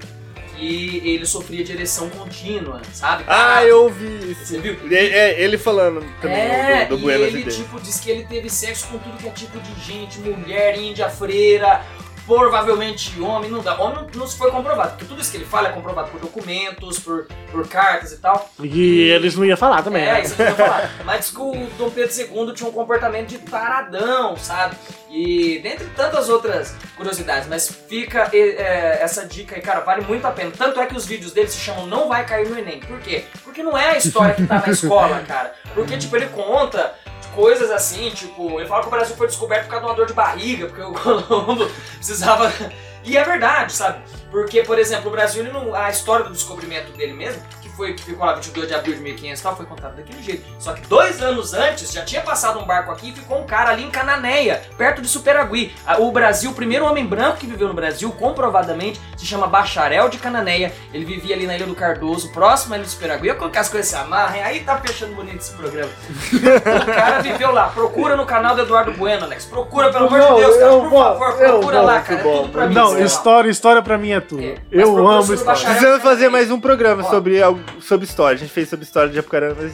que 0.57 1.01
ele 1.05 1.25
sofria 1.25 1.63
de 1.63 1.71
ereção 1.71 2.09
contínua, 2.09 2.81
sabe? 2.93 3.23
Ah, 3.27 3.63
eu 3.63 3.83
ouvi 3.83 4.31
isso. 4.31 4.45
Você 4.45 4.59
viu? 4.59 4.75
Ele, 4.83 4.95
é, 4.95 5.41
ele 5.41 5.57
falando 5.57 6.03
também 6.21 6.37
É, 6.37 6.85
do, 6.85 6.95
do 6.95 6.99
e 6.99 7.03
Buenas 7.03 7.27
ele, 7.27 7.39
Ideias. 7.41 7.55
tipo, 7.57 7.79
diz 7.79 7.99
que 7.99 8.09
ele 8.09 8.25
teve 8.25 8.49
sexo 8.49 8.87
com 8.87 8.97
tudo 8.97 9.17
que 9.17 9.27
é 9.27 9.31
tipo 9.31 9.59
de 9.59 9.81
gente, 9.81 10.19
mulher, 10.19 10.77
índia, 10.77 11.09
freira, 11.09 11.85
provavelmente 12.27 13.19
homem, 13.21 13.49
não 13.49 13.61
dá. 13.61 13.73
Homem 13.81 14.05
não, 14.13 14.19
não 14.21 14.27
se 14.27 14.37
foi 14.37 14.51
comprovado, 14.51 14.91
porque 14.91 15.05
tudo 15.05 15.21
isso 15.21 15.31
que 15.31 15.37
ele 15.37 15.45
fala 15.45 15.69
é 15.69 15.71
comprovado 15.71 16.09
por 16.11 16.19
documentos, 16.19 16.99
por, 16.99 17.25
por 17.51 17.67
cartas 17.67 18.11
e 18.11 18.17
tal. 18.17 18.49
E 18.61 19.09
eles 19.09 19.35
não 19.35 19.45
iam 19.45 19.57
falar 19.57 19.81
também, 19.81 20.03
É, 20.03 20.13
né? 20.13 20.21
isso 20.21 20.33
eu 20.37 20.45
não 20.45 20.51
ia 20.51 20.55
falar. 20.55 20.91
Mas 21.05 21.19
diz 21.21 21.31
que 21.31 21.41
o 21.41 21.67
Dom 21.77 21.89
Pedro 21.89 22.15
II 22.47 22.53
tinha 22.53 22.69
um 22.69 22.73
comportamento 22.73 23.29
de 23.29 23.37
taradão, 23.39 24.35
sabe? 24.35 24.75
E 25.09 25.59
dentre 25.63 25.87
tantas 25.95 26.27
outras 26.27 26.75
curiosidades, 26.97 27.47
mas 27.47 27.69
fica 27.87 28.29
é, 28.33 28.99
essa 29.01 29.25
dica 29.25 29.55
aí, 29.55 29.61
cara, 29.61 29.79
vale 29.79 30.01
muito 30.01 30.25
a 30.27 30.31
pena. 30.31 30.51
Tanto 30.55 30.79
é 30.81 30.85
que 30.85 30.95
os 30.95 31.05
vídeos 31.05 31.31
dele 31.31 31.47
se 31.47 31.57
chamam 31.59 31.87
Não 31.87 32.09
Vai 32.09 32.25
Cair 32.25 32.49
no 32.49 32.59
Enem. 32.59 32.81
Por 32.81 32.99
quê? 32.99 33.23
Porque 33.43 33.63
não 33.63 33.77
é 33.77 33.91
a 33.91 33.97
história 33.97 34.35
que 34.35 34.45
tá 34.45 34.59
na 34.59 34.67
escola, 34.69 35.23
cara. 35.25 35.53
Porque, 35.73 35.97
tipo, 35.97 36.13
ele 36.17 36.27
conta 36.27 36.93
coisas 37.37 37.69
assim, 37.69 38.09
tipo, 38.09 38.59
ele 38.59 38.67
fala 38.67 38.81
que 38.81 38.87
o 38.87 38.91
Brasil 38.91 39.15
foi 39.15 39.27
descoberto 39.27 39.65
por 39.65 39.69
causa 39.69 39.85
de 39.85 39.91
uma 39.91 39.95
dor 39.95 40.07
de 40.07 40.13
barriga, 40.13 40.65
porque 40.65 40.81
o 40.81 40.91
Colombo 41.27 41.69
precisava. 41.95 42.51
E 43.03 43.15
é 43.15 43.23
verdade, 43.23 43.71
sabe? 43.71 44.01
Porque, 44.29 44.63
por 44.63 44.77
exemplo, 44.77 45.07
o 45.07 45.11
Brasil, 45.11 45.41
não, 45.45 45.73
a 45.73 45.89
história 45.89 46.25
do 46.25 46.31
descobrimento 46.31 46.91
dele 46.91 47.13
mesmo, 47.13 47.41
foi 47.77 47.93
que 47.93 48.03
ficou 48.03 48.25
lá 48.25 48.33
22 48.33 48.67
de 48.67 48.73
abril 48.73 48.95
de 48.95 49.01
1500 49.01 49.39
e 49.39 49.43
tal, 49.43 49.55
foi 49.55 49.65
contado 49.67 49.95
daquele 49.95 50.21
jeito. 50.23 50.43
Só 50.59 50.73
que 50.73 50.81
dois 50.87 51.21
anos 51.21 51.53
antes 51.53 51.93
já 51.93 52.03
tinha 52.03 52.21
passado 52.21 52.57
um 52.59 52.65
barco 52.65 52.91
aqui 52.91 53.09
e 53.09 53.11
ficou 53.13 53.39
um 53.39 53.45
cara 53.45 53.69
ali 53.69 53.83
em 53.83 53.91
Cananéia, 53.91 54.63
perto 54.77 54.99
de 55.01 55.07
Superagui. 55.07 55.71
O 55.99 56.11
Brasil, 56.11 56.49
o 56.49 56.53
primeiro 56.55 56.85
homem 56.85 57.05
branco 57.05 57.37
que 57.37 57.45
viveu 57.45 57.67
no 57.67 57.73
Brasil, 57.75 58.11
comprovadamente, 58.11 58.99
se 59.15 59.25
chama 59.27 59.45
Bacharel 59.47 60.09
de 60.09 60.17
Cananéia. 60.17 60.73
Ele 60.91 61.05
vivia 61.05 61.35
ali 61.35 61.45
na 61.45 61.55
Ilha 61.55 61.67
do 61.67 61.75
Cardoso, 61.75 62.31
próximo 62.31 62.73
à 62.73 62.77
Ilha 62.77 62.85
do 62.85 62.89
Superagui. 62.89 63.27
Eu 63.27 63.35
colocar 63.35 63.59
as 63.61 63.69
coisas 63.69 63.87
se 63.89 63.95
amarrem, 63.95 64.41
aí 64.41 64.61
tá 64.61 64.77
fechando 64.77 65.13
bonito 65.13 65.37
esse 65.37 65.53
programa. 65.53 65.91
o 66.33 66.85
cara 66.93 67.19
viveu 67.21 67.51
lá. 67.51 67.67
Procura 67.69 68.15
no 68.15 68.25
canal 68.25 68.55
do 68.55 68.61
Eduardo 68.63 68.91
Bueno, 68.93 69.25
Alex. 69.25 69.45
Procura, 69.45 69.91
pelo 69.91 70.07
amor 70.07 70.19
de 70.19 70.41
Deus, 70.41 70.57
cara. 70.57 70.71
eu 70.71 70.79
Por 70.81 70.89
vou- 70.89 71.03
favor, 71.03 71.27
eu 71.41 71.49
procura 71.59 71.81
lá, 71.81 72.01
cara. 72.01 72.19
É 72.19 72.23
tudo 72.23 72.49
pra 72.49 72.65
mim. 72.67 72.73
Não, 72.73 72.89
sei 72.89 72.99
lá. 72.99 73.05
história, 73.05 73.49
história 73.49 73.81
pra 73.81 73.97
mim 73.97 74.11
é 74.11 74.19
tudo. 74.19 74.41
É, 74.43 74.55
eu 74.71 74.97
amo 75.07 75.21
história. 75.21 75.45
Bacharel. 75.45 75.75
Precisamos 75.77 76.03
fazer 76.03 76.29
mais 76.29 76.49
um 76.49 76.59
programa 76.59 77.03
Ó. 77.05 77.09
sobre, 77.09 77.41
algo- 77.41 77.59
sobre 77.81 78.05
história. 78.05 78.35
A 78.35 78.39
gente 78.39 78.51
fez 78.51 78.69
sobre 78.69 78.85
história 78.85 79.09
de 79.09 79.19
Apucarana, 79.19 79.55
mas 79.59 79.73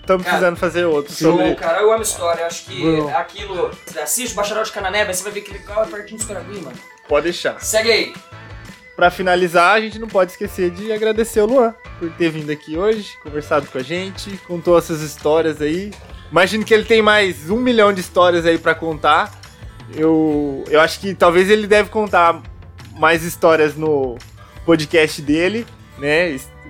estamos 0.00 0.24
precisando 0.24 0.56
fazer 0.56 0.84
outro 0.84 1.14
Show, 1.14 1.36
sobre. 1.36 1.54
cara, 1.54 1.80
eu 1.80 1.92
amo 1.92 2.02
história. 2.02 2.46
Acho 2.46 2.64
que 2.64 2.82
Bom. 2.82 3.08
aquilo. 3.16 3.70
Você 3.86 4.00
assiste 4.00 4.32
o 4.32 4.36
Bacharel 4.36 4.64
de 4.64 4.72
Canané, 4.72 5.04
você 5.04 5.22
vai 5.22 5.32
ver 5.32 5.40
que 5.42 5.50
ele 5.50 5.58
ficava 5.58 5.86
pertinho 5.86 6.18
do 6.18 6.22
Superagui, 6.22 6.60
mano. 6.60 6.76
Pode 7.08 7.24
deixar. 7.24 7.60
Segue 7.60 7.90
aí. 7.90 8.14
Pra 8.96 9.10
finalizar, 9.10 9.76
a 9.76 9.80
gente 9.80 9.98
não 9.98 10.06
pode 10.06 10.32
esquecer 10.32 10.70
de 10.70 10.92
agradecer 10.92 11.40
o 11.40 11.46
Luan 11.46 11.74
por 11.98 12.10
ter 12.12 12.30
vindo 12.30 12.50
aqui 12.52 12.76
hoje, 12.76 13.16
conversado 13.22 13.66
com 13.66 13.78
a 13.78 13.82
gente, 13.82 14.30
contou 14.46 14.76
essas 14.76 15.00
histórias 15.00 15.60
aí. 15.62 15.90
Imagino 16.30 16.64
que 16.64 16.72
ele 16.72 16.84
tem 16.84 17.00
mais 17.02 17.48
um 17.50 17.56
milhão 17.56 17.92
de 17.92 18.00
histórias 18.00 18.44
aí 18.44 18.58
pra 18.58 18.74
contar. 18.74 19.32
Eu, 19.94 20.64
eu 20.68 20.80
acho 20.80 21.00
que 21.00 21.14
talvez 21.14 21.50
ele 21.50 21.66
deve 21.66 21.88
contar 21.88 22.40
mais 22.94 23.22
histórias 23.24 23.74
no 23.74 24.16
podcast 24.64 25.20
dele, 25.22 25.66
né? 25.98 26.28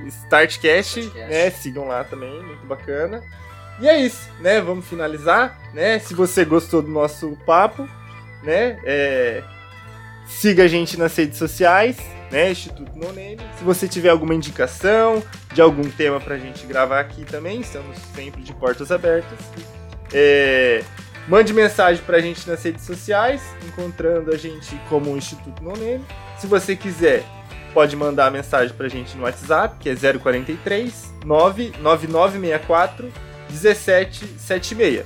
Startcast, 0.09 1.01
Startcast. 1.01 1.31
né? 1.31 1.51
Sigam 1.51 1.87
lá 1.89 2.05
também, 2.05 2.43
muito 2.43 2.66
bacana. 2.66 3.23
E 3.81 3.89
é 3.89 3.99
isso, 4.01 4.29
né? 4.41 4.61
Vamos 4.61 4.87
finalizar, 4.87 5.59
né? 5.73 5.99
Se 5.99 6.15
você 6.15 6.45
gostou 6.45 6.83
do 6.83 6.89
nosso 6.91 7.37
papo, 7.47 7.89
né? 8.43 8.79
É, 8.85 9.43
Siga 10.27 10.65
a 10.65 10.69
gente 10.69 10.97
nas 10.99 11.15
redes 11.16 11.37
sociais, 11.39 11.97
né? 12.31 12.51
Instituto 12.51 12.97
No 12.97 13.09
Name. 13.09 13.39
Se 13.59 13.65
você 13.65 13.87
tiver 13.89 14.09
alguma 14.09 14.35
indicação 14.35 15.23
de 15.53 15.61
algum 15.61 15.83
tema 15.91 16.20
pra 16.20 16.39
gente 16.39 16.65
gravar 16.66 17.01
aqui 17.01 17.24
também, 17.24 17.61
estamos 17.61 17.97
sempre 18.15 18.41
de 18.43 18.53
portas 18.55 18.91
abertas. 18.93 19.39
É, 20.12 20.83
Mande 21.29 21.55
mensagem 21.55 22.03
pra 22.05 22.19
gente 22.19 22.49
nas 22.49 22.61
redes 22.65 22.85
sociais, 22.85 23.41
encontrando 23.65 24.33
a 24.33 24.37
gente 24.37 24.74
como 24.89 25.16
Instituto 25.16 25.62
No 25.62 25.73
Name. 25.73 26.05
Se 26.37 26.49
você 26.49 26.74
quiser, 26.74 27.23
pode 27.73 27.97
mandar 27.97 28.31
mensagem 28.31 28.74
pra 28.74 28.89
gente 28.89 29.16
no 29.16 29.24
WhatsApp, 29.24 29.77
que 29.81 29.89
é 29.89 29.94
043 29.94 31.15
99964 31.24 33.12
1776. 33.51 35.05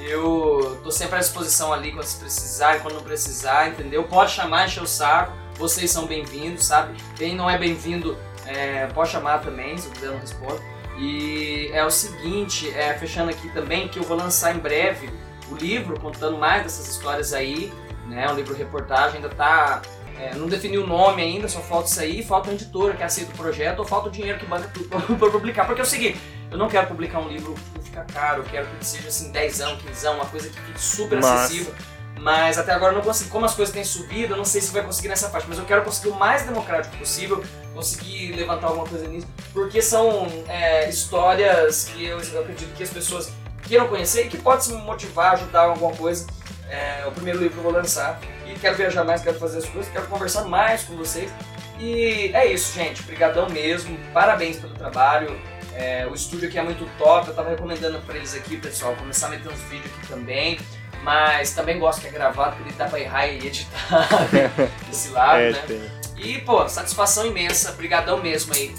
eu 0.02 0.80
tô 0.82 0.90
sempre 0.90 1.16
à 1.16 1.18
disposição 1.20 1.72
ali 1.72 1.92
quando 1.92 2.04
vocês 2.04 2.20
precisarem, 2.20 2.80
quando 2.80 2.94
não 2.94 3.02
precisar, 3.02 3.68
entendeu? 3.68 4.02
Pode 4.04 4.32
chamar, 4.32 4.66
encher 4.66 4.82
o 4.82 4.86
saco. 4.86 5.32
Vocês 5.56 5.90
são 5.90 6.06
bem-vindos, 6.06 6.64
sabe? 6.64 6.96
Quem 7.16 7.34
não 7.34 7.50
é 7.50 7.58
bem-vindo, 7.58 8.16
é, 8.46 8.86
pode 8.86 9.10
chamar 9.10 9.40
também, 9.40 9.76
se 9.76 9.86
eu 9.86 9.92
quiser 9.92 10.10
não 10.10 10.18
respondo. 10.18 10.60
E 10.98 11.70
é 11.72 11.84
o 11.84 11.90
seguinte, 11.90 12.70
é, 12.74 12.94
fechando 12.94 13.30
aqui 13.30 13.48
também, 13.50 13.88
que 13.88 13.98
eu 13.98 14.02
vou 14.02 14.16
lançar 14.16 14.56
em 14.56 14.58
breve 14.58 15.10
o 15.50 15.56
livro 15.56 15.98
contando 16.00 16.36
mais 16.36 16.62
dessas 16.62 16.88
histórias 16.88 17.32
aí, 17.32 17.72
né? 18.06 18.30
Um 18.30 18.34
livro 18.34 18.54
reportagem, 18.54 19.16
ainda 19.16 19.28
tá. 19.28 19.82
é, 20.18 20.34
não 20.34 20.46
defini 20.46 20.78
o 20.78 20.86
nome 20.86 21.22
ainda, 21.22 21.48
só 21.48 21.60
falta 21.60 21.88
isso 21.88 22.00
aí, 22.00 22.22
falta 22.22 22.48
uma 22.48 22.54
editora 22.54 22.94
que 22.94 23.02
aceita 23.02 23.32
o 23.32 23.36
projeto, 23.36 23.80
ou 23.80 23.84
falta 23.84 24.08
o 24.08 24.10
dinheiro 24.10 24.38
que 24.38 24.46
banca 24.46 24.70
pra 25.18 25.30
publicar. 25.30 25.66
Porque 25.66 25.80
é 25.80 25.84
o 25.84 25.86
seguinte, 25.86 26.20
eu 26.50 26.58
não 26.58 26.68
quero 26.68 26.86
publicar 26.86 27.20
um 27.20 27.28
livro 27.28 27.54
que 27.74 27.84
fica 27.84 28.04
caro, 28.04 28.42
eu 28.42 28.46
quero 28.46 28.66
que 28.78 28.84
seja 28.84 29.08
assim 29.08 29.30
10 29.30 29.60
anos, 29.60 29.82
15 29.82 30.06
anos, 30.06 30.20
uma 30.20 30.30
coisa 30.30 30.48
que 30.48 30.60
fique 30.60 30.80
super 30.80 31.18
acessível. 31.18 31.74
Mas 32.20 32.58
até 32.58 32.72
agora 32.72 32.92
eu 32.92 32.96
não 32.96 33.04
consegui. 33.04 33.30
Como 33.30 33.44
as 33.44 33.54
coisas 33.54 33.72
têm 33.72 33.84
subido, 33.84 34.32
eu 34.32 34.36
não 34.36 34.44
sei 34.44 34.60
se 34.60 34.72
vai 34.72 34.82
conseguir 34.82 35.08
nessa 35.08 35.28
parte. 35.28 35.46
Mas 35.48 35.58
eu 35.58 35.64
quero 35.64 35.84
conseguir 35.84 36.08
o 36.08 36.14
mais 36.14 36.42
democrático 36.42 36.96
possível, 36.96 37.44
conseguir 37.74 38.32
levantar 38.32 38.68
alguma 38.68 38.86
coisa 38.86 39.06
nisso. 39.06 39.26
Porque 39.52 39.80
são 39.80 40.26
é, 40.48 40.88
histórias 40.88 41.84
que 41.84 42.04
eu, 42.04 42.20
eu 42.20 42.40
acredito 42.40 42.74
que 42.74 42.82
as 42.82 42.90
pessoas 42.90 43.32
queiram 43.68 43.88
conhecer 43.88 44.26
e 44.26 44.28
que 44.28 44.38
pode 44.38 44.64
se 44.64 44.72
motivar, 44.72 45.34
ajudar 45.34 45.66
em 45.66 45.70
alguma 45.70 45.94
coisa. 45.94 46.26
É 46.70 47.04
o 47.06 47.12
primeiro 47.12 47.38
livro 47.38 47.54
que 47.54 47.58
eu 47.58 47.62
vou 47.62 47.72
lançar. 47.72 48.20
E 48.46 48.54
quero 48.58 48.76
viajar 48.76 49.04
mais, 49.04 49.22
quero 49.22 49.38
fazer 49.38 49.58
as 49.58 49.64
coisas, 49.66 49.90
quero 49.92 50.06
conversar 50.06 50.44
mais 50.44 50.82
com 50.84 50.96
vocês. 50.96 51.30
E 51.78 52.30
é 52.34 52.46
isso, 52.46 52.74
gente. 52.74 53.00
Obrigadão 53.02 53.48
mesmo. 53.48 53.96
Parabéns 54.12 54.56
pelo 54.58 54.74
trabalho. 54.74 55.38
É, 55.74 56.06
o 56.10 56.14
estúdio 56.14 56.48
aqui 56.48 56.58
é 56.58 56.62
muito 56.62 56.84
top. 56.98 57.28
Eu 57.28 57.34
tava 57.34 57.50
recomendando 57.50 58.00
pra 58.00 58.16
eles 58.16 58.34
aqui, 58.34 58.56
pessoal, 58.56 58.94
começar 58.96 59.28
a 59.28 59.30
meter 59.30 59.48
uns 59.50 59.60
vídeos 59.62 59.92
aqui 59.96 60.06
também. 60.08 60.58
Mas 61.04 61.52
também 61.52 61.78
gosto 61.78 62.00
que 62.00 62.08
é 62.08 62.10
gravado, 62.10 62.56
porque 62.56 62.72
dá 62.72 62.86
pra 62.86 62.98
errar 62.98 63.26
e 63.28 63.36
editar 63.46 63.98
desse 64.88 65.10
lado, 65.10 65.40
É, 65.40 65.50
né? 65.52 65.62
tem. 65.66 65.80
E, 66.16 66.38
pô, 66.40 66.68
satisfação 66.68 67.24
imensa. 67.26 67.72
Brigadão 67.72 68.18
mesmo 68.18 68.52
aí 68.52 68.74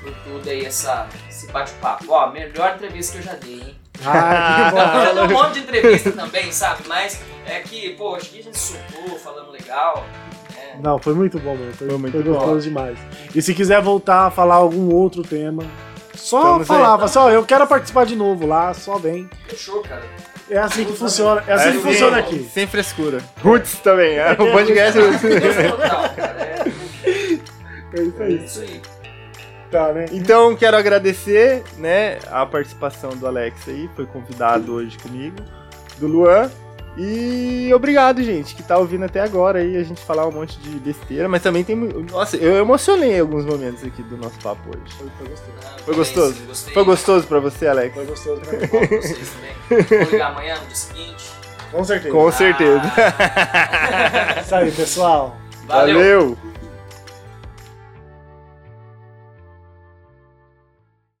por 0.00 0.14
tudo 0.22 0.48
aí, 0.48 0.64
essa, 0.64 1.08
esse 1.28 1.48
bate-papo. 1.48 2.04
Ó, 2.12 2.30
melhor 2.30 2.74
entrevista 2.76 3.12
que 3.14 3.18
eu 3.18 3.22
já 3.22 3.34
dei, 3.34 3.54
hein? 3.60 3.80
Ah, 4.04 4.70
que 4.70 4.76
bom. 4.76 5.04
já 5.04 5.12
dei 5.12 5.22
um 5.36 5.38
monte 5.42 5.52
de 5.54 5.60
entrevista 5.60 6.12
também, 6.12 6.52
sabe? 6.52 6.82
Mas 6.86 7.20
é 7.46 7.60
que, 7.60 7.90
pô, 7.90 8.14
acho 8.16 8.30
que 8.30 8.40
a 8.40 8.42
gente 8.42 8.58
soltou 8.58 9.18
falando 9.18 9.50
legal. 9.50 10.04
né? 10.54 10.76
Não, 10.82 10.98
foi 10.98 11.14
muito 11.14 11.38
bom, 11.38 11.54
mano. 11.56 11.72
Foi, 11.72 11.88
Foi 11.88 11.98
muito 11.98 12.12
foi 12.12 12.22
bom. 12.22 12.32
gostoso 12.34 12.60
demais. 12.62 12.98
E 13.34 13.40
se 13.42 13.54
quiser 13.54 13.80
voltar 13.80 14.26
a 14.26 14.30
falar 14.30 14.56
algum 14.56 14.92
outro 14.94 15.22
tema, 15.22 15.64
só 16.14 16.38
Estamos 16.38 16.60
aí. 16.60 16.66
falava, 16.66 17.08
só 17.08 17.30
eu 17.30 17.44
quero 17.44 17.66
participar 17.66 18.04
de 18.06 18.16
novo 18.16 18.46
lá, 18.46 18.72
só 18.74 18.98
vem. 18.98 19.28
Fechou, 19.48 19.80
cara. 19.82 20.02
É 20.48 20.58
assim 20.58 20.84
que 20.84 20.92
funciona, 20.92 21.42
é 21.46 21.52
assim 21.54 21.72
que 21.72 21.78
Assim, 21.78 21.88
funciona 21.88 22.18
aqui. 22.18 22.48
Sem 22.52 22.66
frescura. 22.68 23.18
Roots 23.42 23.80
também, 23.80 24.16
é. 24.16 24.30
O 24.32 24.52
podcast 24.52 24.98
total, 25.70 26.08
cara. 26.14 26.40
É, 26.40 26.66
É 27.96 28.02
isso 28.02 28.20
é 28.20 28.24
aí. 28.26 28.44
isso 28.44 28.60
aí. 28.60 28.82
Tá, 29.70 29.92
né? 29.92 30.06
Então, 30.12 30.54
quero 30.56 30.76
agradecer, 30.76 31.62
né, 31.76 32.18
a 32.30 32.46
participação 32.46 33.10
do 33.10 33.26
Alex 33.26 33.68
aí, 33.68 33.90
foi 33.96 34.06
convidado 34.06 34.72
hoje 34.74 34.96
comigo, 34.98 35.36
do 35.98 36.06
Luan, 36.06 36.50
E 36.98 37.70
obrigado, 37.74 38.22
gente, 38.22 38.54
que 38.54 38.62
tá 38.62 38.78
ouvindo 38.78 39.04
até 39.04 39.20
agora 39.20 39.58
aí 39.58 39.76
a 39.76 39.82
gente 39.82 40.00
falar 40.02 40.26
um 40.26 40.32
monte 40.32 40.58
de 40.60 40.70
besteira, 40.78 41.28
mas 41.28 41.42
também 41.42 41.62
tem. 41.62 41.76
Nossa, 41.76 42.38
eu 42.38 42.56
emocionei 42.56 43.16
em 43.16 43.20
alguns 43.20 43.44
momentos 43.44 43.84
aqui 43.84 44.02
do 44.02 44.16
nosso 44.16 44.38
papo 44.38 44.60
hoje. 44.70 44.94
Foi, 44.96 45.06
foi 45.18 45.26
gostoso. 45.28 45.52
Ah, 45.62 45.76
Foi 45.84 45.94
gostoso? 45.94 46.34
sim, 46.34 46.46
gostei. 46.46 46.72
Foi 46.74 46.84
gostoso 46.84 47.26
pra 47.26 47.38
você, 47.40 47.66
Alex? 47.68 47.94
Foi 47.94 48.06
gostoso 48.06 48.40
pra 48.40 48.52
mim. 48.80 48.86
Vocês 49.02 49.28
também. 49.68 49.82
Vou 50.04 50.10
ligar 50.10 50.30
amanhã, 50.30 50.54
no 50.54 50.66
dia 50.68 50.74
seguinte. 50.74 51.24
Com 51.70 51.84
certeza. 51.84 52.14
Com 52.14 52.32
certeza. 52.32 52.92
Ah, 52.96 54.40
Isso 54.40 54.54
aí, 54.54 54.70
pessoal. 54.72 55.36
valeu. 55.66 55.94
Valeu. 55.98 56.38